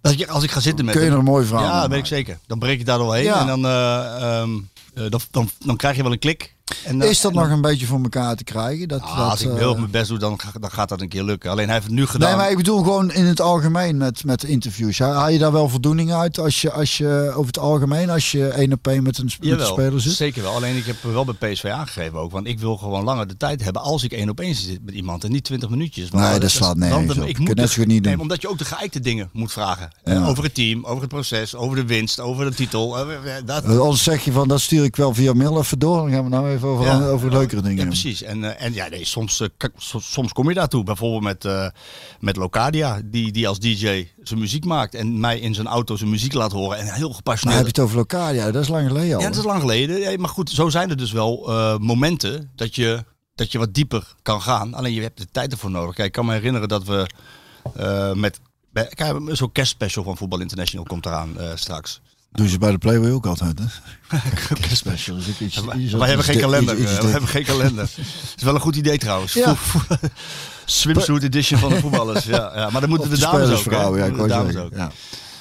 dat 0.00 0.12
ik, 0.12 0.28
als 0.28 0.42
ik 0.44 0.50
ga 0.50 0.60
zitten 0.60 0.84
met 0.84 0.94
kun 0.94 1.04
je 1.04 1.10
er 1.10 1.16
een 1.18 1.24
mooi 1.24 1.46
verhaal 1.46 1.64
Ja, 1.64 1.88
weet 1.88 1.98
ik 1.98 2.06
zeker. 2.06 2.38
Dan 2.46 2.58
breek 2.58 2.78
je 2.78 2.84
daar 2.84 2.98
doorheen 2.98 3.24
Ja. 3.24 3.40
en 3.40 3.46
dan, 3.46 3.64
eh, 3.66 4.40
ehm, 4.40 4.50
eh, 4.94 5.10
dan, 5.10 5.20
dan, 5.30 5.50
dan 5.64 5.76
krijg 5.76 5.96
je 5.96 6.02
wel 6.02 6.12
een 6.12 6.18
klik. 6.18 6.54
En, 6.84 6.98
dan- 6.98 7.08
Is 7.08 7.20
dat 7.20 7.30
en 7.30 7.36
dan- 7.38 7.46
nog 7.48 7.56
een 7.56 7.62
beetje 7.62 7.86
voor 7.86 8.02
elkaar 8.02 8.36
te 8.36 8.44
krijgen? 8.44 8.88
Dat, 8.88 9.00
Ah, 9.00 9.16
dat, 9.16 9.30
als 9.30 9.40
ik 9.42 9.48
eh, 9.50 9.56
heel 9.56 9.74
mijn 9.76 9.90
best 9.90 10.08
doe, 10.08 10.18
dan, 10.18 10.38
dan 10.60 10.70
gaat 10.70 10.88
dat 10.88 11.00
een 11.00 11.08
keer 11.08 11.22
lukken. 11.22 11.50
Alleen 11.50 11.64
hij 11.64 11.74
heeft 11.74 11.86
het 11.86 11.94
nu 11.94 12.06
gedaan. 12.06 12.28
Nee, 12.28 12.38
maar 12.38 12.50
ik 12.50 12.56
bedoel 12.56 12.82
gewoon 12.82 13.12
in 13.12 13.24
het 13.24 13.40
algemeen 13.40 13.96
met, 13.96 14.24
met 14.24 14.44
interviews. 14.44 14.98
Haal 14.98 15.28
je 15.28 15.38
daar 15.38 15.52
wel 15.52 15.68
voldoening 15.68 16.12
uit 16.12 16.38
als 16.38 16.60
je, 16.60 16.72
als 16.72 16.98
je 16.98 17.30
over 17.34 17.46
het 17.46 17.58
algemeen, 17.58 18.10
als 18.10 18.30
je 18.32 18.48
één 18.48 18.72
op 18.72 18.86
één 18.88 19.02
met 19.02 19.18
een, 19.18 19.24
met 19.24 19.36
Jawel, 19.40 19.66
speler 19.72 20.00
zit? 20.00 20.12
zeker 20.12 20.42
wel. 20.42 20.52
Alleen 20.54 20.76
ik 20.76 20.84
heb 20.84 20.96
wel 21.02 21.24
bij 21.24 21.52
PSV 21.52 21.64
aangegeven 21.64 22.18
ook. 22.18 22.30
Want 22.32 22.46
ik 22.46 22.58
wil 22.60 22.76
gewoon 22.76 23.04
langer 23.04 23.26
de 23.28 23.36
tijd 23.36 23.64
hebben 23.64 23.82
als 23.82 24.02
ik 24.04 24.12
één 24.12 24.28
op 24.28 24.40
één 24.40 24.54
zit 24.54 24.84
met 24.84 24.94
iemand. 24.94 25.24
En 25.24 25.30
niet 25.32 25.44
20 25.44 25.68
minuutjes. 25.70 26.08
Want 26.10 26.24
Nee, 26.24 26.38
dat 26.38 26.50
slaat 26.50 26.76
nergens 26.76 27.14
dan- 27.14 27.22
op. 27.22 27.28
Ik 27.28 27.38
moet 27.38 27.46
net 27.48 27.56
de- 27.56 27.66
zo 27.66 27.74
goed 27.74 27.86
niet 27.86 28.04
nee, 28.04 28.20
omdat 28.20 28.40
je 28.42 28.48
ook 28.48 28.58
de 28.58 28.64
geëikte 28.64 29.00
dingen 29.00 29.28
moet 29.32 29.52
vragen. 29.52 29.90
Ja. 30.04 30.12
Eh, 30.12 30.28
Over 30.28 30.44
het 30.44 30.54
team, 30.54 30.84
over 30.84 31.00
het 31.00 31.08
proces, 31.08 31.54
over 31.54 31.76
de 31.76 31.84
winst, 31.84 32.20
over 32.20 32.44
de 32.44 32.54
titel. 32.54 32.98
eh, 32.98 33.36
eh, 33.36 33.44
Dat, 33.44 33.64
Eh, 33.64 33.78
Anders 33.78 34.02
zeg 34.02 34.24
je 34.24 34.32
van, 34.32 34.48
dat 34.48 34.60
stuur 34.60 34.84
ik 34.84 34.96
wel 34.96 35.14
via 35.14 35.32
mail 35.32 35.58
even 35.58 35.78
door. 35.78 35.96
Dan 35.96 36.10
gaan 36.10 36.22
we 36.24 36.28
nou 36.30 36.50
even 36.50 36.57
over, 36.64 36.84
Ja. 36.84 37.06
over 37.08 37.30
leukere 37.30 37.62
dingen 37.62 37.78
Ja, 37.78 37.84
precies. 37.84 38.22
En, 38.22 38.44
eh, 38.44 38.64
en 38.66 38.74
ja, 38.74 38.88
nee, 38.88 39.04
soms, 39.04 39.40
eh, 39.40 39.48
soms, 39.98 40.32
kom 40.32 40.48
je 40.48 40.54
daartoe. 40.54 40.84
Bijvoorbeeld 40.84 41.22
met, 41.22 41.44
eh, 41.44 41.68
met 42.20 42.36
Locadia, 42.36 43.00
die, 43.04 43.32
die 43.32 43.48
als 43.48 43.58
DJ 43.58 44.08
zijn 44.22 44.40
muziek 44.40 44.64
maakt. 44.64 44.94
En 44.94 45.20
mij 45.20 45.38
in 45.38 45.54
zijn 45.54 45.66
auto 45.66 45.96
zijn 45.96 46.10
muziek 46.10 46.32
laat 46.32 46.52
horen. 46.52 46.78
En 46.78 46.84
heel 46.84 46.92
Maar 46.92 47.06
heb 47.06 47.16
gepassioneerd. 47.16 47.60
je 47.60 47.66
het 47.66 47.78
over 47.78 47.96
Locadia? 47.96 48.50
Dat 48.50 48.62
is 48.62 48.68
lang 48.68 48.88
geleden 48.88 49.14
al. 49.16 49.20
Ja, 49.22 49.28
dat 49.28 49.38
is 49.38 49.44
lang 49.44 49.60
geleden. 49.60 49.98
Ja, 50.00 50.16
maar 50.18 50.28
goed, 50.28 50.50
zo 50.50 50.68
zijn 50.68 50.90
er 50.90 50.96
dus 50.96 51.12
wel 51.12 51.50
momenten 51.80 52.50
dat 52.54 52.74
je, 52.74 53.04
dat 53.34 53.52
je 53.52 53.58
wat 53.58 53.74
dieper 53.74 54.14
kan 54.22 54.42
gaan. 54.42 54.74
Alleen 54.74 54.92
je 54.92 55.02
hebt 55.02 55.18
de 55.18 55.26
tijd 55.32 55.52
ervoor 55.52 55.70
nodig. 55.70 55.94
Kijk, 55.94 56.06
ik 56.06 56.12
kan 56.12 56.26
me 56.26 56.32
herinneren 56.32 56.68
dat 56.68 56.84
we 56.84 57.06
met... 58.14 58.40
Kijk, 58.94 59.16
zo'n 59.26 59.52
kerstspecial 59.52 60.04
van 60.04 60.16
Voetbal 60.16 60.40
International 60.40 60.86
komt 60.86 61.06
eraan 61.06 61.36
straks. 61.54 62.00
Doen 62.32 62.48
ze 62.48 62.58
bij 62.58 62.70
de 62.70 62.78
Playboy 62.78 63.10
ook 63.10 63.26
altijd, 63.26 63.58
hè? 63.58 63.64
Special. 64.76 65.16
iets- 65.16 65.40
iets- 65.40 65.92
Wij 65.92 66.08
hebben 66.08 66.24
geen 66.26 66.38
kalender. 66.38 66.78
iets- 66.78 66.92
iets 66.92 67.00
we 67.00 67.06
hebben 67.06 67.28
geen 67.28 67.44
kalender. 67.44 67.82
Het 67.94 68.34
is 68.36 68.42
wel 68.42 68.54
een 68.54 68.60
goed 68.60 68.76
idee 68.76 68.98
trouwens. 68.98 69.32
Ja. 69.32 69.56
Swimsuit 70.64 71.22
edition 71.22 71.58
van 71.60 71.68
de 71.70 71.80
voetballers. 71.80 72.24
Ja, 72.24 72.52
ja. 72.54 72.70
Maar 72.70 72.80
dan 72.80 72.90
moeten 72.90 73.10
de 73.10 73.14
de 73.14 73.20
dames 73.20 73.34
ook. 73.40 73.42
spelersvrouwen, 73.42 73.98
ja, 73.98 74.04
ik 74.06 74.16
De 74.16 74.26
dames 74.26 74.56
ook. 74.56 74.72
Ja. 74.74 74.90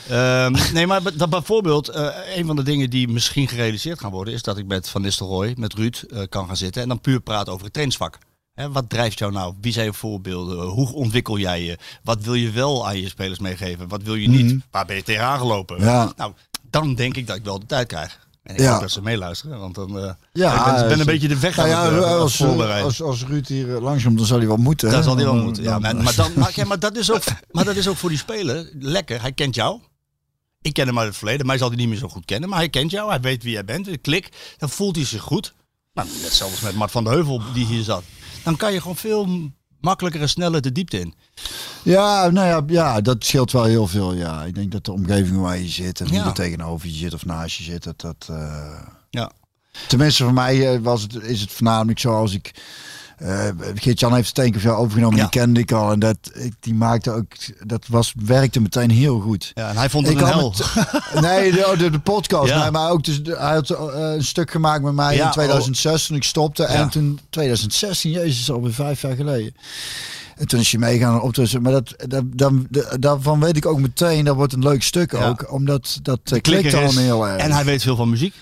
Ehm, 0.10 0.56
nee, 0.74 0.88
maar 0.88 1.02
dat 1.18 1.30
bijvoorbeeld, 1.30 1.90
eh, 1.90 2.08
een 2.36 2.46
van 2.46 2.56
de 2.56 2.64
dingen 2.64 2.90
die 2.90 3.08
misschien 3.08 3.48
gerealiseerd 3.48 4.00
gaan 4.00 4.12
worden, 4.12 4.34
is 4.34 4.42
dat 4.42 4.58
ik 4.58 4.66
met 4.66 4.90
Van 4.90 5.02
Nistelrooy, 5.02 5.54
met 5.58 5.74
Ruud, 5.74 5.96
eh, 6.10 6.22
kan 6.30 6.48
gaan 6.48 6.58
zitten 6.58 6.82
en 6.82 6.88
dan 6.88 7.02
puur 7.02 7.20
praten 7.20 7.52
over 7.54 7.64
het 7.66 7.74
trainingsvak. 7.74 8.18
Hè, 8.54 8.72
wat 8.72 8.90
drijft 8.90 9.20
jou 9.20 9.32
nou? 9.32 9.54
Wie 9.62 9.72
zijn 9.74 9.86
je 9.86 9.94
voorbeelden? 9.94 10.66
Hoe 10.68 10.94
ontwikkel 10.94 11.38
jij 11.38 11.64
je? 11.64 11.78
Wat 12.04 12.22
wil 12.24 12.34
je 12.34 12.52
wel 12.52 12.88
aan 12.88 13.02
je 13.02 13.08
spelers 13.10 13.40
meegeven? 13.40 13.88
Wat 13.88 14.04
wil 14.04 14.16
je 14.16 14.30
niet? 14.30 14.62
Waar 14.72 14.86
ben 14.86 14.96
je 14.96 15.04
tegenaan 15.04 15.40
gelopen? 15.40 15.80
Ja. 15.80 16.12
Nou, 16.16 16.34
dan 16.70 16.96
denk 16.96 17.18
ik 17.18 17.28
dat 17.28 17.36
ik 17.36 17.44
wel 17.44 17.60
de 17.60 17.66
tijd 17.66 17.88
krijg. 17.88 18.26
En 18.44 18.56
ik 18.56 18.62
Ja. 18.62 18.72
hoop 18.72 18.82
dat 18.82 18.92
ze 18.92 19.02
meeluisteren, 19.02 19.60
want 19.60 19.76
dan 19.76 20.00
eh, 20.00 20.12
Ja, 20.34 20.68
ik 20.70 20.76
ben, 20.80 20.88
ben 20.88 21.00
een 21.00 21.06
beetje 21.06 21.28
de 21.28 21.40
weg 21.40 21.56
Nou 21.56 21.70
aan 21.70 21.76
ja, 21.90 21.94
het, 21.94 22.04
eh, 22.04 22.10
als, 22.20 22.42
als, 22.84 23.02
als 23.02 23.24
Ruud 23.24 23.48
hier 23.48 23.76
eh, 23.76 23.82
langzaam, 23.82 24.16
dan 24.16 24.26
zal 24.26 24.38
hij 24.38 24.48
wel 24.48 24.58
moeten. 24.58 24.88
Dat 24.90 24.98
hè? 24.98 25.04
zal 25.04 25.16
hij 25.16 25.26
wel 25.26 25.34
Dan- 25.36 25.44
moeten. 25.44 25.64
Ja, 25.64 25.70
dan- 25.72 25.82
maar, 25.82 25.96
maar, 26.04 26.16
dan, 26.16 26.32
maar, 26.36 26.52
ja, 26.56 26.66
maar, 26.66 26.80
dat 26.80 26.96
is 26.98 27.12
ook, 27.12 27.24
maar 27.52 27.66
dat 27.66 27.76
is 27.76 27.88
ook 27.88 27.96
voor 27.98 28.10
die 28.10 28.18
speler 28.18 28.70
lekker. 28.80 29.22
Hij 29.22 29.32
kent 29.32 29.56
jou. 29.56 29.80
Ik 30.62 30.74
ken 30.74 30.88
hem 30.88 30.98
uit 31.00 31.08
het 31.08 31.18
verleden. 31.18 31.46
Mij 31.46 31.58
zal 31.58 31.68
hij 31.68 31.78
niet 31.78 31.88
meer 31.88 31.98
zo 31.98 32.08
goed 32.08 32.26
kennen. 32.26 32.50
Maar 32.50 32.58
hij 32.60 32.70
kent 32.70 32.92
jou. 32.92 33.10
Hij 33.10 33.20
weet 33.22 33.44
wie 33.44 33.52
jij 33.52 33.66
bent. 33.66 33.88
Een 33.88 34.02
klik. 34.02 34.30
Dan 34.58 34.70
voelt 34.70 34.96
hij 34.96 35.06
zich 35.06 35.22
goed. 35.22 35.54
Nou, 35.94 36.08
net 36.22 36.34
zoals 36.34 36.60
met 36.62 36.76
Mart 36.76 36.92
van 36.92 37.04
de 37.04 37.10
Heuvel 37.10 37.42
die 37.54 37.66
hier 37.66 37.84
zat. 37.84 38.04
Dan 38.44 38.56
kan 38.58 38.74
je 38.74 38.82
gewoon 38.82 38.96
veel 38.98 39.52
makkelijker 39.82 40.22
en 40.22 40.30
sneller 40.30 40.62
de 40.62 40.72
diepte 40.72 41.00
in. 41.00 41.14
Ja, 41.84 42.30
nou 42.30 42.48
ja, 42.48 42.64
ja, 42.68 43.02
dat 43.02 43.26
scheelt 43.26 43.52
wel 43.52 43.64
heel 43.64 43.88
veel. 43.88 44.14
Ja, 44.14 44.44
ik 44.44 44.56
denk 44.56 44.72
dat 44.72 44.86
de 44.86 44.92
omgeving 44.92 45.38
waar 45.38 45.58
je 45.60 45.68
zit 45.70 46.00
en 46.02 46.08
Ja. 46.12 46.26
er 46.26 46.34
tegenover 46.34 46.88
je 46.88 46.94
zit 46.94 47.14
of 47.14 47.26
naast 47.26 47.58
je 47.58 47.64
zit, 47.64 47.84
dat 47.84 48.02
dat. 48.02 48.28
eh, 48.30 48.80
Ja. 49.10 49.32
Tenminste, 49.88 50.24
voor 50.24 50.34
mij 50.34 50.74
eh, 50.74 50.80
was 50.82 51.02
het, 51.02 51.16
is 51.16 51.42
het 51.42 51.52
voornamelijk 51.52 52.00
zo 52.00 52.14
als 52.16 52.34
ik. 52.34 52.52
Eh 53.18 53.48
Geert-Jan 53.76 54.14
heeft 54.14 54.28
het 54.28 54.38
een 54.46 54.52
keer 54.52 54.62
van 54.62 54.72
overgenomen, 54.72 55.18
Ja. 55.18 55.22
die 55.22 55.40
kende 55.42 55.60
ik 55.60 55.72
al. 55.72 55.92
En 55.92 56.00
dat, 56.00 56.18
die 56.60 56.74
maakte 56.74 57.12
ook, 57.12 57.32
dat 57.66 57.86
was, 57.88 58.14
werkte 58.26 58.62
meteen 58.62 58.90
heel 58.90 59.20
goed. 59.20 59.52
Ja, 59.54 59.70
en 59.70 59.78
hij 59.78 59.90
vond 59.90 60.08
het 60.08 60.16
Ik 60.16 60.22
een 60.22 60.28
hel. 60.28 60.54
nee, 61.22 61.52
de, 61.52 61.76
de, 61.78 61.90
de 61.90 62.00
podcast. 62.00 62.50
Ja. 62.50 62.62
Nee, 62.62 62.72
maar 62.72 62.90
ook 62.92 63.04
dus, 63.04 63.20
hij 63.24 63.54
had 63.54 63.70
eh, 63.70 63.86
een 63.94 64.24
stuk 64.24 64.52
gemaakt 64.52 64.84
met 64.84 64.94
mij 64.94 65.16
Ja, 65.16 65.26
in 65.26 65.32
2006 65.32 66.06
toen 66.08 66.16
ik 66.16 66.24
stopte. 66.24 66.64
En 66.64 66.90
toen 66.90 67.20
2016, 67.30 68.12
jezus, 68.12 68.52
alweer 68.52 68.74
vijf 68.74 69.02
jaar 69.02 69.16
geleden. 69.16 69.56
En 70.36 70.48
toen 70.48 70.60
is 70.60 70.72
je 70.72 70.80
meegaan 70.80 71.22
op 71.22 71.34
tussen. 71.34 71.62
Maar 71.62 71.72
dat, 71.72 71.96
dat, 72.08 72.24
dan, 72.26 72.68
daarvan 73.00 73.40
weet 73.40 73.58
ik 73.58 73.66
ook 73.66 73.80
meteen, 73.80 74.26
dat 74.26 74.36
wordt 74.36 74.54
een 74.54 74.64
leuk 74.64 74.84
stuk 74.84 75.14
ook. 75.14 75.52
Omdat 75.52 76.00
dat 76.02 76.20
eh, 76.24 76.32
De 76.34 76.42
klikt 76.42 76.74
al 76.74 76.92
heel 76.96 77.28
erg. 77.28 77.42
En 77.42 77.52
hij 77.52 77.66
weet 77.66 77.82
veel 77.82 77.96
van 77.96 78.10
muziek. 78.10 78.36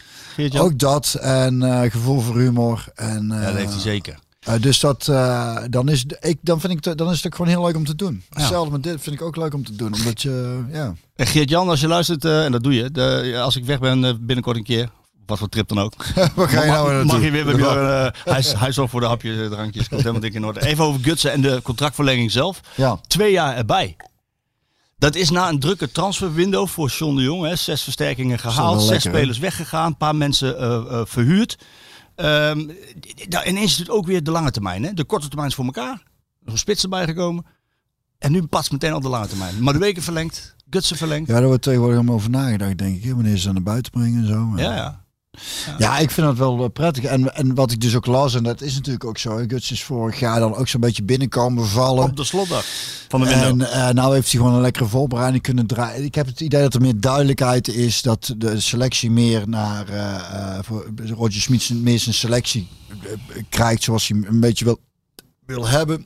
Ook 0.58 0.80
dat 0.80 1.14
en 1.14 1.64
gevoel 1.92 2.20
voor 2.22 2.38
humor. 2.40 2.86
En, 2.96 3.28
ja, 3.28 3.46
dat 3.46 3.56
heeft 3.56 3.72
hij 3.72 3.82
zeker. 3.82 4.24
Eh, 4.46 4.62
dus 4.62 4.80
dat, 4.80 5.08
eh, 5.08 5.58
dan, 5.70 5.90
is, 5.90 6.06
ik, 6.20 6.38
dan, 6.42 6.60
vind 6.60 6.74
ik 6.74 6.84
het- 6.86 6.98
dan 6.98 7.10
is 7.12 7.16
het 7.18 7.26
ook 7.26 7.36
gewoon 7.36 7.52
heel 7.52 7.66
leuk 7.66 7.76
om 7.76 7.86
te 7.86 7.96
doen. 7.96 8.24
Ja. 8.30 8.40
Hetzelfde 8.40 8.72
met 8.72 8.84
dit 8.84 9.02
vind 9.02 9.16
ik 9.16 9.22
ook 9.22 9.36
leuk 9.36 9.54
om 9.54 9.64
te 9.66 9.76
doen. 9.76 9.94
Omdat 9.94 10.22
je, 10.22 10.64
ja. 10.72 10.94
En 11.16 11.28
Geert-Jan, 11.28 11.70
als 11.70 11.80
je 11.82 11.88
luistert, 11.88 12.26
eh, 12.26 12.46
en 12.46 12.52
dat 12.52 12.64
doe 12.64 12.74
je. 12.74 12.92
De, 12.92 13.40
als 13.44 13.56
ik 13.56 13.66
weg 13.66 13.80
ben 13.80 14.26
binnenkort 14.26 14.58
een 14.58 14.64
keer. 14.64 14.90
Wat 15.26 15.38
voor 15.38 15.50
trip 15.50 15.68
dan 15.68 15.80
ook. 15.80 15.94
Ga 16.06 16.64
je 16.64 16.72
nou 16.72 16.94
mag, 16.94 17.14
mag 17.16 17.24
je 17.24 17.32
weer 17.32 17.46
Björn, 17.46 17.90
eh, 18.14 18.34
hij, 18.34 18.44
hij 18.58 18.72
zorgt 18.72 18.92
voor 18.92 19.00
de 19.02 19.08
hapjes, 19.08 19.50
drankjes. 19.50 19.88
Komt 19.88 20.02
helemaal 20.02 20.22
dik 20.22 20.34
in 20.34 20.46
orde. 20.46 20.66
Even 20.66 20.84
over 20.84 21.02
Gutsen 21.04 21.32
en 21.32 21.42
de 21.42 21.60
contractverlenging 21.64 22.32
zelf. 22.32 22.60
Ja. 22.76 23.00
Twee 23.08 23.32
jaar 23.32 23.56
erbij. 23.56 23.96
Dat 24.98 25.16
is 25.16 25.30
na 25.30 25.50
een 25.50 25.60
drukke 25.60 25.92
transferwindow 25.92 26.68
voor 26.68 26.90
John 26.90 27.16
de 27.16 27.22
Jong. 27.22 27.46
Hè. 27.46 27.56
Zes 27.56 27.82
versterkingen 27.82 28.40
gehaald, 28.40 28.82
zes 28.82 28.90
lekker, 28.90 29.12
hè? 29.12 29.18
spelers 29.18 29.38
weggegaan, 29.40 29.86
een 29.86 29.98
paar 29.98 30.16
mensen 30.16 30.56
verhuurd. 31.08 31.58
Nou, 32.16 33.46
ineens 33.46 33.72
is 33.72 33.78
het 33.78 33.90
ook 33.90 34.06
weer 34.06 34.24
de 34.24 34.32
lange 34.32 34.52
termijn. 34.52 34.84
Hè. 34.84 34.94
De 34.94 35.04
korte 35.04 35.28
termijn 35.28 35.50
is 35.50 35.56
voor 35.56 35.66
elkaar. 35.66 35.94
Er 35.94 36.46
is 36.46 36.52
een 36.52 36.58
spits 36.58 36.84
erbij 36.84 37.06
gekomen. 37.06 37.46
En 38.18 38.32
nu 38.32 38.46
pas 38.46 38.70
meteen 38.70 38.92
al 38.92 39.02
de 39.02 39.10
lange 39.10 39.28
termijn. 39.28 39.64
Maar 39.64 39.74
de 39.74 39.80
weken 39.80 40.04
verlengd, 40.04 40.56
Gutsen 40.70 40.98
verlengd. 40.98 41.28
Ja, 41.28 41.34
daar 41.34 41.48
wordt 41.48 41.62
tegenwoordig 41.62 41.96
helemaal 41.96 42.18
over 42.18 42.30
nagedacht, 42.30 42.78
denk 42.78 43.04
ik. 43.04 43.14
Wanneer 43.14 43.38
ze 43.38 43.52
naar 43.52 43.64
buiten 43.64 43.92
brengen 43.92 44.20
en 44.20 44.28
zo. 44.28 44.52
Ja, 44.56 44.76
ja. 44.76 45.04
Ja, 45.78 45.98
ik 45.98 46.12
vind 46.12 46.28
dat 46.28 46.38
wel 46.38 46.64
eh, 46.64 46.70
prettig. 46.70 47.04
En, 47.04 47.36
en 47.36 47.56
wat 47.56 47.72
ik 47.72 47.82
dus 47.82 47.96
ook 47.96 48.06
las, 48.06 48.36
en 48.36 48.44
dat 48.44 48.62
is 48.62 48.76
natuurlijk 48.76 49.06
ook 49.06 49.18
zo. 49.18 49.44
Guts 49.48 49.72
is 49.72 49.84
vorig 49.84 50.20
jaar 50.20 50.40
dan 50.40 50.56
ook 50.56 50.68
zo'n 50.68 50.82
beetje 50.82 51.04
binnenkomen 51.04 51.68
vallen. 51.68 52.04
Op 52.04 52.16
de 52.16 52.24
slotdag 52.24 52.66
van 53.18 53.28
de 53.28 53.40
window. 53.40 53.68
En 53.68 53.88
uh, 53.88 53.90
nou 53.90 54.14
heeft 54.14 54.32
hij 54.32 54.40
gewoon 54.40 54.56
een 54.56 54.62
lekkere 54.62 54.86
voorbereiding 54.86 55.44
kunnen 55.44 55.66
draaien. 55.66 56.04
Ik 56.04 56.16
heb 56.16 56.26
het 56.26 56.42
idee 56.42 56.62
dat 56.62 56.74
er 56.74 56.82
meer 56.82 57.00
duidelijkheid 57.00 57.68
is. 57.68 58.02
Dat 58.02 58.34
de 58.38 58.60
selectie 58.60 59.12
meer 59.12 59.50
naar 59.50 59.90
uh, 59.90 60.58
voor 60.62 60.92
Roger 61.06 61.42
Smit 61.42 61.70
meer 61.74 62.00
zijn 62.00 62.16
selectie 62.16 62.68
krijgt 63.50 63.84
zoals 63.84 64.08
hij 64.08 64.24
een 64.28 64.40
beetje 64.40 64.66
wil, 64.66 64.80
wil 65.46 65.68
hebben. 65.68 66.06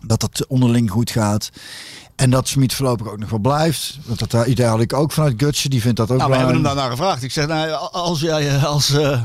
Dat 0.00 0.22
het 0.22 0.46
onderling 0.46 0.90
goed 0.90 1.10
gaat. 1.10 1.50
En 2.16 2.30
dat 2.30 2.48
Smit 2.48 2.74
voorlopig 2.74 3.08
ook 3.08 3.18
nog 3.18 3.30
wel 3.30 3.38
blijft. 3.38 3.98
Want 4.04 4.30
dat 4.30 4.46
idee 4.46 4.66
had 4.66 4.80
ik 4.80 4.92
ook 4.92 5.12
vanuit 5.12 5.34
Gutsen. 5.36 5.70
Die 5.70 5.80
vindt 5.80 5.96
dat 5.96 6.10
ook 6.10 6.18
nou, 6.18 6.30
we 6.30 6.36
hebben 6.36 6.54
hem 6.54 6.64
daarna 6.64 6.88
gevraagd. 6.88 7.22
Ik 7.22 7.32
zeg, 7.32 7.46
nou, 7.46 7.70
als 7.92 8.20
jij 8.20 8.58
als. 8.58 8.90
Uh, 8.90 9.22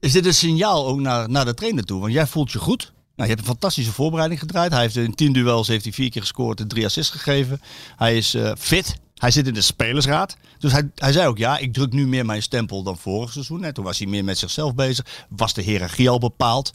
is 0.00 0.12
dit 0.12 0.26
een 0.26 0.34
signaal 0.34 0.86
ook 0.86 1.00
naar, 1.00 1.30
naar 1.30 1.44
de 1.44 1.54
trainer 1.54 1.84
toe? 1.84 2.00
Want 2.00 2.12
jij 2.12 2.26
voelt 2.26 2.52
je 2.52 2.58
goed. 2.58 2.92
Nou, 3.22 3.34
je 3.34 3.40
hebt 3.40 3.48
een 3.48 3.58
fantastische 3.58 3.92
voorbereiding 3.92 4.40
gedraaid. 4.40 4.72
Hij 4.72 4.80
heeft 4.80 4.96
in 4.96 5.14
tien 5.14 5.32
duels 5.32 5.68
heeft 5.68 5.84
hij 5.84 5.92
vier 5.92 6.10
keer 6.10 6.20
gescoord 6.20 6.60
en 6.60 6.68
drie 6.68 6.84
assists 6.84 7.12
gegeven. 7.12 7.60
Hij 7.96 8.16
is 8.16 8.34
uh, 8.34 8.52
fit. 8.58 8.96
Hij 9.16 9.30
zit 9.30 9.46
in 9.46 9.54
de 9.54 9.60
spelersraad. 9.60 10.36
Dus 10.58 10.72
hij, 10.72 10.90
hij 10.94 11.12
zei 11.12 11.26
ook, 11.26 11.38
ja, 11.38 11.58
ik 11.58 11.72
druk 11.72 11.92
nu 11.92 12.06
meer 12.06 12.26
mijn 12.26 12.42
stempel 12.42 12.82
dan 12.82 12.98
vorig 12.98 13.32
seizoen. 13.32 13.64
En 13.64 13.74
toen 13.74 13.84
was 13.84 13.98
hij 13.98 14.06
meer 14.06 14.24
met 14.24 14.38
zichzelf 14.38 14.74
bezig. 14.74 15.06
Was 15.28 15.54
de 15.54 15.62
hiërarchie 15.62 16.08
al 16.08 16.18
bepaald. 16.18 16.72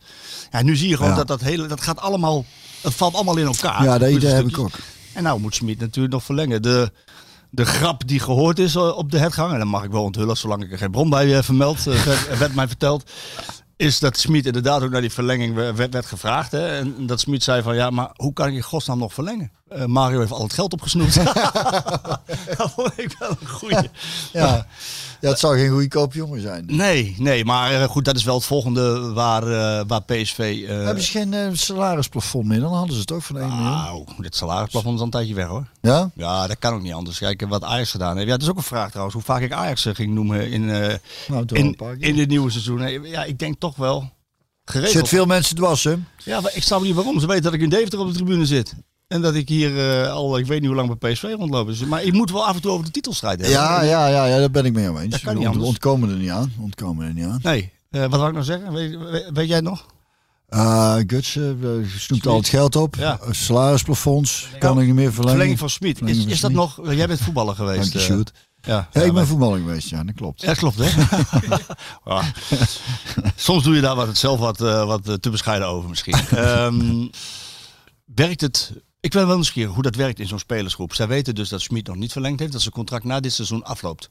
Ja, 0.51 0.61
nu 0.61 0.75
zie 0.75 0.89
je 0.89 0.95
gewoon 0.95 1.11
ja. 1.11 1.17
dat 1.17 1.27
dat 1.27 1.41
hele, 1.41 1.67
dat 1.67 1.81
gaat 1.81 1.99
allemaal, 1.99 2.45
het 2.81 2.93
valt 2.93 3.13
allemaal 3.13 3.37
in 3.37 3.45
elkaar. 3.45 3.83
Ja, 3.83 3.97
dat 3.97 4.09
idee 4.09 4.33
heb 4.33 4.47
ik 4.47 4.57
ook. 4.57 4.79
En 5.13 5.23
nou 5.23 5.39
moet 5.39 5.55
Smit 5.55 5.79
natuurlijk 5.79 6.13
nog 6.13 6.23
verlengen. 6.23 6.61
De, 6.61 6.91
de 7.49 7.65
grap 7.65 8.07
die 8.07 8.19
gehoord 8.19 8.59
is 8.59 8.75
op 8.75 9.11
de 9.11 9.17
headgang, 9.17 9.51
en 9.51 9.59
dan 9.59 9.67
mag 9.67 9.83
ik 9.83 9.91
wel 9.91 10.03
onthullen, 10.03 10.37
zolang 10.37 10.63
ik 10.63 10.71
er 10.71 10.77
geen 10.77 10.91
bron 10.91 11.09
bij 11.09 11.25
uh, 11.25 11.41
vermeld, 11.41 11.83
werd 12.39 12.55
mij 12.55 12.67
verteld, 12.67 13.11
is 13.77 13.99
dat 13.99 14.17
Smit 14.17 14.45
inderdaad 14.45 14.83
ook 14.83 14.91
naar 14.91 15.01
die 15.01 15.11
verlenging 15.11 15.55
werd, 15.55 15.91
werd 15.93 16.05
gevraagd. 16.05 16.51
Hè? 16.51 16.77
En 16.77 17.07
dat 17.07 17.19
Smit 17.19 17.43
zei 17.43 17.61
van, 17.61 17.75
ja, 17.75 17.89
maar 17.89 18.09
hoe 18.15 18.33
kan 18.33 18.47
ik 18.47 18.53
in 18.53 18.61
godsnaam 18.61 18.97
nog 18.97 19.13
verlengen? 19.13 19.51
Uh, 19.71 19.85
Mario 19.85 20.19
heeft 20.19 20.31
al 20.31 20.43
het 20.43 20.53
geld 20.53 20.73
opgesnoept. 20.73 21.15
dat 22.57 22.71
vond 22.75 22.91
ik 22.95 23.15
wel 23.19 23.29
een 23.29 23.47
goeie. 23.47 23.89
ja. 24.33 24.67
Ja, 25.21 25.29
het 25.29 25.39
zou 25.39 25.57
geen 25.57 25.69
goede 25.69 25.87
koop 25.87 26.13
jongen 26.13 26.41
zijn. 26.41 26.63
Nee, 26.67 27.15
nee, 27.17 27.45
maar 27.45 27.71
uh, 27.71 27.83
goed, 27.83 28.05
dat 28.05 28.15
is 28.15 28.23
wel 28.23 28.35
het 28.35 28.45
volgende 28.45 29.13
waar, 29.13 29.43
uh, 29.43 29.81
waar 29.87 30.03
PSV... 30.03 30.57
Uh... 30.61 30.69
Hebben 30.69 31.03
ze 31.03 31.11
geen 31.11 31.33
uh, 31.33 31.47
salarisplafond 31.53 32.45
meer? 32.45 32.59
Dan 32.59 32.73
hadden 32.73 32.93
ze 32.93 33.01
het 33.01 33.11
ook 33.11 33.21
van 33.21 33.37
1 33.37 33.47
miljoen. 33.47 33.65
Nou, 33.65 34.05
dit 34.17 34.35
salarisplafond 34.35 34.93
is 34.93 34.99
al 34.99 35.05
een 35.05 35.11
tijdje 35.11 35.33
weg 35.33 35.47
hoor. 35.47 35.67
Ja? 35.81 36.11
Ja, 36.15 36.47
dat 36.47 36.59
kan 36.59 36.73
ook 36.73 36.81
niet 36.81 36.93
anders. 36.93 37.17
Kijk 37.17 37.45
wat 37.47 37.63
Ajax 37.63 37.91
gedaan 37.91 38.15
heeft. 38.15 38.27
Ja, 38.27 38.33
dat 38.33 38.41
is 38.41 38.49
ook 38.49 38.57
een 38.57 38.63
vraag 38.63 38.87
trouwens. 38.87 39.15
Hoe 39.15 39.25
vaak 39.25 39.41
ik 39.41 39.51
Ajax 39.51 39.87
ging 39.93 40.13
noemen 40.13 40.51
in, 40.51 40.65
nou, 40.65 41.45
in, 41.45 41.75
in 41.99 42.17
het 42.17 42.29
nieuwe 42.29 42.51
seizoen. 42.51 43.07
Ja, 43.07 43.23
ik 43.23 43.39
denk 43.39 43.59
toch 43.59 43.75
wel 43.75 44.11
geregeld. 44.65 44.97
Zit 44.97 45.07
veel 45.07 45.25
mensen 45.25 45.55
dwars 45.55 45.83
hè? 45.83 45.95
Ja, 46.23 46.41
maar 46.41 46.51
ik 46.55 46.63
snap 46.63 46.81
niet 46.81 46.95
waarom. 46.95 47.19
Ze 47.19 47.27
weten 47.27 47.43
dat 47.43 47.53
ik 47.53 47.61
in 47.61 47.69
Deventer 47.69 47.99
op 47.99 48.07
de 48.07 48.13
tribune 48.13 48.45
zit. 48.45 48.75
En 49.07 49.21
dat 49.21 49.35
ik 49.35 49.49
hier 49.49 49.71
uh, 49.71 50.11
al, 50.11 50.37
ik 50.37 50.45
weet 50.45 50.59
niet 50.59 50.67
hoe 50.67 50.75
lang 50.75 50.97
bij 50.97 51.11
PSV 51.11 51.33
rondloop. 51.37 51.67
Dus, 51.67 51.85
maar 51.85 52.03
ik 52.03 52.13
moet 52.13 52.31
wel 52.31 52.45
af 52.45 52.55
en 52.55 52.61
toe 52.61 52.71
over 52.71 52.85
de 52.85 52.91
titelstrijd 52.91 53.39
hebben. 53.41 53.59
Ja, 53.59 53.81
ja, 53.81 54.07
ja, 54.07 54.25
ja 54.25 54.37
daar 54.37 54.51
ben 54.51 54.65
ik 54.65 54.73
mee 54.73 54.87
eens. 54.87 55.09
Dat 55.09 55.21
kan 55.21 55.37
niet 55.37 55.47
Ont, 55.47 55.61
ontkomen 55.61 56.09
er 56.09 56.15
niet 56.15 56.29
aan. 56.29 56.53
Ontkomen 56.59 57.07
er 57.07 57.13
niet 57.13 57.25
aan. 57.25 57.39
Nee. 57.43 57.71
Uh, 57.91 58.01
wat 58.01 58.19
wil 58.19 58.27
ik 58.27 58.33
nou 58.33 58.45
zeggen? 58.45 58.73
Weet, 58.73 58.97
weet, 58.97 59.29
weet 59.33 59.47
jij 59.47 59.55
het 59.55 59.65
nog? 59.65 59.85
Uh, 60.49 60.95
Guts 61.07 61.35
uh, 61.35 61.51
snoept 61.97 62.27
al 62.27 62.37
het 62.37 62.47
geld 62.47 62.75
op. 62.75 62.95
Ja. 62.95 63.19
Salarisplafonds 63.29 64.49
kan 64.59 64.75
ja. 64.75 64.81
ik 64.81 64.85
niet 64.85 64.95
meer 64.95 65.13
verlengen. 65.13 65.29
Verlenging 65.29 65.59
van 65.59 65.69
Smit. 65.69 66.01
Is, 66.01 66.25
is 66.25 66.39
dat 66.39 66.51
nog... 66.51 66.79
Jij 66.95 67.07
bent 67.07 67.21
voetballer 67.21 67.55
geweest. 67.55 67.79
Dank 67.79 67.93
je, 67.93 67.99
shoot. 67.99 68.31
Ja, 68.61 68.89
ja, 68.91 69.01
ik 69.01 69.13
ben 69.13 69.27
voetballer 69.27 69.59
geweest, 69.59 69.89
ja, 69.89 70.03
dat 70.03 70.15
klopt. 70.15 70.41
Ja, 70.41 70.47
dat 70.47 70.57
klopt, 70.57 70.77
hè? 70.79 71.05
ah. 72.13 72.25
Soms 73.35 73.63
doe 73.63 73.75
je 73.75 73.81
daar 73.81 73.95
wat, 73.95 74.17
zelf 74.17 74.39
wat, 74.39 74.61
uh, 74.61 74.85
wat 74.85 75.21
te 75.21 75.29
bescheiden 75.29 75.67
over 75.67 75.89
misschien. 75.89 76.37
um, 76.37 77.09
werkt 78.15 78.41
het 78.41 78.73
ik 78.99 79.11
ben 79.11 79.27
wel 79.27 79.35
nieuwsgierig 79.35 79.73
hoe 79.73 79.83
dat 79.83 79.95
werkt 79.95 80.19
in 80.19 80.27
zo'n 80.27 80.39
spelersgroep. 80.39 80.93
Zij 80.93 81.07
weten 81.07 81.35
dus 81.35 81.49
dat 81.49 81.61
Smit 81.61 81.87
nog 81.87 81.95
niet 81.95 82.11
verlengd 82.11 82.39
heeft, 82.39 82.51
dat 82.51 82.61
zijn 82.61 82.73
contract 82.73 83.03
na 83.03 83.19
dit 83.19 83.33
seizoen 83.33 83.63
afloopt. 83.63 84.09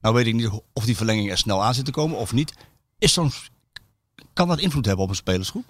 Nou 0.00 0.14
weet 0.14 0.26
ik 0.26 0.34
niet 0.34 0.50
of 0.72 0.84
die 0.84 0.96
verlenging 0.96 1.30
er 1.30 1.38
snel 1.38 1.64
aan 1.64 1.74
zit 1.74 1.84
te 1.84 1.90
komen 1.90 2.16
of 2.18 2.32
niet. 2.32 2.52
Is 2.98 3.12
zo'n, 3.12 3.32
kan 4.32 4.48
dat 4.48 4.58
invloed 4.58 4.86
hebben 4.86 5.04
op 5.04 5.10
een 5.10 5.16
spelersgroep? 5.16 5.64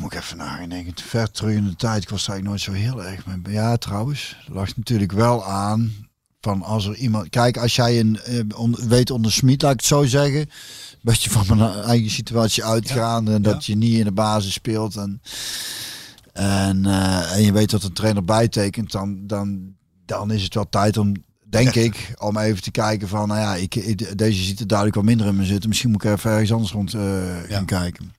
Moet 0.00 0.12
ik 0.12 0.18
even 0.18 0.36
nadenken. 0.36 0.94
Ver 1.04 1.30
terug 1.30 1.54
in 1.54 1.64
de 1.64 1.76
tijd, 1.76 2.02
ik 2.02 2.08
was 2.08 2.24
daar 2.24 2.42
nooit 2.42 2.60
zo 2.60 2.72
heel 2.72 3.04
erg 3.04 3.26
mee. 3.26 3.54
Ja, 3.54 3.76
trouwens, 3.76 4.36
lag 4.46 4.76
natuurlijk 4.76 5.12
wel 5.12 5.44
aan 5.44 6.08
van 6.40 6.62
als 6.62 6.86
er 6.86 6.96
iemand... 6.96 7.28
Kijk, 7.28 7.56
als 7.56 7.76
jij 7.76 8.00
een 8.00 8.20
uh, 8.28 8.58
on, 8.58 8.76
weet 8.88 9.10
onder 9.10 9.32
Smit, 9.32 9.62
laat 9.62 9.72
ik 9.72 9.78
het 9.78 9.88
zo 9.88 10.04
zeggen... 10.04 10.40
Een 10.40 11.14
beetje 11.14 11.30
van 11.30 11.56
mijn 11.56 11.82
eigen 11.82 12.10
situatie 12.10 12.64
uitgaan 12.64 13.24
ja. 13.24 13.32
en 13.32 13.42
dat 13.42 13.66
ja. 13.66 13.72
je 13.72 13.78
niet 13.78 13.98
in 13.98 14.04
de 14.04 14.12
basis 14.12 14.52
speelt 14.52 14.96
en... 14.96 15.22
En, 16.38 16.84
uh, 16.84 17.36
en 17.36 17.42
je 17.42 17.52
weet 17.52 17.70
dat 17.70 17.82
een 17.82 17.92
trainer 17.92 18.24
bijtekent, 18.24 18.92
dan, 18.92 19.26
dan, 19.26 19.74
dan 20.06 20.30
is 20.30 20.42
het 20.42 20.54
wel 20.54 20.68
tijd 20.68 20.96
om, 20.96 21.14
denk 21.44 21.74
ja. 21.74 21.80
ik, 21.80 22.14
om 22.18 22.36
even 22.36 22.62
te 22.62 22.70
kijken 22.70 23.08
van, 23.08 23.28
nou 23.28 23.40
ja, 23.40 23.54
ik, 23.54 23.74
ik, 23.74 24.18
deze 24.18 24.42
ziet 24.42 24.60
er 24.60 24.66
duidelijk 24.66 24.96
wel 24.96 25.06
minder 25.06 25.26
in 25.26 25.36
me 25.36 25.44
zitten. 25.44 25.68
Misschien 25.68 25.90
moet 25.90 26.04
ik 26.04 26.10
even 26.10 26.30
ergens 26.30 26.52
anders 26.52 26.72
rond 26.72 26.94
uh, 26.94 27.02
ja. 27.48 27.56
gaan 27.56 27.64
kijken. 27.64 28.12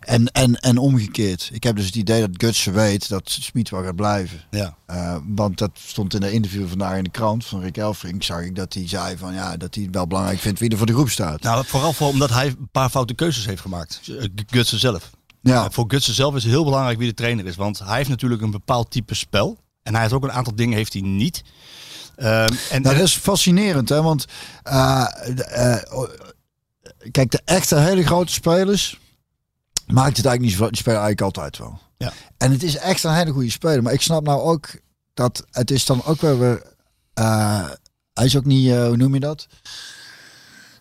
En, 0.00 0.32
en, 0.32 0.60
en 0.60 0.78
omgekeerd. 0.78 1.50
Ik 1.52 1.62
heb 1.62 1.76
dus 1.76 1.86
het 1.86 1.94
idee 1.94 2.20
dat 2.20 2.30
Gutsen 2.32 2.72
weet 2.72 3.08
dat 3.08 3.30
Smit 3.30 3.70
wel 3.70 3.82
gaat 3.82 3.96
blijven. 3.96 4.40
Ja. 4.50 4.76
Uh, 4.90 5.16
want 5.26 5.58
dat 5.58 5.70
stond 5.74 6.14
in 6.14 6.20
de 6.20 6.32
interview 6.32 6.68
vandaag 6.68 6.96
in 6.96 7.04
de 7.04 7.10
krant 7.10 7.46
van 7.46 7.60
Rick 7.60 7.76
Elfrink. 7.76 8.22
Zag 8.22 8.40
ik 8.40 8.54
dat 8.54 8.74
hij 8.74 8.88
zei 8.88 9.16
van 9.16 9.34
ja, 9.34 9.56
dat 9.56 9.74
hij 9.74 9.84
het 9.84 9.94
wel 9.94 10.06
belangrijk 10.06 10.38
vindt 10.38 10.60
wie 10.60 10.70
er 10.70 10.76
voor 10.76 10.86
de 10.86 10.92
groep 10.92 11.10
staat. 11.10 11.42
Nou, 11.42 11.64
vooral 11.66 11.92
voor, 11.92 12.08
omdat 12.08 12.30
hij 12.30 12.46
een 12.46 12.68
paar 12.72 12.90
foute 12.90 13.14
keuzes 13.14 13.46
heeft 13.46 13.60
gemaakt. 13.60 14.00
Gutsen 14.46 14.78
zelf. 14.78 15.10
Ja. 15.46 15.70
Voor 15.70 15.84
Gutsen 15.88 16.14
zelf 16.14 16.34
is 16.34 16.42
het 16.42 16.52
heel 16.52 16.64
belangrijk 16.64 16.98
wie 16.98 17.08
de 17.08 17.14
trainer 17.14 17.46
is. 17.46 17.56
Want 17.56 17.78
hij 17.78 17.96
heeft 17.96 18.08
natuurlijk 18.08 18.42
een 18.42 18.50
bepaald 18.50 18.90
type 18.90 19.14
spel. 19.14 19.58
En 19.82 19.92
hij 19.92 20.02
heeft 20.02 20.14
ook 20.14 20.24
een 20.24 20.32
aantal 20.32 20.54
dingen 20.54 20.76
heeft 20.76 20.92
hij 20.92 21.02
niet. 21.02 21.42
Um, 22.18 22.24
en, 22.70 22.82
nou, 22.82 22.96
dat 22.96 23.04
is 23.04 23.16
fascinerend, 23.16 23.88
hè? 23.88 24.02
Want 24.02 24.24
uh, 24.64 25.06
uh, 25.56 25.76
kijk, 27.10 27.30
de 27.30 27.40
echte 27.44 27.78
hele 27.78 28.04
grote 28.04 28.32
spelers 28.32 28.98
maakt 29.86 30.16
het 30.16 30.26
eigenlijk 30.26 30.40
niet 30.40 30.52
zo. 30.52 30.68
Die 30.68 30.76
spelen 30.76 31.00
eigenlijk 31.00 31.36
altijd 31.36 31.58
wel. 31.58 31.78
Ja. 31.96 32.12
En 32.36 32.50
het 32.50 32.62
is 32.62 32.76
echt 32.76 33.04
een 33.04 33.14
hele 33.14 33.32
goede 33.32 33.50
speler. 33.50 33.82
Maar 33.82 33.92
ik 33.92 34.02
snap 34.02 34.24
nou 34.24 34.40
ook 34.40 34.68
dat 35.14 35.44
het 35.50 35.70
is 35.70 35.84
dan 35.84 36.04
ook 36.04 36.20
wel 36.20 36.38
weer. 36.38 36.62
Uh, 37.18 37.68
hij 38.12 38.24
is 38.24 38.36
ook 38.36 38.44
niet, 38.44 38.70
hoe 38.70 38.96
noem 38.96 39.14
je 39.14 39.20
dat? 39.20 39.46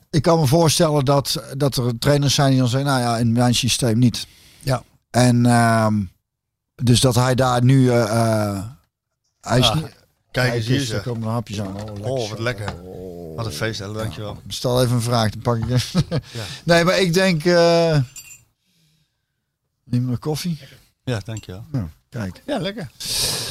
Ik 0.10 0.22
kan 0.22 0.40
me 0.40 0.48
voorstellen 0.48 1.06
dat, 1.06 1.44
dat 1.58 1.78
er 1.78 2.00
trainers 2.00 2.34
zijn 2.34 2.50
die 2.50 2.60
dan 2.60 2.68
zeggen, 2.68 2.90
nou 2.90 3.02
ja, 3.02 3.18
in 3.18 3.32
mijn 3.32 3.56
systeem 3.56 4.00
niet. 4.00 4.28
Ja. 4.66 4.84
En 5.10 5.46
uh, 5.46 5.88
dus 6.76 7.00
dat 7.00 7.16
hij 7.16 7.36
daar 7.36 7.64
nu. 7.64 7.84
Uh, 7.84 8.64
hij 9.42 9.60
is 9.60 9.70
ah, 9.70 9.76
niet, 9.76 9.96
kijk 10.32 10.54
eens 10.54 10.66
hier. 10.66 10.94
Er 10.94 11.02
komen 11.02 11.30
hapjes 11.30 11.62
aan. 11.62 11.76
Oh, 11.76 11.86
lekker. 11.86 12.12
Oh 12.12 12.30
wat 12.30 12.40
lekker. 12.40 12.74
Oh, 12.82 13.36
wat 13.36 13.46
een 13.46 13.52
feest, 13.52 13.80
hè? 13.80 13.94
dankjewel. 13.94 14.34
Ja, 14.34 14.52
stel 14.52 14.84
even 14.84 14.96
een 14.96 15.02
vraag, 15.02 15.30
dan 15.30 15.42
pak 15.42 15.58
ik 15.58 15.68
ja. 15.70 16.20
Nee, 16.64 16.84
maar 16.84 17.00
ik 17.00 17.14
denk. 17.14 17.44
Uh, 17.44 18.00
neem 19.84 20.06
nog 20.06 20.20
koffie. 20.20 20.60
Ja, 21.04 21.20
dankjewel. 21.26 21.66
Ja, 21.72 21.90
kijk. 22.10 22.42
Ja, 22.46 22.58
lekker. 22.58 22.90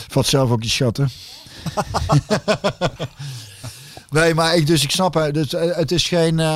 Vat 0.09 0.27
zelf 0.27 0.51
ook 0.51 0.61
die 0.61 0.71
schatten. 0.71 1.11
Nee, 4.15 4.35
maar 4.35 4.57
ik, 4.57 4.67
dus 4.67 4.83
ik 4.83 4.91
snap 4.91 5.15
het. 5.15 5.35
Dus, 5.35 5.55
uh, 5.55 5.77
het 5.77 5.93
is 5.93 6.09
geen. 6.09 6.39
Uh, 6.39 6.47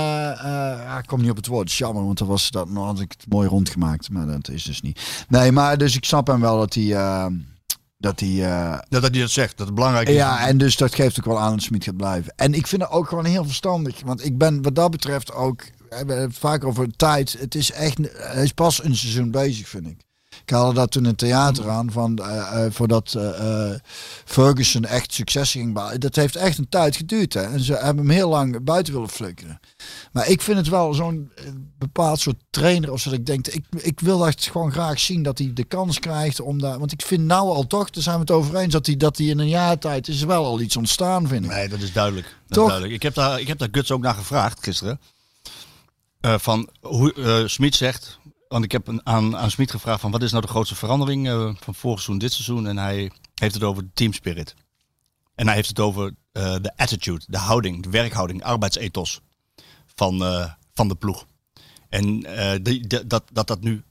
uh, 0.45 0.97
ik 0.99 1.07
kom 1.07 1.21
niet 1.21 1.31
op 1.31 1.37
het 1.37 1.47
woord. 1.47 1.63
Het 1.63 1.71
is 1.71 1.79
jammer, 1.79 2.05
want 2.05 2.19
dan 2.19 2.27
was 2.27 2.51
dat 2.51 2.69
nog 2.69 2.85
had 2.85 3.01
ik 3.01 3.13
het 3.17 3.25
mooi 3.29 3.49
rondgemaakt. 3.49 4.11
Maar 4.11 4.27
dat 4.27 4.49
is 4.49 4.63
dus 4.63 4.81
niet. 4.81 5.25
Nee, 5.29 5.53
maar 5.53 5.79
dus 5.79 5.97
ik 5.97 6.05
snap 6.05 6.27
hem 6.27 6.41
wel 6.41 6.59
dat 6.59 6.75
hij. 6.75 6.89
dat 7.99 8.21
hij. 8.21 8.37
dat 8.89 9.03
hij 9.03 9.11
dat 9.11 9.31
zegt, 9.31 9.57
dat 9.57 9.67
het 9.67 9.75
belangrijk 9.75 10.09
is. 10.09 10.15
Ja, 10.15 10.47
en 10.47 10.59
dus 10.59 10.77
dat 10.77 10.95
geeft 10.95 11.19
ook 11.19 11.25
wel 11.25 11.41
aan 11.41 11.53
dat 11.53 11.63
Smit 11.63 11.85
gaat 11.85 11.97
blijven. 11.97 12.33
En 12.37 12.55
ik 12.55 12.67
vind 12.67 12.83
het 12.83 12.91
ook 12.91 13.09
gewoon 13.09 13.25
heel 13.25 13.45
verstandig. 13.45 14.01
Want 14.05 14.25
ik 14.25 14.39
ben 14.39 14.63
wat 14.63 14.75
dat 14.75 14.91
betreft 14.91 15.33
ook. 15.33 15.63
We 15.89 15.95
hebben 15.95 16.21
het 16.21 16.39
vaak 16.39 16.65
over 16.65 16.97
tijd. 16.97 17.37
Het 17.39 17.55
is 17.55 17.73
echt. 17.73 17.99
Hij 18.13 18.43
is 18.43 18.53
pas 18.53 18.85
een 18.85 18.97
seizoen 18.97 19.31
bezig, 19.31 19.69
vind 19.69 19.87
ik. 19.87 20.08
Ik 20.43 20.51
haalde 20.51 20.75
dat 20.75 20.91
toen 20.91 21.03
in 21.03 21.09
het 21.09 21.19
theater 21.19 21.69
aan 21.69 21.93
van 21.93 22.19
uh, 22.21 22.27
uh, 22.27 22.65
voordat 22.71 23.15
uh, 23.17 23.71
Ferguson 24.25 24.85
echt 24.85 25.13
succes 25.13 25.51
ging 25.51 25.75
bouwen. 25.75 26.01
Dat 26.01 26.17
heeft 26.17 26.37
echt 26.37 26.59
een 26.59 26.69
tijd 26.69 26.97
geduurd. 26.97 27.35
Hè? 27.35 27.43
En 27.43 27.61
ze 27.61 27.73
hebben 27.73 28.07
hem 28.07 28.15
heel 28.15 28.29
lang 28.29 28.65
buiten 28.65 28.93
willen 28.93 29.09
flikkeren. 29.09 29.61
Maar 30.13 30.29
ik 30.29 30.43
vind 30.43 30.59
het 30.59 30.69
wel 30.69 30.95
zo'n 30.95 31.33
bepaald 31.79 32.21
soort 32.21 32.37
trainer. 32.51 32.93
Of 32.93 33.03
dat 33.03 33.13
ik 33.13 33.27
denk, 33.27 33.47
ik, 33.47 33.65
ik 33.77 34.01
wil 34.01 34.27
echt 34.27 34.51
gewoon 34.51 34.73
graag 34.73 35.01
zien 35.01 35.23
dat 35.23 35.39
hij 35.39 35.51
de 35.55 35.65
kans 35.65 35.99
krijgt 35.99 36.41
om 36.41 36.61
daar. 36.61 36.79
Want 36.79 36.93
ik 36.93 37.03
vind 37.03 37.25
nou 37.25 37.49
al 37.49 37.67
toch, 37.67 37.91
daar 37.91 38.03
zijn 38.03 38.15
we 38.15 38.21
het 38.21 38.31
over 38.31 38.57
eens, 38.57 38.73
dat 38.73 38.87
hij, 38.87 38.97
dat 38.97 39.17
hij 39.17 39.27
in 39.27 39.39
een 39.39 39.49
jaar 39.49 39.79
tijd 39.79 40.09
is 40.09 40.23
wel 40.23 40.45
al 40.45 40.61
iets 40.61 40.77
ontstaan, 40.77 41.29
vind 41.29 41.45
ik. 41.45 41.51
Nee, 41.51 41.69
dat 41.69 41.81
is 41.81 41.93
duidelijk. 41.93 42.27
Dat 42.27 42.35
toch? 42.49 42.63
Is 42.63 42.69
duidelijk. 42.69 42.95
Ik, 42.95 43.03
heb 43.03 43.15
daar, 43.15 43.41
ik 43.41 43.49
heb 43.49 43.59
daar 43.59 43.69
Guts 43.71 43.91
ook 43.91 44.03
naar 44.03 44.15
gevraagd 44.15 44.65
gisteren. 44.65 45.01
van 46.21 46.69
hoe 46.81 47.45
Smit 47.47 47.75
zegt, 47.75 48.19
want 48.49 48.65
ik 48.65 48.73
heb 48.73 48.87
een, 48.87 49.07
aan, 49.07 49.37
aan 49.37 49.51
Smit 49.51 49.71
gevraagd 49.71 50.01
van 50.01 50.11
wat 50.11 50.23
is 50.23 50.31
nou 50.31 50.43
de 50.43 50.51
grootste 50.51 50.75
verandering 50.75 51.27
uh, 51.29 51.55
van 51.61 51.75
vorig 51.75 51.99
seizoen, 52.01 52.19
dit 52.19 52.33
seizoen. 52.33 52.67
En 52.67 52.77
hij 52.79 53.11
heeft 53.35 53.55
het 53.55 53.63
over 53.63 53.83
de 53.83 53.91
team 53.95 54.13
spirit. 54.13 54.55
En 55.35 55.47
hij 55.47 55.55
heeft 55.57 55.69
het 55.69 55.81
over 55.81 56.05
uh, 56.33 56.57
de 56.63 56.73
attitude, 56.77 57.25
de 57.29 57.39
houding, 57.39 57.83
de 57.83 57.91
werkhouding, 57.91 58.39
de 58.41 58.45
arbeidsethos. 58.47 59.21
van, 59.95 60.25
eh, 60.25 60.53
van 60.75 60.89
de 60.89 60.95
ploeg. 60.95 61.27
En 61.89 62.25
eh, 62.37 62.59
de- 62.63 63.07
dat, 63.07 63.25
dat 63.33 63.47
dat 63.47 63.61
nu 63.61 63.83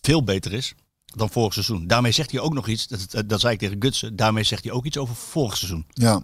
veel 0.00 0.24
beter 0.24 0.52
is 0.52 0.74
dan 1.04 1.30
vorig 1.30 1.52
seizoen. 1.52 1.86
Daarmee 1.86 2.12
zegt 2.12 2.30
hij 2.30 2.40
ook 2.40 2.52
nog 2.54 2.68
iets, 2.68 2.86
dat, 2.86 3.28
dat 3.28 3.40
zei 3.40 3.52
ik 3.52 3.58
tegen 3.58 3.76
Gutsen, 3.78 4.16
daarmee 4.16 4.44
zegt 4.44 4.64
hij 4.64 4.72
ook 4.72 4.84
iets 4.84 4.96
over 4.96 5.14
vorig 5.14 5.56
seizoen. 5.56 5.86
Ja. 5.88 6.22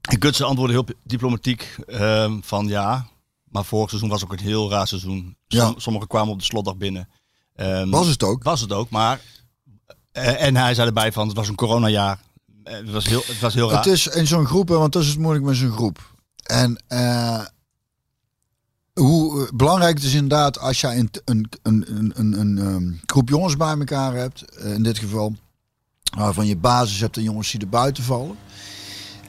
En 0.00 0.22
Gutsen 0.22 0.46
antwoordde 0.46 0.74
heel 0.74 0.96
diplomatiek 1.04 1.76
ehm, 1.86 2.40
van 2.42 2.66
ja, 2.68 3.06
maar 3.52 3.64
vorig 3.64 3.88
seizoen 3.88 4.10
was 4.10 4.24
ook 4.24 4.32
een 4.32 4.38
heel 4.38 4.70
raar 4.70 4.86
seizoen. 4.88 5.36
Ja. 5.46 5.64
Som- 5.66 5.80
Sommigen 5.80 6.08
kwamen 6.08 6.32
op 6.32 6.38
de 6.38 6.44
slotdag 6.44 6.76
binnen. 6.76 7.08
Ehm, 7.54 7.90
Was 7.90 8.06
het 8.06 8.22
ook? 8.22 8.42
was 8.42 8.60
het 8.60 8.72
ook, 8.72 8.90
maar 8.90 9.20
eh, 10.12 10.42
en 10.42 10.56
hij 10.56 10.74
zei 10.74 10.86
erbij 10.86 11.12
van 11.12 11.26
het 11.28 11.36
was 11.36 11.48
een 11.48 11.54
coronajaar. 11.54 12.18
Eh, 12.64 12.74
Het 12.74 12.90
was 12.90 13.06
heel, 13.06 13.22
het 13.26 13.40
was 13.40 13.54
heel 13.54 13.70
raar. 13.70 13.84
Het 13.84 13.92
is 13.92 14.06
in 14.06 14.26
zo'n 14.26 14.46
groep, 14.46 14.68
want 14.68 14.92
dat 14.92 15.02
is 15.02 15.08
het 15.08 15.18
moeilijk 15.18 15.44
met 15.44 15.56
zo'n 15.56 15.70
groep. 15.72 16.14
En 16.42 16.82
eh, 16.88 17.44
hoe 18.92 19.50
belangrijk 19.54 19.94
het 19.96 20.04
is 20.06 20.14
inderdaad 20.14 20.58
als 20.58 20.80
je 20.80 20.86
een, 20.86 21.10
een, 21.24 21.48
een, 21.62 21.84
een, 21.96 22.12
een, 22.16 22.40
een 22.40 22.58
ehm, 22.58 22.92
groep 23.06 23.28
jongens 23.28 23.56
bij 23.56 23.78
elkaar 23.78 24.14
hebt, 24.14 24.56
in 24.62 24.82
dit 24.82 24.98
geval, 24.98 25.34
waarvan 26.16 26.46
je 26.46 26.56
basis 26.56 27.00
hebt 27.00 27.16
en 27.16 27.22
jongens 27.22 27.50
die 27.50 27.60
er 27.60 27.68
buiten 27.68 28.04
vallen. 28.04 28.36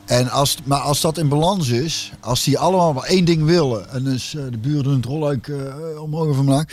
En 0.05 0.29
als, 0.29 0.57
maar 0.63 0.79
als 0.79 1.01
dat 1.01 1.17
in 1.17 1.29
balans 1.29 1.69
is, 1.69 2.11
als 2.19 2.43
die 2.43 2.59
allemaal 2.59 2.93
maar 2.93 3.03
één 3.03 3.25
ding 3.25 3.43
willen, 3.43 3.89
en 3.89 4.03
dus 4.03 4.35
eh, 4.35 4.43
de 4.49 4.57
buren 4.57 4.83
doen 4.83 4.95
het 4.95 5.05
rolluik 5.05 5.47
eh 5.47 6.01
omhoog 6.01 6.37
omlaag. 6.37 6.65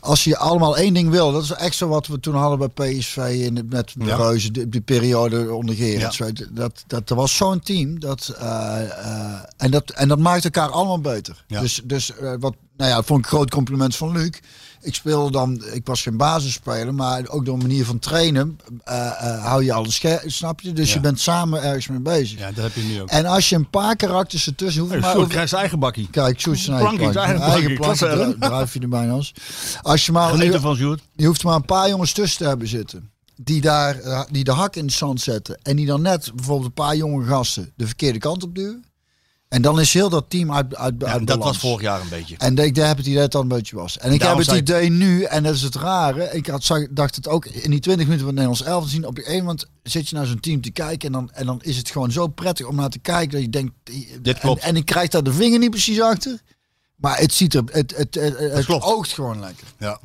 Als 0.00 0.24
je 0.24 0.36
allemaal 0.36 0.76
één 0.76 0.94
ding 0.94 1.10
wil, 1.10 1.32
dat 1.32 1.42
is 1.42 1.50
echt 1.50 1.76
zo 1.76 1.88
wat 1.88 2.06
we 2.06 2.20
toen 2.20 2.34
hadden 2.34 2.70
bij 2.74 2.92
PSV 2.98 3.16
in 3.16 3.66
met 3.70 3.92
de 3.96 4.04
Ja. 4.04 4.16
Reuzen, 4.16 4.52
die, 4.52 4.68
die 4.68 4.80
periode 4.80 5.54
onder. 5.54 5.74
Ja. 5.74 6.10
je, 6.16 6.48
Dat, 6.50 6.84
dat, 6.86 7.10
er 7.10 7.16
was 7.16 7.36
zo'n 7.36 7.60
team, 7.60 8.00
dat, 8.00 8.34
eh, 8.38 8.78
en, 9.56 9.70
dat, 9.70 9.90
en 9.90 10.08
dat 10.08 10.18
maakt 10.18 10.44
elkaar 10.44 10.68
allemaal 10.68 11.00
beter. 11.00 11.44
Ja. 11.46 11.60
Dus, 11.60 11.80
dus 11.84 12.12
wat, 12.38 12.54
nou 12.76 12.90
ja, 12.90 12.96
dat 12.96 13.04
vond 13.04 13.18
ik 13.18 13.24
een 13.24 13.30
groot 13.36 13.50
compliment 13.50 13.96
van 13.96 14.12
Luc. 14.12 14.30
Ik 14.80 14.94
speelde 14.94 15.30
dan, 15.30 15.64
ik 15.72 15.86
was 15.86 16.02
geen 16.02 16.16
basisspeler, 16.16 16.94
maar 16.94 17.28
ook 17.28 17.44
door 17.44 17.54
een 17.54 17.60
manier 17.62 17.84
van 17.84 17.98
trainen 17.98 18.58
eh, 18.84 19.06
eh, 19.06 19.44
hou 19.44 19.64
je 19.64 19.72
alles 19.72 19.94
scherp, 19.94 20.22
snap 20.30 20.60
je? 20.60 20.72
Dus 20.72 20.88
Ja. 20.88 20.94
je 20.94 21.00
bent 21.00 21.20
samen 21.20 21.62
ergens 21.62 21.88
mee 21.88 22.00
bezig. 22.00 22.38
Ja, 22.38 22.52
dat 22.52 22.64
heb 22.64 22.74
je 22.74 22.82
nu 22.82 23.00
ook. 23.00 23.08
En 23.08 23.26
als 23.26 23.48
je 23.48 23.56
een 23.56 23.70
paar 23.70 23.96
karakters 23.96 24.46
ertussen 24.46 24.80
hoeft, 24.80 24.92
Hey, 24.92 25.02
maar 25.02 25.16
over- 25.16 25.28
krijgt 25.28 25.48
zijn 25.48 25.60
eigen 25.60 25.78
bakkie. 25.78 26.08
Kijk, 26.10 26.40
Sjoerd 26.40 26.58
zijn 26.58 26.76
eigen 26.78 26.96
plank. 26.98 27.14
eigen 27.16 27.40
Eigen 27.42 28.38
druif 28.40 28.74
je 28.74 28.80
er 28.80 28.88
bijna 28.88 29.12
als. 29.12 29.32
Als 29.82 30.06
je 30.06 30.12
maar, 30.12 30.30
Geniet 30.34 30.52
ervan, 30.54 30.76
Sjoerd. 30.76 31.02
je 31.12 31.26
hoeft 31.26 31.44
maar 31.44 31.54
een 31.54 31.64
paar 31.64 31.88
jongens 31.88 32.12
tussen 32.12 32.38
te 32.38 32.44
hebben 32.48 32.68
zitten. 32.68 33.10
Die 33.36 33.60
daar 33.60 33.98
eh, 34.00 34.22
die 34.30 34.44
de 34.44 34.52
hak 34.52 34.76
in 34.76 34.84
het 34.84 34.94
zand 34.94 35.20
zetten. 35.20 35.58
En 35.62 35.76
die 35.76 35.86
dan 35.86 36.02
net 36.02 36.30
bijvoorbeeld 36.34 36.66
een 36.66 36.84
paar 36.84 36.96
jonge 36.96 37.24
gasten 37.26 37.72
de 37.76 37.86
verkeerde 37.86 38.18
kant 38.18 38.42
op 38.42 38.54
duwen. 38.54 38.84
En 39.54 39.62
dan 39.62 39.80
is 39.80 39.92
heel 39.92 40.08
dat 40.08 40.24
team 40.28 40.52
uit, 40.52 40.76
uit, 40.76 40.94
Ja, 40.98 41.06
uit 41.06 41.26
dat 41.26 41.38
balans. 41.38 41.44
was 41.44 41.70
vorig 41.70 41.82
jaar 41.82 42.00
een 42.00 42.08
beetje. 42.08 42.36
En 42.38 42.58
ik 42.58 42.74
daar 42.74 42.86
heb 42.86 42.96
het 42.96 43.06
idee 43.06 43.18
dat 43.20 43.32
dat 43.32 43.42
een 43.42 43.48
beetje 43.48 43.76
was. 43.76 43.98
En 43.98 44.12
ik 44.12 44.22
heb 44.22 44.36
het 44.36 44.46
ik- 44.52 44.54
idee 44.54 44.90
nu, 44.90 45.22
en 45.22 45.42
dat 45.42 45.54
is 45.54 45.62
het 45.62 45.74
rare. 45.74 46.28
Ik 46.32 46.46
had, 46.46 46.64
zag, 46.64 46.86
dacht 46.90 47.14
het 47.16 47.28
ook 47.28 47.46
in 47.46 47.70
die 47.70 47.80
20 47.80 48.06
minuten 48.06 48.26
van 48.26 48.36
het 48.36 48.44
Nederlands 48.44 48.62
elftal 48.62 48.90
zien. 48.90 49.06
Op 49.06 49.18
een 49.22 49.36
moment 49.38 49.66
zit 49.82 50.08
je 50.08 50.14
naar 50.16 50.26
zo'n 50.26 50.40
team 50.40 50.60
te 50.60 50.70
kijken. 50.70 51.06
En 51.06 51.12
dan, 51.12 51.30
en 51.32 51.46
dan 51.46 51.60
is 51.62 51.76
het 51.76 51.90
gewoon 51.90 52.12
zo 52.12 52.26
prettig 52.26 52.66
om 52.66 52.76
naar 52.76 52.88
te 52.88 52.98
kijken. 52.98 53.30
Dat 53.30 53.40
je 53.40 53.48
denkt. 53.50 53.72
Dit 54.22 54.38
klopt. 54.38 54.62
En, 54.62 54.68
en 54.68 54.76
ik 54.76 54.84
krijg 54.84 55.08
daar 55.08 55.22
de 55.22 55.32
vinger 55.32 55.58
niet 55.58 55.70
precies 55.70 56.00
achter. 56.00 56.40
Maar 56.96 57.18
het 57.18 57.32
ziet 57.34 57.54
er. 57.54 57.62
Het, 57.66 57.96
het, 57.96 58.14
het, 58.14 58.38
het, 58.38 58.64
klopt. 58.64 58.84
oogt 58.84 59.12
gewoon 59.12 59.40
lekker. 59.40 59.66
Ja. 59.78 59.98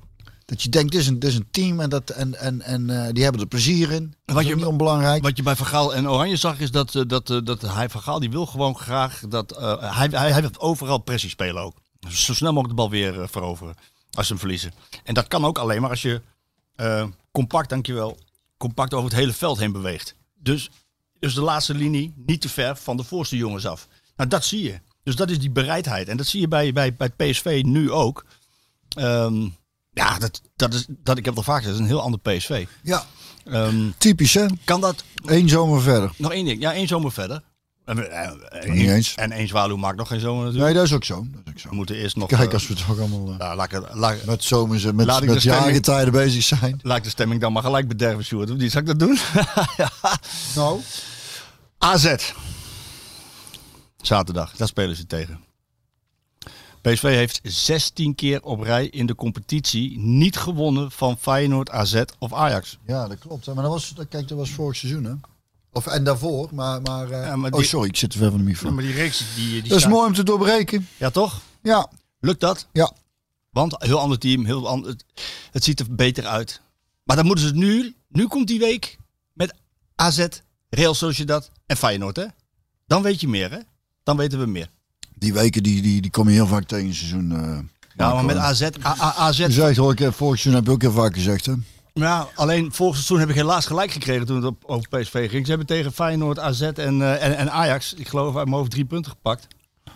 Dat 0.50 0.62
je 0.62 0.70
denkt, 0.70 0.92
dit 0.92 1.02
is 1.02 1.08
een, 1.08 1.20
dit 1.20 1.30
is 1.30 1.36
een 1.36 1.48
team 1.52 1.80
en, 1.80 1.90
dat, 1.90 2.10
en, 2.10 2.36
en, 2.36 2.62
en 2.62 2.90
eh, 2.90 3.14
die 3.14 3.24
hebben 3.24 3.42
er 3.42 3.48
plezier 3.48 3.92
in. 3.92 4.14
Dat 4.26 4.36
Wat 4.36 4.44
is 4.44 4.50
je- 4.50 4.56
niet 4.56 4.66
onbelangrijk. 4.66 5.24
Wat 5.24 5.38
je 5.38 5.44
bij 5.44 5.56
Vergaal 5.56 5.96
en 5.96 6.10
Oranje 6.10 6.36
zag 6.36 6.60
is 6.60 6.72
dat, 6.72 6.96
eh, 6.96 7.02
dat, 7.08 7.30
eh, 7.30 7.38
dat 7.44 7.62
hij 7.62 7.90
Vergaal 7.90 8.20
die 8.20 8.30
wil 8.30 8.46
gewoon 8.46 8.78
graag 8.78 9.22
dat 9.28 9.50
hij, 9.80 10.08
hij, 10.12 10.32
hij 10.32 10.42
wil 10.42 10.50
overal 10.58 10.98
pressie 10.98 11.30
spelen 11.30 11.64
ook. 11.64 11.76
Zo 12.10 12.34
snel 12.34 12.54
mogelijk 12.54 12.78
de 12.78 12.82
bal 12.82 12.90
weer 12.90 13.30
veroveren 13.30 13.76
als 14.12 14.26
ze 14.26 14.32
hem 14.32 14.42
verliezen. 14.42 14.72
En 15.04 15.14
dat 15.14 15.28
kan 15.28 15.46
ook 15.46 15.58
alleen 15.58 15.82
maar 15.82 15.90
als 15.90 16.02
je 16.02 16.22
compact, 17.32 17.70
dankjewel, 17.70 18.18
compact 18.58 18.94
over 18.94 19.10
het 19.10 19.20
hele 19.20 19.34
veld 19.34 19.60
heen 19.60 19.72
beweegt. 19.72 20.16
Dus, 20.36 20.70
dus 21.20 21.34
de 21.34 21.42
laatste 21.42 21.74
linie 21.74 22.14
niet 22.26 22.42
te 22.42 22.50
ver 22.50 22.76
van 22.76 22.98
de 22.98 23.04
voorste 23.04 23.38
jongens 23.38 23.66
af. 23.66 23.88
Nou, 24.16 24.30
dat 24.30 24.46
zie 24.46 24.64
je. 24.64 24.80
Dus 25.04 25.16
dat 25.16 25.30
is 25.30 25.40
die 25.40 25.52
bereidheid. 25.52 26.08
En 26.08 26.18
dat 26.18 26.28
zie 26.28 26.40
je 26.42 26.48
bij, 26.48 26.74
bij, 26.74 26.96
bij 26.96 27.12
het 27.16 27.30
PSV 27.32 27.62
nu 27.66 27.92
ook. 27.92 28.26
Ehm, 28.90 29.48
ja, 30.00 30.20
dat, 30.20 30.42
dat 30.56 30.74
is, 30.74 30.86
dat, 30.90 31.18
ik 31.18 31.26
heb 31.26 31.36
het 31.36 31.48
al 31.48 31.54
vaak 31.54 31.62
gezegd, 31.64 31.78
dat 31.78 31.86
is 31.86 31.92
een 31.92 31.96
heel 31.98 32.04
ander 32.06 32.20
PSV. 32.20 32.66
Ja, 32.84 33.06
Ehm, 33.46 33.90
typisch 33.98 34.34
hè. 34.34 34.46
kan 34.64 34.82
dat 34.82 35.04
Eén 35.26 35.50
zomer 35.50 35.82
verder. 35.82 36.12
nog 36.18 36.32
één 36.32 36.46
ding. 36.46 36.62
Ja, 36.62 36.74
één 36.74 36.88
zomer 36.88 37.12
verder. 37.12 37.42
En, 37.86 38.12
eh, 38.12 38.30
eh, 38.64 38.72
Niet 38.72 38.88
eens. 38.90 39.16
En 39.16 39.32
één 39.32 39.48
zwaluw 39.48 39.76
maakt 39.78 39.98
nog 39.98 40.08
geen 40.08 40.20
zomer 40.20 40.44
natuurlijk. 40.44 40.66
Nee, 40.66 40.74
dat 40.74 40.86
is 40.86 40.94
ook 40.94 41.04
zo. 41.04 41.16
Dat 41.32 41.42
is 41.46 41.52
ook 41.52 41.60
zo. 41.60 41.70
We 41.70 41.76
moeten 41.76 41.96
eerst 41.96 42.16
nog... 42.16 42.28
Kijk, 42.28 42.48
eh, 42.48 42.54
als 42.54 42.68
we 42.68 42.74
toch 42.74 43.00
allemaal 43.00 43.30
eh, 43.32 43.38
nou, 43.38 43.56
laat, 43.56 43.66
ik, 43.66 43.72
het- 43.72 43.94
laat, 43.94 44.26
met 44.26 44.44
zomers 44.44 44.84
en 44.84 44.96
met, 44.96 45.06
Laat 45.06 45.26
met 45.26 45.44
jaargetijden 45.44 46.12
bezig 46.14 46.44
zijn. 46.44 46.80
laat 46.84 46.98
ik 46.98 47.04
de 47.04 47.10
stemming 47.10 47.42
dan 47.42 47.54
maar 47.54 47.64
gelijk 47.64 47.88
bederven, 47.88 48.24
Sjoerd. 48.26 48.50
Of 48.52 48.58
niet? 48.58 48.72
Zal 48.72 48.82
ik 48.82 48.88
dat 48.88 49.00
doen? 49.00 49.18
ja. 49.78 49.92
Nou, 50.56 50.80
AZ. 51.78 52.16
Zaterdag, 54.02 54.52
daar 54.56 54.68
spelen 54.68 54.96
ze 54.96 55.06
tegen. 55.06 55.40
PSV 56.82 57.02
heeft 57.02 57.40
16 57.44 58.16
keer 58.16 58.44
op 58.44 58.62
rij 58.62 58.86
in 58.88 59.06
de 59.06 59.16
competitie 59.16 60.00
niet 60.00 60.38
gewonnen 60.38 60.92
van 60.92 61.18
Feyenoord, 61.18 61.70
AZ 61.70 62.02
of 62.20 62.34
Ajax. 62.34 62.78
ja, 62.88 63.08
dat 63.08 63.20
klopt. 63.20 63.46
Maar 63.46 63.56
dat 63.56 63.72
was, 63.72 63.94
kijk, 64.10 64.28
dat 64.28 64.38
was 64.38 64.50
vorig 64.50 64.76
seizoen 64.76 65.04
hè. 65.04 65.14
Of, 65.72 65.88
en 65.88 66.04
daarvoor, 66.04 66.50
maar... 66.52 66.82
maar, 66.82 67.10
eh, 67.12 67.26
Ja, 67.26 67.36
maar 67.36 67.52
Oh, 67.52 67.62
sorry, 67.62 67.88
ik 67.88 67.96
zit 67.96 68.10
te 68.10 68.18
ver 68.18 68.30
van 68.30 68.38
de 68.38 68.44
Ja, 68.44 68.50
microfoon. 68.50 68.74
maar 68.76 68.84
die 68.84 68.94
reeks, 68.94 69.24
die, 69.36 69.62
die 69.62 69.70
dat 69.70 69.78
is 69.78 69.88
mooi 69.88 70.08
om 70.08 70.14
te 70.14 70.24
doorbreken. 70.24 70.88
Ja, 70.98 71.10
toch? 71.10 71.42
Ja, 71.64 71.90
Lukt 72.20 72.40
dat? 72.40 72.68
ja. 72.74 72.92
Want 73.50 73.76
heel 73.84 74.00
ander 74.00 74.20
team, 74.20 74.46
heel 74.46 74.68
ander, 74.68 74.90
het, 74.90 75.06
het 75.52 75.64
ziet 75.64 75.80
er 75.80 75.96
beter 75.96 76.26
uit. 76.26 76.62
Maar 77.04 77.16
dan 77.16 77.26
moeten 77.26 77.44
ze 77.46 77.50
het 77.52 77.60
nu, 77.60 77.96
nu 78.08 78.28
komt 78.28 78.48
die 78.48 78.60
week 78.60 78.98
met 79.34 79.54
AZ, 79.96 80.28
Real 80.70 80.94
Sociedad 80.94 81.52
en 81.66 81.78
Feyenoord, 81.78 82.16
hè? 82.16 82.26
Dan 82.88 83.02
weet 83.02 83.22
je 83.22 83.28
meer, 83.28 83.52
hè? 83.52 83.60
Dan 84.04 84.18
weten 84.18 84.40
we 84.40 84.46
meer. 84.46 84.70
Die 85.20 85.34
weken 85.34 85.64
die, 85.64 85.82
die, 85.82 86.02
die 86.02 86.12
kom 86.12 86.28
je 86.28 86.34
heel 86.34 86.48
vaak 86.48 86.64
tegen 86.64 86.88
het 86.88 86.96
seizoen. 86.96 87.32
eh 87.32 87.58
Ja, 87.98 88.14
maar 88.14 88.26
met 88.26 88.38
AZ, 88.38 88.62
A- 88.62 88.70
A- 89.02 89.14
AZ 89.18 89.38
Je 89.38 89.52
zegt 89.52 89.78
al, 89.78 89.92
ik 89.92 89.98
vorig 89.98 90.40
seizoen 90.40 90.54
heb 90.54 90.66
je 90.66 90.72
ook 90.72 90.82
heel 90.82 90.92
vaak 90.92 91.14
gezegd 91.14 91.46
hè. 91.46 91.54
ja, 91.94 92.28
alleen 92.36 92.72
vorig 92.74 92.94
seizoen 92.96 93.20
heb 93.20 93.30
ik 93.30 93.36
helaas 93.36 93.66
gelijk 93.66 93.92
gekregen 93.92 94.26
toen 94.26 94.36
het 94.36 94.46
op, 94.46 94.64
over 94.66 94.90
PSV 94.90 95.30
ging. 95.30 95.44
Ze 95.44 95.50
hebben 95.50 95.68
tegen 95.68 95.92
Feyenoord, 95.92 96.40
AZ 96.40 96.62
en, 96.62 97.02
eh, 97.02 97.24
en, 97.26 97.38
en 97.38 97.52
Ajax, 97.52 97.94
ik 97.94 98.08
geloof 98.08 98.36
uit 98.36 98.46
mijn 98.46 98.58
hoofd 98.58 98.72
drie 98.72 98.86
punten 98.86 99.12
gepakt. 99.12 99.48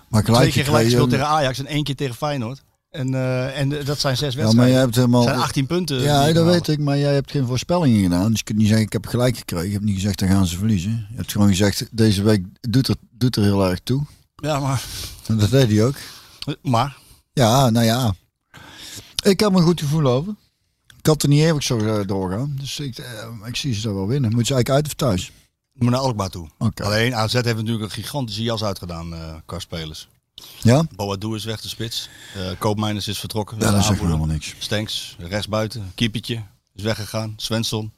Maar 0.09 0.23
Twee 0.23 0.35
gelijk 0.35 0.53
keer 0.53 0.63
gelijk 0.65 0.85
gespeeld 0.85 1.09
tegen 1.09 1.27
Ajax 1.27 1.59
en 1.59 1.65
één 1.65 1.83
keer 1.83 1.95
tegen 1.95 2.15
Feyenoord. 2.15 2.61
En, 2.89 3.13
eh, 3.13 3.59
en 3.59 3.79
eh, 3.79 3.85
dat 3.85 3.99
zijn 3.99 4.17
zes 4.17 4.33
Ja, 4.33 4.35
maar 4.39 4.45
wedstrijden. 4.45 4.79
hebt 4.79 4.95
helemaal... 4.95 5.21
Dat 5.21 5.29
zijn 5.29 5.43
18 5.45 5.65
punten. 5.67 6.01
Ja, 6.01 6.25
ik 6.25 6.35
dat 6.35 6.45
weet 6.45 6.67
ik, 6.67 6.79
maar 6.79 6.97
jij 6.97 7.13
hebt 7.13 7.31
geen 7.31 7.45
voorspellingen 7.45 8.01
gedaan. 8.03 8.29
Dus 8.29 8.37
je 8.37 8.43
kunt 8.43 8.57
niet 8.57 8.67
zeggen, 8.67 8.85
ik 8.85 8.93
heb 8.93 9.05
gelijk 9.05 9.37
gekregen. 9.37 9.65
Je 9.67 9.73
hebt 9.73 9.85
niet 9.85 9.95
gezegd, 9.95 10.19
dan 10.19 10.29
gaan 10.29 10.47
ze 10.47 10.57
verliezen. 10.57 11.07
Je 11.09 11.15
hebt 11.15 11.31
gewoon 11.31 11.47
gezegd, 11.47 11.87
deze 11.91 12.23
week 12.23 12.45
doet 12.61 12.87
er, 12.87 12.95
doet 13.11 13.35
er 13.35 13.43
heel 13.43 13.69
erg 13.69 13.79
toe. 13.83 14.01
Ja, 14.35 14.59
maar, 14.59 14.83
dat 15.27 15.49
deed 15.49 15.69
hij 15.69 15.85
ook. 15.85 15.95
maar 16.61 16.97
Ja, 17.33 17.69
nou 17.69 17.85
ja. 17.85 18.13
Ik 19.23 19.39
heb 19.39 19.51
me 19.51 19.57
een 19.57 19.63
goed 19.63 19.79
gevoel 19.81 20.05
over. 20.07 20.35
Ik 20.99 21.05
had 21.05 21.23
er 21.23 21.29
niet 21.29 21.41
eeuwig 21.43 21.63
zo 21.63 21.77
eh, 21.77 22.07
doorgaan. 22.07 22.55
Dus 22.59 22.79
ik, 22.79 22.97
eh, 22.97 23.27
ik 23.45 23.55
zie 23.55 23.73
ze 23.73 23.81
daar 23.81 23.93
wel 23.93 24.07
winnen. 24.07 24.31
Moet 24.31 24.47
ze 24.47 24.53
eigenlijk 24.53 24.69
uit 24.83 24.85
of 24.85 24.93
thuis? 25.07 25.31
we 25.73 25.79
moeten 25.83 25.97
naar 25.99 26.07
Alkmaar 26.07 26.29
toe. 26.29 26.47
Alleen 26.83 27.15
AZ 27.15 27.33
heeft 27.33 27.45
natuurlijk 27.55 27.83
een 27.83 27.89
gigantische 28.03 28.43
jas 28.43 28.63
uitgedaan 28.63 29.13
eh 29.13 29.35
qua 29.45 29.59
spelers. 29.59 30.07
Ja? 30.61 30.83
Boadu 30.95 31.35
is 31.35 31.43
weg, 31.45 31.61
de 31.61 31.67
spits. 31.67 32.09
Eh 32.35 32.41
Koopmeiners 32.59 33.07
is 33.07 33.19
vertrokken. 33.19 33.59
Ja, 33.59 33.71
dat 33.71 33.83
zegt 33.85 33.99
helemaal 33.99 34.25
niks. 34.25 34.55
Stenks, 34.59 35.15
rechtsbuiten. 35.19 35.91
Keepertje 35.95 36.43
is 36.75 36.83
weggegaan. 36.83 37.33
Svensson. 37.37 37.91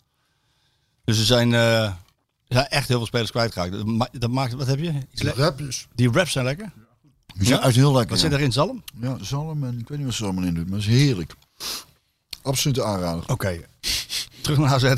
Dus 1.03 1.19
er 1.19 1.25
zijn, 1.25 1.53
eh, 1.53 1.83
er 1.83 1.95
zijn 2.47 2.67
echt 2.67 2.87
heel 2.87 2.97
veel 2.97 3.05
spelers 3.05 3.31
kwijtgeraakt. 3.31 3.71
Dat, 3.71 3.85
ma- 3.85 4.09
dat 4.11 4.29
maakt, 4.29 4.53
wat 4.53 4.67
heb 4.67 4.79
je? 4.79 4.93
Iets 5.11 5.21
le- 5.21 5.31
Rapjes. 5.35 5.87
Die 5.95 6.11
raps 6.11 6.31
zijn 6.31 6.45
lekker. 6.45 6.71
Uit 7.61 7.75
heel 7.75 7.91
lekker. 7.91 8.09
Wat 8.09 8.21
ja. 8.21 8.29
zit 8.29 8.31
erin, 8.37 8.51
zalm? 8.51 8.83
Ja, 9.01 9.17
zalm 9.21 9.63
en 9.63 9.79
ik 9.79 9.87
weet 9.87 9.97
niet 9.97 10.07
wat 10.07 10.15
ze 10.15 10.21
er 10.21 10.29
allemaal 10.29 10.47
in 10.47 10.53
doet, 10.53 10.69
maar 10.69 10.79
het 10.79 10.87
is 10.87 10.93
heerlijk. 10.93 11.33
Absolute 12.41 12.83
aanrader. 12.83 13.23
Oké. 13.27 13.59
Terug 14.41 14.57
naar 14.59 14.73
AZ. 14.73 14.83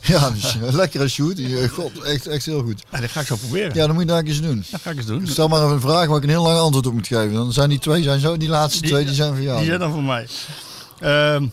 Ja, 0.00 0.30
dus, 0.30 0.56
eh, 0.60 0.72
lekkere 0.72 1.08
shoot. 1.08 1.36
Die, 1.36 1.58
eh, 1.60 1.68
God, 1.68 2.02
echt, 2.02 2.26
echt 2.26 2.44
heel 2.46 2.62
goed. 2.62 2.82
Ja, 2.90 3.00
dat 3.00 3.10
ga 3.10 3.20
ik 3.20 3.26
zo 3.26 3.36
proberen. 3.36 3.74
Ja, 3.74 3.86
dan 3.86 3.94
moet 3.94 4.02
je 4.04 4.08
daar 4.08 4.22
eens 4.22 4.40
doen. 4.40 4.64
Dat 4.70 4.80
ga 4.80 4.90
ik 4.90 4.96
eens 4.96 5.06
doen. 5.06 5.26
Stel 5.26 5.48
maar 5.48 5.62
even 5.62 5.72
een 5.74 5.80
vraag 5.80 6.06
waar 6.06 6.16
ik 6.16 6.22
een 6.22 6.28
heel 6.28 6.42
lang 6.42 6.58
antwoord 6.58 6.86
op 6.86 6.92
moet 6.92 7.06
geven. 7.06 7.32
Dan 7.32 7.52
zijn 7.52 7.68
die 7.68 7.78
twee, 7.78 8.02
zijn 8.02 8.20
zo, 8.20 8.36
die 8.36 8.48
laatste 8.48 8.80
Die- 8.80 8.90
twee, 8.90 9.04
die 9.04 9.14
zijn 9.14 9.34
voor 9.34 9.42
jou. 9.42 9.56
Die 9.58 9.66
zijn 9.66 9.78
dan 9.78 9.92
voor 9.92 10.02
mij. 10.02 10.26
Ehm, 11.00 11.46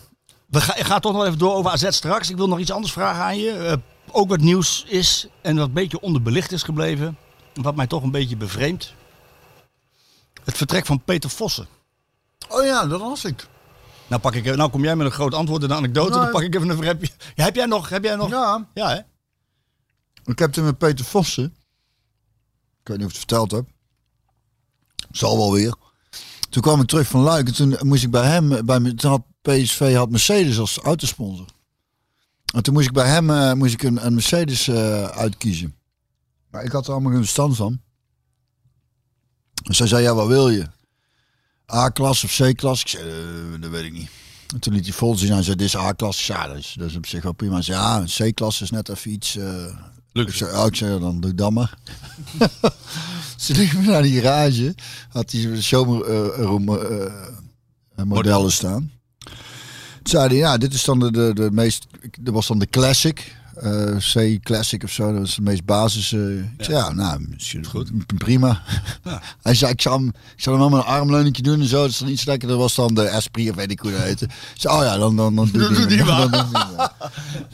we 0.46 0.60
gaan, 0.60 0.76
ik 0.78 0.84
ga 0.84 0.98
toch 0.98 1.12
nog 1.12 1.24
even 1.24 1.38
door 1.38 1.54
over 1.54 1.70
AZ 1.70 1.86
straks. 1.88 2.30
Ik 2.30 2.36
wil 2.36 2.48
nog 2.48 2.58
iets 2.58 2.70
anders 2.70 2.92
vragen 2.92 3.22
aan 3.24 3.38
je. 3.38 3.50
Eh, 3.50 3.72
ook 4.10 4.28
wat 4.28 4.40
nieuws 4.40 4.84
is 4.88 5.26
en 5.42 5.56
wat 5.56 5.66
een 5.66 5.72
beetje 5.72 6.00
onderbelicht 6.00 6.52
is 6.52 6.62
gebleven. 6.62 7.16
Wat 7.54 7.76
mij 7.76 7.86
toch 7.86 8.02
een 8.02 8.10
beetje 8.10 8.36
bevreemdt. 8.36 8.92
Het 10.44 10.56
vertrek 10.56 10.86
van 10.86 11.04
Peter 11.04 11.30
Vossen. 11.30 11.66
Oh 12.48 12.64
ja, 12.64 12.86
dat 12.86 13.00
was 13.00 13.24
ik. 13.24 13.46
Nou, 14.06 14.20
pak 14.20 14.34
ik, 14.34 14.56
nou 14.56 14.70
kom 14.70 14.84
jij 14.84 14.96
met 14.96 15.06
een 15.06 15.12
groot 15.12 15.34
antwoord 15.34 15.62
en 15.62 15.70
een 15.70 15.76
anekdote. 15.76 16.10
Nee. 16.10 16.20
Dan 16.20 16.30
pak 16.30 16.42
ik 16.42 16.54
even 16.54 16.68
een 16.68 16.76
vrepje. 16.76 17.08
Ja, 17.34 17.44
heb 17.48 17.54
jij 17.54 17.66
nog? 17.66 17.88
Heb 17.88 18.04
jij 18.04 18.16
nog? 18.16 18.30
Ja. 18.30 18.68
Ja, 18.74 18.88
hè? 18.88 19.00
Ik 20.24 20.38
heb 20.38 20.52
toen 20.52 20.64
met 20.64 20.78
Peter 20.78 21.04
Vossen, 21.04 21.44
ik 22.80 22.88
weet 22.88 22.96
niet 22.96 23.06
of 23.06 23.12
ik 23.12 23.18
het 23.18 23.28
verteld 23.28 23.50
heb, 23.50 23.66
Zal 25.10 25.36
wel 25.36 25.52
weer. 25.52 25.74
Toen 26.50 26.62
kwam 26.62 26.80
ik 26.80 26.86
terug 26.86 27.08
van 27.08 27.20
Luik 27.20 27.46
en 27.46 27.54
toen 27.54 27.76
moest 27.80 28.02
ik 28.02 28.10
bij 28.10 28.26
hem, 28.26 28.66
bij, 28.66 28.94
toen 28.94 29.10
had 29.10 29.22
PSV 29.42 29.94
had 29.94 30.10
Mercedes 30.10 30.58
als 30.58 30.78
autosponsor. 30.78 31.46
En 32.54 32.62
toen 32.62 32.74
moest 32.74 32.86
ik 32.86 32.92
bij 32.92 33.08
hem 33.08 33.30
eh, 33.30 33.52
moest 33.52 33.74
ik 33.74 33.82
een, 33.82 34.06
een 34.06 34.14
Mercedes 34.14 34.68
eh, 34.68 35.04
uitkiezen. 35.04 35.76
Maar 36.50 36.64
ik 36.64 36.72
had 36.72 36.86
er 36.86 36.92
allemaal 36.92 37.12
geen 37.12 37.20
verstand 37.20 37.56
van. 37.56 37.80
Dus 39.62 39.78
hij 39.78 39.88
zei, 39.88 40.02
ja, 40.02 40.14
wat 40.14 40.26
wil 40.26 40.48
je? 40.48 40.66
A-klas 41.72 42.24
of 42.24 42.36
C-klas? 42.36 42.80
Ik 42.80 42.88
zei, 42.88 43.10
eh, 43.10 43.60
dat 43.60 43.70
weet 43.70 43.84
ik 43.84 43.92
niet. 43.92 44.10
En 44.54 44.60
toen 44.60 44.72
liet 44.74 44.84
hij 44.84 44.92
vol 44.92 45.16
zien. 45.16 45.32
Hij 45.32 45.42
zei, 45.42 45.56
dit 45.56 45.66
is 45.66 45.76
A-klas. 45.76 46.26
Ja, 46.26 46.46
dat 46.46 46.56
is, 46.56 46.74
dat 46.78 46.90
is 46.90 46.96
op 46.96 47.06
zich 47.06 47.22
wel 47.22 47.32
prima. 47.32 47.54
Hij 47.54 47.62
zei, 47.62 47.78
ja, 47.78 48.00
een 48.00 48.30
C-klas 48.32 48.60
is 48.60 48.70
net 48.70 48.88
even 48.88 49.10
iets... 49.10 49.36
eh, 49.36 49.66
ik 50.12 50.34
zei, 50.34 50.56
oh, 50.56 50.66
ik 50.66 50.76
zei, 50.76 51.00
dan 51.00 51.20
doe 51.20 51.30
ik 51.30 51.38
dat 51.38 51.50
maar. 51.50 51.78
Ze 53.36 53.54
liepen 53.54 53.84
naar 53.84 54.02
die 54.02 54.20
garage. 54.20 54.74
Had 55.08 55.30
de 55.30 55.62
showroom 55.62 56.68
eh, 56.68 58.04
modellen 58.04 58.52
staan. 58.52 58.92
Toen 59.18 59.32
zei 60.02 60.28
hij, 60.28 60.36
ja, 60.36 60.58
dit 60.58 60.74
is 60.74 60.84
dan 60.84 60.98
de, 60.98 61.10
de, 61.10 61.30
de 61.34 61.50
meest... 61.50 61.86
Dat 62.20 62.34
was 62.34 62.46
dan 62.46 62.58
de 62.58 62.66
Classic. 62.66 63.36
Eh, 63.54 63.96
C 64.12 64.42
Classic 64.42 64.84
of 64.84 64.90
zo. 64.90 65.10
Dat 65.12 65.20
was 65.20 65.34
de 65.34 65.42
meest 65.42 65.64
basis. 65.64 66.12
eh. 66.12 66.38
ik 66.38 66.44
zei, 66.64 66.76
ja, 66.76 66.92
nou, 66.92 67.26
misschien 67.30 67.66
goed. 67.66 67.90
prima. 68.18 68.62
Hij 69.42 69.54
zei, 69.54 69.72
ik 69.72 69.80
zou 69.80 69.96
hem, 69.96 70.06
ik 70.36 70.42
zou 70.42 70.54
hem 70.56 70.64
allemaal 70.64 70.80
een 70.80 70.94
armleuningje 70.94 71.42
doen 71.42 71.60
en 71.60 71.66
zo. 71.66 71.80
Dat 71.80 71.90
is 71.90 71.98
dan 71.98 72.08
iets 72.08 72.24
lekker. 72.24 72.48
Dat 72.48 72.58
was 72.58 72.74
dan 72.74 72.94
de 72.94 73.02
Esprit 73.02 73.50
of 73.50 73.56
weet 73.56 73.70
ik 73.70 73.80
hoe 73.80 73.90
dat 73.90 74.00
heette. 74.00 74.24
Ik 74.24 74.30
zei, 74.60 74.74
oh 74.76 74.82
ja, 74.82 74.96
dan, 74.98 75.16
dan, 75.16 75.34
dan 75.36 75.48
doe, 75.52 75.72
Doe 75.74 75.86
die 75.86 76.04
maar. 76.04 76.28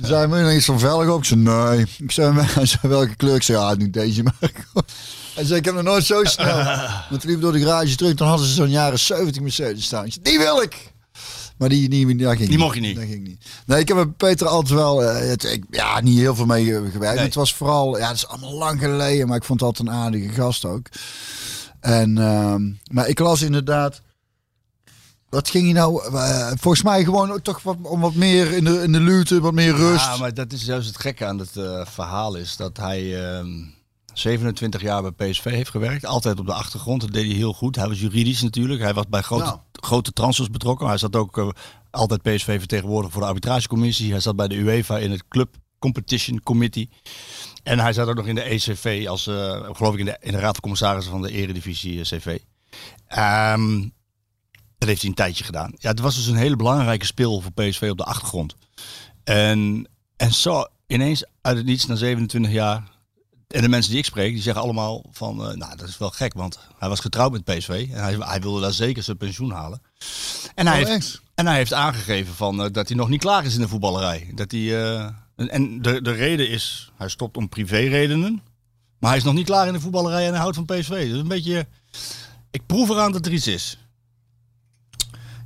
Zei 0.00 0.14
hij, 0.14 0.26
moet 0.26 0.36
je 0.36 0.42
nog 0.42 0.52
iets 0.52 0.64
van 0.64 0.78
velg 0.78 1.08
op? 1.08 1.18
Ik 1.20 1.24
zei, 1.26 1.40
nee. 1.40 1.86
Ik 1.98 2.10
zei, 2.12 2.40
hij 2.40 2.66
zei, 2.66 2.78
welke 2.82 3.14
kleur? 3.16 3.34
Ik 3.34 3.42
zei, 3.42 3.58
ja, 3.58 3.74
doe 3.74 3.90
deze 3.90 4.22
maar. 4.22 4.50
Hij 5.34 5.44
zei, 5.44 5.58
ik 5.58 5.64
heb 5.64 5.74
nog 5.74 5.82
nooit 5.82 6.04
zo 6.04 6.24
snel. 6.24 6.56
Want 7.10 7.20
toen 7.20 7.30
liep 7.30 7.34
ik 7.36 7.40
door 7.40 7.52
de 7.52 7.60
garage 7.60 7.96
terug. 7.96 8.14
Dan 8.14 8.28
hadden 8.28 8.46
ze 8.46 8.52
zo'n 8.52 8.70
jaren 8.70 8.98
70 8.98 9.42
Mercedes 9.42 9.84
staan. 9.84 10.04
Ik 10.04 10.12
zei, 10.12 10.24
die 10.24 10.38
wil 10.38 10.62
ik! 10.62 10.92
Maar 11.58 11.68
die, 11.68 11.88
die, 11.88 12.16
die, 12.16 12.26
ging 12.26 12.48
Die 12.48 12.58
mocht 12.58 12.74
je 12.74 12.80
niet. 12.80 12.96
Dat 12.96 13.04
ging 13.04 13.26
niet. 13.26 13.44
Nee, 13.66 13.80
ik 13.80 13.88
heb 13.88 13.96
met 13.96 14.16
Peter 14.16 14.46
altijd 14.46 14.74
wel, 14.74 15.04
eh, 15.04 15.28
het, 15.28 15.44
ik, 15.44 15.64
ja, 15.70 16.00
niet 16.00 16.18
heel 16.18 16.34
veel 16.34 16.46
mee 16.46 16.76
eh, 16.76 16.90
gewerkt. 16.90 17.16
Nee. 17.16 17.24
Het 17.24 17.34
was 17.34 17.54
vooral, 17.54 17.98
ja, 17.98 18.06
het 18.06 18.16
is 18.16 18.26
allemaal 18.26 18.54
lang 18.54 18.80
geleden, 18.80 19.28
maar 19.28 19.36
ik 19.36 19.44
vond 19.44 19.60
het 19.60 19.68
altijd 19.68 19.88
een 19.88 19.94
aardige 19.94 20.28
gast 20.28 20.64
ook. 20.64 20.86
En, 21.80 22.18
ehm, 22.18 22.62
maar 22.90 23.08
ik 23.08 23.18
las 23.18 23.42
inderdaad, 23.42 24.00
wat 25.28 25.50
ging 25.50 25.64
hij 25.64 25.72
nou, 25.72 26.14
eh, 26.16 26.50
volgens 26.60 26.82
mij 26.82 27.04
gewoon 27.04 27.32
ook 27.32 27.42
toch 27.42 27.62
wat, 27.62 27.76
om 27.82 28.00
wat 28.00 28.14
meer 28.14 28.52
in 28.52 28.64
de, 28.64 28.82
in 28.82 28.92
de 28.92 29.00
luwte, 29.00 29.40
wat 29.40 29.54
meer 29.54 29.74
rust. 29.76 30.04
Ja, 30.04 30.16
maar 30.16 30.34
dat 30.34 30.52
is 30.52 30.64
juist 30.64 30.86
het 30.86 31.00
gekke 31.00 31.24
aan 31.24 31.38
het 31.38 31.52
verhaal 31.84 32.34
is 32.34 32.56
dat 32.56 32.76
hij 32.76 33.30
ehm, 33.30 33.48
27 34.18 34.80
jaar 34.80 35.12
bij 35.12 35.30
PSV 35.30 35.44
heeft 35.44 35.70
gewerkt. 35.70 36.06
Altijd 36.06 36.38
op 36.38 36.46
de 36.46 36.52
achtergrond. 36.52 37.00
Dat 37.00 37.12
deed 37.12 37.26
hij 37.26 37.34
heel 37.34 37.52
goed. 37.52 37.76
Hij 37.76 37.88
was 37.88 38.00
juridisch 38.00 38.42
natuurlijk. 38.42 38.80
Hij 38.80 38.94
was 38.94 39.08
bij 39.08 39.22
grote, 39.22 39.44
Nou. 39.44 39.58
grote 39.72 40.12
transfers 40.12 40.50
betrokken. 40.50 40.86
Hij 40.86 40.98
zat 40.98 41.16
ook 41.16 41.38
eh, 41.38 41.48
altijd 41.90 42.22
PSV 42.22 42.58
vertegenwoordigd 42.58 43.12
voor 43.12 43.22
de 43.22 43.28
arbitragecommissie. 43.28 44.10
Hij 44.10 44.20
zat 44.20 44.36
bij 44.36 44.48
de 44.48 44.54
UEFA 44.56 44.98
in 44.98 45.10
het 45.10 45.28
Club 45.28 45.56
Competition 45.78 46.42
Committee. 46.42 46.90
En 47.62 47.78
hij 47.78 47.92
zat 47.92 48.08
ook 48.08 48.14
nog 48.16 48.26
in 48.26 48.34
de 48.34 48.50
ECV 48.50 49.06
als, 49.08 49.26
eh, 49.26 49.68
geloof 49.72 49.92
ik, 49.92 49.98
in 49.98 50.04
de, 50.04 50.16
in 50.20 50.32
de 50.32 50.38
raad 50.38 50.52
van 50.52 50.60
commissarissen 50.60 51.12
van 51.12 51.22
de 51.22 51.30
Eredivisie 51.32 51.98
eh, 52.00 52.04
CV. 52.04 52.38
Ehm, 53.06 53.80
dat 54.78 54.88
heeft 54.88 55.00
hij 55.00 55.10
een 55.10 55.16
tijdje 55.16 55.44
gedaan. 55.44 55.72
Ja, 55.78 55.90
het 55.90 56.00
was 56.00 56.14
dus 56.14 56.26
een 56.26 56.36
hele 56.36 56.56
belangrijke 56.56 57.06
speel 57.06 57.40
voor 57.40 57.52
PSV 57.52 57.88
op 57.90 57.96
de 57.98 58.04
achtergrond. 58.04 58.56
En, 59.24 59.88
en 60.16 60.32
zo 60.32 60.64
ineens 60.86 61.24
uit 61.40 61.56
het 61.56 61.66
niets 61.66 61.86
na 61.86 61.94
27 61.94 62.52
jaar. 62.52 62.96
En 63.48 63.62
de 63.62 63.68
mensen 63.68 63.90
die 63.90 64.00
ik 64.00 64.06
spreek, 64.06 64.32
die 64.32 64.42
zeggen 64.42 64.62
allemaal 64.62 65.04
van, 65.12 65.44
eh, 65.44 65.56
nou 65.56 65.76
dat 65.76 65.88
is 65.88 65.98
wel 65.98 66.10
gek, 66.10 66.34
want 66.34 66.58
hij 66.78 66.88
was 66.88 67.00
getrouwd 67.00 67.32
met 67.32 67.44
PSV 67.44 67.88
en 67.92 68.02
hij, 68.02 68.16
hij 68.18 68.40
wilde 68.40 68.60
daar 68.60 68.72
zeker 68.72 69.02
zijn 69.02 69.16
pensioen 69.16 69.50
halen. 69.50 69.82
En 70.54 70.66
hij, 70.66 70.82
Oh, 70.82 70.88
heeft, 70.88 71.22
en 71.34 71.46
hij 71.46 71.56
heeft 71.56 71.72
aangegeven 71.72 72.34
van, 72.34 72.62
eh, 72.62 72.72
dat 72.72 72.88
hij 72.88 72.96
nog 72.96 73.08
niet 73.08 73.20
klaar 73.20 73.44
is 73.44 73.54
in 73.54 73.60
de 73.60 73.68
voetballerij. 73.68 74.30
Dat 74.34 74.50
hij, 74.50 74.84
eh, 74.84 75.10
en 75.36 75.82
de, 75.82 76.02
de 76.02 76.12
reden 76.12 76.48
is, 76.48 76.92
hij 76.96 77.08
stopt 77.08 77.36
om 77.36 77.48
privéredenen, 77.48 78.42
maar 78.98 79.10
hij 79.10 79.18
is 79.18 79.24
nog 79.24 79.34
niet 79.34 79.46
klaar 79.46 79.66
in 79.66 79.72
de 79.72 79.80
voetballerij 79.80 80.24
en 80.26 80.32
hij 80.32 80.40
houdt 80.40 80.56
van 80.56 80.64
PSV. 80.64 81.10
Dus 81.10 81.20
een 81.20 81.28
beetje, 81.28 81.66
ik 82.50 82.66
proef 82.66 82.88
eraan 82.88 83.12
dat 83.12 83.26
er 83.26 83.32
iets 83.32 83.46
is. 83.46 83.78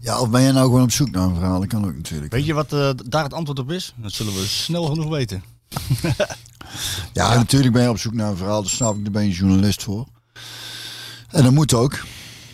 Ja, 0.00 0.20
of 0.20 0.30
ben 0.30 0.42
jij 0.42 0.52
nou 0.52 0.66
gewoon 0.66 0.82
op 0.82 0.90
zoek 0.90 1.10
naar 1.10 1.22
een 1.26 1.34
verhaal? 1.34 1.60
Dat 1.60 1.68
kan 1.68 1.84
ook 1.84 1.96
natuurlijk. 1.96 2.32
Weet 2.32 2.46
je 2.46 2.54
wat 2.54 2.70
daar 3.10 3.22
het 3.22 3.32
antwoord 3.32 3.58
op 3.58 3.70
is? 3.70 3.92
Dat 3.96 4.12
zullen 4.12 4.34
we 4.34 4.46
snel 4.46 4.84
genoeg 4.84 5.08
weten. 5.08 5.42
Ja, 7.12 7.34
natuurlijk 7.34 7.72
ben 7.72 7.82
je 7.82 7.90
op 7.90 7.98
zoek 7.98 8.12
naar 8.14 8.30
een 8.30 8.36
verhaal. 8.36 8.62
Dat 8.62 8.70
snap 8.70 8.96
ik, 8.96 9.02
daar 9.02 9.12
ben 9.12 9.24
je 9.26 9.32
journalist 9.32 9.82
voor. 9.82 10.06
En 11.28 11.42
dat 11.42 11.52
moet 11.52 11.74
ook. 11.74 12.00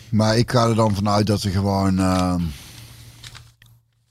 Maar 0.09 0.37
ik 0.37 0.51
ga 0.51 0.67
er 0.67 0.75
dan 0.75 0.95
vanuit 0.95 1.27
dat 1.27 1.43
er 1.43 1.51
gewoon... 1.51 1.99
eh, 1.99 2.35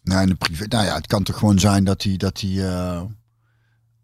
nou, 0.02 0.22
in 0.22 0.28
de 0.28 0.34
privé, 0.34 0.64
nou 0.68 0.84
ja, 0.84 0.94
het 0.94 1.06
kan 1.06 1.22
toch 1.22 1.38
gewoon 1.38 1.59
zijn 1.59 1.84
dat 1.84 2.02
hij... 2.02 2.16
Dat, 2.16 2.40
hij, 2.40 2.68
eh, 2.70 3.02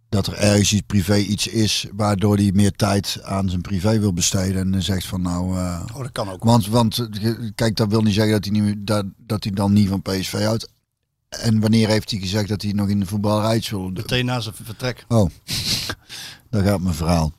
dat 0.09 0.27
er 0.27 0.35
ergens 0.35 0.73
iets 0.73 0.83
privé 0.87 1.17
iets 1.17 1.47
is... 1.47 1.87
waardoor 1.93 2.37
hij 2.37 2.51
meer 2.55 2.73
tijd 2.73 3.21
aan 3.23 3.49
zijn 3.49 3.61
privé 3.61 3.99
wil 3.99 4.13
besteden. 4.13 4.61
En 4.61 4.71
dan 4.71 4.83
zegt 4.83 5.07
van 5.07 5.23
nou... 5.23 5.57
eh, 5.57 5.81
Oh, 5.95 6.01
dat 6.03 6.13
kan 6.13 6.31
ook. 6.31 6.45
want, 6.45 6.67
want 6.67 7.09
kijk, 7.55 7.77
dat 7.77 7.89
wil 7.89 8.03
niet 8.03 8.15
zeggen 8.15 8.33
dat 8.33 8.45
hij, 8.45 8.61
niet, 8.61 8.87
dat, 8.87 9.07
dat 9.17 9.45
hij 9.45 9.53
dan 9.53 9.73
niet 9.73 9.89
van 9.89 10.03
PSV 10.03 10.43
houdt. 10.43 10.73
En 11.41 11.61
wanneer 11.61 11.89
heeft 11.89 12.11
hij 12.11 12.21
gezegd 12.21 12.49
dat 12.49 12.63
hij 12.63 12.73
nog 12.73 12.89
in 12.89 13.01
de 13.01 13.07
voetballerij 13.07 13.57
iets 13.57 13.71
wil? 13.71 13.91
Meteen 13.91 14.25
na 14.25 14.41
zijn 14.41 14.55
vertrek. 14.63 15.05
Oh, 15.09 15.31
daar 16.51 16.63
gaat 16.65 16.81
mijn 16.81 16.95
verhaal. 16.95 17.33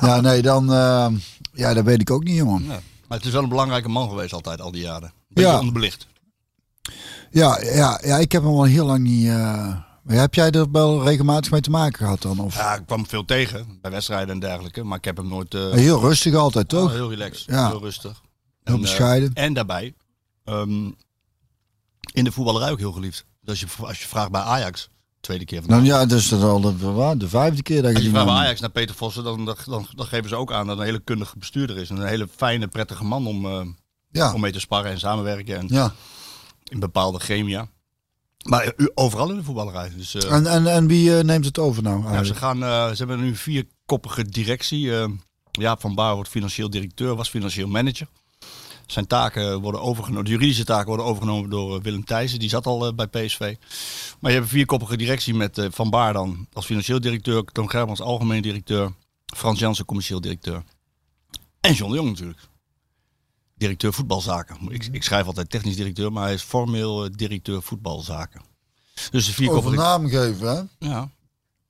ja, 0.00 0.20
nee, 0.20 0.42
dan... 0.42 0.72
eh, 0.72 1.08
ja, 1.52 1.74
dat 1.74 1.84
weet 1.84 2.00
ik 2.00 2.10
ook 2.10 2.24
niet, 2.24 2.36
jongen. 2.36 2.62
Ja. 2.64 2.80
Maar 3.08 3.18
het 3.18 3.26
is 3.26 3.32
wel 3.32 3.42
een 3.42 3.48
belangrijke 3.48 3.88
man 3.88 4.08
geweest 4.08 4.32
altijd, 4.32 4.60
al 4.60 4.70
die 4.70 4.82
jaren. 4.82 5.12
Beetje 5.28 5.50
Ja. 5.50 5.58
onderbelicht. 5.58 6.06
Ja, 7.30 7.60
ja, 7.62 8.00
ja, 8.04 8.16
ik 8.18 8.32
heb 8.32 8.42
hem 8.42 8.52
al 8.52 8.64
heel 8.64 8.86
lang 8.86 9.00
niet... 9.04 9.26
eh, 9.26 9.76
maar 10.02 10.16
heb 10.16 10.34
jij 10.34 10.50
er 10.50 10.70
wel 10.70 11.04
regelmatig 11.04 11.50
mee 11.50 11.60
te 11.60 11.70
maken 11.70 11.98
gehad 11.98 12.22
dan? 12.22 12.38
Of? 12.38 12.54
Ja, 12.54 12.74
ik 12.74 12.86
kwam 12.86 13.06
veel 13.06 13.24
tegen 13.24 13.78
bij 13.82 13.90
wedstrijden 13.90 14.28
en 14.34 14.40
dergelijke. 14.40 14.84
Maar 14.84 14.98
ik 14.98 15.04
heb 15.04 15.16
hem 15.16 15.28
nooit... 15.28 15.54
eh, 15.54 15.70
Heel 15.70 16.00
rustig 16.00 16.34
altijd, 16.34 16.68
toch? 16.68 16.84
oh, 16.88 16.90
heel 16.92 17.10
relaxed, 17.10 17.44
Ja. 17.46 17.68
heel 17.68 17.80
rustig. 17.80 18.20
Heel 18.64 18.74
En, 18.74 18.80
bescheiden. 18.80 19.30
en 19.34 19.52
daarbij, 19.54 19.94
ehm, 20.44 20.90
in 22.12 22.24
de 22.24 22.32
voetballerij 22.32 22.70
ook 22.70 22.78
heel 22.78 22.92
geliefd. 22.92 23.24
Dus 23.40 23.62
als 23.62 23.72
je, 23.76 23.86
als 23.86 24.00
je 24.00 24.08
vraagt 24.08 24.30
bij 24.30 24.40
Ajax, 24.40 24.88
tweede 25.20 25.44
keer 25.44 25.60
vandaag. 25.60 25.78
Dan, 25.78 25.86
ja, 25.86 26.06
dus 26.06 26.28
dat 26.28 26.38
is 26.38 26.44
al 26.44 26.60
de, 26.60 27.16
de 27.18 27.28
vijfde 27.28 27.62
keer 27.62 27.82
dat 27.82 27.84
Als 27.84 27.92
je 27.92 27.98
je 27.98 28.04
die 28.04 28.10
vraagt 28.10 28.26
bij 28.26 28.44
Ajax 28.44 28.60
naar 28.60 28.70
Peter 28.70 28.94
Vossen, 28.94 29.24
dan, 29.24 29.44
dan, 29.44 29.56
dan, 29.64 29.86
dan 29.94 30.06
geven 30.06 30.28
ze 30.28 30.36
ook 30.36 30.52
aan 30.52 30.66
dat 30.66 30.78
een 30.78 30.84
hele 30.84 31.00
kundige 31.00 31.38
bestuurder 31.38 31.78
is. 31.78 31.90
En 31.90 31.96
een 31.96 32.06
hele 32.06 32.28
fijne, 32.36 32.68
prettige 32.68 33.04
man 33.04 33.26
om, 33.26 33.46
eh, 33.46 33.66
Ja, 34.10 34.34
om 34.34 34.40
mee 34.40 34.52
te 34.52 34.60
sparren 34.60 34.90
en 34.90 34.98
samenwerken. 34.98 35.56
En 35.56 35.66
ja. 35.68 35.92
in 36.64 36.80
bepaalde 36.80 37.18
chemia. 37.18 37.68
Maar 38.48 38.72
overal 38.94 39.30
in 39.30 39.36
de 39.36 39.42
voetballerij. 39.42 39.92
Dus, 39.96 40.14
eh, 40.14 40.32
En, 40.32 40.46
en, 40.46 40.66
en 40.66 40.86
wie 40.86 41.18
eh, 41.18 41.24
neemt 41.24 41.44
het 41.44 41.58
over 41.58 41.82
nou? 41.82 42.12
Ja, 42.12 42.24
ze, 42.24 42.34
gaan, 42.34 42.58
ze 42.90 42.94
hebben 42.96 43.20
nu 43.20 43.26
een 43.26 43.36
vierkoppige 43.36 44.24
directie. 44.24 44.92
Jaap 45.50 45.80
van 45.80 45.94
Baar 45.94 46.14
wordt 46.14 46.30
financieel 46.30 46.70
directeur, 46.70 47.14
was 47.14 47.28
financieel 47.28 47.68
manager. 47.68 48.08
Zijn 48.86 49.06
taken 49.06 49.60
worden 49.60 49.80
overgenomen, 49.80 50.24
de 50.24 50.30
juridische 50.30 50.64
taken 50.64 50.86
worden 50.86 51.06
overgenomen 51.06 51.50
door 51.50 51.76
eh, 51.76 51.82
Willem 51.82 52.04
Thijssen. 52.04 52.38
Die 52.38 52.48
zat 52.48 52.66
al 52.66 52.86
eh, 52.86 52.94
bij 52.94 53.06
PSV. 53.06 53.38
Maar 54.20 54.30
je 54.30 54.36
hebt 54.36 54.50
een 54.50 54.56
vierkoppige 54.56 54.96
directie 54.96 55.34
met 55.34 55.58
eh, 55.58 55.66
Van 55.70 55.90
Baar 55.90 56.12
dan 56.12 56.46
als 56.52 56.66
financieel 56.66 57.00
directeur, 57.00 57.44
Toon 57.44 57.70
Germans 57.70 58.00
algemeen 58.00 58.42
directeur, 58.42 58.92
Frans 59.36 59.58
Jansen 59.58 59.84
commercieel 59.84 60.20
directeur. 60.20 60.62
En 61.60 61.72
John 61.72 61.90
de 61.90 61.96
Jong 61.96 62.08
natuurlijk. 62.08 62.40
Directeur 63.54 63.92
voetbalzaken. 63.92 64.56
Ik, 64.68 64.88
ik 64.92 65.02
schrijf 65.02 65.26
altijd 65.26 65.50
technisch 65.50 65.76
directeur, 65.76 66.12
maar 66.12 66.24
hij 66.24 66.34
is 66.34 66.42
formeel 66.42 67.16
directeur 67.16 67.62
voetbalzaken. 67.62 68.40
Dus 68.94 69.10
de 69.10 69.18
Over 69.18 69.32
vierkoppige... 69.34 69.76
naam 69.76 70.08
geven, 70.08 70.48
hè? 70.78 70.86
Ja. 70.88 71.10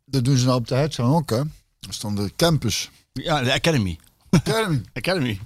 Dat 0.04 0.24
doen 0.24 0.36
ze 0.36 0.44
nou 0.44 0.58
op 0.58 0.68
de 0.68 0.74
Hetzang 0.74 1.14
ook, 1.14 1.30
hè? 1.30 1.42
Dat 1.80 1.90
is 1.90 2.00
dan 2.00 2.14
de 2.14 2.32
campus. 2.36 2.90
ja, 3.12 3.42
de 3.42 3.52
Academy. 3.52 3.98
Academy. 4.30 4.82
Academy. 4.92 5.40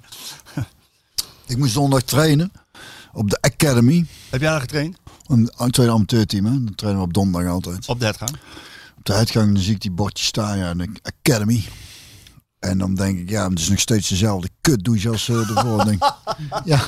Ik 1.51 1.57
moest 1.57 1.73
zondag 1.73 2.01
trainen 2.01 2.51
op 3.13 3.29
de 3.29 3.37
Academy. 3.41 4.05
Heb 4.29 4.41
jij 4.41 4.49
daar 4.49 4.59
getraind? 4.59 4.97
Een, 5.27 5.51
een 5.57 5.71
tweede 5.71 5.93
amateurteam, 5.93 6.45
hè? 6.45 6.51
Dan 6.51 6.75
trainen 6.75 7.01
we 7.01 7.07
op 7.07 7.13
donderdag 7.13 7.51
altijd. 7.51 7.87
Op 7.87 7.99
de 7.99 8.05
uitgang? 8.05 8.31
Op 8.97 9.05
de 9.05 9.13
uitgang 9.13 9.53
dan 9.53 9.63
zie 9.63 9.73
ik 9.73 9.81
die 9.81 9.91
bordjes 9.91 10.27
staan, 10.27 10.57
ja, 10.57 10.73
de 10.73 10.89
Academy. 11.01 11.63
En 12.59 12.77
dan 12.77 12.95
denk 12.95 13.19
ik, 13.19 13.29
ja, 13.29 13.49
het 13.49 13.59
is 13.59 13.69
nog 13.69 13.79
steeds 13.79 14.09
dezelfde 14.09 14.49
kutdouche 14.61 15.09
als 15.09 15.27
uh. 15.27 15.55
Dan 15.55 15.85
denk, 15.85 16.03
ik, 16.03 16.13
ja, 16.73 16.81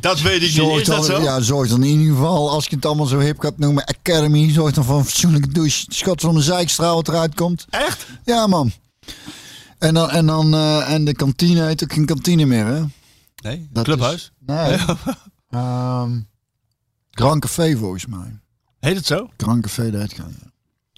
Dat 0.00 0.20
weet 0.20 0.42
ik 0.42 0.50
zorg 0.50 0.84
dan, 0.84 1.22
ja, 1.22 1.40
zorg 1.40 1.68
dan 1.68 1.82
in 1.82 1.98
ieder 1.98 2.14
geval, 2.14 2.50
als 2.50 2.66
je 2.66 2.76
het 2.76 2.86
allemaal 2.86 3.06
zo 3.06 3.18
hip 3.18 3.40
gaat 3.40 3.58
noemen, 3.58 3.84
Academy, 3.84 4.52
zorg 4.52 4.74
dan 4.74 4.84
voor 4.84 4.98
een 4.98 5.04
fatsoenlijke 5.04 5.48
douche. 5.48 5.84
Schot 5.88 6.20
van 6.20 6.32
mijn 6.32 6.44
zeikstraal 6.44 6.94
wat 6.94 7.08
eruit 7.08 7.34
komt. 7.34 7.66
Echt? 7.70 8.06
Ja, 8.24 8.46
man. 8.46 8.72
En 9.78 9.94
dan, 9.94 10.10
en 10.10 10.26
dan, 10.26 10.54
eh, 10.54 10.92
en 10.92 11.04
de 11.04 11.14
kantine 11.14 11.66
heet 11.66 11.82
ook 11.82 11.92
geen 11.92 12.06
kantine 12.06 12.44
meer, 12.44 12.66
hè? 12.66 12.82
Nee, 13.44 13.68
Dat 13.72 13.84
clubhuis. 13.84 14.14
is- 14.22 14.32
nee. 14.46 14.78
Ehm, 15.50 16.20
Grand 17.10 17.40
Café 17.40 17.76
volgens 17.76 18.06
mij. 18.06 18.38
Heet 18.80 18.96
het 18.96 19.06
zo? 19.06 19.30
Grand 19.36 19.62
Café 19.62 19.90
de 19.90 19.98
Uitgang, 19.98 20.34
ja. 20.42 20.50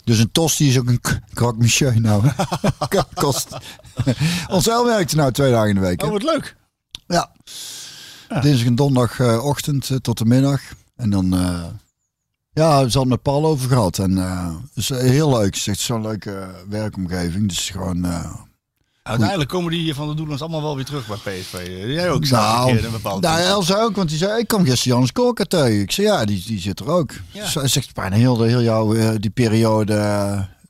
Dus 0.05 0.19
een 0.19 0.31
tosti 0.33 0.69
is 0.69 0.79
ook 0.79 0.89
een 0.89 1.01
croque 1.35 1.59
monsieur 1.59 2.01
nou. 2.01 2.31
Kost. 3.15 3.57
Ons 4.49 4.69
El 4.69 4.85
werkt 4.85 5.11
er 5.11 5.17
nou 5.17 5.33
twee 5.33 5.51
dagen 5.51 5.69
in 5.69 5.75
de 5.75 5.81
week. 5.81 6.03
Oh, 6.03 6.11
wat 6.11 6.23
leuk. 6.23 6.57
Ja. 7.07 7.33
Dinsdag 8.41 8.67
en 8.67 8.75
donderdagochtend 8.75 9.91
eh, 9.91 9.97
tot 9.97 10.19
de 10.19 10.25
middag. 10.25 10.61
En 10.97 11.11
dan, 11.11 11.35
eh, 11.35 11.65
ja, 12.53 12.77
ze 12.79 12.83
hadden 12.99 13.09
met 13.09 13.23
Paul 13.23 13.47
over 13.47 13.69
gehad. 13.69 13.99
En 13.99 14.19
eh 14.19 14.55
is 14.75 14.89
heel 14.89 15.31
leuk. 15.31 15.45
Het 15.45 15.57
is 15.57 15.67
echt 15.67 15.79
zo'n 15.81 16.03
leuke 16.03 16.65
werkomgeving. 16.69 17.49
Dus 17.49 17.71
gewoon, 17.71 18.05
Uiteindelijk 19.07 19.51
komen 19.51 19.71
die 19.71 19.95
van 19.95 20.09
de 20.09 20.15
Doelens 20.15 20.41
allemaal 20.41 20.63
wel 20.63 20.77
weer 20.77 20.85
terug 20.85 21.07
bij 21.07 21.17
PSV. 21.17 21.67
Jij 21.87 22.11
ook 22.11 22.29
nou, 22.29 22.71
een 22.71 22.85
een 22.85 22.91
bepaald 22.91 23.23
nou, 23.23 23.41
Elsa 23.41 23.83
ook, 23.83 23.97
want 23.97 24.09
die 24.09 24.19
zei, 24.19 24.39
ik 24.39 24.49
kwam 24.49 24.65
gisteren 24.65 24.95
Janus 24.95 25.13
Korka 25.13 25.45
tegen. 25.45 25.81
Ik 25.81 25.93
zei, 25.93 26.07
ja, 26.07 26.25
die, 26.25 26.43
die 26.47 26.61
zit 26.61 26.81
er 26.81 26.89
ook. 26.89 27.13
Ja. 27.31 27.47
Zij 27.47 27.69
zegt, 27.69 27.95
bijna 27.95 28.17
heel, 28.17 28.43
heel 28.43 28.63
jouw, 28.63 28.95
eh, 28.95 29.11
die 29.19 29.31
periode 29.31 29.95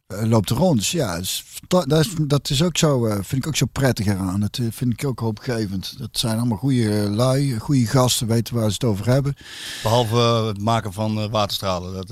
eh, 0.07 0.23
loopt 0.23 0.51
er 0.51 0.57
rond. 0.57 0.79
Dus 0.79 0.91
ja, 0.91 1.21
dat, 1.69 1.93
is, 1.93 2.15
dat 2.21 2.51
is 2.51 2.63
ook 2.63 2.77
zo, 2.77 3.07
eh, 3.07 3.13
vind 3.15 3.33
ik 3.33 3.47
ook 3.47 3.57
zo 3.57 3.67
prettig 3.73 4.07
eraan. 4.07 4.41
Dat 4.41 4.61
vind 4.71 4.93
ik 4.93 5.05
ook 5.05 5.21
hoopgevend. 5.21 5.95
Dat 5.99 6.09
zijn 6.13 6.39
allemaal 6.39 6.59
goede 6.59 6.91
lui, 7.11 7.59
goede 7.59 7.87
gasten, 7.87 8.27
weten 8.27 8.55
waar 8.55 8.69
ze 8.69 8.75
het 8.75 8.85
over 8.85 9.07
hebben. 9.07 9.35
Behalve 9.83 10.17
eh, 10.17 10.47
het 10.47 10.61
maken 10.61 10.93
van 10.93 11.31
waterstralen. 11.31 11.95
Dat, 11.95 12.09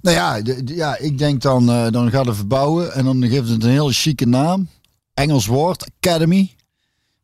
Nou 0.00 0.16
ja, 0.16 0.40
ja 0.64 0.98
ik 0.98 1.18
denk 1.18 1.42
dan, 1.42 1.66
dan 1.66 2.10
gaat 2.10 2.26
het 2.26 2.36
verbouwen 2.36 2.92
en 2.92 3.04
dan 3.04 3.28
geeft 3.28 3.48
het 3.48 3.64
een 3.64 3.70
hele 3.70 3.92
chique 3.92 4.26
naam. 4.26 4.68
Engels 5.14 5.46
woord, 5.46 5.90
Academy. 6.00 6.54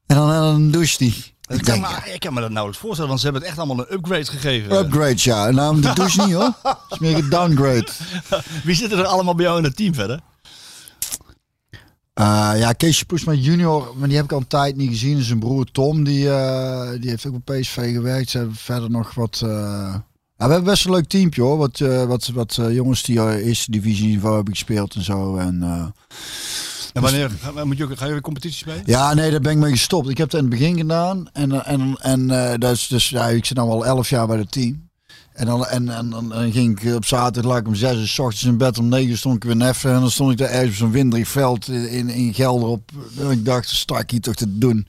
En 0.06 0.16
dan, 0.16 0.32
en 0.32 0.40
dan 0.40 0.70
doucht 0.70 0.98
die. 0.98 1.14
ik, 1.46 1.62
kan 1.62 1.80
denk, 1.80 1.80
me, 1.80 2.12
ik 2.12 2.20
kan 2.20 2.34
me 2.34 2.40
dat 2.40 2.50
nauwelijks 2.50 2.82
voorstellen, 2.82 3.08
want 3.08 3.20
ze 3.20 3.26
hebben 3.26 3.42
het 3.42 3.50
echt 3.52 3.66
allemaal 3.66 3.86
een 3.86 3.94
upgrade 3.94 4.24
gegeven. 4.24 4.76
upgrade 4.78 5.14
ja. 5.16 5.50
Nou, 5.50 5.80
de 5.80 5.92
douche 5.92 6.24
niet 6.24 6.34
hoor. 6.34 6.52
Is 6.90 6.98
meer 6.98 7.14
een 7.14 7.28
downgrade. 7.28 7.88
Wie 8.64 8.74
zitten 8.74 8.98
er 8.98 9.04
allemaal 9.04 9.34
bij 9.34 9.44
jou 9.44 9.58
in 9.58 9.64
het 9.64 9.76
team 9.76 9.94
verder? 9.94 10.20
Uh, 12.14 12.52
ja, 12.56 12.72
Keesje 12.72 13.04
Poesma 13.04 13.32
junior, 13.32 13.92
maar 13.96 14.08
die 14.08 14.16
heb 14.16 14.24
ik 14.26 14.32
al 14.32 14.38
een 14.38 14.46
tijd 14.46 14.76
niet 14.76 14.88
gezien. 14.88 15.22
Zijn 15.22 15.38
broer 15.38 15.64
Tom, 15.64 16.04
die, 16.04 16.30
eh, 16.30 16.90
die 17.00 17.10
heeft 17.10 17.26
ook 17.26 17.44
bij 17.44 17.60
PSV 17.60 17.92
gewerkt. 17.92 18.30
Ze 18.30 18.38
hebben 18.38 18.56
verder 18.56 18.90
nog 18.90 19.14
wat... 19.14 19.40
eh, 19.44 19.94
ja, 20.38 20.46
we 20.46 20.52
hebben 20.52 20.70
best 20.70 20.84
een 20.84 20.90
leuk 20.90 21.08
teampje 21.08 21.42
hoor. 21.42 21.56
Wat, 21.56 21.80
eh, 21.80 22.04
wat, 22.04 22.26
wat 22.26 22.56
eh, 22.60 22.74
jongens 22.74 23.02
die 23.02 23.42
eerste 23.42 23.70
divisieniveau 23.70 24.34
hebben 24.34 24.52
gespeeld 24.54 24.94
en 24.94 25.02
zo. 25.02 25.36
En, 25.36 25.62
eh, 25.62 25.86
En 26.92 27.02
wanneer 27.02 27.30
ga- 27.40 27.64
moet 27.64 27.76
je 27.76 27.84
ook, 27.84 27.98
ga 27.98 28.04
je 28.06 28.12
weer 28.12 28.20
competities 28.20 28.64
mee? 28.64 28.80
ja, 28.84 29.14
nee, 29.14 29.30
daar 29.30 29.40
ben 29.40 29.52
ik 29.52 29.58
mee 29.58 29.70
gestopt. 29.70 30.08
Ik 30.08 30.18
heb 30.18 30.30
het 30.30 30.40
in 30.40 30.50
het 30.50 30.58
begin 30.58 30.76
gedaan. 30.76 31.28
En, 31.32 31.52
eh, 31.52 31.72
en, 31.72 31.96
en 32.00 32.30
eh, 32.30 32.58
dat 32.58 32.72
is 32.72 32.86
dus, 32.86 33.08
ja, 33.08 33.26
ik 33.28 33.44
zit 33.44 33.56
nu 33.56 33.62
al 33.62 33.86
elf 33.86 34.08
jaar 34.08 34.26
bij 34.26 34.38
het 34.38 34.52
team. 34.52 34.86
En 35.32 35.46
dan, 35.46 35.66
en, 35.66 35.88
en, 36.32 36.52
ging 36.52 36.80
ik 36.80 36.94
op 36.94 37.04
zaterdag 37.04 37.58
ik 37.58 37.66
om 37.66 37.74
zes 37.74 37.96
uur 37.98 38.06
's 38.08 38.18
ochtends 38.18 38.44
in 38.44 38.56
bed. 38.56 38.78
Om 38.78 38.88
negen 38.88 39.18
stond 39.18 39.36
ik 39.36 39.44
weer 39.44 39.56
neffen. 39.56 39.92
En 39.94 40.00
dan 40.00 40.10
stond 40.10 40.32
ik 40.32 40.38
daar 40.38 40.48
ergens 40.48 40.70
op 40.70 40.76
zo'n 40.76 40.90
winderig 40.90 41.28
veld 41.28 41.68
in, 41.68 41.88
in, 41.90 42.08
in 42.08 42.34
Gelder 42.34 42.68
op. 42.68 42.90
En 43.18 43.30
ik 43.30 43.44
dacht, 43.44 43.68
sta 43.68 43.98
ik 43.98 44.10
hier 44.10 44.20
toch 44.20 44.34
te 44.34 44.58
doen. 44.58 44.86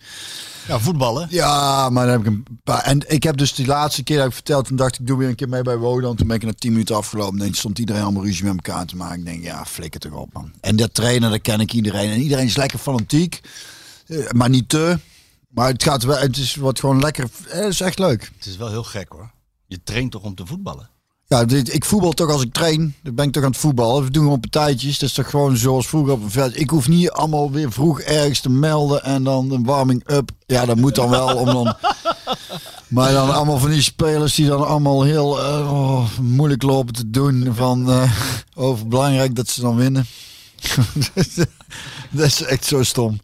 Ja, 0.70 0.80
voetballen. 0.80 1.28
Ja, 1.30 1.90
maar 1.90 2.06
dan 2.06 2.12
heb 2.12 2.22
ik 2.22 2.28
een 2.28 2.60
paar. 2.64 2.82
En 2.84 3.04
ik 3.12 3.24
heb 3.24 3.38
dus 3.38 3.54
die 3.54 3.66
laatste 3.66 4.04
keer 4.04 4.18
dat 4.18 4.26
ik 4.28 4.34
verteld, 4.34 4.66
toen 4.66 4.76
dacht 4.78 5.00
ik, 5.00 5.08
doe 5.08 5.18
weer 5.18 5.28
een 5.30 5.36
keer 5.36 5.50
mee 5.50 5.62
bij 5.62 5.78
Wodan. 5.78 6.16
Toen 6.16 6.28
ben 6.28 6.36
ik 6.36 6.44
na 6.44 6.54
tien 6.54 6.72
minuten 6.72 6.96
afgelopen. 6.96 7.42
En 7.42 7.54
stond 7.54 7.80
iedereen 7.80 8.02
allemaal 8.02 8.24
ruzie 8.24 8.44
met 8.44 8.54
elkaar 8.66 8.86
te 8.86 8.96
maken. 8.96 9.20
Ik 9.20 9.26
denk, 9.26 9.44
ja, 9.44 9.66
flikker 9.66 10.00
toch 10.00 10.12
op, 10.14 10.34
man. 10.34 10.52
En 10.62 10.76
dat 10.76 10.94
trainer, 10.94 11.30
dat 11.30 11.42
ken 11.42 11.60
ik 11.60 11.74
iedereen. 11.74 12.10
En 12.12 12.22
iedereen 12.22 12.46
is 12.46 12.56
lekker 12.56 12.80
fanatiek, 12.80 13.42
eh, 14.08 14.30
maar 14.30 14.50
niet 14.50 14.70
te. 14.70 15.00
Maar 15.50 15.68
het 15.68 15.84
gaat 15.84 16.04
wel, 16.04 16.18
het 16.18 16.38
is 16.38 16.56
wat 16.56 16.80
gewoon 16.80 17.00
lekker. 17.00 17.30
eh, 17.48 17.60
Het 17.60 17.74
is 17.74 17.82
echt 17.82 18.00
leuk. 18.00 18.32
Het 18.38 18.46
is 18.46 18.58
wel 18.58 18.70
heel 18.70 18.84
gek 18.84 19.12
hoor. 19.12 19.32
Je 19.68 19.84
traint 19.84 20.12
toch 20.12 20.22
om 20.24 20.36
te 20.36 20.46
voetballen? 20.46 20.90
Ja, 21.30 21.46
dit, 21.46 21.74
ik 21.74 21.86
voetbal 21.86 22.12
toch 22.12 22.32
als 22.32 22.42
ik 22.42 22.54
train. 22.54 22.96
Dan 23.04 23.16
ben 23.16 23.26
ik 23.26 23.32
toch 23.32 23.44
aan 23.44 23.50
het 23.50 23.60
voetballen. 23.60 24.04
We 24.04 24.12
doen 24.12 24.24
gewoon 24.24 24.40
partijtjes. 24.40 25.00
Dat 25.00 25.10
is 25.10 25.16
toch 25.16 25.30
gewoon 25.30 25.58
zoals 25.58 25.88
vroeger 25.88 26.14
op 26.14 26.24
een 26.24 26.32
veld. 26.32 26.60
Ik 26.60 26.70
hoef 26.70 26.88
niet 26.88 27.12
allemaal 27.12 27.52
weer 27.52 27.72
vroeg 27.72 28.02
ergens 28.02 28.40
te 28.40 28.50
melden 28.50 29.04
en 29.04 29.24
dan 29.24 29.52
een 29.52 29.64
warming-up. 29.64 30.32
Ja, 30.46 30.66
dat 30.66 30.78
moet 30.78 30.96
dan 30.96 31.10
wel 31.10 31.38
om 31.38 31.46
dan. 31.46 31.76
Maar 32.88 33.12
dan 33.12 33.34
allemaal 33.34 33.58
van 33.58 33.70
die 33.70 33.82
spelers 33.82 34.36
die 34.36 34.48
dan 34.48 34.68
allemaal 34.68 35.04
heel 35.04 35.40
eh, 35.40 35.72
oh, 35.72 36.18
moeilijk 36.22 36.64
lopen 36.64 36.94
te 36.94 37.10
doen. 37.10 37.52
Van 37.54 37.90
eh, 37.90 38.12
over 38.56 38.88
belangrijk 38.88 39.36
dat 39.36 39.48
ze 39.48 39.62
dan 39.62 39.76
winnen. 39.76 40.06
dat 42.10 42.26
is 42.26 42.42
echt 42.42 42.66
zo 42.66 42.84
stom. 42.84 43.20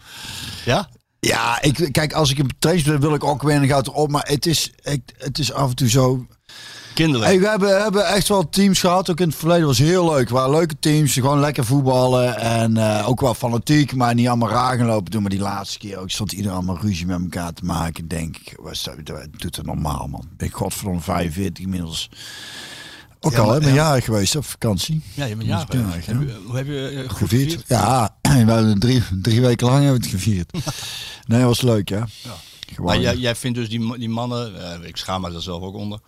Ja? 0.66 0.90
Ja, 1.20 1.62
ik, 1.62 1.90
kijk, 1.92 2.14
als 2.14 2.32
ik 2.32 2.38
een 2.38 2.52
trains 2.60 2.84
wil, 2.84 3.00
wil 3.00 3.14
ik 3.14 3.24
ook 3.24 3.42
winnen, 3.42 3.70
gaat 3.70 3.88
erop. 3.88 4.12
Maar 4.12 4.28
het 4.28 4.46
is, 4.46 4.72
ik, 4.84 5.02
het 5.18 5.40
is 5.40 5.54
af 5.54 5.70
en 5.70 5.76
toe 5.76 5.90
zo 5.90 6.26
Kinderlijk. 6.96 7.32
Hey, 7.32 7.40
we 7.40 7.48
hebben, 7.48 7.82
hebben 7.82 8.06
echt 8.08 8.28
wel 8.28 8.50
teams 8.50 8.80
gehad, 8.80 9.10
ook 9.10 9.20
in 9.20 9.28
het 9.28 9.38
verleden 9.38 9.66
was 9.68 9.78
heel 9.78 10.06
leuk. 10.10 10.20
Het 10.20 10.30
waren 10.30 10.52
leuke 10.52 10.76
teams, 10.80 11.14
gewoon 11.14 11.40
lekker 11.40 11.66
voetballen 11.66 12.38
en 12.38 12.78
eh, 12.78 13.08
ook 13.10 13.22
wel 13.22 13.34
fanatiek, 13.34 13.96
maar 13.96 14.14
niet 14.14 14.28
allemaal 14.28 14.50
raar 14.50 14.78
gaan 14.78 14.86
lopen 14.88 15.12
doen. 15.12 15.22
Maar 15.22 15.32
die 15.32 15.40
laatste 15.40 15.78
keer 15.78 15.98
ook 15.98 16.10
stond 16.10 16.32
iedereen 16.32 16.56
allemaal 16.58 16.78
ruzie 16.82 17.06
met 17.06 17.22
elkaar 17.22 17.54
te 17.54 17.66
maken. 17.66 18.08
Denk 18.08 18.38
ik, 18.38 18.54
was 18.62 18.84
dat, 18.84 18.96
doet 19.38 19.56
het 19.56 19.66
normaal 19.66 20.08
man. 20.08 20.22
Ik 20.32 20.38
ben 20.38 20.50
godverdomme 20.52 21.02
45 21.02 21.64
inmiddels. 21.64 22.10
Ook 23.20 23.32
Ja, 23.32 23.40
al, 23.40 23.52
hè, 23.52 23.60
ben 23.60 23.70
ja. 23.70 23.76
jarig 23.76 24.04
geweest 24.06 24.36
op 24.36 24.46
vakantie. 24.46 25.02
Ja, 25.14 25.26
je 25.26 25.36
bent 25.36 25.48
jarig. 25.50 25.74
Ja, 25.74 25.80
Heb 25.90 26.06
ja. 26.06 26.20
je- 26.20 26.40
Hoe 26.46 26.56
heb 26.56 26.66
je 26.68 26.88
eh, 26.88 27.10
goed 27.10 27.18
Gevierd. 27.18 27.52
gevierd? 27.52 27.68
Ja, 27.68 28.16
we 28.22 28.30
hebben 28.52 28.80
drie, 28.80 29.04
drie 29.22 29.42
weken 29.42 29.68
lang 29.68 29.84
hebben 29.84 30.00
we 30.02 30.08
het 30.08 30.16
gevierd. 30.16 30.52
Nee, 31.28 31.40
dat 31.40 31.48
was 31.48 31.62
leuk, 31.62 31.90
ja. 31.90 32.08
Gewoon, 32.74 32.86
Maar 32.86 33.00
jij, 33.00 33.16
jij 33.16 33.36
vindt 33.36 33.58
dus 33.58 33.70
die, 33.70 33.98
die 33.98 34.10
mannen, 34.10 34.72
eh, 34.82 34.88
ik 34.88 34.98
schaam 34.98 35.22
me 35.22 35.32
daar 35.32 35.42
zelf 35.42 35.62
ook 35.64 35.76
onder, 35.76 36.00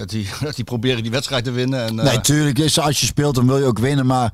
dat 0.00 0.08
die, 0.08 0.28
dat 0.46 0.56
die 0.56 0.64
proberen 0.64 1.02
die 1.02 1.10
wedstrijd 1.10 1.44
te 1.44 1.50
winnen. 1.50 1.86
En, 1.86 1.98
eh, 1.98 2.04
Nee, 2.04 2.20
tuurlijk 2.20 2.58
is 2.58 2.78
als 2.78 3.00
je 3.00 3.06
speelt 3.06 3.34
dan 3.34 3.46
wil 3.46 3.58
je 3.58 3.64
ook 3.64 3.78
winnen, 3.78 4.06
maar, 4.06 4.32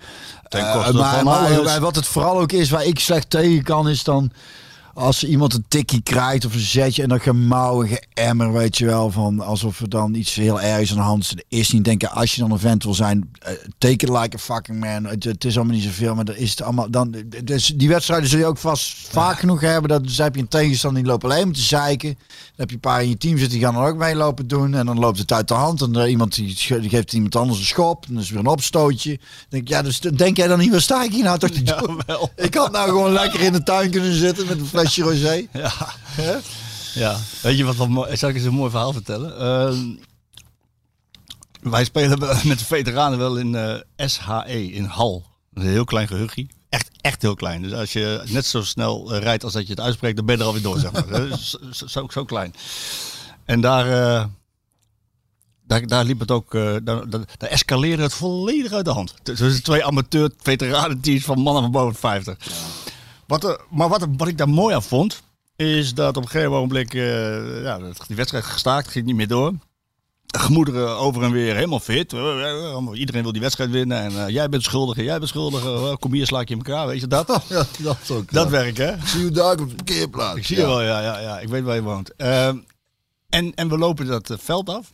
eh, 0.48 0.90
maar, 0.92 1.24
maar, 1.24 1.62
maar 1.62 1.80
wat 1.80 1.96
het 1.96 2.06
vooral 2.06 2.40
ook 2.40 2.52
is 2.52 2.70
waar 2.70 2.84
ik 2.84 2.98
slecht 2.98 3.30
tegen 3.30 3.62
kan 3.62 3.88
is 3.88 4.04
dan 4.04 4.30
als 4.96 5.24
iemand 5.24 5.54
een 5.54 5.64
tikkie 5.68 6.02
krijgt 6.02 6.44
of 6.44 6.54
een 6.54 6.60
zetje 6.60 7.02
en 7.02 7.08
dan 7.08 7.20
gemouw 7.20 7.82
en 7.82 7.98
geëmmer, 8.14 8.52
weet 8.52 8.78
je 8.78 8.86
wel, 8.86 9.10
van 9.10 9.40
alsof 9.40 9.80
er 9.80 9.88
dan 9.88 10.14
iets 10.14 10.34
heel 10.34 10.60
ergs 10.60 10.90
aan 10.90 10.96
de 10.96 11.02
hand 11.02 11.34
is. 11.48 11.70
Niet 11.70 11.84
denken 11.84 12.10
als 12.10 12.34
je 12.34 12.40
dan 12.40 12.50
een 12.50 12.58
vent 12.58 12.84
wil 12.84 12.94
zijn, 12.94 13.30
take 13.78 13.92
it 13.92 14.08
like 14.08 14.36
a 14.36 14.38
fucking 14.38 14.80
man. 14.80 15.04
Het, 15.04 15.24
het 15.24 15.44
is 15.44 15.56
allemaal 15.56 15.74
niet 15.74 15.84
zoveel, 15.84 16.14
maar 16.14 16.24
er 16.24 16.36
is 16.36 16.50
het 16.50 16.62
allemaal 16.62 16.90
dan. 16.90 17.14
Dus 17.44 17.66
die 17.66 17.88
wedstrijden 17.88 18.28
zul 18.28 18.38
je 18.38 18.46
ook 18.46 18.58
vast 18.58 18.94
vaak 19.08 19.38
genoeg 19.38 19.60
hebben. 19.60 19.90
Dat 19.90 20.04
dus 20.04 20.18
heb 20.18 20.34
je 20.34 20.40
een 20.40 20.48
tegenstander 20.48 21.02
die 21.02 21.10
loopt 21.10 21.24
alleen 21.24 21.44
maar 21.44 21.54
te 21.54 21.60
zeiken. 21.60 22.14
Dan 22.14 22.56
heb 22.56 22.68
je 22.68 22.74
een 22.74 22.80
paar 22.80 23.02
in 23.02 23.08
je 23.08 23.18
team 23.18 23.38
zitten 23.38 23.58
die 23.58 23.66
gaan 23.66 23.74
dan 23.74 23.84
ook 23.84 23.96
mee 23.96 24.14
lopen 24.14 24.46
doen 24.46 24.74
en 24.74 24.86
dan 24.86 24.98
loopt 24.98 25.18
het 25.18 25.32
uit 25.32 25.48
de 25.48 25.54
hand 25.54 25.80
en 25.82 25.96
er 25.96 26.08
iemand 26.08 26.34
die, 26.34 26.56
die 26.80 26.88
geeft 26.88 27.12
iemand 27.12 27.36
anders 27.36 27.58
een 27.58 27.64
schop 27.64 28.06
en 28.06 28.14
dan 28.14 28.22
is 28.22 28.30
weer 28.30 28.38
een 28.38 28.46
opstootje. 28.46 29.10
Dan 29.10 29.46
denk 29.48 29.68
ja, 29.68 29.82
dus 29.82 30.00
denk 30.00 30.36
jij 30.36 30.46
dan 30.46 30.58
niet, 30.58 30.70
waar 30.70 30.80
sta 30.80 31.02
ik 31.02 31.12
hier 31.12 31.24
nou 31.24 31.38
toch 31.38 31.50
wel. 32.06 32.30
Ik 32.36 32.54
had 32.54 32.72
nou 32.72 32.88
gewoon 32.88 33.12
lekker 33.12 33.40
in 33.40 33.52
de 33.52 33.62
tuin 33.62 33.90
kunnen 33.90 34.14
zitten 34.14 34.46
met 34.46 34.58
een 34.58 34.66
rosé. 34.94 35.46
Ja. 35.52 35.72
ja. 36.94 37.16
Weet 37.42 37.56
je 37.56 37.64
wat 37.64 37.88
mooi 37.88 38.16
Zal 38.16 38.28
ik 38.28 38.34
eens 38.34 38.44
een 38.44 38.54
mooi 38.54 38.70
verhaal 38.70 38.92
vertellen? 38.92 39.38
Ehm, 39.38 39.94
wij 41.70 41.84
spelen 41.84 42.18
met 42.44 42.58
de 42.58 42.64
veteranen 42.64 43.18
wel 43.18 43.36
in 43.36 43.54
eh, 43.54 44.08
SHE 44.08 44.72
in 44.72 44.84
Hal. 44.84 45.24
Een 45.54 45.62
heel 45.62 45.84
klein 45.84 46.08
gehuchtje. 46.08 46.46
Echt, 46.68 46.90
echt 47.00 47.22
heel 47.22 47.34
klein. 47.34 47.62
Dus 47.62 47.72
als 47.72 47.92
je 47.92 48.22
net 48.26 48.46
zo 48.46 48.62
snel 48.62 49.14
eh, 49.14 49.22
rijdt 49.22 49.44
als 49.44 49.52
dat 49.52 49.66
je 49.66 49.72
het 49.72 49.80
uitspreekt, 49.80 50.16
dan 50.16 50.26
ben 50.26 50.34
je 50.36 50.40
er 50.40 50.46
alweer 50.46 50.62
door, 50.62 50.78
zeg 50.78 50.92
maar. 50.92 51.38
Zo, 51.70 52.06
zo, 52.08 52.24
klein. 52.24 52.54
En 53.44 53.60
daar, 53.60 53.86
eh, 53.86 54.24
daar, 55.66 55.86
daar 55.86 56.04
liep 56.04 56.20
het 56.20 56.30
ook, 56.30 56.52
daar, 56.52 56.82
daar, 56.84 57.08
daar 57.10 57.50
escaleerde 57.50 58.02
het 58.02 58.14
volledig 58.14 58.72
uit 58.72 58.84
de 58.84 58.90
hand. 58.90 59.14
Tussen 59.22 59.62
twee 59.62 59.84
amateur 59.84 60.30
veteranenteams 60.38 61.24
van 61.24 61.40
mannen 61.40 61.62
van 61.62 61.72
boven 61.72 61.92
de 61.92 61.98
50. 61.98 62.36
Wat 63.26 63.44
er, 63.44 63.60
maar 63.70 63.88
wat, 63.88 64.02
er- 64.02 64.16
wat 64.16 64.28
ik 64.28 64.38
daar 64.38 64.48
mooi 64.48 64.74
aan 64.74 64.82
vond, 64.82 65.22
is 65.56 65.94
dat 65.94 66.16
op 66.16 66.22
een 66.22 66.28
gegeven 66.28 66.52
moment 66.52 66.94
eh, 66.94 67.62
ja, 67.62 67.78
die 68.06 68.16
wedstrijd 68.16 68.44
gestaakt, 68.44 68.88
ging 68.88 69.06
niet 69.06 69.16
meer 69.16 69.28
door. 69.28 69.52
Gemoederen 70.26 70.96
over 70.96 71.22
en 71.22 71.30
weer 71.32 71.54
helemaal 71.54 71.80
fit. 71.80 72.12
Eh, 72.12 72.88
Iedereen 72.92 73.22
wil 73.22 73.32
die 73.32 73.40
wedstrijd 73.40 73.70
winnen. 73.70 73.98
En 74.00 74.24
eh, 74.26 74.28
jij 74.32 74.48
bent 74.48 74.62
schuldig 74.62 74.96
en 74.96 75.04
jij 75.04 75.18
bent 75.18 75.28
schuldig. 75.30 75.64
Eh, 75.64 75.94
kom 75.98 76.12
hier, 76.12 76.26
sla 76.26 76.40
ik 76.40 76.48
je 76.48 76.54
in 76.54 76.62
elkaar. 76.64 76.86
Weet 76.86 77.00
je 77.00 77.06
dat? 77.06 77.26
Ja, 77.48 77.64
dat 77.78 77.96
is 78.02 78.10
ook. 78.10 78.32
Dat 78.32 78.48
werk, 78.48 78.76
hè? 78.76 78.94
Zie 79.06 79.24
je 79.24 79.30
daar 79.30 79.60
op 79.60 79.68
de 79.68 79.74
parkeerplaats. 79.74 80.38
Ik 80.38 80.46
zie 80.46 80.56
je 80.56 80.66
wel, 80.66 80.82
ja, 80.82 81.00
ja, 81.00 81.18
ja. 81.20 81.38
Ik 81.40 81.48
weet 81.48 81.62
waar 81.64 81.74
je 81.74 81.82
woont. 81.82 82.14
Ehm, 82.16 82.56
en, 83.28 83.54
en 83.54 83.68
we 83.68 83.78
lopen 83.78 84.06
dat 84.06 84.30
eh, 84.30 84.36
veld 84.40 84.68
af. 84.68 84.92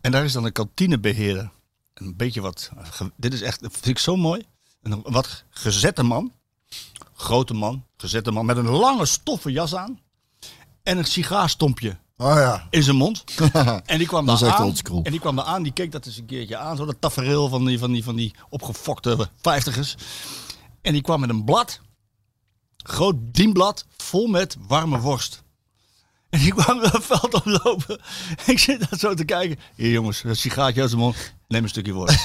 En 0.00 0.10
daar 0.12 0.24
is 0.24 0.32
dan 0.32 0.44
een 0.44 0.52
kantinebeheerder. 0.52 1.50
Een 1.94 2.16
beetje 2.16 2.40
wat... 2.40 2.70
Dit 3.16 3.32
is 3.32 3.42
echt... 3.42 3.60
Dat 3.62 3.72
vind 3.72 3.86
ik 3.86 3.98
zo 3.98 4.16
mooi. 4.16 4.42
Een 4.82 5.00
wat 5.02 5.44
gezette 5.50 6.02
man. 6.02 6.32
Grote 7.20 7.54
man. 7.54 7.84
Gezette 7.96 8.30
man. 8.30 8.46
Met 8.46 8.56
een 8.56 8.68
lange 8.68 9.06
stoffen 9.06 9.52
jas 9.52 9.74
aan. 9.74 10.00
En 10.82 10.98
een 10.98 11.04
sigaarstompje 11.04 11.98
Oh 12.16 12.34
ja. 12.34 12.66
in 12.70 12.82
zijn 12.82 12.96
mond. 12.96 13.24
En 13.86 13.98
die 13.98 14.06
kwam 14.06 14.26
daar 14.26 14.50
aan. 14.50 14.74
En 15.02 15.10
die 15.10 15.20
kwam 15.20 15.36
daar 15.36 15.44
aan, 15.44 15.62
die 15.62 15.72
keek 15.72 15.92
dat 15.92 16.06
eens 16.06 16.16
een 16.16 16.26
keertje 16.26 16.56
aan. 16.56 16.76
Zo 16.76 16.84
dat 16.84 17.00
tafereel 17.00 17.48
van 17.48 17.64
die, 17.64 17.78
van 17.78 17.92
die, 17.92 18.04
van 18.04 18.16
die 18.16 18.34
opgefokte 18.48 19.28
vijftigers. 19.40 19.94
En 20.82 20.92
die 20.92 21.02
kwam 21.02 21.20
met 21.20 21.30
een 21.30 21.44
blad. 21.44 21.80
Groot 22.76 23.16
dienblad. 23.18 23.86
Vol 23.96 24.26
met 24.26 24.56
warme 24.66 24.98
worst. 24.98 25.42
En 26.30 26.40
die 26.40 26.54
kwam 26.54 26.80
het 26.82 27.04
veld 27.04 27.34
oplopen. 27.34 28.00
Ik 28.46 28.58
zit 28.58 28.80
daar 28.80 28.98
zo 28.98 29.14
te 29.14 29.24
kijken. 29.24 29.58
Hier 29.76 29.90
jongens, 29.90 30.24
een 30.24 30.36
sigaartje 30.36 30.80
uit 30.80 30.90
zijn 30.90 31.02
mond. 31.02 31.34
Neem 31.50 31.62
een 31.62 31.68
stukje 31.68 31.92
woord. 31.92 32.12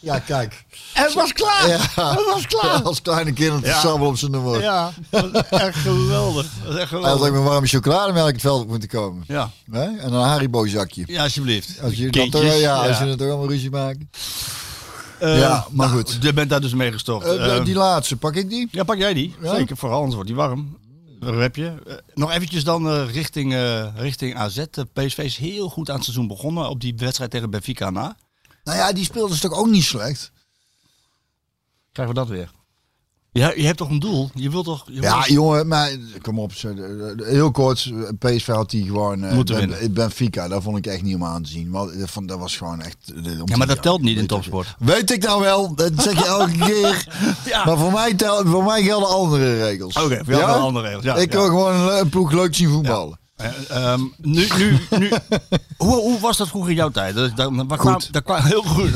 Ja, 0.00 0.18
kijk. 0.18 0.64
Het 0.92 1.14
was 1.14 1.32
klaar! 1.32 1.68
Ja. 1.68 1.76
Het 2.14 2.24
was 2.32 2.46
klaar! 2.46 2.82
Als 2.82 3.02
kleine 3.02 3.32
kind 3.32 3.66
Ja. 3.66 3.80
sabbel 3.80 4.06
op 4.08 4.16
zijn 4.16 4.36
woord. 4.36 4.62
Ja, 4.62 4.92
dat 5.10 5.30
was 5.30 5.60
echt 5.60 5.76
geweldig. 5.76 6.46
Dat 6.64 6.72
was 6.72 6.76
echt 6.82 6.90
had 6.90 6.98
ook 7.00 7.06
geweldig. 7.06 7.32
met 7.32 7.42
warme 7.42 7.66
chocolademelk 7.66 8.32
het 8.32 8.40
veld 8.40 8.62
op 8.62 8.68
moeten 8.68 8.88
komen. 8.88 9.24
Ja, 9.26 9.50
Hè? 9.70 9.82
En 9.82 10.12
een 10.12 10.20
Haribo 10.22 10.66
zakje. 10.66 11.04
ja 11.06 11.22
alsjeblieft. 11.22 11.80
Als 11.82 11.94
je, 11.94 12.10
dan 12.10 12.30
toch, 12.30 12.40
Kindjes, 12.40 12.60
ja, 12.60 12.74
als 12.88 12.98
je 12.98 13.04
het 13.04 13.18
toch 13.18 13.28
allemaal 13.28 13.48
ruzie 13.48 13.70
maakt. 13.70 13.98
Eh, 15.18 15.38
Ja, 15.38 15.66
maar 15.70 15.86
nou, 15.88 15.98
goed. 16.00 16.18
Je 16.20 16.32
bent 16.32 16.50
daar 16.50 16.60
dus 16.60 16.74
mee 16.74 16.92
gestopt. 16.92 17.24
Eh, 17.26 17.56
Eh, 17.56 17.64
die 17.64 17.74
laatste, 17.74 18.16
pak 18.16 18.34
ik 18.34 18.48
die? 18.50 18.68
ja, 18.70 18.84
pak 18.84 18.96
jij 18.96 19.14
die. 19.14 19.34
Ja? 19.42 19.54
Zeker, 19.54 19.76
vooral 19.76 19.96
anders 19.96 20.14
wordt 20.14 20.28
die 20.28 20.38
warm. 20.38 20.76
Een 21.20 21.34
rapje. 21.34 21.82
Eh, 21.86 21.94
nog 22.14 22.30
eventjes 22.30 22.64
dan 22.64 22.88
eh, 22.88 23.12
richting, 23.12 23.52
eh, 23.52 23.96
richting 23.96 24.36
AZ. 24.36 24.64
De 24.70 24.84
PSV 24.84 25.18
is 25.18 25.36
heel 25.36 25.68
goed 25.68 25.88
aan 25.88 25.94
het 25.94 26.04
seizoen 26.04 26.26
begonnen 26.26 26.68
op 26.68 26.80
die 26.80 26.94
wedstrijd 26.96 27.30
tegen 27.30 27.50
Benfica 27.50 27.90
na. 27.90 28.16
Nou 28.64 28.78
ja, 28.78 28.92
die 28.92 29.04
speelde 29.04 29.34
ze 29.34 29.40
toch 29.40 29.58
ook 29.58 29.66
niet 29.66 29.84
slecht? 29.84 30.32
Krijgen 31.92 32.14
we 32.14 32.20
dat 32.20 32.28
weer. 32.28 32.50
Ja, 33.36 33.52
je 33.56 33.64
hebt 33.64 33.78
toch 33.78 33.90
een 33.90 33.98
doel? 33.98 34.30
Je 34.34 34.50
wilt 34.50 34.64
toch... 34.64 34.84
Je 34.86 35.00
Ja, 35.00 35.12
wilt- 35.14 35.26
jongen, 35.26 35.66
maar 35.68 35.90
kom 36.22 36.38
op. 36.38 36.52
eh, 36.62 36.70
Heel 37.26 37.50
kort, 37.50 37.92
PSV 38.18 38.46
had 38.46 38.70
die 38.70 38.84
gewoon... 38.86 39.24
eh, 39.24 39.32
Moeten 39.32 39.56
Ben- 39.56 39.68
winnen. 39.68 39.92
Benfica, 39.92 40.48
daar 40.48 40.62
vond 40.62 40.76
ik 40.78 40.86
echt 40.86 41.02
niet 41.02 41.14
om 41.14 41.24
aan 41.24 41.42
te 41.42 41.48
zien. 41.50 41.70
Want 41.70 41.98
dat 41.98 42.10
vond- 42.10 42.28
dat 42.28 42.38
was 42.38 42.56
gewoon 42.56 42.80
echt... 42.82 42.96
eh, 43.24 43.32
ja, 43.44 43.56
maar 43.56 43.66
dat 43.66 43.82
telt 43.82 44.02
niet 44.02 44.16
in 44.16 44.22
ik- 44.22 44.28
topsport. 44.28 44.74
Weet 44.78 45.10
ik 45.10 45.22
nou 45.22 45.40
wel, 45.42 45.74
dat 45.74 45.92
zeg 45.96 46.18
je 46.18 46.24
elke 46.26 46.56
keer. 46.66 47.06
Ja. 47.44 47.64
Maar 47.64 47.78
voor 47.78 47.92
mij, 47.92 48.14
tel, 48.14 48.46
voor 48.46 48.64
mij 48.64 48.82
gelden 48.82 49.08
andere 49.08 49.56
regels. 49.64 49.96
Oké, 49.96 50.20
voor 50.24 50.34
jou 50.34 50.60
andere 50.60 50.86
regels. 50.86 51.04
Ja, 51.04 51.14
ik 51.16 51.32
wil 51.32 51.44
gewoon 51.46 51.90
een 51.90 52.08
ploeg 52.08 52.32
leuk 52.32 52.54
zien 52.54 52.68
voetballen. 52.70 53.18
Eh, 53.36 53.70
ehm, 53.70 54.00
nu, 54.16 54.46
nu, 54.56 54.78
nu. 54.98 55.10
hoe, 55.76 55.94
hoe 55.94 56.20
was 56.20 56.36
dat 56.36 56.48
vroeger 56.48 56.70
in 56.70 56.76
jouw 56.76 56.90
tijd? 56.90 57.14
Dat, 57.14 57.36
dat, 57.36 57.78
kwam, 57.78 58.00
kwam, 58.24 58.42
heel 58.42 58.62
goed. 58.62 58.92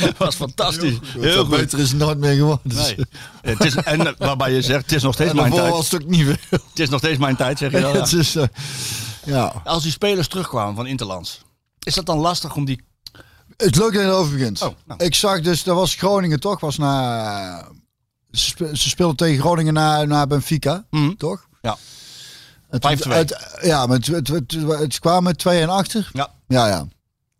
Dat 0.00 0.16
was 0.18 0.34
fantastisch. 0.34 0.96
Heel 1.18 1.44
goed. 1.44 1.56
Beter 1.56 1.78
is 1.78 1.92
nooit 1.92 2.18
meer 2.18 2.34
geworden. 2.34 2.74
Nee. 2.76 2.96
Het 3.42 3.64
is, 3.64 3.74
en 3.74 4.06
eh, 4.06 4.12
waarbij 4.18 4.52
je 4.52 4.62
zegt, 4.62 4.82
het 4.82 4.92
is 4.92 5.02
nog 5.02 5.14
steeds 5.14 5.32
mijn 5.32 5.52
tijd. 5.52 5.70
was 5.72 5.90
het 5.90 6.02
ook 6.02 6.08
niet 6.08 6.24
veel. 6.24 6.36
Het 6.50 6.78
is 6.78 6.88
nog 6.88 6.98
steeds 6.98 7.18
mijn 7.18 7.36
tijd, 7.36 7.58
zeg 7.58 7.72
je 7.72 7.80
dan. 7.80 7.92
ja. 7.92 8.00
Het 8.00 8.12
is, 8.12 8.36
eh, 8.36 8.44
ja. 9.24 9.62
Als 9.64 9.82
die 9.82 9.92
spelers 9.92 10.28
terugkwamen 10.28 10.74
van 10.74 10.86
Interlands, 10.86 11.42
is 11.82 11.94
dat 11.94 12.06
dan 12.06 12.18
lastig 12.18 12.54
om 12.54 12.64
die... 12.64 12.82
Het 13.56 13.76
leuke 13.76 13.92
dat 13.96 14.02
je 14.02 14.08
erover 14.08 14.32
begint. 14.36 14.62
Oh, 14.62 14.74
nou. 14.86 15.04
Ik 15.04 15.14
zag 15.14 15.40
dus, 15.40 15.62
dat 15.62 15.76
was 15.76 15.94
Groningen 15.94 16.40
toch? 16.40 16.60
Was 16.60 16.78
na, 16.78 17.68
ze 18.30 18.74
speelden 18.74 19.16
tegen 19.16 19.40
Groningen 19.40 19.74
naar, 19.74 20.06
naar 20.06 20.26
Benfica, 20.26 20.84
Mhm. 20.90 21.14
toch? 21.14 21.46
Ja. 21.60 21.76
Het, 22.70 22.82
5-2. 23.06 23.10
het- 23.12 23.58
ja, 23.62 23.86
maar 23.86 23.96
het, 23.96 24.06
het, 24.06 24.28
het, 24.28 24.52
het 24.68 24.98
kwam 24.98 25.22
met 25.22 25.38
2 25.38 25.60
en 25.60 25.68
achter. 25.68 26.10
Ja. 26.12 26.32
Ja, 26.48 26.66
ja. 26.68 26.86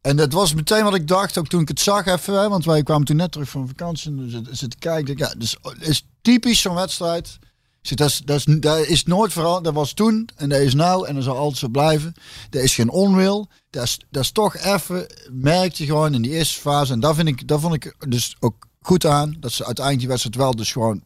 En 0.01 0.17
dat 0.17 0.33
was 0.33 0.55
meteen 0.55 0.85
wat 0.85 0.95
ik 0.95 1.09
dacht, 1.09 1.39
ook 1.39 1.47
toen 1.49 1.61
ik 1.61 1.69
het 1.69 1.81
zag 1.81 2.07
even, 2.07 2.41
hè, 2.41 2.49
want 2.49 2.65
wij 2.65 2.83
kwamen 2.83 3.07
toen 3.07 3.17
net 3.17 3.33
terug 3.33 3.49
van 3.49 3.69
vakantie 3.69 4.11
en 4.11 4.47
zitten 4.51 4.79
kijken. 4.79 5.17
Ja, 5.19 5.35
dus 5.39 5.57
het 5.63 5.89
is 5.89 6.07
typisch 6.23 6.61
zo'n 6.61 6.75
wedstrijd. 6.75 7.39
Zeg, 7.83 7.99
Dat 7.99 8.09
is, 8.09 8.19
dat, 8.25 8.37
is, 8.37 8.45
dat 8.61 8.79
is 8.87 9.05
nooit 9.05 9.33
veranderd. 9.33 9.65
Dat 9.65 9.75
was 9.75 9.93
toen 9.93 10.29
en 10.37 10.49
dat 10.49 10.61
is 10.61 10.75
nou 10.75 11.07
en 11.07 11.15
dat 11.15 11.25
zal 11.25 11.37
altijd 11.37 11.59
zo 11.59 11.69
blijven. 11.69 12.15
Er 12.51 12.63
is 12.63 12.75
geen 12.75 12.91
onwil. 12.91 13.49
Dat 13.71 13.83
is, 13.85 13.99
dat 14.11 14.23
is 14.23 14.31
toch 14.31 14.57
even, 14.57 15.07
merk 15.31 15.73
je 15.73 15.85
gewoon 15.85 16.15
in 16.15 16.23
die 16.23 16.31
eerste 16.33 16.61
fase. 16.61 16.93
En 16.93 17.01
daar, 17.01 17.15
vind 17.15 17.29
ik, 17.29 17.49
daar 17.49 17.61
vond 17.61 17.75
ik 17.75 17.95
dus 18.09 18.37
ook 18.41 18.67
goed 18.81 19.07
aan. 19.07 19.37
Dat 19.41 19.53
ze 19.53 19.65
uiteindelijk 19.65 19.99
die 19.99 20.09
wedstrijd 20.09 20.37
wel 20.37 20.57
dus 20.57 20.73
gewoon 20.73 21.03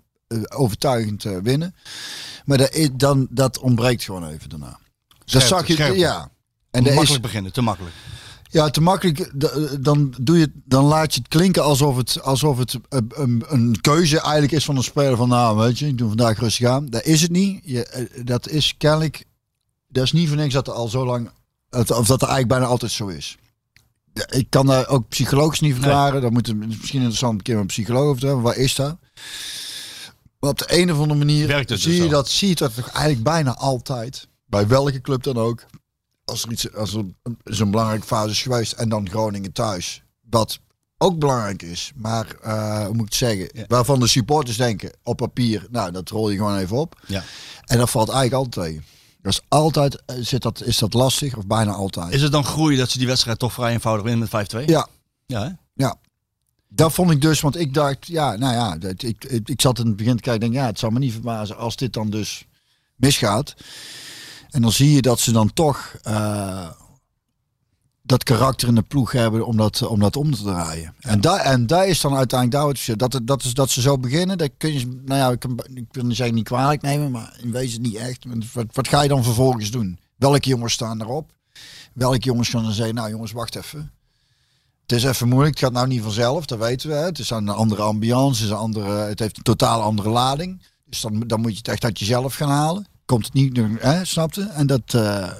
overtuigend 0.48 1.24
eh, 1.24 1.36
winnen. 1.42 1.74
Maar 2.44 2.58
dat, 2.58 2.88
dan, 2.92 3.26
dat 3.30 3.58
ontbreekt 3.58 4.02
gewoon 4.04 4.28
even 4.28 4.48
daarna. 4.48 4.78
Dat 5.24 5.42
zag 5.42 5.66
je, 5.66 5.72
scherpte. 5.72 5.98
ja. 5.98 6.30
En 6.70 6.82
te 6.82 6.88
makkelijk 6.88 7.10
is, 7.10 7.20
beginnen, 7.20 7.52
te 7.52 7.60
makkelijk. 7.60 7.94
ja, 8.50 8.70
te 8.70 8.80
makkelijk. 8.80 9.18
d- 9.38 9.84
Dan, 9.84 10.14
doe 10.20 10.38
je, 10.38 10.50
dan 10.64 10.84
laat 10.84 11.14
je 11.14 11.20
het 11.20 11.28
klinken 11.28 11.62
alsof 11.62 11.96
het, 11.96 12.22
alsof 12.22 12.58
het 12.58 12.78
een, 12.88 13.76
keuze 13.80 14.20
eigenlijk 14.20 14.52
is 14.52 14.64
van 14.64 14.76
een 14.76 14.82
speler. 14.82 15.16
Van 15.16 15.28
nou, 15.28 15.56
weet 15.56 15.78
je, 15.78 15.86
ik 15.86 15.98
doe 15.98 16.08
vandaag 16.08 16.38
rustig 16.38 16.68
aan. 16.68 16.86
Dat 16.86 17.04
is 17.04 17.22
het 17.22 17.30
niet. 17.30 17.60
Je, 17.64 17.86
eh, 17.86 18.04
dat 18.24 18.48
is 18.48 18.74
kennelijk. 18.78 19.24
Dat 19.88 20.04
is 20.04 20.12
niet 20.12 20.28
voor 20.28 20.36
niks 20.36 20.54
dat 20.54 20.66
er 20.66 20.72
al 20.72 20.88
zo 20.88 21.04
lang. 21.04 21.30
Of 21.70 21.86
dat 21.86 22.22
er 22.22 22.28
eigenlijk 22.28 22.48
bijna 22.48 22.64
altijd 22.66 22.92
zo 22.92 23.06
is. 23.06 23.36
Ik 24.28 24.46
kan 24.50 24.66
daar 24.66 24.88
ook 24.88 25.08
psychologisch 25.08 25.60
niet 25.60 25.74
verklaren. 25.74 26.22
Daar 26.22 26.32
moeten 26.32 26.58
we 26.58 26.66
misschien 26.66 26.98
interessant 26.98 27.34
een 27.34 27.42
keer 27.42 27.54
met 27.54 27.62
een 27.62 27.68
psycholoog 27.68 28.04
over 28.04 28.20
te 28.20 28.26
hebben. 28.26 28.44
Waar 28.44 28.56
is 28.56 28.74
dat? 28.74 28.96
Maar 30.44 30.52
op 30.52 30.58
de 30.68 30.80
een 30.80 30.92
of 30.92 30.98
andere 30.98 31.18
manier 31.18 31.46
Werkt 31.46 31.70
het 31.70 31.80
zie, 31.80 31.88
dus 31.90 31.98
je 31.98 32.04
zo? 32.04 32.10
dat, 32.10 32.28
zie 32.28 32.48
je 32.48 32.54
dat 32.54 32.74
toch 32.74 32.88
eigenlijk 32.88 33.24
bijna 33.24 33.54
altijd. 33.56 34.28
Bij 34.46 34.66
welke 34.66 35.00
club 35.00 35.22
dan 35.22 35.36
ook 35.36 35.64
als 36.24 36.42
er 36.44 36.52
iets 36.52 36.74
als 36.74 36.94
er 36.94 36.98
een- 37.22 37.38
zo'n 37.44 37.70
belangrijke 37.70 38.06
fase 38.06 38.30
is 38.30 38.42
geweest 38.42 38.72
en 38.72 38.88
dan 38.88 39.08
Groningen 39.10 39.52
thuis, 39.52 40.02
wat 40.30 40.58
ook 40.98 41.18
belangrijk 41.18 41.62
is, 41.62 41.92
maar 41.94 42.26
eh, 42.42 42.78
hoe 42.78 42.88
moet 42.94 42.96
ik 42.96 43.04
het 43.04 43.14
zeggen, 43.14 43.48
Ja. 43.52 43.64
waarvan 43.68 44.00
de 44.00 44.06
supporters 44.06 44.56
denken 44.56 44.92
op 45.02 45.16
papier, 45.16 45.66
nou 45.70 45.90
dat 45.92 46.08
rol 46.08 46.30
je 46.30 46.36
gewoon 46.36 46.56
even 46.58 46.76
op. 46.76 47.00
Ja. 47.06 47.22
En 47.64 47.78
dat 47.78 47.90
valt 47.90 48.08
eigenlijk 48.08 48.44
altijd 48.46 48.66
tegen. 48.66 48.84
Dat 49.22 49.32
is 49.32 49.40
altijd, 49.48 50.02
eh, 50.06 50.16
zit 50.20 50.42
dat, 50.42 50.62
is 50.62 50.78
dat 50.78 50.94
lastig 50.94 51.36
of 51.36 51.46
bijna 51.46 51.72
altijd. 51.72 52.12
Is 52.12 52.22
het 52.22 52.32
dan 52.32 52.44
groei 52.44 52.76
dat 52.76 52.90
ze 52.90 52.98
die 52.98 53.06
wedstrijd 53.06 53.38
toch 53.38 53.52
vrij 53.52 53.72
eenvoudig 53.72 54.02
winnen 54.04 54.20
met 54.20 54.28
5-2? 54.30 54.66
Ja, 54.66 54.88
Ja, 55.26 55.42
hè? 55.42 55.50
Dat 56.74 56.92
vond 56.92 57.10
ik 57.10 57.20
dus, 57.20 57.40
want 57.40 57.56
ik 57.58 57.74
dacht, 57.74 58.06
ja, 58.06 58.36
nou 58.36 58.52
ja, 58.54 58.76
dat, 58.76 59.02
ik, 59.02 59.24
ik, 59.24 59.48
ik 59.48 59.60
zat 59.60 59.78
in 59.78 59.86
het 59.86 59.96
begin 59.96 60.16
te 60.16 60.22
kijken, 60.22 60.40
denk, 60.40 60.52
ja, 60.52 60.66
het 60.66 60.78
zal 60.78 60.90
me 60.90 60.98
niet 60.98 61.12
verbazen 61.12 61.56
als 61.56 61.76
dit 61.76 61.92
dan 61.92 62.10
dus 62.10 62.46
misgaat. 62.96 63.54
En 64.50 64.62
dan 64.62 64.72
zie 64.72 64.92
je 64.92 65.02
dat 65.02 65.20
ze 65.20 65.32
dan 65.32 65.52
toch 65.52 65.96
eh, 66.02 66.70
dat 68.02 68.22
karakter 68.22 68.68
in 68.68 68.74
de 68.74 68.82
ploeg 68.82 69.12
hebben 69.12 69.46
om 69.46 69.56
dat, 69.56 69.82
om 69.86 70.00
dat 70.00 70.16
om 70.16 70.34
te 70.34 70.42
draaien. 70.42 70.94
En, 71.00 71.20
daar 71.20 71.40
en 71.40 71.66
daar 71.66 71.86
is 71.86 72.00
dan 72.00 72.14
uiteindelijk 72.16 72.86
daar. 72.86 72.96
Dat, 72.96 73.20
dat 73.24 73.44
is 73.44 73.54
dat 73.54 73.70
ze 73.70 73.80
zo 73.80 73.98
beginnen, 73.98 74.38
dat 74.38 74.50
kun 74.58 74.72
je, 74.72 74.86
nou 74.86 75.20
ja, 75.20 75.30
ik, 75.30 75.38
kan- 75.38 75.60
ik 75.74 75.84
wil 75.90 76.04
niet 76.04 76.16
zeggen 76.16 76.34
niet 76.34 76.44
kwalijk 76.44 76.82
nemen, 76.82 77.10
maar 77.10 77.36
in 77.42 77.52
wezen 77.52 77.82
niet 77.82 77.94
echt. 77.94 78.24
Want 78.24 78.52
Wat, 78.52 78.66
wat 78.72 78.88
ga 78.88 79.02
je 79.02 79.08
dan 79.08 79.24
vervolgens 79.24 79.70
doen? 79.70 79.98
Welke 80.16 80.48
jongens 80.48 80.72
staan 80.72 81.00
erop? 81.02 81.30
Welke 81.92 82.18
jongens 82.24 82.48
gaan 82.48 82.62
dan 82.62 82.72
zeggen, 82.72 82.94
nou 82.94 83.10
jongens, 83.10 83.32
wacht 83.32 83.56
even. 83.56 83.92
Het 84.86 84.92
is 84.92 85.04
even 85.04 85.28
moeilijk, 85.28 85.54
het 85.54 85.64
gaat 85.64 85.72
nou 85.72 85.86
niet 85.86 86.02
vanzelf, 86.02 86.46
dat 86.46 86.58
weten 86.58 86.88
we. 86.88 86.94
hè. 86.94 87.04
Het 87.04 87.18
is 87.18 87.30
een 87.30 87.48
andere 87.48 87.82
ambiance, 87.82 88.42
het, 88.42 88.50
is 88.50 88.56
een 88.56 88.62
andere, 88.62 88.90
het 88.90 89.18
heeft 89.18 89.36
een 89.36 89.42
totaal 89.42 89.82
andere 89.82 90.08
lading. 90.08 90.62
Dus 90.86 91.00
dan, 91.00 91.20
dan 91.26 91.40
moet 91.40 91.50
je 91.50 91.56
het 91.58 91.68
echt 91.68 91.84
uit 91.84 91.98
jezelf 91.98 92.34
gaan 92.34 92.48
halen. 92.48 92.86
Komt 93.04 93.24
het 93.24 93.32
niet, 93.34 93.60
hè, 93.78 94.04
snapte? 94.04 94.42
En 94.42 94.66
dat 94.66 94.94
eh, 94.94 95.30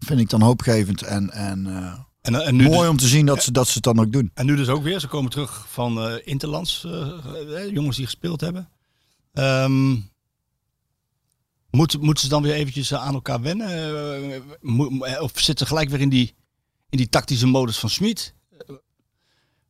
vind 0.00 0.20
ik 0.20 0.28
dan 0.30 0.42
hoopgevend 0.42 1.02
en, 1.02 1.30
en 1.30 1.66
eh, 1.66 1.92
En, 2.20 2.34
en, 2.34 2.56
nu 2.56 2.64
mooi 2.64 2.78
dus, 2.78 2.88
om 2.88 2.96
te 2.96 3.06
zien 3.06 3.26
dat 3.26 3.42
ze, 3.42 3.52
dat 3.52 3.66
ze 3.66 3.72
het 3.74 3.82
dan 3.82 4.00
ook 4.00 4.12
doen. 4.12 4.30
en 4.34 4.46
nu 4.46 4.56
dus 4.56 4.68
ook 4.68 4.82
weer. 4.82 5.00
Ze 5.00 5.08
komen 5.08 5.30
terug 5.30 5.66
van 5.68 6.00
eh, 6.00 6.14
Interlands. 6.24 6.84
eh, 6.84 7.08
eh, 7.64 7.70
jongens 7.72 7.96
die 7.96 8.04
gespeeld 8.04 8.40
hebben. 8.40 8.68
Ehm 9.32 9.94
moeten, 11.70 12.00
moeten 12.00 12.22
ze 12.22 12.28
dan 12.28 12.42
weer 12.42 12.52
eventjes 12.54 12.90
eh, 12.90 13.04
aan 13.04 13.14
elkaar 13.14 13.40
wennen? 13.40 13.68
Eh, 13.68 14.34
eh, 14.36 15.22
of 15.22 15.30
zitten 15.34 15.66
ze 15.66 15.72
gelijk 15.72 15.88
weer 15.90 16.00
in 16.00 16.08
die, 16.08 16.34
in 16.90 16.98
die 16.98 17.08
tactische 17.08 17.46
modus 17.46 17.78
van 17.78 17.90
Smit? 17.90 18.34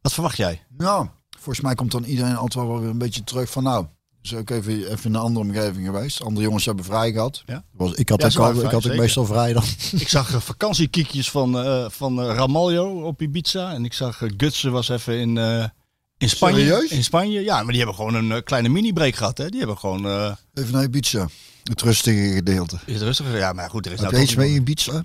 Wat 0.02 0.12
verwacht 0.12 0.36
jij? 0.36 0.62
Nou, 0.76 1.06
volgens 1.30 1.60
mij 1.60 1.74
komt 1.74 1.90
dan 1.92 2.04
iedereen 2.04 2.36
altijd 2.36 2.66
wel 2.66 2.80
weer 2.80 2.90
een 2.90 2.98
beetje 2.98 3.24
terug 3.24 3.50
van 3.50 3.62
nou. 3.62 3.86
Dus 4.22 4.34
ook 4.34 4.50
even, 4.50 4.72
even 4.90 5.04
in 5.04 5.14
een 5.14 5.20
andere 5.20 5.46
omgeving 5.46 5.86
geweest. 5.86 6.22
Andere 6.22 6.44
jongens 6.46 6.64
hebben 6.64 6.84
vrij 6.84 7.12
gehad. 7.12 7.42
Ja. 7.46 7.64
Was, 7.72 7.92
ik 7.92 8.08
had, 8.08 8.20
Ja, 8.20 8.26
ook, 8.28 8.54
al, 8.56 8.62
ik 8.64 8.70
had 8.70 8.90
ook 8.90 8.96
meestal 8.96 9.24
vrij 9.26 9.52
dan. 9.52 9.62
Ik 9.92 10.08
zag 10.08 10.34
eh, 10.34 10.40
vakantiekiekjes 10.40 11.30
van, 11.30 11.58
eh 11.58 11.84
van 11.88 12.20
eh, 12.22 12.34
Ramaljo 12.34 13.02
op 13.06 13.22
Ibiza. 13.22 13.72
En 13.72 13.84
ik 13.84 13.92
zag 13.92 14.22
Gutsen 14.36 14.72
was 14.72 14.88
even 14.88 15.18
in, 15.18 15.36
in 16.18 16.28
Spanje. 16.28 16.58
Serieus? 16.58 16.90
In 16.90 17.04
Spanje, 17.04 17.40
ja. 17.40 17.54
Maar 17.56 17.66
die 17.72 17.76
hebben 17.76 17.94
gewoon 17.94 18.14
een 18.14 18.42
kleine 18.44 18.68
mini-break 18.68 19.14
gehad. 19.14 19.38
Hè. 19.38 19.48
Die 19.48 19.58
hebben 19.58 19.78
gewoon... 19.78 20.06
Even 20.54 20.72
naar 20.72 20.82
Ibiza. 20.82 21.28
Het 21.62 21.82
rustige 21.82 22.32
gedeelte. 22.34 22.78
is 22.86 22.94
het 22.94 23.02
rustiger? 23.02 23.36
Ja, 23.36 23.52
maar 23.52 23.70
goed, 23.70 23.86
er 23.86 23.92
is 23.92 24.00
Heb 24.00 24.10
nou 24.10 24.22
je 24.22 24.28
iets 24.28 24.36
mee 24.36 24.48
niet- 24.50 24.58
Ibiza? 24.58 25.04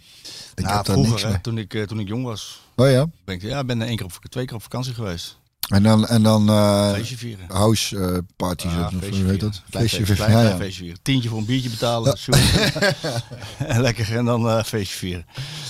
Ik 0.56 0.64
Nou, 0.64 0.76
heb 0.76 0.86
vroeger, 0.86 1.10
niks 1.12 1.24
hè, 1.24 1.30
mee. 1.30 1.42
toen, 1.42 1.58
ik, 1.58 1.86
toen 1.88 2.00
ik 2.00 2.08
jong 2.08 2.24
was, 2.24 2.62
Oh 2.80 2.90
ja. 2.90 3.06
ik, 3.26 3.42
ja, 3.42 3.64
ben 3.64 3.82
één 3.82 3.96
keer 3.96 4.06
op, 4.06 4.12
twee 4.12 4.46
keer 4.46 4.56
op 4.56 4.62
vakantie 4.62 4.94
geweest. 4.94 5.40
En 5.68 5.84
dan, 5.84 6.08
en 6.08 6.24
dan 6.24 6.50
eh, 6.50 6.92
Feestje 6.94 7.18
vieren. 7.18 7.46
house 7.48 7.98
eh, 8.00 8.18
parties. 8.36 8.72
Ja, 8.72 8.86
of 8.86 8.92
hoe 8.92 9.00
feestje 9.02 9.26
heet 9.26 9.40
dat? 9.40 9.62
Feestje 9.70 10.06
vieren. 10.06 10.32
Ja, 10.32 10.56
feestje 10.58 10.82
vieren. 10.82 11.00
Tientje 11.02 11.30
voor 11.30 11.38
een 11.38 11.46
biertje 11.46 11.70
betalen. 11.70 12.18
en 13.58 13.82
lekker 13.88 14.16
en 14.18 14.26
dan 14.26 14.50
eh 14.50 14.64
feestje 14.64 14.98
vieren. 14.98 15.26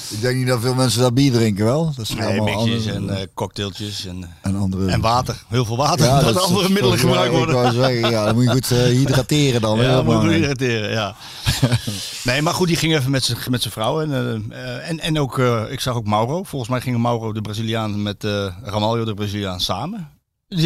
Ik 0.09 0.21
denk 0.21 0.37
niet 0.37 0.47
dat 0.47 0.61
veel 0.61 0.73
mensen 0.75 1.01
daar 1.01 1.13
bier 1.13 1.31
drinken 1.31 1.65
wel. 1.65 1.85
Dat 1.95 2.09
is 2.09 2.15
Nee, 2.15 2.25
allemaal 2.39 2.55
andere- 2.59 2.91
en 2.91 3.09
eh, 3.17 3.25
cocktailtjes 3.33 4.05
en, 4.05 4.29
en 4.41 4.55
andere. 4.55 4.91
en 4.91 5.01
water. 5.01 5.43
Heel 5.47 5.65
veel 5.65 5.77
water. 5.77 6.05
Ja, 6.05 6.21
dat, 6.21 6.37
andere 6.41 6.69
middelen 6.69 6.99
gebruikt 6.99 7.31
Ik 7.37 7.37
worden. 7.37 7.73
zeggen, 7.73 8.09
ja, 8.09 8.25
dan 8.25 8.35
moet 8.35 8.43
je 8.43 8.49
goed 8.49 8.71
eh, 8.71 8.77
hydrateren 8.83 9.61
dan. 9.61 9.79
Ja, 9.87 9.95
moet 9.95 10.05
belangrijk. 10.05 10.41
irriteren, 10.41 10.89
ja. 10.91 11.15
nee, 12.23 12.41
maar 12.41 12.53
goed, 12.53 12.67
die 12.67 12.77
ging 12.77 12.95
even 12.95 13.11
met 13.11 13.23
zijn 13.23 13.37
met 13.49 13.61
zijn 13.61 13.73
vrouw. 13.73 14.01
En, 14.01 14.11
eh, 14.13 14.33
eh, 14.75 14.89
en, 14.89 14.99
en 14.99 15.19
ook, 15.19 15.39
eh, 15.39 15.61
ik 15.69 15.79
zag 15.79 15.95
ook 15.95 16.05
Mauro. 16.05 16.43
Volgens 16.43 16.71
mij 16.71 16.81
gingen 16.81 17.01
Mauro 17.01 17.33
de 17.33 17.41
Braziliaan 17.41 18.03
met 18.03 18.23
eh 18.23 18.47
Ramaljo 18.63 19.05
de 19.05 19.13
Braziliaan 19.13 19.59
samen. 19.59 19.85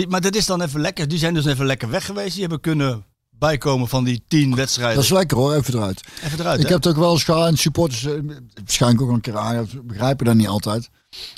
Maar 0.07 0.21
dat 0.21 0.35
is 0.35 0.45
dan 0.45 0.61
even 0.61 0.81
lekker. 0.81 1.07
Die 1.07 1.17
zijn 1.17 1.33
dus 1.33 1.45
even 1.45 1.65
lekker 1.65 1.89
weg 1.89 2.05
geweest. 2.05 2.31
Die 2.31 2.41
hebben 2.41 2.59
kunnen 2.59 3.05
bijkomen 3.29 3.87
van 3.87 4.03
die 4.03 4.23
tien 4.27 4.55
wedstrijden. 4.55 4.95
Dat 4.95 5.03
is 5.03 5.09
lekker 5.09 5.37
hoor, 5.37 5.53
even 5.55 5.73
eruit. 5.73 6.01
Even 6.23 6.39
eruit, 6.39 6.59
Ik 6.59 6.65
hè? 6.65 6.73
heb 6.73 6.83
het 6.83 6.93
ook 6.93 6.99
wel 6.99 7.11
eens 7.11 7.23
gehad 7.23 7.47
en 7.47 7.57
supporters, 7.57 8.05
eh, 8.05 8.13
waarschijnlijk 8.53 9.01
ook 9.01 9.09
een 9.09 9.21
keer 9.21 9.37
aan, 9.37 9.69
begrijpen 9.83 10.25
dat 10.25 10.35
niet 10.35 10.47
altijd. 10.47 10.89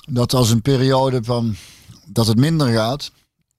dat 0.09 0.33
als 0.33 0.49
een 0.49 0.61
periode 0.61 1.23
van 1.23 1.55
dat 2.05 2.27
het 2.27 2.37
minder 2.37 2.67
gaat, 2.67 3.11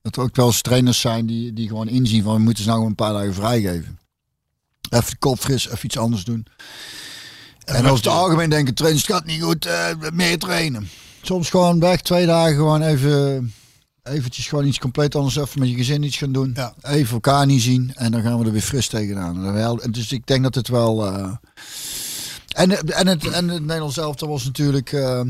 dat 0.02 0.16
er 0.16 0.22
ook 0.22 0.36
wel 0.36 0.46
eens 0.46 0.60
trainers 0.60 1.00
zijn 1.00 1.26
die, 1.26 1.52
die 1.52 1.68
gewoon 1.68 1.88
inzien 1.88 2.22
van 2.22 2.34
we 2.34 2.40
moeten 2.40 2.62
ze 2.62 2.68
nou 2.68 2.74
gewoon 2.74 2.90
een 2.90 3.04
paar 3.04 3.12
dagen 3.12 3.34
vrijgeven. 3.34 3.98
Even 4.90 5.10
de 5.10 5.16
kop 5.18 5.38
fris, 5.38 5.66
even 5.68 5.84
iets 5.84 5.98
anders 5.98 6.24
doen. 6.24 6.46
En 7.64 7.84
over 7.84 7.96
het 7.96 8.06
algemeen 8.06 8.50
denken 8.50 8.74
trainers, 8.74 9.04
gaat 9.04 9.24
niet 9.24 9.42
goed, 9.42 9.66
eh, 9.66 9.88
meer 10.12 10.38
trainen. 10.38 10.88
Soms 11.22 11.50
gewoon 11.50 11.80
weg, 11.80 12.00
twee 12.00 12.26
dagen 12.26 12.54
gewoon 12.54 12.82
even, 12.82 13.52
eventjes 14.04 14.48
gewoon 14.48 14.66
iets 14.66 14.78
compleet 14.78 15.14
anders, 15.14 15.36
even 15.36 15.60
met 15.60 15.68
je 15.68 15.74
gezin 15.74 16.02
iets 16.02 16.16
gaan 16.16 16.32
doen. 16.32 16.52
Ja. 16.54 16.74
Even 16.82 17.14
elkaar 17.14 17.46
niet 17.46 17.62
zien 17.62 17.92
en 17.94 18.12
dan 18.12 18.22
gaan 18.22 18.38
we 18.38 18.44
er 18.44 18.52
weer 18.52 18.60
fris 18.60 18.86
tegenaan. 18.88 19.82
Dus 19.90 20.12
ik 20.12 20.26
denk 20.26 20.42
dat 20.42 20.54
het 20.54 20.68
wel... 20.68 21.06
eh, 21.06 21.36
en, 22.48 22.70
en, 22.70 23.06
het, 23.06 23.28
en 23.28 23.48
het 23.48 23.62
Nederlands 23.62 23.96
elftal 23.96 24.28
was 24.28 24.44
natuurlijk... 24.44 24.92
eh, 24.92 25.20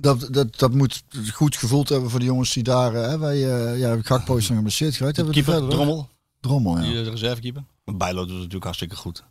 dat, 0.00 0.28
dat, 0.30 0.58
dat 0.58 0.72
moet 0.74 1.02
goed 1.32 1.56
gevoeld 1.56 1.88
hebben 1.88 2.10
voor 2.10 2.18
de 2.18 2.24
jongens 2.24 2.52
die 2.52 2.62
daar... 2.62 2.94
eh, 2.94 3.18
wij, 3.18 3.52
eh 3.52 3.78
ja, 3.78 3.98
Gakpo 4.02 4.36
is 4.36 4.46
dan 4.46 4.56
geblesseerd 4.56 4.96
geweest. 4.96 5.16
Hebben 5.16 5.34
Keeper, 5.34 5.52
verder, 5.52 5.70
Drommel, 5.70 6.08
Drommel, 6.40 6.76
ja. 6.76 6.82
die 6.82 7.10
reservekeeper. 7.10 7.64
Maar 7.84 7.96
Bijlo 7.96 8.20
doet 8.20 8.28
het 8.28 8.36
natuurlijk 8.36 8.64
hartstikke 8.64 8.96
goed. 8.96 9.16
Dat 9.16 9.24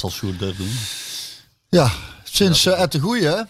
zal 0.00 0.10
Sjoerd 0.10 0.38
doen. 0.38 0.72
Ja, 1.68 1.92
sinds 2.24 2.66
uh, 2.66 2.80
Ed 2.80 2.92
de 2.92 3.00
Goeie, 3.00 3.26
hè? 3.26 3.42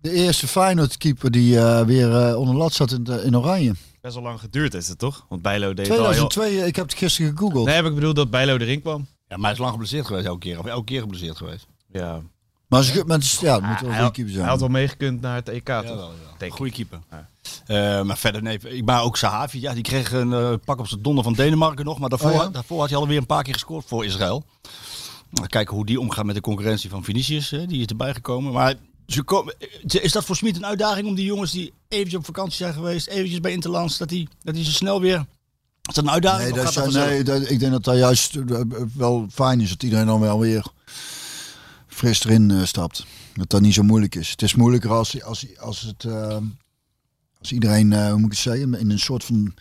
De 0.00 0.10
eerste 0.12 0.46
Feyenoord-keeper 0.48 1.30
die 1.30 1.58
eh, 1.58 1.80
weer 1.84 2.16
eh, 2.28 2.36
onder 2.38 2.54
lat 2.54 2.72
zat 2.72 2.90
in, 2.92 3.04
de, 3.04 3.22
in 3.24 3.36
Oranje. 3.36 3.74
Best 4.00 4.14
wel 4.14 4.22
lang 4.22 4.40
geduurd 4.40 4.74
is 4.74 4.88
het 4.88 4.98
toch? 4.98 5.26
Want 5.28 5.42
Bijlo 5.42 5.74
deed 5.74 5.88
het 5.88 5.98
al 5.98 6.10
heel... 6.10 6.26
2002, 6.26 6.66
ik 6.66 6.76
heb 6.76 6.84
het 6.88 6.98
gisteren 6.98 7.30
gegoogeld. 7.36 7.66
Nee, 7.66 7.74
heb 7.74 7.84
ik 7.86 7.94
bedoeld 7.94 8.16
dat 8.16 8.30
Bijlo 8.30 8.56
erin 8.56 8.80
kwam. 8.80 9.06
Ja, 9.28 9.36
maar 9.36 9.44
hij 9.44 9.52
is 9.52 9.58
lang 9.58 9.70
geblesseerd 9.70 10.06
geweest 10.06 10.26
elke 10.26 10.38
keer. 10.38 10.58
Of 10.58 10.66
elke 10.66 10.84
keer 10.84 11.00
geblesseerd 11.00 11.36
geweest. 11.36 11.66
Ja. 11.92 12.20
Maar 12.68 12.82
ze, 12.82 13.02
met, 13.06 13.38
ja, 13.40 13.54
het 13.54 13.64
moet 13.64 13.80
wel 13.80 13.90
hij, 13.90 14.00
een 14.04 14.12
keeper 14.12 14.24
hij 14.24 14.32
zijn. 14.32 14.48
had 14.48 14.60
wel 14.60 14.68
meegekund 14.68 15.20
naar 15.20 15.34
het 15.34 15.48
EK, 15.48 15.64
toch? 15.66 15.82
Ja. 15.84 16.08
Denk 16.38 16.52
ik. 16.52 16.58
Goeie 16.58 16.72
keeper. 16.72 16.98
Eh, 17.66 18.02
maar 18.02 18.18
verder 18.18 18.42
nee. 18.42 18.58
ik- 18.58 18.84
Maar 18.84 19.02
ook 19.02 19.16
Sahavi, 19.16 19.60
ja, 19.60 19.74
die 19.74 19.82
kreeg 19.82 20.12
een 20.12 20.32
eh, 20.32 20.52
pak 20.64 20.78
op 20.78 20.86
zijn 20.88 21.02
donder 21.02 21.24
van 21.24 21.32
Denemarken 21.32 21.84
nog. 21.84 21.98
Maar 21.98 22.08
daarvoor, 22.08 22.30
Oh 22.30 22.36
ja? 22.36 22.48
daarvoor 22.48 22.80
had 22.80 22.88
hij 22.88 22.98
alweer 22.98 23.16
een 23.18 23.26
paar 23.26 23.42
keer 23.42 23.52
gescoord 23.52 23.84
voor 23.88 24.04
Israël. 24.04 24.44
Nou, 25.30 25.46
kijken 25.46 25.74
hoe 25.74 25.86
die 25.86 26.00
omgaat 26.00 26.24
met 26.24 26.34
de 26.34 26.40
concurrentie 26.40 26.90
van 26.90 27.04
Vinicius. 27.04 27.50
Hè, 27.50 27.66
die 27.66 27.80
is 27.80 27.86
erbij 27.86 28.14
gekomen. 28.14 28.52
Maar 28.52 28.74
ze 29.08 29.22
komen, 29.22 29.54
is 29.86 30.12
dat 30.12 30.24
voor 30.24 30.36
Smit 30.36 30.56
een 30.56 30.66
uitdaging 30.66 31.06
om 31.06 31.14
die 31.14 31.24
jongens 31.24 31.52
die 31.52 31.72
eventjes 31.88 32.18
op 32.18 32.24
vakantie 32.24 32.56
zijn 32.56 32.72
geweest, 32.72 33.06
eventjes 33.06 33.40
bij 33.40 33.52
Interlands, 33.52 33.98
dat 33.98 34.08
die, 34.08 34.28
dat 34.42 34.54
die 34.54 34.64
zo 34.64 34.70
snel 34.70 35.00
weer... 35.00 35.26
Is 35.82 35.94
dat 35.94 36.04
een 36.04 36.10
uitdaging? 36.10 36.42
Nee, 36.42 36.52
dat 36.52 36.64
dat 36.64 36.72
zijn, 36.72 36.84
vanzelf? 36.84 37.08
nee 37.08 37.22
dat, 37.22 37.50
ik 37.50 37.58
denk 37.58 37.72
dat 37.72 37.84
dat 37.84 37.96
juist 37.96 38.36
eh, 38.36 38.60
wel 38.94 39.26
fijn 39.32 39.60
is 39.60 39.68
dat 39.68 39.82
iedereen 39.82 40.06
dan 40.06 40.20
wel 40.20 40.38
weer 40.38 40.66
fris 41.86 42.24
erin 42.24 42.50
eh, 42.50 42.64
stapt. 42.64 43.06
Dat 43.34 43.50
dat 43.50 43.60
niet 43.60 43.74
zo 43.74 43.82
moeilijk 43.82 44.14
is. 44.14 44.30
Het 44.30 44.42
is 44.42 44.54
moeilijker 44.54 44.90
als, 44.90 45.22
als, 45.22 45.46
als, 45.58 45.80
het, 45.80 46.04
eh, 46.04 46.36
als 47.38 47.52
iedereen, 47.52 47.92
hoe 47.92 48.16
moet 48.16 48.24
ik 48.24 48.30
het 48.30 48.38
zeggen, 48.38 48.74
in 48.74 48.90
een 48.90 48.98
soort 48.98 49.24
van 49.24 49.54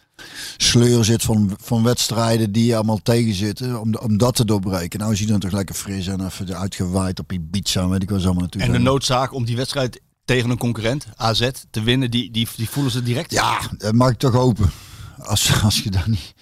sleur 0.58 1.06
zit 1.06 1.24
van, 1.24 1.58
van 1.62 1.84
wedstrijden 1.84 2.52
die 2.52 2.76
allemaal 2.76 3.00
tegenzitten, 3.04 3.82
om, 3.82 3.96
om 3.96 4.18
dat 4.18 4.36
te 4.36 4.46
doorbreken. 4.46 5.00
Nou 5.00 5.12
is 5.12 5.20
iedereen 5.20 5.42
toch 5.42 5.52
lekker 5.52 5.76
fris 5.76 6.08
en 6.08 6.26
even 6.26 6.58
uitgewaaid 6.58 7.20
op 7.20 7.32
Ibiza, 7.32 7.88
weet 7.88 8.04
ik 8.04 8.10
wel 8.10 8.20
zo 8.20 8.26
allemaal 8.26 8.42
naartoe 8.42 8.62
En 8.62 8.72
de 8.72 8.78
noodzaak 8.78 9.34
om 9.34 9.46
die 9.46 9.56
wedstrijd 9.56 10.02
tegen 10.26 10.50
een 10.50 10.58
concurrent, 10.58 11.08
AZ, 11.16 11.50
te 11.70 11.82
winnen, 11.84 12.12
die, 12.12 12.32
die, 12.32 12.48
die 12.56 12.70
voelen 12.70 12.92
ze 12.92 13.04
direct. 13.04 13.32
Ja, 13.32 13.60
dat 13.78 13.94
mag 13.94 14.10
ik 14.10 14.18
toch 14.18 14.34
hopen. 14.34 14.72
Als, 15.18 15.64
als 15.64 15.80
je 15.80 15.92
daar 15.92 16.10
niet... 16.10 16.34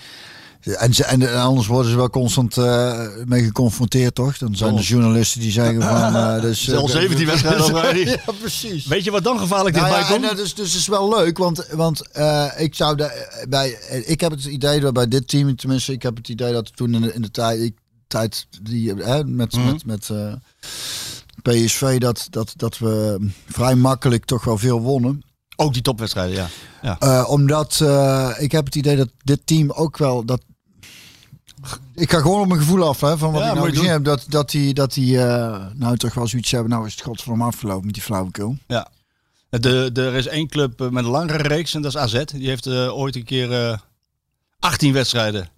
En, 0.65 0.93
ze, 0.93 1.03
en 1.03 1.41
anders 1.41 1.67
worden 1.67 1.91
ze 1.91 1.97
wel 1.97 2.09
constant 2.09 2.57
eh, 2.57 3.07
mee 3.25 3.43
geconfronteerd, 3.43 4.15
toch? 4.15 4.37
Dan 4.37 4.55
zijn 4.55 4.77
er 4.77 4.83
journalisten 4.83 5.41
die 5.41 5.51
zeggen 5.51 5.81
van... 5.81 6.15
eh 6.15 6.41
dus, 6.41 6.73
Al 6.73 6.87
17 6.87 7.25
wedstrijden. 7.25 8.07
Ja, 8.07 8.17
precies. 8.39 8.85
Weet 8.85 9.03
je 9.03 9.11
wat 9.11 9.23
dan 9.23 9.39
gevaarlijk 9.39 9.75
Nou 9.75 9.87
dichtbij 9.87 10.09
ja, 10.09 10.21
komt? 10.21 10.37
dat 10.37 10.45
is, 10.45 10.53
dus 10.53 10.75
is 10.75 10.87
wel 10.87 11.09
leuk, 11.09 11.37
want, 11.37 11.67
want 11.71 12.11
eh, 12.11 12.47
ik 12.57 12.75
zou 12.75 12.95
daar 12.95 13.45
bij, 13.49 13.69
ik 14.05 14.21
heb 14.21 14.31
het 14.31 14.45
idee 14.45 14.79
dat 14.79 14.93
bij 14.93 15.07
dit 15.07 15.27
team, 15.27 15.55
tenminste, 15.55 15.91
ik 15.91 16.01
heb 16.01 16.15
het 16.15 16.29
idee 16.29 16.53
dat 16.53 16.75
toen 16.75 16.93
in 16.93 17.01
de, 17.01 17.13
in 17.13 17.21
de 17.21 17.31
tijd, 17.31 17.61
ik, 17.61 17.75
tijd 18.07 18.47
die, 18.61 18.93
hè, 18.93 19.23
met, 19.23 19.55
Mhm. 19.55 19.65
met, 19.65 19.85
met 19.85 20.09
eh, 20.09 20.33
PSV, 21.41 21.97
dat, 21.97 22.27
dat, 22.29 22.53
dat 22.55 22.77
we 22.77 23.27
vrij 23.47 23.75
makkelijk 23.75 24.25
toch 24.25 24.43
wel 24.43 24.57
veel 24.57 24.81
wonnen. 24.81 25.23
Ook 25.55 25.73
die 25.73 25.81
topwedstrijden, 25.81 26.35
ja. 26.35 26.47
ja. 26.81 26.99
Eh, 26.99 27.29
omdat 27.29 27.79
eh, 27.81 28.31
ik 28.37 28.51
heb 28.51 28.65
het 28.65 28.75
idee 28.75 28.95
dat 28.95 29.09
dit 29.23 29.41
team 29.45 29.71
ook 29.71 29.97
wel 29.97 30.25
dat. 30.25 30.41
Ik 31.93 32.11
ga 32.11 32.19
gewoon 32.19 32.41
op 32.41 32.47
mijn 32.47 32.59
gevoel 32.59 32.87
af, 32.87 33.01
hè, 33.01 33.17
van 33.17 33.31
wat 33.31 33.41
Ja, 33.41 33.49
ik 33.49 33.55
nou 33.55 33.69
gezien 33.69 33.89
heb. 33.89 34.03
Dat, 34.03 34.25
dat 34.27 34.49
die, 34.49 34.73
dat 34.73 34.93
die 34.93 35.21
eh, 35.21 35.65
nou 35.73 35.97
toch 35.97 36.13
wel 36.13 36.27
zoiets 36.27 36.51
hebben. 36.51 36.69
Nou 36.69 36.85
is 36.85 36.91
het 36.91 37.01
godverdomme 37.01 37.43
afgelopen 37.43 37.85
met 37.85 37.93
die 37.93 38.03
flauwekul. 38.03 38.57
ja. 38.67 38.93
De, 39.49 39.89
de, 39.93 40.01
er 40.01 40.13
is 40.13 40.27
één 40.27 40.47
club 40.47 40.81
eh, 40.81 40.89
met 40.89 41.03
een 41.03 41.09
langere 41.09 41.47
reeks 41.47 41.73
en 41.73 41.81
dat 41.81 41.91
is 41.95 41.97
AZ. 41.97 42.23
Die 42.23 42.47
heeft 42.47 42.65
eh, 42.65 42.97
ooit 42.97 43.15
een 43.15 43.23
keer 43.23 43.69
eh 43.69 43.77
18 44.59 44.93
wedstrijden 44.93 45.49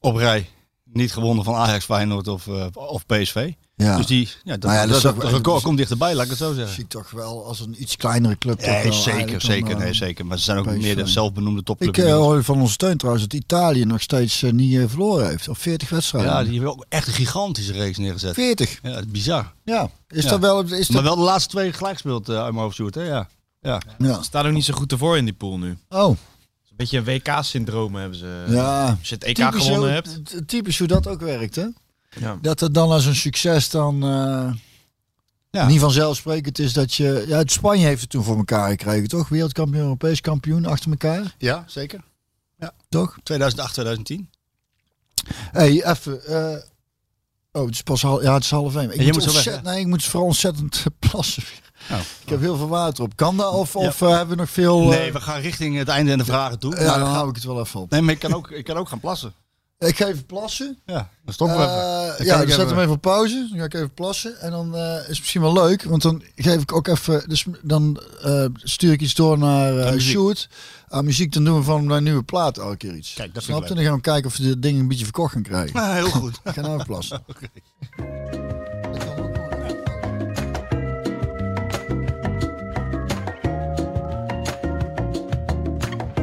op 0.00 0.16
rij 0.16 0.48
niet 0.84 1.12
gewonnen 1.12 1.44
van 1.44 1.54
Ajax, 1.54 1.84
Feyenoord 1.84 2.28
of, 2.28 2.48
of 2.74 3.06
PSV. 3.06 3.52
Ja. 3.82 3.96
Dus 3.96 4.06
die, 4.06 4.28
ja, 4.44 4.52
dat, 4.56 4.62
Nou 4.62 4.74
ja, 4.74 4.86
dat 4.86 4.96
is 4.96 5.02
dat, 5.02 5.14
ook- 5.14 5.20
dat 5.20 5.30
record 5.32 5.54
dus- 5.54 5.64
komt 5.64 5.76
dichterbij, 5.78 6.14
laat 6.14 6.24
ik 6.24 6.30
het 6.30 6.38
zo 6.38 6.52
zeggen. 6.54 6.74
zie 6.74 6.82
ik 6.84 6.88
toch 6.90 7.10
wel 7.10 7.44
als 7.46 7.60
een 7.60 7.74
iets 7.82 7.96
kleinere 7.96 8.38
club. 8.38 8.58
toch 8.58 8.70
Nee, 8.70 8.82
wel 8.82 8.92
zeker, 8.92 9.40
zeker, 9.40 9.68
dan, 9.70 9.78
eh, 9.78 9.84
nee, 9.84 9.94
zeker. 9.94 10.26
Maar 10.26 10.38
ze 10.38 10.44
zijn 10.44 10.58
ook 10.58 10.66
PSV. 10.66 10.76
meer 10.82 10.96
de 10.96 11.06
zelfbenoemde 11.06 11.62
topclub. 11.62 11.96
Ik 11.96 12.04
eh, 12.04 12.14
hoor 12.14 12.44
van 12.44 12.60
onze 12.60 12.72
steun 12.72 12.96
trouwens 12.96 13.26
dat 13.28 13.40
Italië 13.40 13.84
nog 13.84 14.00
steeds 14.02 14.42
eh, 14.42 14.52
niet 14.52 14.80
verloren 14.88 15.28
heeft. 15.28 15.48
Of 15.48 15.58
40 15.58 15.88
wedstrijden. 15.88 16.30
ja, 16.32 16.42
die 16.44 16.52
hebben 16.52 16.70
ook 16.72 16.84
echt 16.88 17.06
een 17.06 17.12
gigantische 17.12 17.72
reeks 17.72 17.98
neergezet. 17.98 18.34
40. 18.34 18.78
Ja, 18.82 19.02
bizar. 19.08 19.52
Ja. 19.64 19.90
Is 20.08 20.24
Ja. 20.24 20.30
dat 20.30 20.40
wel... 20.40 20.60
Is 20.62 20.88
Maar 20.88 21.02
dat, 21.02 21.14
wel 21.14 21.24
de 21.24 21.30
laatste 21.30 21.48
twee 21.50 21.72
gelijk 21.72 21.94
gespeeld 21.94 22.28
uh, 22.28 22.36
uit 22.36 22.52
mijn 22.52 22.64
hoofd, 22.64 22.76
Sjoerd, 22.76 22.94
hè? 22.94 23.02
Ja. 23.02 23.28
ja. 23.60 23.80
ja. 23.98 24.22
Staat 24.22 24.44
ook 24.46 24.52
niet 24.52 24.64
zo 24.64 24.74
goed 24.74 24.92
ervoor 24.92 25.16
in 25.16 25.24
die 25.24 25.34
pool 25.34 25.58
nu. 25.58 25.76
Oh, 25.88 26.08
Een 26.08 26.76
beetje 26.76 26.98
een 26.98 27.04
WK-syndroom 27.04 27.94
hebben 27.94 28.18
ze. 28.18 28.44
ja. 28.48 28.96
Als 29.00 29.08
je 29.08 29.14
het 29.14 29.24
EK 29.24 29.34
Typisch 29.34 29.62
gewonnen 29.62 29.78
hoe- 29.78 29.88
hebt. 29.88 30.48
Typisch 30.48 30.78
hoe 30.78 30.86
dat 30.88 31.06
ook 31.06 31.20
werkt, 31.20 31.54
hè? 31.56 31.66
Ja. 32.20 32.38
Dat 32.42 32.60
het 32.60 32.74
dan 32.74 32.90
als 32.90 33.04
een 33.06 33.14
succes 33.16 33.70
dan 33.70 34.02
eh, 34.02 34.52
Ja. 35.50 35.66
niet 35.66 35.80
vanzelfsprekend 35.80 36.58
is 36.58 36.72
dat 36.72 36.94
je... 36.94 37.24
Ja, 37.28 37.38
het 37.38 37.52
Spanje 37.52 37.86
heeft 37.86 38.00
het 38.00 38.10
toen 38.10 38.24
voor 38.24 38.36
elkaar 38.36 38.68
gekregen, 38.70 39.08
toch? 39.08 39.28
Wereldkampioen, 39.28 39.82
Europees 39.82 40.20
kampioen 40.20 40.64
achter 40.66 40.90
elkaar, 40.90 41.34
ja, 41.38 41.64
zeker. 41.66 42.00
toch? 42.88 43.16
2008, 43.22 43.72
2010. 43.72 44.30
hey, 45.52 45.84
even... 45.84 46.24
eh, 46.26 46.62
oh, 47.52 47.64
het 47.66 47.74
is 47.74 47.82
pas 47.82 48.02
half... 48.02 48.22
Ja, 48.22 48.34
het 48.34 48.44
is 48.44 48.50
half 48.50 48.76
één. 48.76 48.90
Ik 48.90 49.04
moet, 49.04 49.12
moet 49.12 49.22
zo 49.22 49.50
weg, 49.50 49.62
nee, 49.62 49.80
ik 49.80 49.86
moet 49.86 50.04
vooral 50.04 50.26
ontzettend 50.28 50.84
plassen. 51.10 51.42
Oh. 51.90 51.98
Ik 52.22 52.28
heb 52.28 52.40
heel 52.40 52.56
veel 52.56 52.68
water 52.68 53.04
op. 53.04 53.16
Kan 53.16 53.36
dat? 53.36 53.52
Of, 53.52 53.76
of 53.76 54.02
eh, 54.02 54.08
hebben 54.08 54.28
we 54.36 54.40
nog 54.42 54.50
veel... 54.50 54.80
Nee, 54.88 55.12
we 55.12 55.20
gaan 55.20 55.40
richting 55.40 55.76
het 55.76 55.88
einde 55.88 56.12
en 56.12 56.18
de 56.18 56.24
vragen 56.24 56.58
toe. 56.58 56.76
ja, 56.76 56.86
Maar- 56.86 56.98
dan 56.98 57.08
hou 57.08 57.28
ik 57.28 57.34
het 57.34 57.44
wel 57.44 57.60
even 57.60 57.80
op. 57.80 57.90
nee, 57.90 58.00
maar 58.02 58.12
ik 58.14 58.18
kan, 58.20 58.34
ook, 58.34 58.50
ik 58.50 58.64
kan 58.64 58.76
ook 58.76 58.88
gaan 58.88 59.00
plassen. 59.00 59.32
Ik 59.88 59.96
ga 59.96 60.06
even 60.06 60.26
plassen. 60.26 60.78
Ja, 60.86 61.08
dan 61.24 61.34
stoppen 61.34 61.56
we 61.56 61.62
even. 61.62 61.76
Eh, 61.76 62.16
Dan 62.16 62.26
ja, 62.26 62.32
ik 62.34 62.40
dan 62.40 62.48
zet 62.48 62.58
even- 62.58 62.68
hem 62.68 62.78
even 62.78 62.92
op 62.92 63.00
pauze. 63.00 63.46
Dan 63.50 63.58
ga 63.58 63.64
ik 63.64 63.74
even 63.74 63.94
plassen. 63.94 64.40
En 64.40 64.50
dan 64.50 64.76
eh, 64.76 64.94
is 64.96 65.06
het 65.08 65.18
misschien 65.18 65.40
wel 65.40 65.52
leuk. 65.52 65.82
Want 65.82 66.02
dan 66.02 66.22
geef 66.36 66.62
ik 66.62 66.72
ook 66.72 66.86
even... 66.88 67.28
Dus 67.28 67.46
dan 67.62 68.00
eh, 68.22 68.44
stuur 68.54 68.92
ik 68.92 69.00
iets 69.00 69.14
door 69.14 69.38
naar 69.38 69.84
Aan 69.86 69.94
muziek. 69.94 70.10
Sjoerd. 70.10 70.48
Aan 70.88 71.04
muziek. 71.04 71.32
Dan 71.32 71.44
doen 71.44 71.56
we 71.58 71.62
van 71.64 71.86
mijn 71.86 72.02
nieuwe 72.02 72.22
plaat 72.22 72.58
elke 72.58 72.76
keer 72.76 72.94
iets. 72.94 73.14
Kijk, 73.14 73.34
dat 73.34 73.42
Snap 73.42 73.56
je? 73.62 73.64
leuk. 73.66 73.74
Dan 73.76 73.84
gaan 73.84 73.94
we 73.94 74.00
kijken 74.00 74.30
of 74.30 74.36
we 74.36 74.42
dit 74.42 74.62
ding 74.62 74.78
een 74.78 74.88
beetje 74.88 75.04
verkocht 75.04 75.32
gaan 75.32 75.42
krijgen. 75.42 75.80
Ah, 75.80 75.92
heel 75.92 76.10
goed. 76.10 76.40
Ik 76.44 76.52
ga 76.52 76.60
nou 76.60 76.74
even 76.74 76.86
plassen. 76.86 77.22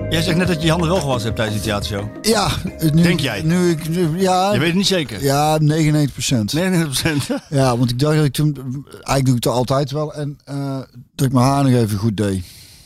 Jij 0.09 0.21
zegt 0.21 0.37
net 0.37 0.47
dat 0.47 0.55
je 0.59 0.63
je 0.63 0.69
handen 0.71 0.89
wel 0.89 0.99
gewassen 0.99 1.23
hebt 1.23 1.35
tijdens 1.35 1.57
die 1.61 1.65
theatershow. 1.71 2.25
Ja, 2.25 2.51
nu, 2.91 3.01
Denk 3.01 3.19
jij? 3.19 3.41
Nu 3.41 3.69
ik, 3.69 3.89
nu, 3.89 4.19
ja, 4.19 4.53
Je 4.53 4.59
weet 4.59 4.67
het 4.67 4.77
niet 4.77 4.87
zeker. 4.87 5.23
ja, 5.23 5.57
99 5.57 6.11
procent. 6.13 6.55
99% 6.55 7.33
Ja, 7.49 7.77
want 7.77 7.89
ik 7.91 7.99
dacht 7.99 8.15
dat 8.15 8.25
ik 8.25 8.33
toen... 8.33 8.53
Eigenlijk 8.91 9.25
doe 9.25 9.35
ik 9.35 9.43
het 9.43 9.53
altijd 9.53 9.91
wel. 9.91 10.13
En 10.13 10.39
eh, 10.45 10.77
dat 11.15 11.25
ik 11.27 11.33
mijn 11.33 11.45
haar 11.45 11.63
nog 11.63 11.73
even 11.73 11.97
goed 11.97 12.17
deed. 12.17 12.43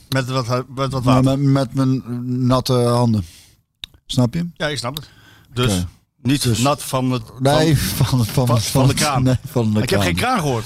Met 0.09 0.29
wat, 0.29 0.47
met 0.75 0.91
wat 0.91 1.03
water. 1.03 1.39
met, 1.39 1.73
met 1.73 1.73
mijn 1.73 2.01
natte 2.47 2.73
handen. 2.73 3.25
Snap 4.05 4.33
je? 4.33 4.47
Ja, 4.55 4.67
ik 4.67 4.77
snap 4.77 4.95
het. 4.95 5.09
Dus 5.53 5.83
niet 6.21 6.43
Dus- 6.43 6.57
nat 6.59 6.83
van 6.83 7.11
het... 7.11 7.23
Nee, 7.39 7.77
van- 7.77 8.05
van, 8.05 8.25
van, 8.25 8.47
van- 8.47 8.61
van 8.61 8.87
de 8.87 8.93
kraan. 8.93 9.23
Nee, 9.23 9.35
van 9.51 9.73
de 9.73 9.81
ik 9.81 9.89
heb 9.89 10.01
geen 10.01 10.15
kraan 10.15 10.39
gehoord. 10.39 10.65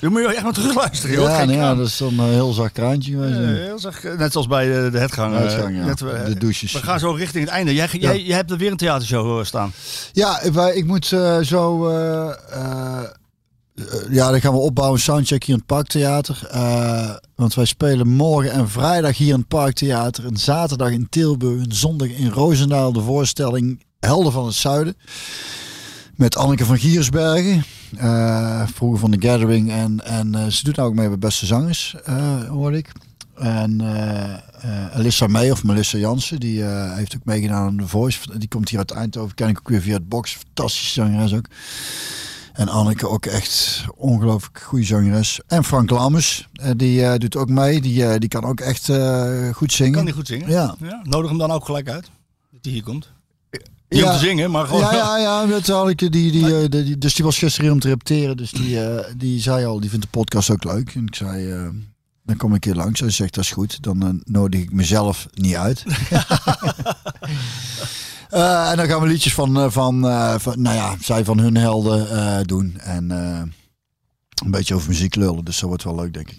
Dan 0.00 0.12
moet 0.12 0.20
je 0.20 0.34
echt 0.34 0.42
maar 0.42 0.52
terugluisteren, 0.52 1.16
joh. 1.16 1.28
Ja, 1.28 1.44
nee, 1.44 1.56
ja, 1.56 1.62
kraan. 1.62 1.76
dat 1.76 1.86
is 1.86 1.96
dan 1.96 2.18
een 2.18 2.32
heel 2.32 2.52
zacht 2.52 2.72
kraantje 2.72 3.12
geweest. 3.12 3.34
Ja, 3.38 3.40
heel 3.44 3.78
zacht, 3.78 4.04
eh, 4.04 4.18
net 4.18 4.32
zoals 4.32 4.46
bij 4.46 4.66
de, 4.66 4.88
de 4.92 4.98
hetgang. 4.98 5.36
eh, 5.36 5.58
ja. 5.58 5.68
net, 5.68 6.00
eh, 6.00 6.24
de 6.24 6.34
douches. 6.38 6.72
we 6.72 6.78
gaan 6.82 6.98
zo 6.98 7.10
richting 7.10 7.44
het 7.44 7.52
einde. 7.52 7.74
Jij, 7.74 7.88
jij, 7.92 8.22
jij 8.22 8.36
hebt 8.36 8.50
er 8.50 8.56
weer 8.58 8.70
een 8.70 8.76
theatershow 8.76 9.38
eh, 9.38 9.44
staan. 9.44 9.72
Ja, 10.12 10.40
ik 10.72 10.84
moet 10.86 11.12
eh, 11.12 11.38
zo... 11.40 11.88
eh, 11.88 12.28
eh, 12.50 13.02
eh, 13.02 13.84
ja, 14.10 14.30
dan 14.30 14.40
gaan 14.40 14.52
we 14.52 14.58
opbouwen. 14.58 15.00
Soundcheck 15.00 15.42
hier 15.44 15.54
in 15.54 15.60
het 15.60 15.66
Parktheater. 15.76 16.48
Eh, 16.50 17.10
want 17.34 17.54
wij 17.54 17.64
spelen 17.64 18.08
morgen 18.08 18.52
en 18.52 18.68
vrijdag 18.68 19.16
hier 19.16 19.32
in 19.32 19.38
het 19.38 19.48
Parktheater. 19.48 20.26
En 20.26 20.36
zaterdag 20.36 20.90
in 20.90 21.06
Tilburg. 21.10 21.62
En 21.64 21.72
zondag 21.74 22.08
in 22.08 22.28
Roosendaal 22.30 22.92
de 22.92 23.00
voorstelling 23.00 23.84
Helden 24.00 24.32
van 24.32 24.46
het 24.46 24.54
Zuiden. 24.54 24.96
Met 26.14 26.36
Anneke 26.36 26.64
van 26.64 26.78
Giersbergen. 26.78 27.64
Eh, 27.98 28.66
vroeger 28.66 28.98
van 28.98 29.10
The 29.10 29.28
Gathering. 29.28 29.70
En, 29.70 30.04
en 30.04 30.34
eh, 30.34 30.46
ze 30.46 30.64
doet 30.64 30.76
nou 30.76 30.88
ook 30.88 30.94
mee 30.94 31.08
bij 31.08 31.18
Beste 31.18 31.46
Zangers, 31.46 31.96
eh 32.04 32.48
hoorde 32.48 32.76
ik. 32.76 32.92
En 33.34 33.80
Alyssa 34.92 35.26
May 35.26 35.50
of 35.50 35.64
Melissa 35.64 35.98
Jansen, 35.98 36.40
die 36.40 36.64
heeft 36.64 37.16
ook 37.16 37.24
meegedaan 37.24 37.66
aan 37.66 37.76
The 37.76 37.88
Voice. 37.88 38.38
Die 38.38 38.48
komt 38.48 38.68
hier 38.68 38.78
uit 38.78 38.90
Eindhoven, 38.90 39.34
ken 39.34 39.48
ik 39.48 39.58
ook 39.58 39.68
weer 39.68 39.80
via 39.80 39.94
het 39.94 40.08
box. 40.08 40.32
Fantastische 40.34 40.92
zangeres 40.92 41.34
ook. 41.34 41.46
En 42.52 42.68
Anneke 42.68 43.08
ook 43.08 43.26
echt 43.26 43.84
ongelooflijk 43.96 44.60
goede 44.60 44.84
zangeres. 44.84 45.40
En 45.46 45.64
Frank 45.64 45.90
Lammers, 45.90 46.48
die 46.76 47.18
doet 47.18 47.36
ook 47.36 47.48
mee. 47.48 47.80
Die, 47.80 48.18
die 48.18 48.28
kan 48.28 48.44
ook 48.44 48.60
echt 48.60 48.90
goed 49.52 49.72
zingen. 49.72 49.92
Kan 49.92 50.04
die 50.04 50.14
goed 50.14 50.26
zingen? 50.26 50.50
Ja. 50.50 50.76
Nodig 51.02 51.28
hem 51.28 51.38
dan 51.38 51.50
ook 51.50 51.64
gelijk 51.64 51.88
uit. 51.88 52.10
Dat 52.50 52.60
hij 52.62 52.72
hier 52.72 52.82
komt. 52.82 53.12
Niet 53.88 54.02
om 54.04 54.10
te 54.10 54.18
zingen, 54.18 54.50
maar 54.50 54.66
gewoon... 54.66 54.80
Ja, 54.80 54.92
ja, 54.92 55.16
ja. 55.18 55.46
Dat 55.46 55.66
had 55.66 55.88
ik, 55.88 55.98
die, 55.98 56.10
die, 56.10 56.56
eh, 56.62 56.68
die, 56.70 56.98
dus 56.98 57.14
die 57.14 57.24
was 57.24 57.38
gisteren 57.38 57.64
hier 57.64 57.74
om 57.74 57.80
te 57.80 57.88
repeteren. 57.88 58.36
Dus 58.36 58.50
die, 58.50 58.80
eh, 58.84 59.04
die 59.16 59.40
zei 59.40 59.64
al, 59.64 59.80
die 59.80 59.90
vindt 59.90 60.04
de 60.04 60.10
podcast 60.10 60.50
ook 60.50 60.64
leuk. 60.64 60.94
En 60.94 61.06
ik 61.06 61.14
zei, 61.14 61.50
eh, 61.52 61.68
dan 62.24 62.36
kom 62.36 62.48
ik 62.48 62.54
een 62.54 62.60
keer 62.72 62.82
langs. 62.82 63.00
Hij 63.00 63.10
zegt, 63.10 63.34
dat 63.34 63.44
is 63.44 63.50
goed. 63.50 63.82
Dan 63.82 64.02
eh, 64.02 64.08
nodig 64.24 64.60
ik 64.60 64.72
mezelf 64.72 65.26
niet 65.34 65.54
uit. 65.56 65.84
Eh, 68.30 68.70
en 68.70 68.76
dan 68.76 68.86
gaan 68.86 69.00
we 69.00 69.06
liedjes 69.06 69.34
van, 69.34 69.56
eh, 69.56 69.70
van, 69.70 70.06
eh, 70.08 70.34
van 70.38 70.62
nou 70.62 70.76
ja, 70.76 70.94
zij 71.00 71.24
van 71.24 71.38
hun 71.38 71.56
helden 71.56 72.10
eh, 72.10 72.38
doen. 72.44 72.78
En 72.78 73.10
eh, 73.10 73.40
een 74.44 74.50
beetje 74.50 74.74
over 74.74 74.88
muziek 74.88 75.14
lullen. 75.14 75.44
Dus 75.44 75.58
dat 75.58 75.68
wordt 75.68 75.84
wel 75.84 75.94
leuk, 75.94 76.12
denk 76.12 76.30
ik. 76.30 76.38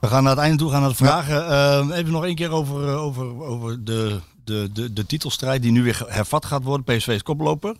We 0.00 0.06
gaan 0.06 0.22
naar 0.22 0.32
het 0.32 0.40
einde 0.42 0.56
toe, 0.58 0.70
gaan 0.70 0.80
naar 0.80 0.90
de 0.90 0.96
vragen. 0.96 1.48
Eh, 1.48 1.96
even 1.98 2.12
nog 2.12 2.24
één 2.24 2.34
keer 2.34 2.50
over, 2.50 2.88
eh, 2.88 3.02
over, 3.02 3.42
over 3.44 3.84
de, 3.84 4.20
de, 4.48 4.70
de, 4.72 4.92
de 4.92 5.06
titelstrijd 5.06 5.62
die 5.62 5.72
nu 5.72 5.82
weer 5.82 6.04
hervat 6.06 6.44
gaat 6.44 6.62
worden. 6.62 6.96
PSV 6.96 7.08
is 7.08 7.22
koploper. 7.22 7.76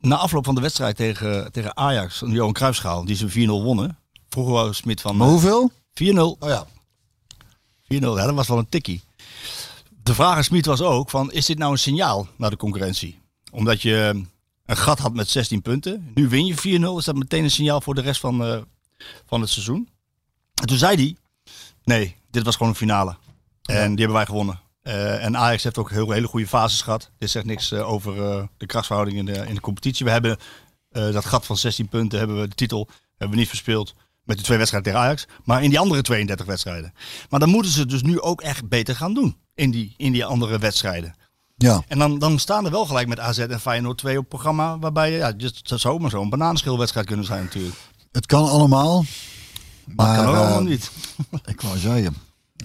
Na 0.00 0.16
afloop 0.16 0.44
van 0.44 0.54
de 0.54 0.60
wedstrijd 0.60 0.96
tegen, 0.96 1.52
tegen 1.52 1.76
Ajax, 1.76 2.20
een 2.20 2.30
Johan 2.30 2.52
Cruijffschaal, 2.52 3.04
die 3.04 3.16
ze 3.16 3.28
4-0 3.30 3.32
wonnen. 3.46 3.98
Vroeger 4.28 4.52
was 4.52 4.76
Smit 4.76 5.00
van 5.00 5.16
Maar 5.16 5.26
eh, 5.26 5.32
hoeveel? 5.32 5.70
4-0. 5.94 6.04
Oh 6.16 6.36
ja. 6.40 6.66
4-0, 6.66 7.86
ja, 7.88 7.98
dat 7.98 8.34
was 8.34 8.48
wel 8.48 8.58
een 8.58 8.68
tikkie. 8.68 9.02
De 10.02 10.14
vraag 10.14 10.36
aan 10.36 10.44
Smit 10.44 10.66
was 10.66 10.80
ook 10.80 11.10
van, 11.10 11.32
is 11.32 11.46
dit 11.46 11.58
nou 11.58 11.72
een 11.72 11.78
signaal 11.78 12.28
naar 12.36 12.50
de 12.50 12.56
concurrentie? 12.56 13.18
Omdat 13.50 13.82
je 13.82 14.24
een 14.66 14.76
gat 14.76 14.98
had 14.98 15.14
met 15.14 15.28
16 15.28 15.62
punten. 15.62 16.10
Nu 16.14 16.28
win 16.28 16.46
je 16.46 16.54
4-0. 16.54 16.98
Is 16.98 17.04
dat 17.04 17.14
meteen 17.14 17.44
een 17.44 17.50
signaal 17.50 17.80
voor 17.80 17.94
de 17.94 18.00
rest 18.00 18.20
van, 18.20 18.44
eh, 18.44 18.60
van 19.26 19.40
het 19.40 19.50
seizoen? 19.50 19.88
En 20.54 20.66
toen 20.66 20.78
zei 20.78 20.96
hij, 20.96 21.16
nee, 21.84 22.16
dit 22.30 22.44
was 22.44 22.56
gewoon 22.56 22.72
een 22.72 22.78
finale. 22.78 23.16
En 23.62 23.88
die 23.88 23.98
hebben 23.98 24.16
wij 24.16 24.26
gewonnen. 24.26 24.60
Eh, 24.90 25.24
en 25.24 25.36
Ajax 25.36 25.62
heeft 25.62 25.78
ook 25.78 25.90
heel, 25.90 26.10
hele 26.10 26.26
goede 26.26 26.46
fases 26.46 26.82
gehad. 26.82 27.10
Dit 27.18 27.30
zegt 27.30 27.44
niks 27.44 27.72
eh, 27.72 27.90
over 27.90 28.24
eh, 28.24 28.42
de 28.56 28.66
krachtsverhouding 28.66 29.18
in 29.18 29.24
de, 29.24 29.46
in 29.46 29.54
de 29.54 29.60
competitie. 29.60 30.04
We 30.04 30.10
hebben 30.10 30.38
dat 30.90 31.24
gat 31.24 31.46
van 31.46 31.56
16 31.56 31.88
punten, 31.88 32.18
hebben 32.18 32.40
we 32.40 32.48
de 32.48 32.54
titel 32.54 32.88
hebben 33.10 33.30
we 33.30 33.36
niet 33.36 33.48
verspeeld 33.48 33.94
met 34.24 34.36
de 34.36 34.42
twee 34.42 34.58
wedstrijden 34.58 34.92
tegen 34.92 35.06
Ajax. 35.06 35.26
Maar 35.44 35.62
in 35.62 35.70
die 35.70 35.78
andere 35.78 36.02
32 36.02 36.46
wedstrijden. 36.46 36.92
Maar 37.28 37.40
dan 37.40 37.48
moeten 37.48 37.70
ze 37.70 37.80
het 37.80 37.88
dus 37.88 38.02
nu 38.02 38.20
ook 38.20 38.40
echt 38.40 38.68
beter 38.68 38.96
gaan 38.96 39.14
doen. 39.14 39.36
In 39.54 39.70
die, 39.70 39.94
in 39.96 40.12
die 40.12 40.24
andere 40.24 40.58
wedstrijden. 40.58 41.14
Ja. 41.56 41.82
En 41.88 41.98
dan, 41.98 42.18
dan 42.18 42.38
staan 42.38 42.64
er 42.64 42.70
wel 42.70 42.86
gelijk 42.86 43.08
met 43.08 43.20
AZ 43.20 43.38
en 43.38 43.60
Feyenoord 43.60 43.98
2 43.98 44.18
op 44.18 44.28
programma. 44.28 44.78
Waarbij, 44.78 45.12
ja, 45.12 45.34
het 45.36 45.60
zou 45.64 46.00
maar 46.00 46.10
zo'n 46.10 46.30
bananenschilwedstrijd 46.30 47.06
kunnen 47.06 47.26
zijn 47.26 47.44
natuurlijk. 47.44 47.76
Het 48.12 48.26
kan 48.26 48.48
allemaal. 48.48 49.04
Maar 49.84 50.06
Maar 50.06 50.16
kan 50.16 50.26
ook 50.26 50.36
allemaal 50.36 50.62
niet. 50.62 50.90
ik 51.44 51.60
wou 51.60 51.78
zeggen, 51.78 52.14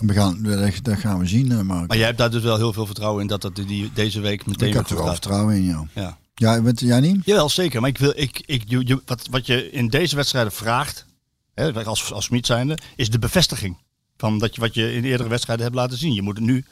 we 0.02 0.14
gaan, 0.14 0.44
dat, 0.82 0.98
gaan 1.00 1.20
we 1.20 1.26
zien. 1.26 1.52
eh, 1.52 1.60
Maar, 1.62 1.86
Maar 1.86 1.98
jij 1.98 2.06
hebt 2.06 2.18
daar 2.18 2.32
dus 2.32 2.44
wel 2.44 2.58
heel 2.58 2.74
veel 2.74 2.86
vertrouwen 2.86 3.22
in 3.22 3.28
dat 3.28 3.42
dat 3.42 3.56
die, 3.56 3.92
deze 3.94 4.20
week 4.20 4.46
meteen 4.46 4.68
ik 4.68 4.74
heb 4.74 4.90
er 4.90 4.96
wel 4.96 5.08
vertrouwen 5.12 5.56
in, 5.56 5.64
ja. 5.64 5.86
Ja. 5.94 6.18
Ja, 6.36 6.62
bent, 6.62 6.80
jij 6.80 7.00
niet? 7.00 7.22
Jawel, 7.26 7.50
zeker. 7.50 7.82
Maar 7.82 7.90
ik 7.90 7.98
wil, 7.98 8.14
ik, 8.16 8.44
ik, 8.46 8.64
je, 8.68 9.02
wat, 9.06 9.28
wat 9.32 9.46
je 9.46 9.72
in 9.72 9.88
deze 9.90 10.16
wedstrijden 10.16 10.52
vraagt, 10.52 11.06
hè, 11.54 11.84
als, 11.86 12.14
als 12.14 12.26
Smit 12.26 12.46
zijnde, 12.46 12.78
is 12.96 13.10
de 13.10 13.20
bevestiging. 13.20 13.78
Van 14.18 14.40
dat 14.40 14.56
je, 14.56 14.62
wat 14.62 14.74
je 14.74 14.94
in 14.94 15.04
eerdere 15.04 15.30
wedstrijden 15.30 15.66
hebt 15.66 15.78
laten 15.78 15.98
zien. 15.98 16.14
Je 16.14 16.22
moet 16.22 16.36
het 16.36 16.46
nu... 16.46 16.66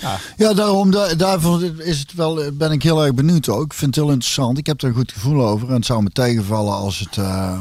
Ja, 0.00 0.18
Ja, 0.36 0.52
daarom 0.54 0.90
da- 0.90 1.14
daarvoor 1.14 1.62
is 1.78 1.98
het 1.98 2.12
wel, 2.14 2.52
ben 2.52 2.72
ik 2.72 2.82
heel 2.82 3.04
erg 3.04 3.14
benieuwd 3.14 3.48
ook. 3.48 3.64
Ik 3.64 3.72
vind 3.72 3.94
het 3.94 4.04
heel 4.04 4.12
interessant. 4.12 4.58
Ik 4.58 4.66
heb 4.66 4.82
er 4.82 4.88
een 4.88 4.94
goed 4.94 5.12
gevoel 5.12 5.46
over. 5.46 5.68
En 5.68 5.74
het 5.74 5.86
zou 5.86 6.02
me 6.02 6.10
tegenvallen 6.10 6.72
als, 6.74 6.98
het, 6.98 7.16
eh, 7.16 7.60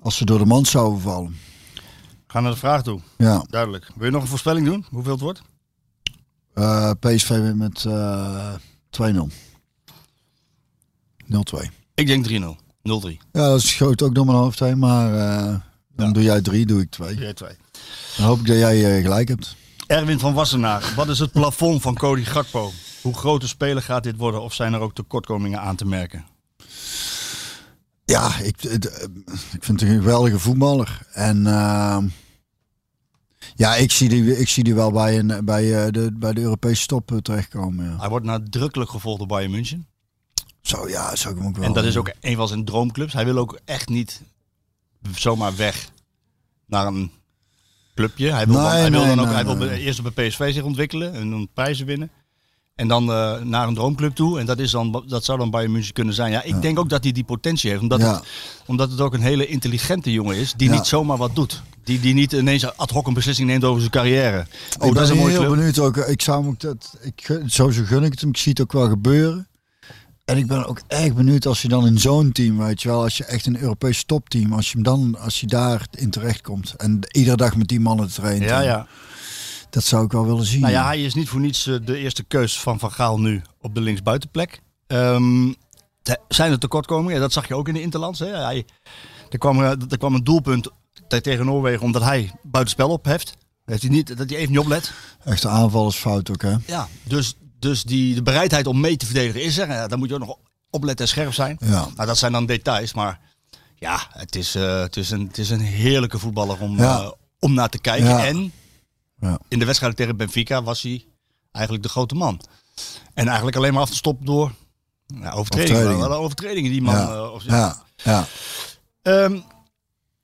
als 0.00 0.16
ze 0.16 0.24
door 0.24 0.38
de 0.38 0.44
mand 0.46 0.68
zouden 0.68 1.00
vallen. 1.00 1.36
Ga 2.32 2.40
naar 2.40 2.50
de 2.50 2.56
vraag 2.58 2.82
toe. 2.82 3.00
Ja, 3.18 3.44
Duidelijk. 3.50 3.88
Wil 3.94 4.04
je 4.06 4.12
nog 4.12 4.22
een 4.22 4.28
voorspelling 4.28 4.66
doen? 4.66 4.84
Hoeveel 4.90 5.12
het 5.12 5.20
wordt? 5.20 5.42
eh, 6.54 6.90
PSV 7.00 7.28
wint 7.28 7.56
met 7.56 7.84
eh 7.84 8.54
2-0. 8.90 9.28
0-2. 11.26 11.70
Ik 11.94 12.06
denk 12.06 12.24
3-0. 12.28 12.30
0-3. 12.82 13.18
Ja, 13.32 13.48
dat 13.48 13.62
schoot 13.62 14.02
ook 14.02 14.14
door 14.14 14.24
mijn 14.26 14.38
hoofd 14.38 14.58
heen. 14.60 14.78
Maar 14.78 15.14
eh, 15.14 15.54
dan 15.96 16.06
Ja. 16.06 16.12
doe 16.12 16.22
jij 16.22 16.40
drie, 16.40 16.66
doe 16.66 16.80
ik 16.80 16.90
twee. 16.90 17.16
Jij 17.16 17.34
twee. 17.34 17.56
Dan 18.16 18.26
hoop 18.26 18.38
ik 18.40 18.46
dat 18.46 18.56
jij 18.56 18.96
eh, 18.96 19.02
gelijk 19.02 19.28
hebt. 19.28 19.56
Erwin 19.86 20.18
van 20.18 20.34
Wassenaar, 20.34 20.92
wat 20.96 21.08
is 21.08 21.18
het 21.18 21.32
plafond 21.32 21.82
van 21.82 21.94
Cody 21.94 22.24
Gakpo? 22.24 22.70
Hoe 23.02 23.14
grote 23.14 23.48
speler 23.48 23.82
gaat 23.82 24.02
dit 24.02 24.16
worden 24.16 24.42
of 24.42 24.54
zijn 24.54 24.72
er 24.72 24.80
ook 24.80 24.94
tekortkomingen 24.94 25.60
aan 25.60 25.76
te 25.76 25.84
merken? 25.84 26.24
Ja, 28.04 28.36
ik, 28.38 28.62
ik 28.62 29.64
vind 29.64 29.80
het 29.80 29.90
een 29.90 29.96
geweldige 29.96 30.38
voetballer. 30.38 31.06
En 31.12 31.46
ehm, 31.46 32.06
ja, 33.56 33.74
ik 33.74 33.92
zie, 33.92 34.08
die, 34.08 34.38
ik 34.38 34.48
zie 34.48 34.64
die 34.64 34.74
wel 34.74 34.92
bij, 34.92 35.18
een, 35.18 35.44
bij, 35.44 35.84
eh, 35.84 35.92
de, 35.92 36.10
bij 36.14 36.32
de 36.32 36.40
Europese 36.40 36.86
top 36.86 37.12
eh, 37.12 37.18
terechtkomen. 37.18 37.84
Ja. 37.84 37.96
Hij 37.98 38.08
wordt 38.08 38.26
nadrukkelijk 38.26 38.90
gevolgd 38.90 39.18
door 39.18 39.26
Bayern 39.28 39.50
München. 39.50 39.86
Zo, 40.62 40.88
ja, 40.88 41.16
zou 41.16 41.34
ik 41.34 41.40
hem 41.40 41.48
ook 41.48 41.56
wel. 41.56 41.64
En 41.64 41.72
dat 41.72 41.84
is 41.84 41.96
ook 41.96 42.12
een 42.20 42.36
van 42.36 42.48
zijn 42.48 42.64
droomclubs. 42.64 43.12
Hij 43.12 43.24
wil 43.24 43.36
ook 43.38 43.60
echt 43.64 43.88
niet 43.88 44.22
zomaar 45.14 45.56
weg 45.56 45.90
naar 46.66 46.86
een 46.86 47.10
clubje. 47.94 48.32
Hij 48.32 48.46
wil, 48.46 48.54
dan, 48.54 48.62
Nee, 48.64 48.72
hij 48.80 48.90
wil, 48.90 49.00
dan 49.06 49.20
ook, 49.20 49.26
nee, 49.26 49.34
hij 49.34 49.44
wil 49.56 49.68
eerst 49.68 50.02
bij 50.14 50.28
PSV 50.28 50.52
zich 50.54 50.62
ontwikkelen 50.62 51.14
en 51.14 51.30
dan 51.30 51.48
prijzen 51.54 51.86
winnen. 51.86 52.10
En 52.74 52.88
dan 52.88 53.12
eh, 53.12 53.40
naar 53.40 53.68
een 53.68 53.74
droomclub 53.74 54.14
toe. 54.14 54.38
En 54.38 54.46
dat, 54.46 54.58
is 54.58 54.70
dan, 54.70 55.04
dat 55.06 55.24
zou 55.24 55.38
dan 55.38 55.50
Bayern 55.50 55.72
München 55.72 55.92
kunnen 55.92 56.14
zijn. 56.14 56.32
Ja, 56.32 56.42
ik 56.42 56.62
denk 56.62 56.78
ook 56.78 56.88
dat 56.88 57.02
hij 57.02 57.12
die 57.12 57.24
potentie 57.24 57.70
heeft. 57.70 57.82
Omdat, 57.82 58.00
Ja. 58.00 58.14
het, 58.14 58.24
omdat 58.66 58.90
het 58.90 59.00
ook 59.00 59.14
een 59.14 59.20
hele 59.22 59.46
intelligente 59.46 60.12
jongen 60.12 60.36
is. 60.36 60.52
Die 60.56 60.68
Ja. 60.68 60.74
niet 60.74 60.86
zomaar 60.86 61.16
wat 61.16 61.34
doet. 61.34 61.62
Die, 61.84 62.00
die 62.00 62.14
niet 62.14 62.32
ineens 62.32 62.76
ad 62.76 62.90
hoc 62.90 63.06
een 63.06 63.14
beslissing 63.14 63.48
neemt 63.48 63.64
over 63.64 63.80
zijn 63.80 63.92
carrière. 63.92 64.38
Oh, 64.38 64.42
ik 64.42 64.80
dat 64.80 64.92
ben 64.92 65.02
is 65.02 65.08
een 65.08 65.16
mooie 65.16 65.30
heel 65.30 65.40
club. 65.40 65.54
benieuwd 65.56 65.78
ook. 65.78 65.96
Ik 65.96 66.22
zou 66.22 66.40
hem 66.40 66.48
ook 66.50 66.60
dat. 66.60 66.94
Ik, 67.00 67.40
sowieso 67.46 67.84
gun 67.84 68.02
ik 68.04 68.10
het 68.10 68.20
hem. 68.20 68.30
Ik 68.30 68.36
zie 68.36 68.50
het 68.52 68.60
ook 68.60 68.72
wel 68.72 68.88
gebeuren. 68.88 69.46
En 70.24 70.36
ik 70.36 70.46
ben 70.46 70.66
ook 70.66 70.80
erg 70.86 71.14
benieuwd 71.14 71.46
als 71.46 71.62
je 71.62 71.68
dan 71.68 71.86
in 71.86 71.98
zo'n 71.98 72.32
team, 72.32 72.58
weet 72.58 72.82
je 72.82 72.88
wel, 72.88 73.02
als 73.02 73.16
je 73.16 73.24
echt 73.24 73.46
een 73.46 73.58
Europees 73.60 74.04
topteam, 74.04 74.52
als 74.52 74.66
je 74.66 74.72
hem 74.72 74.82
dan, 74.82 75.16
als 75.18 75.40
je 75.40 75.46
daar 75.46 75.86
in 75.90 76.10
terecht 76.10 76.40
komt 76.40 76.74
en 76.76 76.98
iedere 77.10 77.36
dag 77.36 77.56
met 77.56 77.68
die 77.68 77.80
mannen 77.80 78.08
traint. 78.12 78.42
Ja, 78.44 78.58
en 78.58 78.64
ja. 78.64 78.86
Dat 79.70 79.84
zou 79.84 80.04
ik 80.04 80.12
wel 80.12 80.26
willen 80.26 80.44
zien. 80.44 80.60
Nou 80.60 80.72
ja, 80.72 80.84
hij 80.84 81.02
is 81.02 81.14
niet 81.14 81.28
voor 81.28 81.40
niets 81.40 81.66
eh, 81.66 81.74
de 81.84 81.96
eerste 81.98 82.22
keus 82.24 82.60
van 82.60 82.78
Van 82.78 82.92
Gaal 82.92 83.20
nu 83.20 83.42
op 83.60 83.74
de 83.74 83.80
linksbuitenplek. 83.80 84.60
Te- 86.02 86.18
zijn 86.28 86.52
er 86.52 86.58
tekortkomingen? 86.58 87.14
Ja, 87.14 87.20
dat 87.20 87.32
zag 87.32 87.48
je 87.48 87.54
ook 87.54 87.68
in 87.68 87.74
de 87.74 87.80
Interlands. 87.82 88.18
Hè? 88.18 88.26
Hij, 88.26 88.64
er, 89.30 89.38
kwam, 89.38 89.62
eh, 89.62 89.70
er 89.70 89.98
kwam 89.98 90.14
een 90.14 90.24
doelpunt 90.24 90.68
tegen 91.20 91.46
Noorwegen 91.46 91.82
omdat 91.82 92.02
hij 92.02 92.32
buitenspel 92.42 92.88
opheft. 92.88 93.36
Heeft 93.64 93.82
hij 93.82 93.90
niet, 93.90 94.16
dat 94.16 94.30
hij 94.30 94.38
even 94.38 94.50
niet 94.50 94.58
oplet. 94.60 94.92
Echte 95.24 95.48
aanvallersfout 95.48 96.30
ook, 96.30 96.42
hè? 96.42 96.54
Ja, 96.66 96.88
dus, 97.02 97.36
dus 97.58 97.82
die, 97.82 98.14
de 98.14 98.22
bereidheid 98.22 98.66
om 98.66 98.80
mee 98.80 98.96
te 98.96 99.06
verdedigen 99.06 99.42
is 99.42 99.58
er. 99.58 99.68
Ja, 99.68 99.86
dan 99.88 99.98
moet 99.98 100.08
je 100.08 100.14
ook 100.14 100.20
nog 100.26 100.36
opletten 100.70 101.04
en 101.04 101.10
scherp 101.10 101.32
zijn. 101.32 101.56
Ja. 101.60 101.88
Nou, 101.94 102.06
dat 102.06 102.18
zijn 102.18 102.32
dan 102.32 102.46
details, 102.46 102.94
maar 102.94 103.20
ja, 103.76 104.00
het 104.10 104.36
is, 104.36 104.54
eh, 104.54 104.80
het 104.80 104.96
is, 104.96 105.10
een, 105.10 105.26
het 105.26 105.38
is 105.38 105.50
een 105.50 105.60
heerlijke 105.60 106.18
voetballer 106.18 106.60
om, 106.60 106.76
Ja. 106.76 107.00
eh, 107.00 107.10
om 107.38 107.54
naar 107.54 107.68
te 107.68 107.78
kijken. 107.80 108.08
Ja. 108.08 108.24
En 108.26 108.52
Ja. 109.20 109.38
in 109.48 109.58
de 109.58 109.64
wedstrijd 109.64 109.96
tegen 109.96 110.16
Benfica 110.16 110.62
was 110.62 110.82
hij 110.82 111.04
eigenlijk 111.52 111.84
de 111.84 111.90
grote 111.90 112.14
man. 112.14 112.40
En 113.14 113.26
eigenlijk 113.26 113.56
alleen 113.56 113.72
maar 113.72 113.82
af 113.82 113.90
te 113.90 113.96
stoppen 113.96 114.26
door 114.26 114.52
ja, 115.06 115.30
overtredingen. 115.30 116.10
Overtredingen. 116.10 116.70
Die 116.70 116.82
man. 116.82 116.94
Ja. 116.94 117.28
of- 117.28 117.42
Ja, 117.44 117.82
ja. 117.96 118.26
Ehm, 119.02 119.38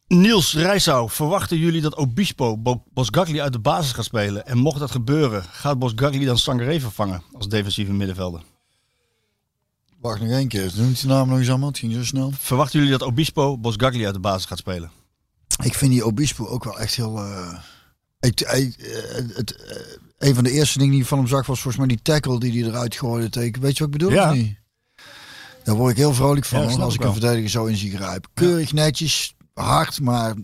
Niels 0.09 0.55
Rijsau, 0.55 1.11
verwachten 1.11 1.59
jullie 1.59 1.81
dat 1.81 1.97
Obispo 1.97 2.57
Bo- 2.57 2.83
Bosgagli 2.93 3.41
uit 3.41 3.53
de 3.53 3.59
basis 3.59 3.93
gaat 3.93 4.05
spelen? 4.05 4.47
En 4.47 4.59
mocht 4.59 4.79
dat 4.79 4.91
gebeuren, 4.91 5.45
gaat 5.45 5.79
Bosgagli 5.79 6.25
dan 6.25 6.39
Sangaré 6.39 6.81
vervangen 6.81 7.23
als 7.33 7.49
defensieve 7.49 7.93
middenvelder? 7.93 8.43
Wacht 10.01 10.21
nog 10.21 10.31
één 10.31 10.49
keer. 10.49 10.73
Noemt 10.77 11.01
die 11.01 11.09
naam 11.11 11.29
nog 11.29 11.39
eens 11.39 11.49
allemaal? 11.49 11.69
Het 11.69 11.79
ging 11.79 11.93
zo 11.93 12.05
snel. 12.05 12.33
Verwachten 12.39 12.79
jullie 12.79 12.99
dat 12.99 13.09
Obispo 13.09 13.59
Bosgagli 13.59 14.05
uit 14.05 14.15
de 14.15 14.21
basis 14.21 14.45
gaat 14.45 14.59
spelen? 14.59 14.91
Ik 15.63 15.75
vind 15.75 15.91
die 15.91 16.05
Obispo 16.05 16.47
ook 16.47 16.65
wel 16.65 16.79
echt 16.79 16.95
heel... 16.95 17.19
eh, 17.19 17.59
ik, 18.21 18.41
eh, 18.41 18.67
het, 19.35 19.57
eh, 19.57 19.77
een 20.19 20.35
van 20.35 20.45
de 20.45 20.51
eerste 20.51 20.79
dingen 20.79 20.93
die 20.93 21.03
ik 21.03 21.09
van 21.09 21.19
hem 21.19 21.27
zag 21.27 21.47
was 21.47 21.61
volgens 21.61 21.77
mij 21.77 21.87
die 21.87 22.03
tackle 22.03 22.41
die 22.41 22.61
hij 22.63 22.71
eruit 22.71 22.95
gooide 22.97 23.31
tegen... 23.31 23.63
Weet 23.63 23.77
je 23.77 23.85
wat 23.85 23.95
ik 23.95 23.99
bedoel? 23.99 24.11
Ja. 24.15 24.35
Daar 25.65 25.75
word 25.77 25.91
ik 25.91 25.97
heel 25.97 26.15
vrolijk 26.15 26.47
van 26.47 26.69
Ja, 26.69 26.77
als 26.77 26.95
ik 26.95 27.01
ik 27.01 27.07
een 27.07 27.13
verdediger 27.13 27.51
zo 27.51 27.65
in 27.65 27.77
zie 27.77 27.97
grijpen. 27.97 28.31
Keurig, 28.35 28.73
netjes, 28.73 29.35
hard, 29.63 30.01
maar... 30.01 30.35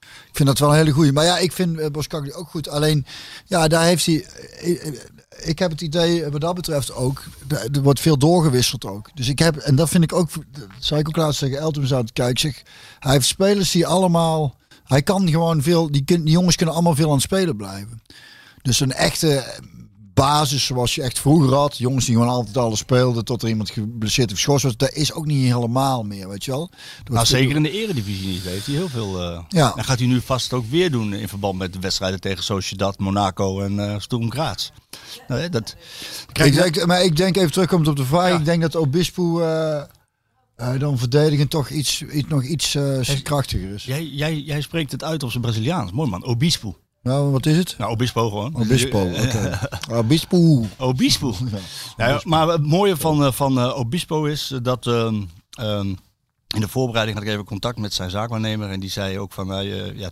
Ik 0.00 0.38
vind 0.38 0.48
dat 0.48 0.58
wel 0.58 0.68
een 0.70 0.76
hele 0.76 0.90
goeie. 0.90 1.12
Maar 1.12 1.24
ja, 1.24 1.38
ik 1.38 1.52
vind 1.52 1.78
uh, 1.78 1.86
Boskakli 1.86 2.32
ook 2.32 2.48
goed. 2.48 2.68
Alleen, 2.68 3.06
ja, 3.46 3.68
daar 3.68 3.84
heeft 3.84 4.06
hij... 4.06 4.24
eh, 4.24 4.86
eh, 4.86 4.94
ik 5.38 5.58
heb 5.58 5.70
het 5.70 5.80
idee, 5.80 6.30
wat 6.30 6.40
dat 6.40 6.54
betreft 6.54 6.92
ook, 6.92 7.22
er 7.48 7.82
wordt 7.82 8.00
veel 8.00 8.18
doorgewisseld 8.18 8.84
ook. 8.84 9.10
Dus 9.14 9.28
ik 9.28 9.38
heb, 9.38 9.56
en 9.56 9.76
dat 9.76 9.88
vind 9.88 10.04
ik 10.04 10.12
ook, 10.12 10.28
zou 10.78 11.00
ik 11.00 11.08
ook 11.08 11.16
laatst 11.16 11.38
zeggen, 11.38 11.58
Elton 11.58 11.86
zou 11.86 12.00
het 12.00 12.12
kijken. 12.12 12.40
Zeg, 12.40 12.62
hij 12.98 13.12
heeft 13.12 13.26
spelers 13.26 13.70
die 13.70 13.86
allemaal, 13.86 14.56
hij 14.84 15.02
kan 15.02 15.28
gewoon 15.28 15.62
veel, 15.62 15.90
die, 15.90 16.04
die 16.04 16.22
jongens 16.22 16.56
kunnen 16.56 16.74
allemaal 16.74 16.94
veel 16.94 17.06
aan 17.08 17.12
het 17.12 17.22
spelen 17.22 17.56
blijven. 17.56 18.02
Dus 18.62 18.80
een 18.80 18.92
echte 18.92 19.44
basis 20.14 20.64
zoals 20.66 20.94
je 20.94 21.02
echt 21.02 21.18
vroeger 21.18 21.54
had, 21.54 21.78
jongens 21.78 22.04
die 22.04 22.14
gewoon 22.14 22.30
altijd 22.30 22.56
alles 22.56 22.78
speelden 22.78 23.24
tot 23.24 23.42
er 23.42 23.48
iemand 23.48 23.70
geblesseerd 23.70 24.28
of 24.30 24.34
geschorst 24.36 24.64
was, 24.64 24.76
dat 24.76 24.92
is 24.92 25.12
ook 25.12 25.26
niet 25.26 25.44
helemaal 25.52 26.02
meer, 26.02 26.28
weet 26.28 26.44
je 26.44 26.50
wel. 26.50 26.70
Nou, 27.04 27.16
veel- 27.26 27.38
zeker 27.38 27.56
in 27.56 27.62
de 27.62 27.70
eredivisie 27.70 28.28
niet. 28.28 28.42
Heeft 28.42 28.66
hij 28.66 28.74
heel 28.74 28.88
veel. 28.88 29.22
eh 29.22 29.40
Ja. 29.48 29.72
Dat 29.76 29.84
gaat 29.84 29.98
hij 29.98 30.08
nu 30.08 30.20
vast 30.20 30.52
ook 30.52 30.64
weer 30.70 30.90
doen 30.90 31.12
in 31.14 31.28
verband 31.28 31.58
met 31.58 31.72
de 31.72 31.78
wedstrijden 31.78 32.20
tegen 32.20 32.44
Sociedad, 32.44 32.98
Monaco 32.98 33.60
en 33.60 33.78
eh 33.90 33.98
Sturm 34.00 34.30
Graz. 34.30 34.70
Nou, 35.28 35.48
dat, 35.48 35.76
Ik 36.32 36.54
denk, 36.54 36.86
maar 36.86 37.04
ik 37.04 37.16
denk 37.16 37.36
even 37.36 37.52
terugkomend 37.52 37.88
op 37.88 37.96
de 37.96 38.04
vraag. 38.04 38.28
Ja. 38.28 38.38
Ik 38.38 38.44
denk 38.44 38.62
dat 38.62 38.76
Obispo 38.76 39.40
eh, 39.40 39.82
dan 40.78 40.98
verdedigend 40.98 41.50
toch 41.50 41.68
iets, 41.70 42.02
iets, 42.02 42.28
nog 42.28 42.44
iets 42.44 42.76
krachtiger 43.22 43.74
is. 43.74 43.84
jij, 43.84 44.04
jij, 44.06 44.38
jij 44.38 44.60
spreekt 44.60 44.92
het 44.92 45.04
uit 45.04 45.22
op 45.22 45.30
zijn 45.30 45.42
Braziliaans. 45.42 45.92
Mooi 45.92 46.10
man. 46.10 46.24
Obispo. 46.24 46.76
Nou, 47.02 47.30
wat 47.30 47.46
is 47.46 47.56
het? 47.56 47.74
Nou, 47.78 47.90
Obispo 47.90 48.28
gewoon. 48.28 48.54
Obispo. 48.56 49.00
Oké. 49.24 49.58
Obispo. 49.90 50.66
Obispo. 50.78 51.34
Ja, 51.96 52.20
maar 52.24 52.48
het 52.48 52.66
mooie 52.66 52.96
van, 52.96 53.24
eh, 53.24 53.32
van 53.32 53.58
eh, 53.58 53.78
Obispo 53.78 54.24
is 54.24 54.52
dat 54.62 54.86
ehm, 54.86 55.22
ehm, 55.50 55.86
in 56.54 56.60
de 56.60 56.68
voorbereiding 56.68 57.18
had 57.18 57.26
ik 57.26 57.32
even 57.32 57.44
contact 57.44 57.78
met 57.78 57.94
zijn 57.94 58.10
zaakwaarnemer. 58.10 58.70
En 58.70 58.80
die 58.80 58.90
zei 58.90 59.18
ook 59.18 59.32
van, 59.32 59.46
mij, 59.46 59.82
eh, 59.84 59.98
ja, 59.98 60.10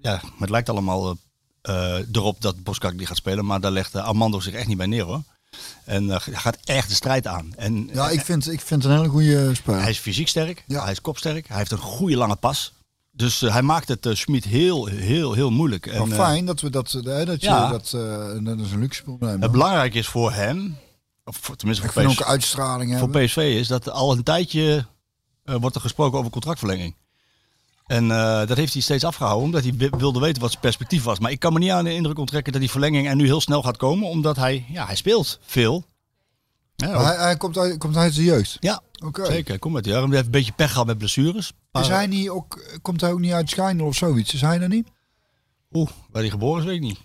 ja, 0.00 0.20
het 0.38 0.50
lijkt 0.50 0.68
allemaal 0.68 1.16
eh, 1.62 1.98
erop 2.12 2.40
dat 2.40 2.62
Boskak 2.62 2.98
die 2.98 3.06
gaat 3.06 3.16
spelen. 3.16 3.46
Maar 3.46 3.60
daar 3.60 3.70
legt 3.70 3.94
Armando 3.96 4.40
zich 4.40 4.54
echt 4.54 4.66
niet 4.66 4.76
bij 4.76 4.86
neer 4.86 5.04
hoor. 5.04 5.22
En 5.84 6.08
hij 6.08 6.18
gaat 6.20 6.58
echt 6.64 6.88
de 6.88 6.94
strijd 6.94 7.26
aan. 7.26 7.52
En 7.56 7.88
Ja, 7.92 8.08
ik 8.10 8.20
vind, 8.20 8.50
ik 8.52 8.60
vind 8.60 8.82
het 8.82 8.92
een 8.92 8.98
hele 8.98 9.10
goede 9.10 9.54
speler. 9.54 9.80
hij 9.80 9.90
is 9.90 9.98
fysiek 9.98 10.28
sterk, 10.28 10.64
Ja. 10.66 10.82
hij 10.82 10.92
is 10.92 11.00
kopsterk, 11.00 11.48
hij 11.48 11.56
heeft 11.56 11.70
een 11.70 11.78
goede 11.78 12.16
lange 12.16 12.36
pas. 12.36 12.72
Dus 13.14 13.42
eh, 13.42 13.52
hij 13.52 13.62
maakt 13.62 13.88
het 13.88 14.06
uh, 14.06 14.14
Schmid 14.14 14.44
heel, 14.44 14.86
heel, 14.86 15.32
heel 15.32 15.50
moeilijk. 15.50 15.86
En, 15.86 16.10
eh, 16.10 16.16
fijn 16.18 16.46
dat 16.46 16.60
we 16.60 16.70
dat, 16.70 16.92
eh, 16.94 17.02
dat 17.26 17.40
je 17.40 17.46
ja. 17.46 17.68
dat, 17.70 17.92
eh, 17.92 18.44
dat 18.44 18.58
is 18.58 18.72
een 18.72 18.78
luxe 18.80 19.02
probleem. 19.02 19.42
het 19.42 19.50
belangrijk 19.50 19.94
is 19.94 20.06
voor 20.06 20.32
hem, 20.32 20.76
of 21.24 21.36
voor- 21.40 21.56
tenminste 21.56 21.88
voor, 21.88 22.02
PSV, 22.02 22.20
ook 22.20 22.26
uitstraling 22.26 22.90
voor 22.90 22.98
hebben. 23.00 23.24
PSV, 23.24 23.36
is 23.36 23.68
dat 23.68 23.90
al 23.90 24.12
een 24.12 24.22
tijdje 24.22 24.86
eh, 25.44 25.54
wordt 25.60 25.74
er 25.76 25.82
gesproken 25.82 26.18
over 26.18 26.30
contractverlenging. 26.30 26.94
En 27.86 28.10
eh, 28.10 28.46
dat 28.46 28.56
heeft 28.56 28.72
hij 28.72 28.82
steeds 28.82 29.04
afgehouden, 29.04 29.44
omdat 29.44 29.62
hij 29.62 29.74
wi- 29.76 29.90
wilde 29.98 30.20
weten 30.20 30.40
wat 30.42 30.50
zijn 30.50 30.62
perspectief 30.62 31.02
was. 31.02 31.18
Maar 31.18 31.30
ik 31.30 31.38
kan 31.38 31.52
me 31.52 31.58
niet 31.58 31.70
aan 31.70 31.84
de 31.84 31.94
indruk 31.94 32.18
onttrekken 32.18 32.52
dat 32.52 32.60
die 32.60 32.70
verlenging 32.70 33.08
er 33.08 33.14
nu 33.16 33.24
heel 33.24 33.40
snel 33.40 33.62
gaat 33.62 33.76
komen, 33.76 34.08
omdat 34.08 34.36
hij, 34.36 34.64
ja, 34.68 34.86
hij 34.86 34.96
speelt 34.96 35.38
veel. 35.42 35.84
Ja, 36.88 37.04
hij, 37.04 37.16
hij 37.16 37.36
komt, 37.36 37.58
uit, 37.58 37.78
komt 37.78 37.96
uit 37.96 38.14
de 38.14 38.24
jeugd. 38.24 38.56
ja 38.60 38.82
Oké. 39.04 39.26
zeker. 39.26 39.58
Kom 39.58 39.72
met 39.72 39.84
die 39.84 39.92
Hij 39.92 40.02
heeft 40.02 40.24
een 40.24 40.30
beetje 40.30 40.52
pech 40.52 40.70
gehad 40.70 40.86
met 40.86 40.98
blessures. 40.98 41.52
Is 41.72 41.88
hij 41.88 42.06
niet 42.06 42.28
ook, 42.28 42.78
komt 42.82 43.00
hij 43.00 43.12
ook 43.12 43.20
niet 43.20 43.32
uit 43.32 43.50
Schijndel 43.50 43.86
of 43.86 43.96
zoiets? 43.96 44.34
Is 44.34 44.40
hij 44.40 44.60
er 44.60 44.68
niet? 44.68 44.88
Oeh, 45.72 45.90
waar 46.10 46.22
hij 46.22 46.30
geboren 46.30 46.60
is, 46.60 46.66
weet 46.66 46.76
ik 46.76 46.82
niet. 46.82 46.98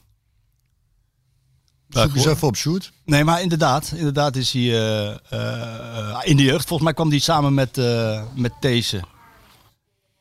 Zoek 1.90 2.16
eens 2.16 2.26
even 2.26 2.48
op, 2.48 2.56
shoot. 2.56 2.92
Nee, 3.06 3.24
maar 3.24 3.42
inderdaad, 3.42 3.92
inderdaad 3.96 4.36
is 4.36 4.52
hij 4.52 4.62
eh, 4.62 5.16
eh, 5.30 6.20
in 6.24 6.38
de 6.38 6.44
jeugd. 6.44 6.68
Volgens 6.68 6.84
mij 6.84 6.94
kwam 6.94 7.10
hij 7.10 7.20
samen 7.20 7.54
met, 7.54 7.78
eh 7.78 8.24
met 8.36 8.52
These 8.60 9.02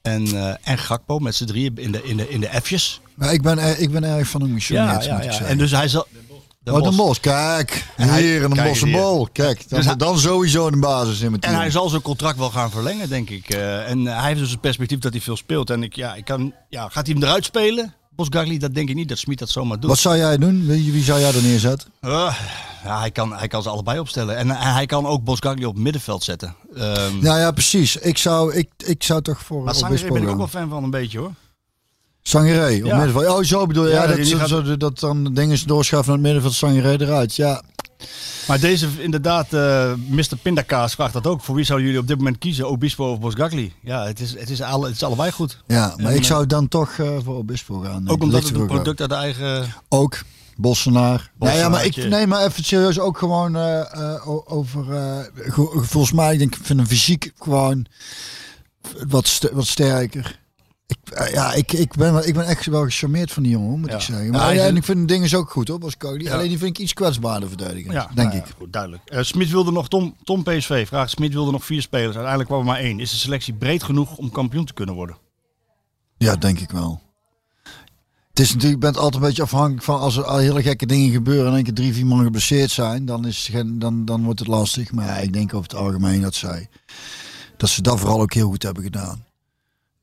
en, 0.03 0.59
en 0.63 0.79
Gakpo, 0.79 1.19
met 1.19 1.35
z'n 1.35 1.45
drieën 1.45 1.77
in 1.77 1.93
de, 1.93 2.03
in 2.03 2.17
de, 2.17 2.29
in 2.29 2.41
de 2.41 2.49
F'jes. 2.63 3.01
Maar 3.15 3.33
ik 3.33 3.43
ben, 3.43 3.81
ik 3.81 3.91
ben 3.91 4.05
erg 4.05 4.29
van 4.29 4.41
hem 4.41 4.61
gecharmeerd, 4.61 5.11
moet 5.11 5.19
ik 5.19 5.23
zeggen. 5.23 5.47
En 5.47 5.59
dus 5.59 5.71
hij 5.71 5.89
zal... 5.89 6.07
Oh, 6.73 6.75
de 6.75 6.81
Bosch. 6.83 6.97
Bos, 6.97 7.21
kijk. 7.21 7.87
En 7.97 8.09
hij- 8.09 8.23
Hier, 8.23 8.45
een 8.45 8.93
bal. 8.93 9.29
Kijk, 9.33 9.69
dan, 9.69 9.79
Dus 9.79 9.87
hij- 9.87 9.97
dan 9.97 10.19
sowieso 10.19 10.67
een 10.67 10.81
basis 10.81 11.21
in 11.21 11.29
mijn 11.31 11.41
team. 11.41 11.55
En 11.55 11.61
hij 11.61 11.71
zal 11.71 11.89
zijn 11.89 12.03
contract 12.03 12.39
wel 12.39 12.51
gaan 12.51 12.71
verlengen, 12.71 13.09
denk 13.09 13.31
ik. 13.31 13.49
Eh, 13.51 13.91
en 13.91 14.07
hij 14.07 14.27
heeft 14.29 14.41
dus 14.41 14.51
het 14.51 14.61
perspectief 14.61 14.99
dat 14.99 15.13
hij 15.13 15.21
veel 15.21 15.37
speelt. 15.37 15.71
En 15.71 15.83
ik, 15.83 15.97
ja, 15.97 16.15
ik 16.15 16.25
kan, 16.25 16.53
ja, 16.69 16.89
gaat 16.89 17.07
hij 17.07 17.15
hem 17.15 17.23
eruit 17.25 17.45
spelen? 17.45 17.95
Bosgagli, 18.17 18.59
dat 18.59 18.75
denk 18.75 18.89
ik 18.89 18.95
niet 18.95 19.09
dat 19.09 19.19
Smit 19.19 19.39
dat 19.39 19.49
zomaar 19.49 19.81
doet. 19.81 19.91
Wat 19.91 19.99
zou 19.99 20.17
jij 20.17 20.39
doen? 20.39 20.67
Wie, 20.67 20.93
wie 20.93 21.03
zou 21.05 21.21
jij 21.21 21.35
er 21.35 21.43
neerzetten? 21.43 21.89
Eh, 22.01 22.35
ja, 22.85 22.99
hij, 23.01 23.11
kan, 23.11 23.37
hij 23.37 23.49
kan 23.49 23.63
ze 23.63 23.69
allebei 23.69 23.99
opstellen. 23.99 24.37
En 24.37 24.51
hij 24.51 24.87
kan 24.87 25.07
ook 25.07 25.25
Bosgagli 25.25 25.65
op 25.65 25.75
het 25.75 25.83
middenveld 25.83 26.25
zetten. 26.25 26.55
Ehm 26.77 27.19
Nou 27.21 27.39
ja, 27.39 27.51
precies. 27.51 27.97
Ik 27.97 28.19
zou, 28.19 28.55
ik, 28.55 28.69
ik 28.77 29.03
zou 29.03 29.23
toch 29.23 29.41
voor 29.41 29.63
maar 29.63 29.75
Sangaré 29.75 30.09
ben 30.13 30.23
ik 30.23 30.29
ook 30.29 30.37
wel 30.37 30.49
fan 30.49 30.69
van 30.69 30.85
een 30.85 30.91
beetje 30.91 31.19
hoor. 31.19 31.33
Sangaré, 32.29 32.77
op 32.81 32.87
Ja. 32.87 33.09
Oh, 33.35 33.43
zo 33.43 33.67
bedoel 33.67 33.85
je. 33.87 33.91
Ja, 33.93 34.03
Ja, 34.11 34.17
dat, 34.17 34.27
gaat- 34.29 34.49
zo- 34.49 34.77
dat 34.77 34.99
dan 34.99 35.35
dingen 35.35 35.59
doorschuiven 35.67 36.13
naar 36.13 36.23
het 36.23 36.33
middenveld, 36.33 36.55
Sangaré 36.55 37.05
eruit. 37.05 37.37
Ja, 37.37 37.63
Maar 38.49 38.61
deze, 38.61 38.89
inderdaad, 38.99 39.53
eh 39.53 39.93
Mr. 40.09 40.37
Pindakaas 40.43 40.95
vraagt 40.95 41.13
dat 41.13 41.27
ook. 41.27 41.41
Voor 41.43 41.55
wie 41.55 41.65
zouden 41.65 41.87
jullie 41.87 42.03
op 42.03 42.09
dit 42.09 42.17
moment 42.17 42.39
kiezen? 42.39 42.69
Obispo 42.69 43.11
of 43.11 43.21
Bosgagli? 43.21 43.73
Ja, 43.83 44.05
het 44.07 44.21
is, 44.21 44.39
het 44.39 44.51
is, 44.51 44.61
alle, 44.63 44.87
het 44.87 44.95
is 44.95 45.03
allebei 45.03 45.31
goed. 45.31 45.63
ja 45.67 45.95
maar 45.97 46.07
En, 46.11 46.15
ik 46.15 46.21
eh, 46.21 46.27
zou 46.27 46.47
dan 46.47 46.69
toch 46.69 46.91
eh, 46.99 47.09
voor 47.25 47.37
Obispo 47.37 47.79
gaan. 47.79 48.09
Ook 48.09 48.23
omdat 48.23 48.43
het 48.43 48.55
een 48.55 48.67
product 48.67 49.01
uit 49.01 49.11
de 49.11 49.17
eigen... 49.17 49.67
Ook, 49.89 50.19
Bossenaar. 50.57 51.31
Nee, 51.39 51.57
ja, 51.57 51.69
maar 51.69 51.85
ik, 51.85 51.87
Bossenaartje. 51.87 52.09
nee, 52.09 52.27
maar 52.27 52.45
even 52.47 52.65
serieus 52.65 52.99
ook 52.99 53.19
gewoon 53.19 53.57
over... 54.45 54.85
ge- 55.35 55.81
volgens 55.83 56.13
mij, 56.13 56.33
ik 56.33 56.39
denk, 56.39 56.55
ik 56.55 56.65
vind 56.65 56.79
hem 56.79 56.89
fysiek 56.89 57.33
gewoon 57.39 57.87
wat, 59.09 59.27
st- 59.29 59.51
wat 59.53 59.67
sterker. 59.67 60.39
Ik, 60.87 61.11
eh, 61.11 61.33
ja, 61.33 61.53
ik, 61.53 61.73
ik, 61.73 61.95
ben, 61.95 62.27
ik 62.29 62.35
ben 62.35 62.47
echt 62.47 62.67
wel 62.67 62.83
gecharmeerd 62.85 63.33
van 63.33 63.43
die 63.43 63.53
jongen, 63.53 63.81
moet 63.81 63.89
Ja. 63.89 63.95
ik 63.95 64.01
zeggen. 64.01 64.31
Maar 64.31 64.55
ja, 64.55 64.65
en 64.67 64.77
ik 64.77 64.85
vind 64.85 64.99
de 64.99 65.05
dingen 65.15 65.35
ook 65.39 65.51
goed, 65.51 65.69
hoor, 65.69 65.79
Bosco. 65.79 66.15
Ja. 66.19 66.33
Alleen 66.35 66.49
die 66.49 66.59
vind 66.59 66.71
ik 66.71 66.83
iets 66.83 66.93
kwetsbaarder 66.93 67.49
verdedigen, 67.49 67.93
Ja, 67.93 68.05
denk 68.15 68.15
nou 68.17 68.31
ja, 68.31 68.45
ik. 68.45 68.55
Goed, 68.59 68.73
duidelijk. 68.73 69.03
Eh, 69.09 69.23
Smit 69.23 69.51
wilde 69.51 69.73
nog, 69.73 69.89
Tom, 69.89 70.17
Tom 70.25 70.43
PSV 70.43 70.87
vraagt, 70.87 71.11
Smit 71.11 71.33
wilde 71.33 71.51
nog 71.51 71.65
vier 71.65 71.83
spelers. 71.83 72.07
Uiteindelijk 72.15 72.49
kwam 72.49 72.61
er 72.61 72.67
maar 72.67 72.79
één. 72.79 73.01
Is 73.01 73.11
de 73.11 73.17
selectie 73.17 73.55
breed 73.55 73.83
genoeg 73.83 74.17
om 74.17 74.31
kampioen 74.31 74.65
te 74.65 74.73
kunnen 74.75 74.95
worden? 74.95 75.17
Ja, 76.19 76.37
denk 76.37 76.59
ik 76.61 76.71
wel. 76.71 77.01
Het 78.29 78.41
is 78.41 78.53
natuurlijk, 78.55 78.83
je 78.83 78.91
bent 78.91 78.97
altijd 78.97 79.15
een 79.23 79.29
beetje 79.29 79.43
afhankelijk 79.43 79.83
van 79.83 79.99
als 80.01 80.17
er 80.17 80.25
al 80.25 80.39
hele 80.39 80.63
gekke 80.63 80.87
dingen 80.87 81.13
gebeuren 81.13 81.47
en 81.51 81.55
één 81.55 81.65
keer 81.65 81.75
drie, 81.75 81.93
vier 81.95 82.07
man 82.07 82.25
geblesseerd 82.25 82.71
zijn, 82.71 83.05
dan, 83.07 83.27
is, 83.27 83.49
geen- 83.51 83.79
dan, 83.79 84.05
dan 84.05 84.25
wordt 84.25 84.39
het 84.39 84.49
lastig. 84.49 84.93
Maar 84.93 85.23
ik 85.23 85.33
denk 85.33 85.55
over 85.55 85.71
het 85.71 85.79
algemeen 85.81 86.21
dat 86.21 86.35
zij, 86.35 86.69
dat 87.57 87.69
ze 87.69 87.83
dat 87.83 88.01
vooral 88.01 88.21
ook 88.21 88.33
heel 88.35 88.49
goed 88.49 88.63
hebben 88.63 88.83
gedaan. 88.83 89.25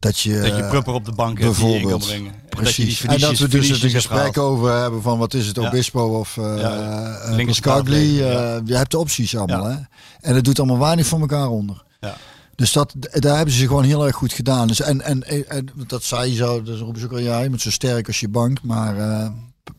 Dat 0.04 0.20
je, 0.20 0.40
Dat 0.40 0.56
je 0.56 0.62
eh, 0.64 0.70
Prupper 0.70 0.94
op 0.94 1.06
de 1.06 1.12
bank 1.12 1.40
hebt 1.40 1.58
die 1.58 1.76
in 1.76 1.88
kan 1.88 2.00
brengen. 2.00 2.32
Dat 2.32 2.50
je 2.50 2.56
Precies. 2.56 3.06
En 3.06 3.20
dat 3.20 3.38
we 3.38 3.48
dus 3.48 3.70
het 3.70 3.92
gesprek 3.92 4.38
over 4.38 4.72
hebben 4.82 5.02
van 5.02 5.18
wat 5.18 5.34
is 5.34 5.48
het, 5.48 5.56
Ja. 5.56 5.68
Obispo 5.68 6.20
of 6.20 6.38
eh 6.38 6.44
Ja, 6.58 7.20
eh, 7.22 7.28
linker 7.28 7.46
Pascagli. 7.46 7.54
spaatleger, 7.54 8.28
eh, 8.28 8.34
ja. 8.34 8.62
Je 8.66 8.76
hebt 8.76 8.92
de 8.92 8.98
opties 8.98 9.38
allemaal. 9.38 9.66
Hè? 9.66 9.76
En 10.22 10.36
het 10.36 10.44
doet 10.46 10.60
allemaal 10.60 10.80
weinig 10.80 11.06
van 11.06 11.22
elkaar 11.22 11.48
onder. 11.50 11.84
Ja. 12.00 12.16
Dus 12.56 12.72
dat, 12.72 12.94
daar 13.12 13.36
hebben 13.36 13.54
ze 13.54 13.68
gewoon 13.68 13.84
heel 13.84 14.06
erg 14.06 14.16
goed 14.16 14.34
gedaan. 14.34 14.68
Dus 14.68 14.82
en, 14.82 15.02
en, 15.02 15.50
en 15.50 15.70
dat 15.88 16.04
zei 16.04 16.30
je 16.30 16.36
zo, 16.36 16.62
dus 16.62 16.80
roepen 16.80 17.00
ze 17.00 17.06
ook 17.06 17.12
al, 17.12 17.20
ja, 17.20 17.40
je 17.42 17.50
zo 17.58 17.72
sterk 17.72 18.08
als 18.08 18.20
je 18.20 18.30
bank. 18.30 18.58
Maar 18.64 18.98
eh, 18.98 19.30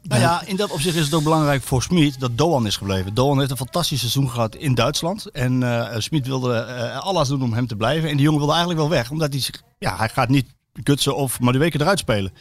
Nou 0.02 0.20
ja, 0.20 0.43
in 0.47 0.56
dat 0.56 0.70
opzicht 0.70 0.97
is 0.97 1.05
het 1.05 1.15
ook 1.15 1.23
belangrijk 1.23 1.62
voor 1.62 1.82
Smit 1.82 2.20
dat 2.20 2.39
Doan 2.39 2.66
is 2.66 2.77
gebleven. 2.77 3.15
Doan 3.15 3.39
heeft 3.39 3.51
een 3.51 3.56
fantastisch 3.56 3.98
seizoen 3.98 4.31
gehad 4.31 4.55
in 4.55 4.74
Duitsland. 4.74 5.31
En 5.31 5.62
eh 5.62 6.01
Smit 6.01 6.27
wilde 6.27 6.55
eh, 6.55 6.98
alles 6.98 7.28
doen 7.28 7.43
om 7.43 7.52
hem 7.52 7.66
te 7.66 7.77
blijven. 7.77 8.09
En 8.09 8.15
die 8.16 8.24
jongen 8.24 8.39
wilde 8.39 8.55
eigenlijk 8.55 8.81
wel 8.81 8.90
weg. 8.90 9.11
Omdat 9.11 9.32
hij 9.32 9.40
zich, 9.40 9.62
ja, 9.78 9.97
hij 9.97 10.09
gaat 10.09 10.28
niet 10.28 10.47
Kutsen 10.82 11.16
of 11.16 11.40
Madueke 11.40 11.81
eruit 11.81 11.98
spelen. 11.98 12.32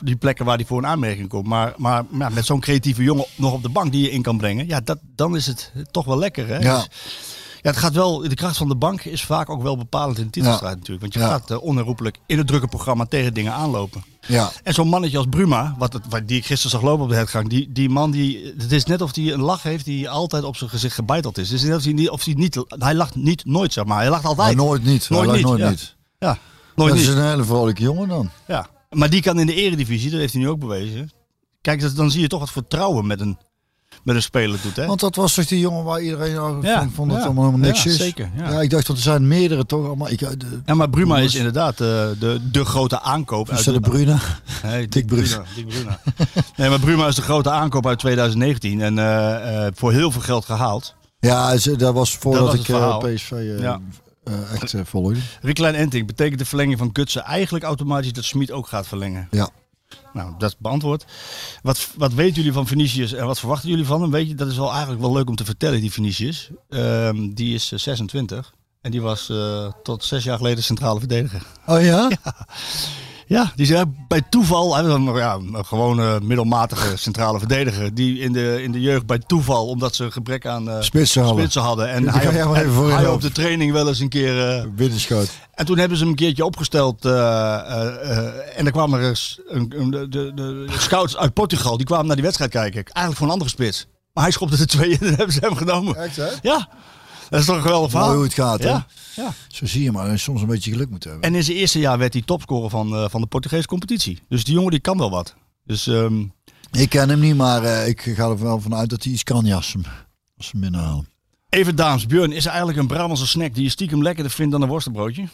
Die 0.00 0.16
plekken 0.16 0.44
waar 0.44 0.56
hij 0.56 0.64
voor 0.64 0.78
een 0.78 0.86
aanmerking 0.86 1.28
komt. 1.28 1.46
Maar, 1.46 1.74
maar, 1.76 2.04
maar 2.08 2.32
met 2.32 2.46
zo'n 2.46 2.60
creatieve 2.60 3.02
jongen 3.02 3.24
nog 3.34 3.52
op 3.52 3.62
de 3.62 3.68
bank 3.68 3.92
die 3.92 4.02
je 4.02 4.10
in 4.10 4.22
kan 4.22 4.38
brengen. 4.38 4.66
Ja, 4.66 4.80
dat, 4.80 4.98
dan 5.02 5.36
is 5.36 5.46
het 5.46 5.72
toch 5.90 6.04
wel 6.04 6.18
lekker. 6.18 6.46
Hè? 6.46 6.58
Ja. 6.58 6.76
Dus, 6.76 6.88
ja, 7.62 7.70
het 7.70 7.76
gaat 7.76 7.92
wel, 7.92 8.18
de 8.18 8.34
kracht 8.34 8.56
van 8.56 8.68
de 8.68 8.76
bank 8.76 9.04
is 9.04 9.24
vaak 9.24 9.50
ook 9.50 9.62
wel 9.62 9.76
bepalend 9.76 10.18
in 10.18 10.24
de 10.24 10.30
titelstrijd 10.30 10.74
natuurlijk. 10.74 11.00
Want 11.00 11.14
je 11.14 11.20
Ja. 11.20 11.26
gaat 11.28 11.50
uh, 11.50 11.62
onherroepelijk 11.62 12.18
in 12.26 12.38
het 12.38 12.46
drukke 12.46 12.66
programma 12.68 13.04
tegen 13.06 13.34
dingen 13.34 13.52
aanlopen. 13.52 14.04
ja, 14.26 14.50
En 14.62 14.74
zo'n 14.74 14.88
mannetje 14.88 15.16
als 15.16 15.26
Bruma, 15.30 15.74
wat 15.78 15.92
het, 15.92 16.02
wat 16.08 16.28
die 16.28 16.36
ik 16.38 16.46
gisteren 16.46 16.70
zag 16.70 16.82
lopen 16.82 17.02
op 17.04 17.08
de 17.10 17.14
headgang, 17.14 17.48
die, 17.48 17.72
die 17.72 17.88
man, 17.88 18.10
die, 18.10 18.52
het 18.58 18.72
is 18.72 18.84
net 18.84 19.00
of 19.00 19.14
hij 19.14 19.32
een 19.32 19.40
lach 19.40 19.62
heeft 19.62 19.84
die 19.84 20.10
altijd 20.10 20.44
op 20.44 20.56
zijn 20.56 20.70
gezicht 20.70 20.94
gebeiteld 20.94 21.38
is. 21.38 21.50
Het 21.50 21.58
is 21.62 21.66
net 21.66 21.76
of 21.76 21.84
hij, 21.84 21.92
niet, 21.92 22.10
of 22.10 22.24
hij, 22.24 22.34
niet, 22.34 22.64
hij 22.68 22.94
lacht 22.94 23.14
niet 23.14 23.44
nooit, 23.44 23.72
zeg 23.72 23.84
maar. 23.84 23.98
Hij 23.98 24.08
lacht 24.10 24.22
maar 24.22 24.30
altijd. 24.30 24.56
nooit 24.56 24.84
niet. 24.84 25.08
Nooit 25.10 25.24
Nooit, 25.26 25.36
niet, 25.38 25.46
nooit 25.46 25.60
ja. 25.60 25.68
niet. 25.70 25.96
Ja, 26.18 26.38
nooit 26.76 26.90
Dat 26.90 26.98
niet. 26.98 27.08
is 27.08 27.14
een 27.14 27.28
hele 27.28 27.44
vrolijke 27.44 27.82
jongen 27.82 28.08
dan. 28.08 28.30
Ja. 28.46 28.66
Maar 28.90 29.10
die 29.10 29.22
kan 29.22 29.38
in 29.40 29.46
de 29.46 29.54
eredivisie, 29.54 30.10
dat 30.10 30.20
heeft 30.20 30.32
hij 30.32 30.42
nu 30.42 30.48
ook 30.48 30.58
bewezen. 30.58 31.10
Kijk, 31.60 31.80
dat- 31.80 31.96
dan 31.96 32.10
zie 32.10 32.20
je 32.20 32.28
toch 32.28 32.40
wat 32.40 32.50
vertrouwen 32.50 33.06
met 33.06 33.20
een, 33.20 33.38
met 34.02 34.16
een 34.16 34.22
speler 34.22 34.58
doet, 34.62 34.76
hè? 34.76 34.86
Want 34.86 35.00
dat 35.00 35.16
was 35.16 35.34
toch 35.34 35.46
die 35.46 35.58
jongen 35.60 35.84
waar 35.84 36.00
iedereen 36.00 36.38
over 36.38 36.64
Ja, 36.64 36.78
vond, 36.80 36.94
vond 36.94 37.10
dat 37.10 37.18
ja. 37.18 37.24
allemaal 37.24 37.44
helemaal 37.44 37.66
niks 37.66 37.82
Ja, 37.82 37.90
is. 37.90 37.96
zeker, 37.96 38.30
ja. 38.36 38.60
Ik 38.60 38.70
dacht 38.70 38.86
dat 38.86 38.96
er 38.96 39.02
zijn 39.02 39.28
meerdere 39.28 39.66
toch 39.66 39.86
allemaal. 39.86 40.10
Ik, 40.10 40.20
eh, 40.20 40.30
de, 40.38 40.60
Ja, 40.66 40.74
maar 40.74 40.90
Bruma 40.90 41.18
is 41.18 41.34
inderdaad 41.34 41.72
eh, 41.72 41.78
de, 42.18 42.40
de 42.50 42.64
grote 42.64 43.00
aankoop. 43.00 43.50
is 43.50 43.64
dat 43.64 43.74
de 43.74 43.80
Bruna? 43.80 44.18
Nee, 44.62 44.88
Dick 44.88 45.06
Bruna. 45.06 45.22
Bruna. 45.26 45.44
Dick 45.56 45.66
Bruna. 45.68 45.98
nee, 46.56 46.68
maar 46.68 46.80
Bruma 46.80 47.06
is 47.06 47.14
de 47.14 47.22
grote 47.22 47.50
aankoop 47.50 47.86
uit 47.86 47.98
2019 47.98 48.80
en 48.80 48.98
eh, 48.98 49.66
eh, 49.66 49.72
voor 49.76 49.92
heel 49.92 50.10
veel 50.10 50.20
geld 50.22 50.44
gehaald. 50.44 50.94
Ja, 51.20 51.56
dat 51.76 51.94
was 51.94 52.16
voordat 52.16 52.40
Dat 52.42 52.50
was 52.50 52.60
ik 52.60 52.66
verhaal. 52.66 52.98
PSV 52.98 53.30
Ja. 53.60 53.80
eh, 54.24 54.34
echt 54.62 54.74
eh, 54.74 54.80
volgde. 54.84 55.18
Rick 55.40 55.54
Klein 55.54 55.74
Enting, 55.74 56.06
betekent 56.06 56.38
de 56.38 56.44
verlenging 56.44 56.78
van 56.78 56.90
Gutsen 56.92 57.22
eigenlijk 57.22 57.64
automatisch 57.64 58.12
dat 58.12 58.24
Smit 58.24 58.50
ook 58.50 58.66
gaat 58.68 58.86
verlengen? 58.86 59.28
Ja. 59.30 59.48
Nou, 60.12 60.34
dat 60.38 60.50
is 60.50 60.56
beantwoord. 60.58 61.04
Wat, 61.62 61.88
wat 61.96 62.12
weten 62.12 62.34
jullie 62.34 62.52
van 62.52 62.66
Vinicius 62.66 63.12
en 63.12 63.26
wat 63.26 63.38
verwachten 63.38 63.68
jullie 63.68 63.84
van 63.84 64.02
hem? 64.02 64.10
Weet 64.10 64.28
je, 64.28 64.34
dat 64.34 64.48
is 64.48 64.56
wel 64.56 64.70
eigenlijk 64.70 65.00
wel 65.00 65.12
leuk 65.12 65.28
om 65.28 65.36
te 65.36 65.44
vertellen, 65.44 65.80
die 65.80 65.92
Vinicius. 65.92 66.50
Ehm, 66.68 67.32
die 67.32 67.54
is 67.54 67.72
eh, 67.72 67.78
26 67.78 68.52
en 68.80 68.90
die 68.90 69.02
was 69.02 69.28
eh, 69.28 69.72
tot 69.82 70.04
zes 70.04 70.24
jaar 70.24 70.36
geleden 70.36 70.64
centrale 70.64 70.98
verdediger. 70.98 71.46
Oh 71.66 71.82
ja? 71.82 72.10
Ja, 72.24 72.46
die 73.56 73.66
zei 73.66 73.84
bij 74.08 74.22
toeval, 74.30 74.74
hij 74.74 74.84
was 74.84 74.94
een, 74.94 75.14
ja, 75.14 75.34
een 75.34 75.64
gewone 75.66 76.20
middelmatige 76.22 76.96
centrale 76.96 77.38
verdediger. 77.38 77.94
Die 77.94 78.18
in 78.18 78.32
de, 78.32 78.62
in 78.62 78.72
de 78.72 78.80
jeugd 78.80 79.06
bij 79.06 79.18
toeval, 79.18 79.66
omdat 79.66 79.94
ze 79.94 80.10
gebrek 80.10 80.46
aan 80.46 80.70
eh, 80.70 80.76
Spitsen 80.80 81.22
hadden. 81.22 81.40
spitsen 81.40 81.62
hadden. 81.62 81.88
En 81.88 82.02
Die 82.02 82.10
hij, 82.10 82.22
je 82.32 82.92
hij 82.92 83.08
op 83.08 83.20
de 83.20 83.32
training 83.32 83.72
wel 83.72 83.88
eens 83.88 83.98
een 84.00 84.08
keer... 84.08 84.48
eh, 84.58 84.64
Binnenschoot. 84.76 85.30
en 85.54 85.66
toen 85.66 85.78
hebben 85.78 85.96
ze 85.96 86.02
hem 86.02 86.12
een 86.12 86.18
keertje 86.18 86.44
opgesteld. 86.44 87.04
eh, 87.04 88.58
en 88.58 88.62
dan 88.64 88.72
kwamen 88.72 89.00
er 89.00 89.34
een, 89.48 89.72
een- 89.76 89.90
de, 89.90 90.08
de, 90.08 90.32
de 90.34 90.66
scouts 90.78 91.16
uit 91.16 91.32
Portugal. 91.34 91.76
Die 91.76 91.86
kwamen 91.86 92.06
naar 92.06 92.14
die 92.16 92.24
wedstrijd 92.24 92.50
kijken. 92.50 92.84
Eigenlijk 92.84 93.16
voor 93.16 93.26
een 93.26 93.32
andere 93.32 93.50
spits. 93.50 93.86
Maar 94.12 94.22
hij 94.24 94.32
schopte 94.32 94.56
er 94.58 94.66
twee 94.66 94.90
in 94.90 94.98
en 95.00 95.14
hebben 95.14 95.32
ze 95.32 95.38
hem 95.42 95.56
genomen. 95.56 95.96
Echt 95.96 96.16
hè? 96.16 96.28
Ja, 96.42 96.68
dat 97.30 97.40
is 97.40 97.46
toch 97.46 97.56
een 97.56 97.62
geweldig 97.62 97.90
verhaal. 97.90 98.08
Mooi 98.08 98.18
hoe 98.20 98.28
het 98.28 98.36
gaat 98.38 98.62
hè? 98.62 98.76
Ja, 99.16 99.22
ja. 99.22 99.32
Zo 99.48 99.66
zie 99.66 99.82
je 99.82 99.92
maar. 99.92 100.18
Soms 100.18 100.40
een 100.40 100.46
beetje 100.46 100.70
geluk 100.70 100.90
moeten 100.90 101.10
hebben. 101.10 101.28
En 101.30 101.36
in 101.36 101.44
zijn 101.44 101.56
eerste 101.56 101.78
jaar 101.78 101.98
werd 101.98 102.12
hij 102.12 102.22
topscorer 102.22 102.70
van, 102.70 102.94
eh, 102.94 103.08
van 103.08 103.20
de 103.20 103.26
Portugese 103.26 103.66
competitie. 103.66 104.18
Dus 104.28 104.44
die 104.44 104.54
jongen 104.54 104.70
die 104.70 104.80
kan 104.80 104.98
wel 104.98 105.10
wat. 105.10 105.34
Dus 105.64 105.86
ehm, 105.86 106.24
Ik 106.70 106.88
ken 106.88 107.08
hem 107.08 107.20
niet, 107.20 107.36
maar 107.36 107.64
eh, 107.64 107.88
ik 107.88 108.00
ga 108.00 108.28
er 108.28 108.38
wel 108.42 108.60
vanuit 108.60 108.90
dat 108.90 109.02
hij 109.04 109.12
iets 109.12 109.22
kan 109.22 109.44
jassen. 109.44 109.84
Als 110.36 110.46
ze 110.46 110.50
hem 110.52 110.60
binnenhalen. 110.60 111.08
even 111.48 111.76
dames, 111.76 112.06
Björn, 112.06 112.32
is 112.32 112.44
er 112.44 112.50
eigenlijk 112.50 112.78
een 112.78 112.86
Brabantse 112.86 113.26
snack 113.26 113.54
die 113.54 113.62
je 113.62 113.68
stiekem 113.68 114.02
lekkerder 114.02 114.32
vindt 114.32 114.52
dan 114.52 114.62
een 114.62 114.68
worstenbroodje? 114.68 115.28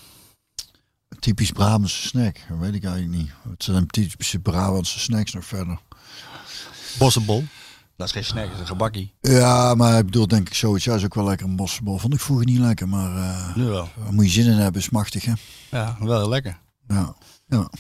Typisch 1.19 1.51
Brabantse 1.53 2.07
snack. 2.09 2.37
Dat 2.49 2.59
weet 2.59 2.75
ik 2.75 2.85
eigenlijk 2.85 3.17
niet. 3.17 3.31
Wat 3.45 3.63
zijn 3.63 3.87
typische 3.87 4.39
Brabantse 4.39 4.99
snacks 4.99 5.33
nog 5.33 5.45
verder? 5.45 5.79
Bossenbol. 6.99 7.45
Dat 7.99 8.07
is 8.07 8.13
geen 8.13 8.25
snack, 8.25 8.45
dat 8.45 8.55
is 8.55 8.61
een 8.61 8.67
gebakkie. 8.67 9.15
Ja, 9.21 9.75
maar 9.75 9.99
ik 9.99 10.05
bedoel 10.05 10.27
denk 10.27 10.49
ik 10.49 10.55
zoiets. 10.55 10.87
Is 10.87 11.05
ook 11.05 11.15
wel 11.15 11.25
lekker 11.25 11.47
een 11.47 11.57
bossenbol. 11.57 11.99
Vond 11.99 12.15
ik 12.15 12.21
vroeger 12.21 12.47
niet 12.47 12.59
lekker, 12.59 12.89
maar 12.89 13.53
Nu 13.55 13.65
wel. 13.65 13.89
daar 14.05 14.13
moet 14.13 14.25
je 14.25 14.31
zin 14.31 14.53
in 14.53 14.59
hebben. 14.59 14.81
Is 14.81 14.91
machtig 14.91 15.25
hè? 15.25 15.33
Ja, 15.71 15.97
wel 16.01 16.19
heel 16.19 16.29
lekker. 16.29 16.59
Ja. 16.89 17.15
ja. 17.49 17.71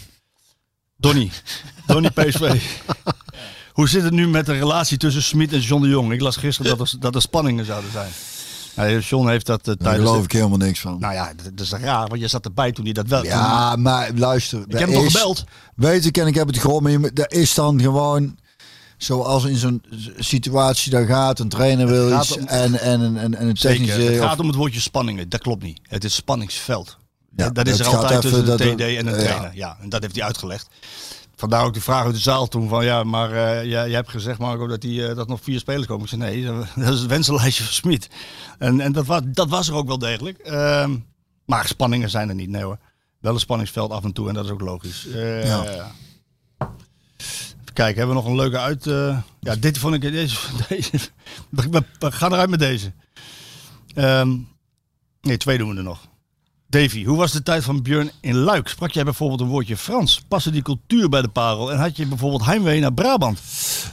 Donny. 0.97 1.31
Donny 1.86 2.11
PSV. 2.11 2.62
Hoe 3.73 3.89
zit 3.89 4.03
het 4.03 4.12
nu 4.12 4.28
met 4.28 4.47
de 4.47 4.53
relatie 4.53 4.99
tussen 4.99 5.23
Smit 5.23 5.53
en 5.53 5.61
John 5.61 5.82
de 5.82 5.89
Jong? 5.89 6.12
Ik 6.12 6.20
las 6.20 6.36
gisteren 6.36 6.78
dat 6.78 6.93
er, 6.93 7.01
dat 7.01 7.15
er 7.15 7.23
spanningen 7.23 7.65
zouden 7.65 7.90
zijn. 7.93 8.11
Ja, 8.74 8.99
John 8.99 9.28
heeft 9.28 9.47
dat 9.47 9.69
eh, 9.69 9.74
Daar 9.78 9.95
geloof 9.95 10.24
ik 10.24 10.32
helemaal 10.32 10.59
niks 10.59 10.81
van. 10.81 11.01
Nou 11.01 11.15
ja, 11.15 11.32
dat 11.35 11.57
dat 11.57 11.61
is 11.66 11.73
raar, 11.73 12.09
want 12.09 12.20
je 12.20 12.28
zat 12.28 12.45
erbij 12.45 12.73
toen 12.73 12.85
hij 12.85 12.95
dat 12.95 13.09
wel... 13.09 13.24
Ja, 13.24 13.77
maar 13.77 14.11
luister. 14.15 14.61
ik 14.66 14.78
heb 14.78 14.89
hem 14.89 15.03
toch 15.03 15.12
gebeld? 15.12 15.45
Weet 15.74 16.05
ik 16.05 16.16
en 16.16 16.27
ik 16.27 16.35
heb 16.35 16.47
het 16.47 16.59
gehoord, 16.59 16.82
maar 16.82 17.11
er 17.15 17.32
is 17.32 17.55
dan 17.55 17.81
gewoon 17.81 18.39
zoals 18.99 19.45
in 19.45 19.57
zo'n 19.57 19.83
situatie 20.19 20.91
daar 20.91 21.07
gaat. 21.07 21.39
Een 21.39 21.49
trainer 21.49 21.87
wil 21.87 22.19
iets 22.19 22.37
om- 22.37 22.47
en, 22.47 22.81
en, 22.81 23.01
en, 23.01 23.16
en, 23.16 23.35
en 23.35 23.49
een 23.49 23.55
technische... 23.55 23.95
Zeker. 23.95 24.12
Het 24.12 24.23
of- 24.23 24.29
gaat 24.29 24.41
om 24.41 24.47
het 24.47 24.57
woordje 24.57 24.81
spanningen. 24.81 25.29
Dat 25.29 25.41
klopt 25.41 25.62
niet. 25.62 25.81
Het 25.83 26.05
is 26.05 26.15
spanningsveld. 26.15 26.99
Ja, 27.37 27.51
dat 27.51 27.66
is 27.69 27.79
er 27.79 27.87
altijd 27.87 28.25
even- 28.25 28.45
tussen 28.45 28.57
de 28.59 28.75
TD 28.75 28.81
en 28.81 29.07
een 29.07 29.19
trainer. 29.19 29.51
Ja, 29.55 29.77
en 29.81 29.89
dat 29.89 30.03
heeft 30.03 30.15
hij 30.15 30.25
uitgelegd. 30.25 30.66
Vandaar 31.37 31.65
ook 31.65 31.75
de 31.75 31.81
vraag 31.81 32.05
uit 32.05 32.15
de 32.15 32.20
zaal 32.20 32.49
toen 32.49 32.69
van 32.69 32.85
ja, 32.85 33.03
maar 33.05 33.31
eh, 33.33 33.55
jij, 33.65 33.69
jij 33.87 33.91
hebt 33.91 34.09
gezegd 34.11 34.39
Marco 34.39 34.66
dat, 34.66 34.81
die, 34.81 35.07
eh, 35.09 35.16
dat 35.16 35.29
nog 35.29 35.41
vier 35.43 35.59
spelers 35.59 35.87
komen. 35.87 36.03
Ik 36.03 36.09
zei 36.09 36.20
nee, 36.23 36.45
dat 36.85 36.93
is 36.95 36.99
het 37.01 37.07
wensenlijstje 37.09 37.65
van 37.65 37.73
Smit. 37.73 38.09
En, 38.59 38.81
en 38.81 38.93
dat, 38.93 39.07
was, 39.07 39.20
dat 39.25 39.49
was 39.49 39.69
er 39.69 39.75
ook 39.75 39.87
wel 39.87 39.99
degelijk. 39.99 40.39
Ehm, 40.39 40.97
maar 41.47 41.66
spanningen 41.66 42.11
zijn 42.11 42.29
er 42.29 42.35
niet, 42.35 42.49
nee 42.49 42.62
hoor. 42.62 42.79
Wel 43.20 43.35
een 43.35 43.41
spanningsveld 43.41 43.91
af 43.91 44.05
en 44.05 44.12
toe 44.12 44.29
en 44.29 44.35
dat 44.35 44.45
is 44.45 44.51
ook 44.51 44.61
logisch. 44.61 45.07
Eh, 45.09 45.47
Ja. 45.47 45.91
Kijken, 47.78 47.98
hebben 47.98 48.16
we 48.16 48.22
nog 48.22 48.30
een 48.30 48.38
leuke 48.38 48.59
uit... 48.59 48.86
eh, 48.86 49.18
ja, 49.40 49.56
dit 49.56 49.78
vond 49.78 49.94
ik... 49.94 50.00
Deze, 50.00 50.36
deze, 50.68 50.98
we, 51.50 51.82
gaan 51.98 52.32
eruit 52.32 52.50
met 52.50 52.59
deze. 52.59 52.92
Ehm, 53.94 54.36
nee, 55.20 55.36
twee 55.36 55.59
doen 55.59 55.70
we 55.70 55.76
er 55.76 55.82
nog. 55.82 56.09
Davy, 56.68 57.05
hoe 57.05 57.16
was 57.16 57.32
de 57.32 57.42
tijd 57.42 57.64
van 57.64 57.82
Björn 57.82 58.10
in 58.20 58.34
Luik? 58.34 58.68
Sprak 58.68 58.90
jij 58.90 59.05
bijvoorbeeld 59.05 59.40
een 59.40 59.46
woordje 59.46 59.76
Frans? 59.76 60.22
Paste 60.28 60.50
die 60.50 60.62
cultuur 60.62 61.09
bij 61.09 61.22
de 61.22 61.28
parel? 61.28 61.72
En 61.72 61.78
had 61.78 61.96
je 61.96 62.06
bijvoorbeeld 62.06 62.44
heimwee 62.44 62.80
naar 62.80 62.92
Brabant? 62.92 63.40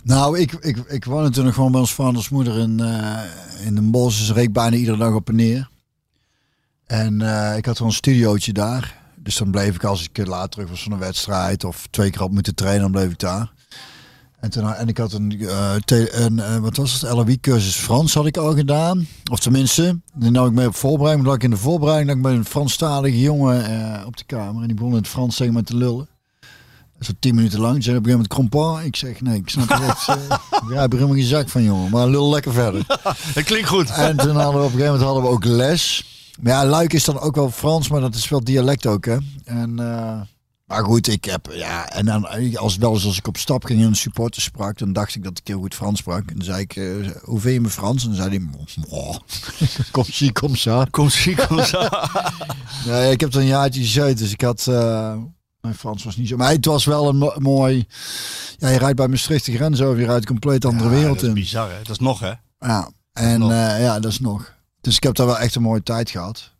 Nou, 0.03 0.39
ik, 0.39 0.51
ik, 0.51 0.77
ik 0.77 1.05
woonde 1.05 1.29
toen 1.29 1.45
nog 1.45 1.53
gewoon 1.53 1.71
bij 1.71 1.79
ons 1.79 1.93
vaders 1.93 2.29
moeder 2.29 2.57
in, 2.57 2.79
eh, 2.79 3.65
in 3.65 3.75
de. 3.75 3.91
Dus 3.91 4.31
reed 4.31 4.53
bijna 4.53 4.75
iedere 4.75 4.97
dag 4.97 5.13
op 5.13 5.29
en 5.29 5.35
neer. 5.35 5.69
En 6.85 7.21
eh, 7.21 7.57
ik 7.57 7.65
had 7.65 7.79
wel 7.79 7.87
een 7.87 7.93
studiootje 7.93 8.53
daar. 8.53 9.01
Dus 9.15 9.37
dan 9.37 9.51
bleef 9.51 9.75
ik 9.75 9.83
als 9.83 10.03
ik 10.03 10.27
later 10.27 10.49
terug 10.49 10.69
was 10.69 10.83
van 10.83 10.91
een 10.91 10.99
wedstrijd 10.99 11.63
of 11.63 11.87
twee 11.89 12.09
keer 12.09 12.19
had 12.19 12.31
moeten 12.31 12.55
trainen, 12.55 12.81
dan 12.81 12.91
bleef 12.91 13.11
ik 13.11 13.19
daar. 13.19 13.53
En, 14.39 14.49
toen, 14.51 14.73
en 14.73 14.87
ik 14.87 14.97
had 14.97 15.13
een, 15.13 15.39
eh, 15.39 15.73
te- 15.85 16.13
een 16.15 16.39
eh, 16.39 16.57
wat 16.57 16.75
was 16.77 17.01
het, 17.01 17.11
LOE-cursus 17.11 17.75
Frans 17.75 18.13
had 18.13 18.25
ik 18.25 18.37
al 18.37 18.53
gedaan. 18.55 19.07
Of 19.31 19.39
tenminste, 19.39 19.99
die 20.13 20.31
nam 20.31 20.45
ik 20.45 20.51
mee 20.51 20.67
op 20.67 20.75
voorbereiding. 20.75 21.25
Maar 21.27 21.33
dat 21.35 21.43
ik 21.43 21.49
in 21.49 21.55
de 21.55 21.61
voorbereiding 21.63 22.07
dat 22.09 22.17
ik 22.17 22.23
met 22.23 22.33
een 22.33 22.45
Franstalige 22.51 23.19
jongen 23.19 23.65
eh, 23.65 24.05
op 24.05 24.17
de 24.17 24.23
kamer. 24.25 24.61
En 24.61 24.67
die 24.67 24.75
begon 24.75 24.91
in 24.91 24.97
het 24.97 25.07
Frans 25.07 25.35
tegen 25.35 25.53
me 25.53 25.63
te 25.63 25.75
lullen. 25.75 26.07
Zo 26.99 27.11
tien 27.19 27.35
minuten 27.35 27.59
lang. 27.59 27.75
Ze 27.75 27.81
zei 27.81 27.97
op 27.97 28.05
een 28.05 28.11
gegeven 28.11 28.37
moment. 28.51 28.85
Ik 28.85 28.95
zeg 28.95 29.21
nee, 29.21 29.37
ik 29.37 29.49
snap 29.49 29.69
er 29.69 29.83
echt. 29.83 30.07
eh, 30.07 30.15
ik 30.83 30.91
helemaal 30.91 31.13
geen 31.15 31.23
zak 31.23 31.49
van 31.49 31.63
jongen. 31.63 31.91
Maar 31.91 32.07
lul 32.07 32.29
lekker 32.29 32.53
verder. 32.53 32.85
Dat 33.35 33.43
klinkt 33.43 33.67
goed. 33.69 33.89
En 33.89 34.17
toen 34.17 34.35
hadden 34.35 34.61
we 34.61 34.65
op 34.67 34.73
een 34.73 34.79
gegeven 34.79 34.85
moment 34.85 35.03
hadden 35.03 35.23
we 35.23 35.29
ook 35.29 35.45
les. 35.45 36.05
Maar 36.41 36.53
ja, 36.53 36.65
Luik 36.65 36.93
is 36.93 37.03
dan 37.03 37.19
ook 37.19 37.35
wel 37.35 37.51
Frans, 37.51 37.89
maar 37.89 38.01
dat 38.01 38.15
is 38.15 38.29
wel 38.29 38.43
dialect 38.43 38.85
ook 38.85 39.05
hè. 39.05 39.17
En, 39.45 39.79
maar 40.65 40.83
goed, 40.83 41.07
ik 41.07 41.25
heb, 41.25 41.47
ja, 41.51 41.89
en 41.89 42.05
dan 42.05 42.55
als 42.57 42.77
wel 42.77 42.93
eens 42.93 43.05
als 43.05 43.17
ik 43.17 43.27
op 43.27 43.37
stap 43.37 43.63
ging 43.65 43.79
en 43.81 43.85
een 43.87 43.95
supporter 43.95 44.41
sprak, 44.41 44.77
dan 44.77 44.93
dacht 44.93 45.15
ik 45.15 45.23
dat 45.23 45.37
ik 45.37 45.47
heel 45.47 45.59
goed 45.59 45.73
Frans 45.75 45.99
sprak. 45.99 46.29
En 46.29 46.35
dan 46.35 46.45
zei 46.45 46.59
ik, 46.61 46.75
eh, 46.75 46.85
hoe 47.23 47.39
vind 47.39 47.53
je 47.53 47.61
me 47.61 47.69
Frans? 47.69 48.03
En 48.03 48.09
dan 48.09 48.17
zei 48.17 48.29
hij, 48.29 48.49
kom 49.91 50.03
zie, 50.03 50.31
kom 50.31 50.55
zo. 50.55 50.83
Kom 50.91 51.09
zie, 51.09 51.35
kom 51.47 51.63
zo. 51.63 51.87
Nee, 52.85 53.11
ik 53.11 53.19
heb 53.19 53.33
er 53.33 53.39
een 53.39 53.45
jaartje 53.45 53.81
gezeten, 53.81 54.15
dus 54.17 54.31
ik 54.31 54.41
had, 54.41 54.67
eh, 54.67 55.15
mijn 55.61 55.75
Frans 55.75 56.03
was 56.03 56.15
niet 56.17 56.27
zo. 56.27 56.37
Maar 56.37 56.51
het 56.51 56.65
was 56.65 56.85
wel 56.85 57.09
een 57.09 57.17
mo- 57.17 57.35
mooi, 57.39 57.87
ja, 58.57 58.69
je 58.69 58.77
rijdt 58.77 58.95
bij 58.95 59.07
Maastricht 59.07 59.45
de 59.45 59.53
grens 59.55 59.81
over, 59.81 59.99
je 59.99 60.05
rijdt 60.05 60.21
een 60.21 60.27
compleet 60.27 60.65
andere 60.65 60.89
Ja, 60.89 60.95
wereld 60.95 61.13
dat 61.15 61.23
is 61.23 61.27
in. 61.29 61.33
bizar 61.33 61.69
hè. 61.71 61.77
Dat 61.77 61.89
is 61.89 61.99
nog 61.99 62.19
hè. 62.19 62.31
Ja, 62.59 62.89
en 63.13 63.41
eh, 63.41 63.81
ja, 63.81 63.99
dat 63.99 64.11
is 64.11 64.19
nog. 64.19 64.53
Dus 64.81 64.95
ik 64.95 65.03
heb 65.03 65.15
daar 65.15 65.25
wel 65.25 65.37
echt 65.39 65.55
een 65.55 65.61
mooie 65.61 65.83
tijd 65.83 66.09
gehad. 66.09 66.53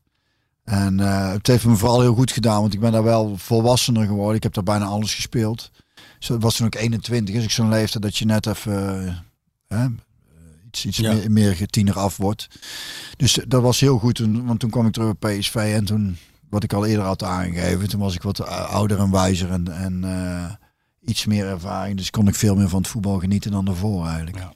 En 0.66 1.00
eh, 1.00 1.32
het 1.32 1.48
heeft 1.48 1.66
me 1.66 1.76
vooral 1.76 2.02
heel 2.02 2.14
goed 2.16 2.32
gedaan, 2.32 2.62
want 2.62 2.74
ik 2.74 2.80
ben 2.80 2.92
daar 2.92 3.04
wel 3.04 3.38
volwassener 3.38 4.06
geworden. 4.06 4.36
Ik 4.36 4.44
heb 4.44 4.54
daar 4.54 4.64
bijna 4.64 4.86
alles 4.86 5.14
gespeeld. 5.16 5.72
Zo 6.20 6.38
was 6.38 6.56
toen 6.56 6.66
ook 6.66 6.76
21, 6.76 7.36
is 7.36 7.44
ik 7.44 7.52
zo'n 7.52 7.70
leeftijd 7.70 8.04
dat 8.04 8.18
je 8.18 8.26
net 8.26 8.46
even 8.48 9.08
eh, 9.08 9.16
hè, 9.68 9.86
iets, 10.68 10.86
iets 10.86 10.98
Ja. 10.98 11.14
meer, 11.14 11.32
meer 11.32 11.68
tiener 11.68 12.00
af 12.00 12.18
wordt. 12.18 12.48
Dus 13.18 13.40
dat 13.48 13.62
was 13.62 13.80
heel 13.80 13.98
goed, 13.98 14.16
toen, 14.16 14.46
want 14.46 14.60
toen 14.60 14.70
kwam 14.70 14.86
ik 14.88 14.94
terug 14.94 15.20
bij 15.20 15.38
PSV 15.40 15.56
en 15.56 15.86
toen, 15.86 16.18
wat 16.50 16.64
ik 16.64 16.74
al 16.74 16.86
eerder 16.86 17.06
had 17.06 17.24
aangegeven, 17.24 17.90
toen 17.90 18.00
was 18.00 18.16
ik 18.16 18.22
wat 18.22 18.40
eh, 18.40 18.70
ouder 18.70 19.00
en 19.00 19.12
wijzer 19.12 19.52
en, 19.52 19.68
en 19.68 20.04
eh, 20.04 20.52
iets 21.10 21.26
meer 21.26 21.48
ervaring. 21.48 21.98
Dus 21.98 22.10
kon 22.10 22.28
ik 22.28 22.36
veel 22.36 22.56
meer 22.56 22.70
van 22.70 22.80
het 22.82 22.88
voetbal 22.92 23.20
genieten 23.20 23.52
dan 23.52 23.66
daarvoor 23.66 24.06
eigenlijk. 24.06 24.38
Ja. 24.38 24.54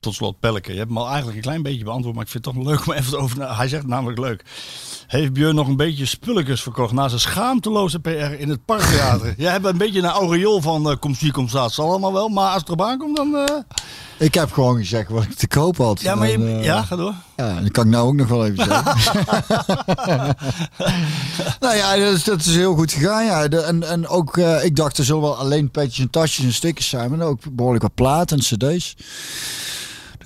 Tot 0.00 0.14
slot, 0.14 0.40
Pelleke. 0.40 0.72
Je 0.72 0.78
hebt 0.78 0.90
me 0.90 0.98
al 0.98 1.06
eigenlijk 1.06 1.36
een 1.36 1.42
klein 1.42 1.62
beetje 1.62 1.84
beantwoord, 1.84 2.14
maar 2.14 2.24
ik 2.24 2.30
vind 2.30 2.44
het 2.44 2.54
toch 2.54 2.64
leuk 2.64 2.86
om 2.86 2.92
even 2.92 3.18
over... 3.18 3.56
Hij 3.56 3.68
zegt 3.68 3.86
namelijk 3.86 4.18
leuk. 4.18 4.44
Heeft 5.06 5.32
Björn 5.32 5.54
nog 5.54 5.68
een 5.68 5.76
beetje 5.76 6.06
spulletjes 6.06 6.62
verkocht 6.62 6.92
na 6.92 7.08
zijn 7.08 7.20
schaamteloze 7.20 8.00
PR 8.00 8.08
in 8.10 8.48
het 8.48 8.64
Parktheater? 8.64 9.34
Jij 9.42 9.52
hebt 9.52 9.64
een 9.64 9.78
beetje 9.78 9.98
een 9.98 10.04
aureool 10.04 10.60
van 10.60 10.90
uh, 10.90 10.96
komt 10.96 11.16
zie, 11.16 11.32
komt 11.32 11.48
staat. 11.48 11.72
Zal 11.72 11.88
allemaal 11.90 12.12
wel, 12.12 12.28
maar 12.28 12.48
als 12.48 12.60
het 12.60 12.66
erop 12.68 12.82
aankomt 12.82 13.16
dan... 13.16 13.36
eh, 13.36 13.56
Ik 14.18 14.34
heb 14.34 14.52
gewoon 14.52 14.76
gezegd 14.76 15.08
wat 15.10 15.22
ik 15.22 15.34
te 15.34 15.46
koop 15.48 15.76
had. 15.76 16.00
Ja, 16.00 16.14
maar 16.14 16.28
je- 16.28 16.34
En, 16.34 16.46
eh, 16.58 16.64
ja, 16.64 16.82
ga 16.82 16.96
door. 16.96 17.14
Ja, 17.36 17.60
dat 17.60 17.70
kan 17.70 17.84
ik 17.84 17.90
nou 17.90 18.06
ook 18.08 18.14
nog 18.14 18.28
wel 18.28 18.46
even 18.46 18.64
zeggen. 18.64 18.84
nou 21.60 21.76
ja, 21.76 21.96
dat 21.96 22.14
is, 22.14 22.24
dat 22.24 22.40
is 22.40 22.54
heel 22.54 22.74
goed 22.74 22.92
gegaan. 22.92 23.24
Ja. 23.24 23.48
De- 23.48 23.60
en, 23.60 23.82
en 23.88 24.08
ook, 24.08 24.36
eh, 24.36 24.64
ik 24.64 24.76
dacht 24.76 24.98
er 24.98 25.04
zullen 25.04 25.22
wel 25.22 25.36
alleen 25.36 25.70
petjes 25.70 25.98
en 26.04 26.10
tasjes 26.10 26.44
en 26.44 26.52
stickers 26.52 26.88
zijn, 26.88 27.10
maar 27.16 27.26
ook 27.26 27.40
behoorlijk 27.52 27.82
wat 27.82 27.94
platen 27.94 28.36
en 28.38 28.42
cd's. 28.42 28.96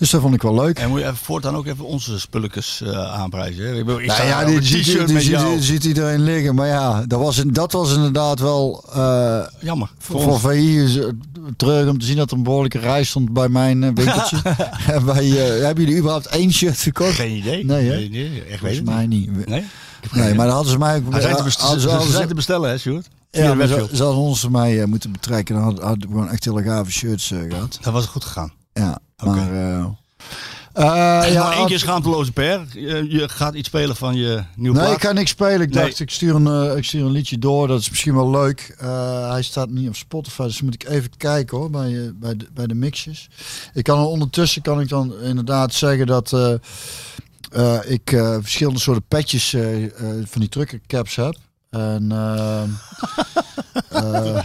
Dus 0.03 0.11
dat 0.11 0.21
vond 0.21 0.35
ik 0.35 0.43
wel 0.43 0.55
leuk. 0.55 0.79
En 0.79 0.89
moet 0.89 0.99
je 0.99 1.05
even 1.05 1.17
voortaan 1.17 1.57
ook 1.57 1.67
even 1.67 1.85
onze 1.85 2.21
spulletjes 2.21 2.81
eh, 2.81 3.13
aanprijzen. 3.15 3.65
hè? 3.65 3.79
Ik, 3.79 3.85
bedoel, 3.85 4.01
ik 4.01 4.07
Nou 4.07 4.27
ja, 4.27 4.45
die, 4.45 4.55
een 4.57 5.07
die, 5.07 5.63
ziet 5.63 5.85
iedereen 5.85 6.21
liggen. 6.21 6.55
Maar 6.55 6.67
ja, 6.67 7.05
dat 7.07 7.21
was, 7.21 7.43
dat 7.47 7.73
was 7.73 7.95
inderdaad 7.95 8.41
wel 8.41 8.85
eh, 8.95 9.41
Jammer. 9.61 9.91
voor, 9.99 10.21
Voor. 10.21 10.41
VI 10.41 10.83
is 10.83 10.95
het 10.95 11.15
terug 11.57 11.89
om 11.89 11.99
te 11.99 12.07
zien 12.07 12.17
dat 12.17 12.31
er 12.31 12.37
een 12.37 12.43
behoorlijke 12.43 12.79
rij 12.79 13.05
stond 13.05 13.33
bij 13.33 13.49
mijn 13.49 13.83
eh, 13.83 13.91
winkeltje. 13.95 14.37
en 14.93 15.07
hebben 15.65 15.85
jullie 15.85 15.99
überhaupt 15.99 16.27
één 16.27 16.53
shirt 16.53 16.77
verkocht? 16.77 17.15
Geen 17.15 17.37
idee. 17.37 17.65
Nee? 17.65 17.89
Nee, 17.89 18.11
nee, 18.11 18.45
echt 18.45 18.61
weet 18.61 18.85
mij 18.85 19.07
niet. 19.07 19.47
Nee? 19.47 19.65
Nee, 20.13 20.35
maar 20.35 20.47
dan 20.47 20.55
hadden 20.55 20.73
ze 20.73 20.79
mij 20.79 20.97
ook... 20.97 21.13
Hij 21.13 21.21
zijn 21.21 21.37
te, 21.37 21.53
hadden 21.59 22.13
zijn 22.13 22.29
te 22.29 22.35
bestellen, 22.35 22.71
hè, 22.71 22.79
Sjoerd? 22.79 23.09
Ja, 23.31 23.55
maar 23.55 23.67
ze, 23.67 23.75
hadden 23.75 24.15
ons 24.15 24.49
mij 24.49 24.87
moeten 24.87 25.13
betrekken. 25.13 25.55
Dan 25.55 25.65
hadden, 25.65 25.85
hadden 25.85 26.09
we 26.09 26.15
gewoon 26.15 26.31
echt 26.31 26.45
hele 26.45 26.63
gave 26.63 26.91
shirts 26.91 27.31
eh, 27.31 27.39
gehad. 27.49 27.79
Dat 27.83 27.93
was 27.93 28.07
goed 28.07 28.25
gegaan. 28.25 28.53
Ja, 28.73 28.99
Oké. 29.23 29.35
maar... 29.35 29.53
Eh, 30.73 31.33
Ja, 31.33 31.53
één 31.53 31.67
keer 31.67 31.79
schaamteloze 31.79 32.33
per. 32.33 32.67
Je, 32.73 33.07
je 33.09 33.29
gaat 33.29 33.55
iets 33.55 33.69
spelen 33.69 33.97
van 33.97 34.17
je 34.17 34.43
nieuwe 34.57 34.77
Nee, 34.77 34.87
plaat. 34.87 34.97
ik 34.97 35.03
ga 35.05 35.13
niks 35.13 35.31
spelen. 35.31 35.61
Ik 35.61 35.75
Nee. 35.75 35.85
dacht, 35.85 36.01
ik, 36.01 36.11
stuur 36.11 36.35
een, 36.35 36.47
eh, 36.71 36.77
ik 36.77 36.85
stuur 36.85 37.05
een 37.05 37.11
liedje 37.11 37.39
door. 37.39 37.69
Dat 37.69 37.81
is 37.81 37.91
misschien 37.91 38.15
wel 38.15 38.31
leuk. 38.31 38.75
Hij 39.29 39.43
staat 39.43 39.69
niet 39.71 39.89
op 39.89 39.97
Spotify, 39.97 40.43
dus 40.43 40.63
moet 40.63 40.75
ik 40.75 40.89
even 40.89 41.11
kijken 41.17 41.57
hoor, 41.59 41.71
bij, 41.71 42.13
bij, 42.15 42.37
de, 42.37 42.47
bij 42.55 42.67
de 42.67 42.75
mixjes. 42.75 43.29
Ik 43.75 43.85
kan 43.85 43.99
ondertussen 43.99 44.63
kan 44.63 44.81
ik 44.81 44.89
dan 44.89 45.15
inderdaad 45.23 45.75
zeggen 45.75 46.07
dat 46.07 46.33
ik 47.85 48.09
verschillende 48.41 48.81
soorten 48.81 49.05
petjes 49.09 49.57
van 50.25 50.41
die 50.41 50.49
truckercaps 50.49 51.17
heb. 51.17 51.37
En 51.71 52.09
eh, 53.89 54.45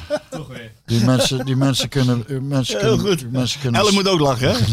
die, 0.85 1.05
mensen, 1.05 1.45
die 1.45 1.55
mensen 1.55 1.89
kunnen... 1.89 2.25
Mensen 2.47 2.79
Heel 2.79 2.97
kunnen, 2.97 3.17
goed. 3.17 3.31
Mensen 3.31 3.59
kunnen 3.59 3.81
Ellen 3.81 3.93
moet 3.93 4.07
ook 4.07 4.19
lachen, 4.19 4.47
hè? 4.47 4.53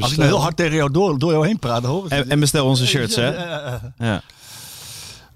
Als 0.00 0.12
ik 0.12 0.16
nou 0.16 0.28
heel 0.28 0.40
hard 0.40 0.56
tegen 0.56 0.76
jou 0.76 0.90
door, 0.90 1.18
door 1.18 1.32
jou 1.32 1.46
heen 1.46 1.58
praat, 1.58 1.82
dan 1.82 1.90
hoor 1.90 2.08
En, 2.08 2.30
en 2.30 2.40
bestel 2.40 2.66
onze 2.66 2.86
shirts, 2.86 3.16
hè? 3.16 3.28
Ja. 3.98 4.22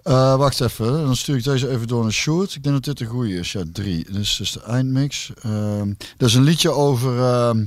Eh, 0.02 0.36
wacht 0.36 0.60
even, 0.60 0.92
dan 0.92 1.16
stuur 1.16 1.36
ik 1.36 1.44
deze 1.44 1.70
even 1.70 1.86
door 1.86 2.02
naar 2.02 2.12
Sjoerd. 2.12 2.54
Ik 2.54 2.62
denk 2.62 2.74
dat 2.74 2.84
dit 2.84 3.00
een 3.00 3.14
goede 3.14 3.34
is. 3.34 3.52
Ja, 3.52 3.62
drie. 3.72 4.04
Dit 4.04 4.16
is 4.16 4.36
dus 4.36 4.52
de 4.52 4.62
eindmix. 4.62 5.30
Ehm 5.42 5.92
dat 6.16 6.28
is 6.28 6.34
een 6.34 6.42
liedje 6.42 6.70
over... 6.70 7.18
ehm, 7.18 7.64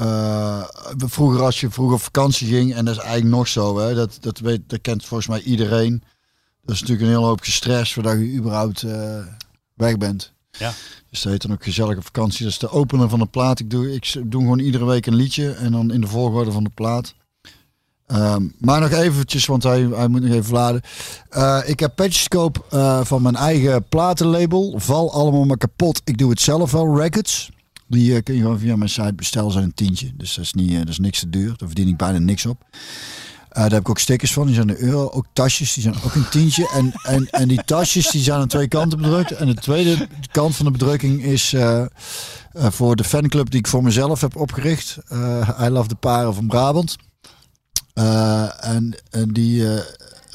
eh, 0.00 0.62
vroeger 0.96 1.42
als 1.42 1.60
je 1.60 1.70
vroeger 1.70 1.94
op 1.94 2.02
vakantie 2.02 2.48
ging, 2.48 2.74
en 2.74 2.84
dat 2.84 2.94
is 2.94 3.00
eigenlijk 3.00 3.34
nog 3.34 3.48
zo, 3.48 3.78
hè, 3.78 3.94
dat, 3.94 4.18
dat, 4.20 4.38
weet, 4.38 4.60
dat 4.66 4.80
kent 4.80 5.04
volgens 5.04 5.28
mij 5.28 5.42
iedereen. 5.42 6.02
Dat 6.64 6.74
is 6.74 6.80
natuurlijk 6.80 7.08
een 7.08 7.14
hele 7.14 7.28
hoop 7.28 7.44
stress 7.44 7.92
voordat 7.92 8.18
je 8.18 8.34
überhaupt 8.34 8.82
eh, 8.82 9.18
weg 9.80 9.96
bent. 9.96 10.32
Ja. 10.50 10.72
Dus 11.10 11.22
dat 11.22 11.32
heet 11.32 11.42
dan 11.42 11.52
ook 11.52 11.64
gezellige 11.64 12.02
vakantie. 12.02 12.44
Dat 12.44 12.52
is 12.52 12.58
de 12.58 12.70
opener 12.70 13.08
van 13.08 13.18
de 13.18 13.26
plaat. 13.26 13.60
Ik 13.60 13.70
doe, 13.70 13.94
ik 13.94 14.14
doe 14.24 14.40
gewoon 14.40 14.58
iedere 14.58 14.84
week 14.84 15.06
een 15.06 15.14
liedje 15.14 15.52
en 15.52 15.72
dan 15.72 15.92
in 15.92 16.00
de 16.00 16.06
volgorde 16.06 16.52
van 16.52 16.64
de 16.64 16.70
plaat. 16.74 17.14
Ehm, 18.06 18.48
maar 18.58 18.80
nog 18.80 18.90
eventjes, 18.90 19.46
want 19.46 19.62
hij, 19.62 19.80
hij 19.80 20.08
moet 20.08 20.22
nog 20.22 20.32
even 20.32 20.52
laden. 20.52 20.80
Eh, 21.28 21.60
ik 21.66 21.80
heb 21.80 21.94
patches 21.94 22.28
koop 22.28 22.66
eh, 22.70 23.04
van 23.04 23.22
mijn 23.22 23.36
eigen 23.36 23.84
platenlabel. 23.88 24.74
Val 24.76 25.12
allemaal 25.12 25.44
maar 25.44 25.56
kapot. 25.56 26.00
Ik 26.04 26.18
doe 26.18 26.30
het 26.30 26.40
zelf 26.40 26.70
wel. 26.70 26.98
Records. 26.98 27.50
Die 27.86 28.14
eh, 28.14 28.22
kun 28.22 28.34
je 28.34 28.40
gewoon 28.40 28.58
via 28.58 28.76
mijn 28.76 28.90
site 28.90 29.14
bestellen. 29.14 29.52
zijn 29.52 29.64
een 29.64 29.74
tientje. 29.74 30.10
Dus 30.16 30.34
dat 30.34 30.44
is, 30.44 30.52
niet, 30.52 30.78
dat 30.78 30.88
is 30.88 30.98
niks 30.98 31.18
te 31.18 31.30
duur. 31.30 31.54
Daar 31.56 31.68
verdien 31.68 31.88
ik 31.88 31.96
bijna 31.96 32.18
niks 32.18 32.46
op. 32.46 32.64
Eh, 33.50 33.62
daar 33.62 33.70
heb 33.70 33.80
ik 33.80 33.88
ook 33.88 33.98
stickers 33.98 34.32
van. 34.32 34.46
Die 34.46 34.54
zijn 34.54 34.68
een 34.68 34.78
euro. 34.78 35.10
Ook 35.10 35.26
tasjes. 35.32 35.72
Die 35.74 35.82
zijn 35.82 35.94
ook 36.04 36.14
een 36.14 36.28
tientje. 36.28 36.68
En, 36.68 36.92
en, 37.02 37.30
en 37.30 37.48
die 37.48 37.64
tasjes 37.64 38.10
die 38.10 38.22
zijn 38.22 38.40
aan 38.40 38.48
twee 38.48 38.68
kanten 38.68 38.98
bedrukt. 38.98 39.30
En 39.30 39.46
de 39.46 39.54
tweede 39.54 40.08
kant 40.32 40.56
van 40.56 40.64
de 40.64 40.70
bedrukking 40.70 41.22
is 41.22 41.52
eh, 41.52 41.80
eh, 41.80 41.86
voor 42.52 42.96
de 42.96 43.04
fanclub 43.04 43.50
die 43.50 43.60
ik 43.60 43.66
voor 43.66 43.82
mezelf 43.82 44.20
heb 44.20 44.36
opgericht. 44.36 44.98
Eh 45.08 45.60
I 45.60 45.68
Love 45.68 45.88
de 45.88 45.94
Paren 45.94 46.34
van 46.34 46.46
Brabant. 46.46 46.96
En, 47.94 48.94
en 49.10 49.32
die, 49.32 49.66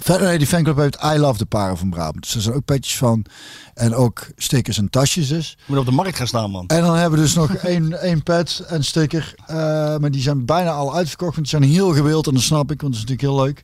eh, 0.05 0.15
fan- 0.15 0.21
nee, 0.23 0.37
die 0.37 0.47
fanclub 0.47 0.77
heeft 0.77 0.97
I 1.03 1.17
Love 1.17 1.37
de 1.37 1.45
Paren 1.45 1.77
van 1.77 1.89
Brabant. 1.89 2.23
Dus 2.23 2.35
er 2.35 2.41
zijn 2.41 2.55
ook 2.55 2.65
petjes 2.65 2.97
van. 2.97 3.25
En 3.73 3.93
ook 3.95 4.27
stickers 4.35 4.77
en 4.77 4.89
tasjes 4.89 5.27
dus. 5.27 5.57
Moet 5.65 5.77
op 5.77 5.85
de 5.85 5.91
markt 5.91 6.17
gaan 6.17 6.27
staan, 6.27 6.51
man. 6.51 6.67
En 6.67 6.81
dan 6.81 6.95
hebben 6.95 7.19
we 7.19 7.25
dus 7.25 7.33
nog 7.35 7.55
één, 7.73 8.01
één 8.01 8.23
pet 8.23 8.63
en 8.67 8.83
sticker. 8.83 9.33
Eh, 9.45 9.55
maar 9.97 10.11
die 10.11 10.21
zijn 10.21 10.45
bijna 10.45 10.71
al 10.71 10.95
uitverkocht. 10.95 11.35
Want 11.35 11.49
die 11.51 11.59
zijn 11.59 11.71
heel 11.71 11.93
gewild 11.93 12.27
en 12.27 12.33
dat 12.33 12.43
snap 12.43 12.71
ik. 12.71 12.81
Want 12.81 12.93
dat 12.93 13.03
is 13.03 13.09
natuurlijk 13.09 13.21
heel 13.37 13.45
leuk. 13.45 13.63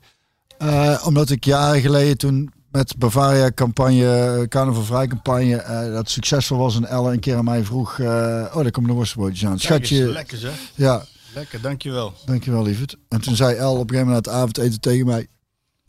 Eh, 0.58 1.02
omdat 1.06 1.30
ik 1.30 1.46
jaren 1.46 1.82
geleden 1.82 2.18
toen 2.18 2.52
met 2.72 2.98
Bavaria 2.98 3.52
campagne, 3.52 4.46
Carnaval 4.50 4.84
Vrij 4.84 5.08
campagne, 5.08 5.56
eh, 5.56 5.94
dat 5.94 6.10
succesvol 6.10 6.58
was. 6.58 6.76
En 6.76 6.86
Elle 6.86 7.12
een 7.12 7.20
keer 7.20 7.36
aan 7.38 7.44
mij 7.46 7.64
vroeg, 7.64 8.00
eh, 8.00 8.06
oh 8.54 8.62
daar 8.62 8.72
komen 8.72 8.90
de 8.90 8.96
worstenbroodjes 8.96 9.46
aan. 9.50 9.60
Schatje, 9.60 10.08
Lekker, 10.12 10.38
zeg. 10.38 10.54
ja, 10.76 11.06
Lekker, 11.34 11.62
dankjewel. 11.62 12.14
dankjewel 12.26 12.64
lieverd. 12.64 12.96
En 13.10 13.22
toen 13.22 13.36
zei 13.36 13.56
Elle 13.56 13.68
op 13.70 13.74
een 13.74 13.80
gegeven 13.90 14.06
moment 14.08 14.26
na 14.26 14.32
het 14.32 14.42
avondeten 14.42 14.80
tegen 14.80 15.06
mij, 15.06 15.28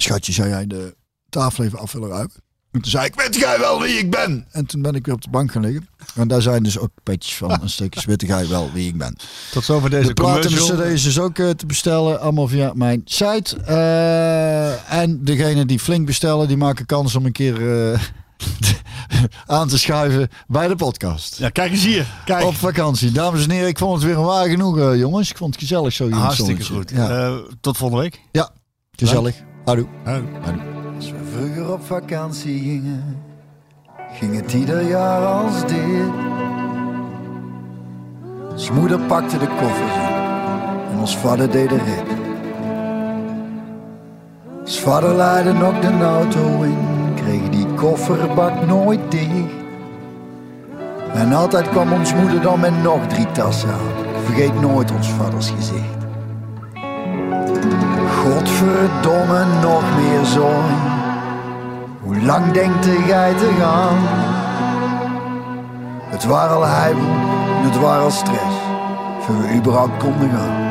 schatje, 0.02 0.32
zou 0.32 0.48
jij 0.48 0.66
de 0.66 0.96
tafel 1.28 1.64
even 1.64 1.78
af 1.78 1.92
willen 1.92 2.08
ruimen? 2.08 2.42
En 2.72 2.80
toen 2.80 2.90
zei 2.90 3.06
ik, 3.06 3.14
weet 3.14 3.34
jij 3.34 3.58
wel 3.58 3.80
wie 3.80 3.98
ik 3.98 4.10
ben? 4.10 4.46
En 4.50 4.66
toen 4.66 4.82
ben 4.82 4.94
ik 4.94 5.06
weer 5.06 5.14
op 5.14 5.22
de 5.22 5.30
bank 5.30 5.52
gaan 5.52 5.62
liggen. 5.62 5.88
En 6.14 6.28
daar 6.28 6.42
zijn 6.42 6.62
dus 6.62 6.78
ook 6.78 6.90
petjes 7.02 7.36
van. 7.36 7.50
En 7.50 7.70
stukjes 7.70 8.04
weet 8.04 8.22
jij 8.26 8.48
wel 8.48 8.70
wie 8.72 8.88
ik 8.88 8.98
ben. 8.98 9.16
Tot 9.50 9.64
zover 9.64 9.90
deze 9.90 10.06
De 10.06 10.12
platen 10.12 10.50
cd's 10.50 11.06
is 11.06 11.18
ook 11.18 11.38
eh, 11.38 11.50
te 11.50 11.66
bestellen. 11.66 12.20
Allemaal 12.20 12.48
via 12.48 12.72
mijn 12.74 13.02
site. 13.04 13.56
Eh, 13.56 14.92
en 14.92 15.24
degene 15.24 15.66
die 15.66 15.78
flink 15.78 16.06
bestellen, 16.06 16.48
die 16.48 16.56
maken 16.56 16.86
kans 16.86 17.14
om 17.14 17.26
een 17.26 17.32
keer 17.32 17.90
eh, 17.92 18.00
aan 19.56 19.68
te 19.68 19.78
schuiven 19.78 20.28
bij 20.46 20.68
de 20.68 20.76
podcast. 20.76 21.38
Ja, 21.38 21.48
kijk 21.48 21.70
eens 21.70 21.84
hier. 21.84 22.06
Kijk. 22.24 22.44
Op 22.44 22.56
vakantie. 22.56 23.12
Dames 23.12 23.44
en 23.44 23.50
heren, 23.50 23.68
ik 23.68 23.78
vond 23.78 23.94
het 23.94 24.04
weer 24.04 24.18
een 24.18 24.24
waar 24.24 24.48
genoeg, 24.48 24.94
jongens. 24.96 25.30
Ik 25.30 25.36
vond 25.36 25.54
het 25.54 25.62
gezellig 25.62 25.92
zo. 25.92 26.10
Hartstikke 26.10 26.64
goed. 26.64 26.90
Ja, 26.90 27.40
tot 27.60 27.76
volgende 27.76 28.02
week. 28.02 28.20
ja 28.32 28.50
gezellig. 28.90 29.51
Houdoe. 29.64 29.86
Als 30.96 31.10
we 31.10 31.18
vroeger 31.32 31.72
op 31.72 31.84
vakantie 31.84 32.60
gingen, 32.60 33.22
ging 34.12 34.36
het 34.36 34.52
ieder 34.52 34.82
jaar 34.88 35.26
als 35.26 35.66
dit. 35.66 36.12
Ons 38.50 38.70
moeder 38.70 39.00
pakte 39.00 39.38
de 39.38 39.46
koffers 39.46 39.94
in 39.94 40.12
en 40.92 40.98
ons 40.98 41.16
vader 41.16 41.50
deed 41.50 41.68
de 41.68 41.76
rit. 41.76 42.18
Ons 44.60 44.80
vader 44.80 45.14
leidde 45.14 45.52
nog 45.52 45.80
de 45.80 46.04
auto 46.04 46.62
in, 46.62 47.14
kreeg 47.14 47.48
die 47.48 47.66
kofferbak 47.66 48.66
nooit 48.66 49.10
dicht. 49.10 49.60
En 51.14 51.32
altijd 51.32 51.68
kwam 51.68 51.92
ons 51.92 52.14
moeder 52.14 52.40
dan 52.40 52.60
met 52.60 52.82
nog 52.82 53.06
drie 53.06 53.32
tassen 53.32 53.68
aan. 53.68 54.14
Ik 54.14 54.24
vergeet 54.24 54.60
nooit 54.60 54.92
ons 54.92 55.08
vaders 55.10 55.50
gezicht. 55.50 56.01
Godverdomme, 58.62 59.44
nog 59.60 59.82
meer 59.96 60.24
zooi. 60.24 60.74
Hoe 62.00 62.22
lang 62.22 62.52
denkt 62.52 62.86
gij 62.86 63.34
te 63.34 63.50
gaan? 63.58 63.96
Het 66.10 66.24
waren 66.24 66.56
al 66.56 66.66
heibel 66.66 67.02
het 67.62 67.80
waren 67.80 68.02
al 68.02 68.10
stress, 68.10 68.56
voor 69.20 69.40
we 69.40 69.54
überhaupt 69.54 69.96
konden 69.96 70.30
gaan. 70.30 70.70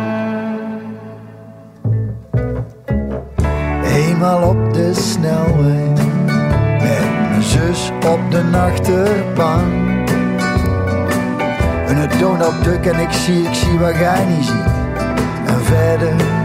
Eenmaal 3.84 4.50
op 4.50 4.74
de 4.74 4.94
snelweg, 4.94 6.06
met 6.82 7.30
mijn 7.30 7.44
zus 7.44 7.92
op 8.08 8.20
de 8.30 8.44
achterbank. 8.58 10.10
En 11.88 11.96
het 11.96 12.20
Donald 12.20 12.64
Duck 12.64 12.86
en 12.86 13.00
ik 13.00 13.12
zie, 13.12 13.44
ik 13.44 13.54
zie 13.54 13.80
wat 13.80 13.96
jij 13.96 14.26
niet 14.26 14.46
ziet. 14.46 14.72
En 15.46 15.62
verder 15.64 16.41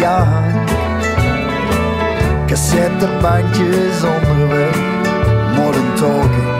gejaagd. 0.00 0.72
Cassettebandjes 2.46 4.02
onderweg, 4.02 4.76
modern 5.56 5.94
talking, 5.94 6.50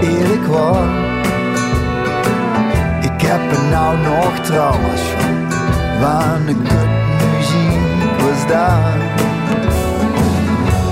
eerlijk 0.00 0.46
waar. 0.46 0.88
Ik 3.00 3.20
heb 3.20 3.52
er 3.52 3.62
nou 3.70 3.98
nog 3.98 4.38
trauma's 4.38 5.00
van, 5.00 5.48
waar 6.00 6.38
de 6.46 6.54
muziek 6.54 8.20
was 8.20 8.46
daar. 8.46 9.00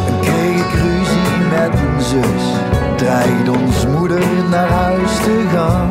En 0.07 0.21
kreeg 0.21 0.57
ik 0.57 0.73
ruzie 0.73 1.37
met 1.51 1.73
mijn 1.73 2.01
zus, 2.01 2.45
dreigde 2.97 3.51
ons 3.51 3.87
moeder 3.87 4.23
naar 4.51 4.69
huis 4.69 5.17
te 5.23 5.45
gaan. 5.55 5.89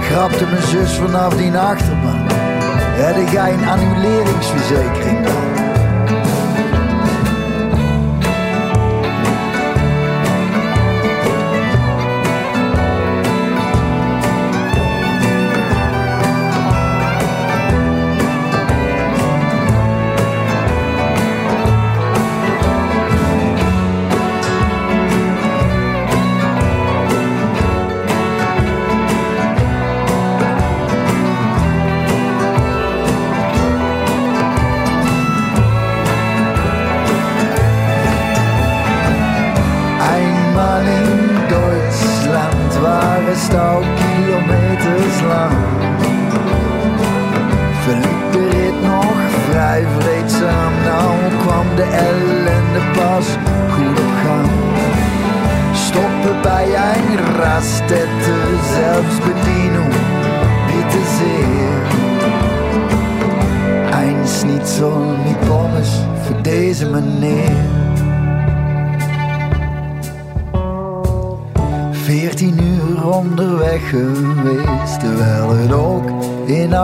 Grapte 0.00 0.44
mijn 0.44 0.62
zus 0.62 0.92
vanaf 0.92 1.34
die 1.34 1.56
achterbank, 1.56 2.33
had 3.00 3.30
jij 3.30 3.52
een 3.52 3.64
annuleringsverzekering 3.64 5.26
dan? 5.26 5.53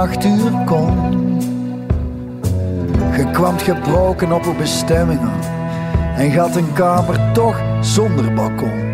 Acht 0.01 0.25
uur 0.25 0.65
kon. 0.65 0.95
Je 3.17 3.31
kwam 3.33 3.59
gebroken 3.59 4.33
op 4.33 4.45
uw 4.45 4.57
bestemming 4.57 5.21
en 6.17 6.31
gaat 6.31 6.57
een 6.57 6.73
kamer 6.73 7.33
toch 7.33 7.63
zonder 7.81 8.35
balkon. 8.35 8.89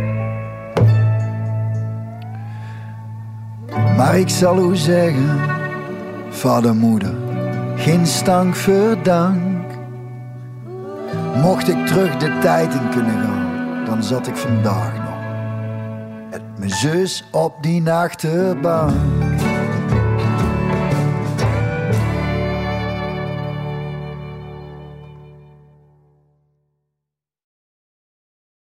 Maar 3.97 4.19
ik 4.19 4.29
zal 4.29 4.71
u 4.71 4.77
zeggen, 4.77 5.41
vader, 6.29 6.75
moeder, 6.75 7.15
geen 7.77 8.07
stank 8.07 8.55
voor 8.55 8.97
dank. 9.03 9.65
Mocht 11.43 11.69
ik 11.69 11.87
terug 11.87 12.17
de 12.17 12.39
tijd 12.41 12.75
in 12.75 12.89
kunnen 12.91 13.23
gaan, 13.23 13.85
dan 13.85 14.03
zat 14.03 14.27
ik 14.27 14.37
vandaag 14.37 14.95
nog 14.95 15.17
met 16.31 16.43
mijn 16.59 16.71
zus 16.71 17.25
op 17.31 17.63
die 17.63 17.91
achterbaan. 17.91 19.16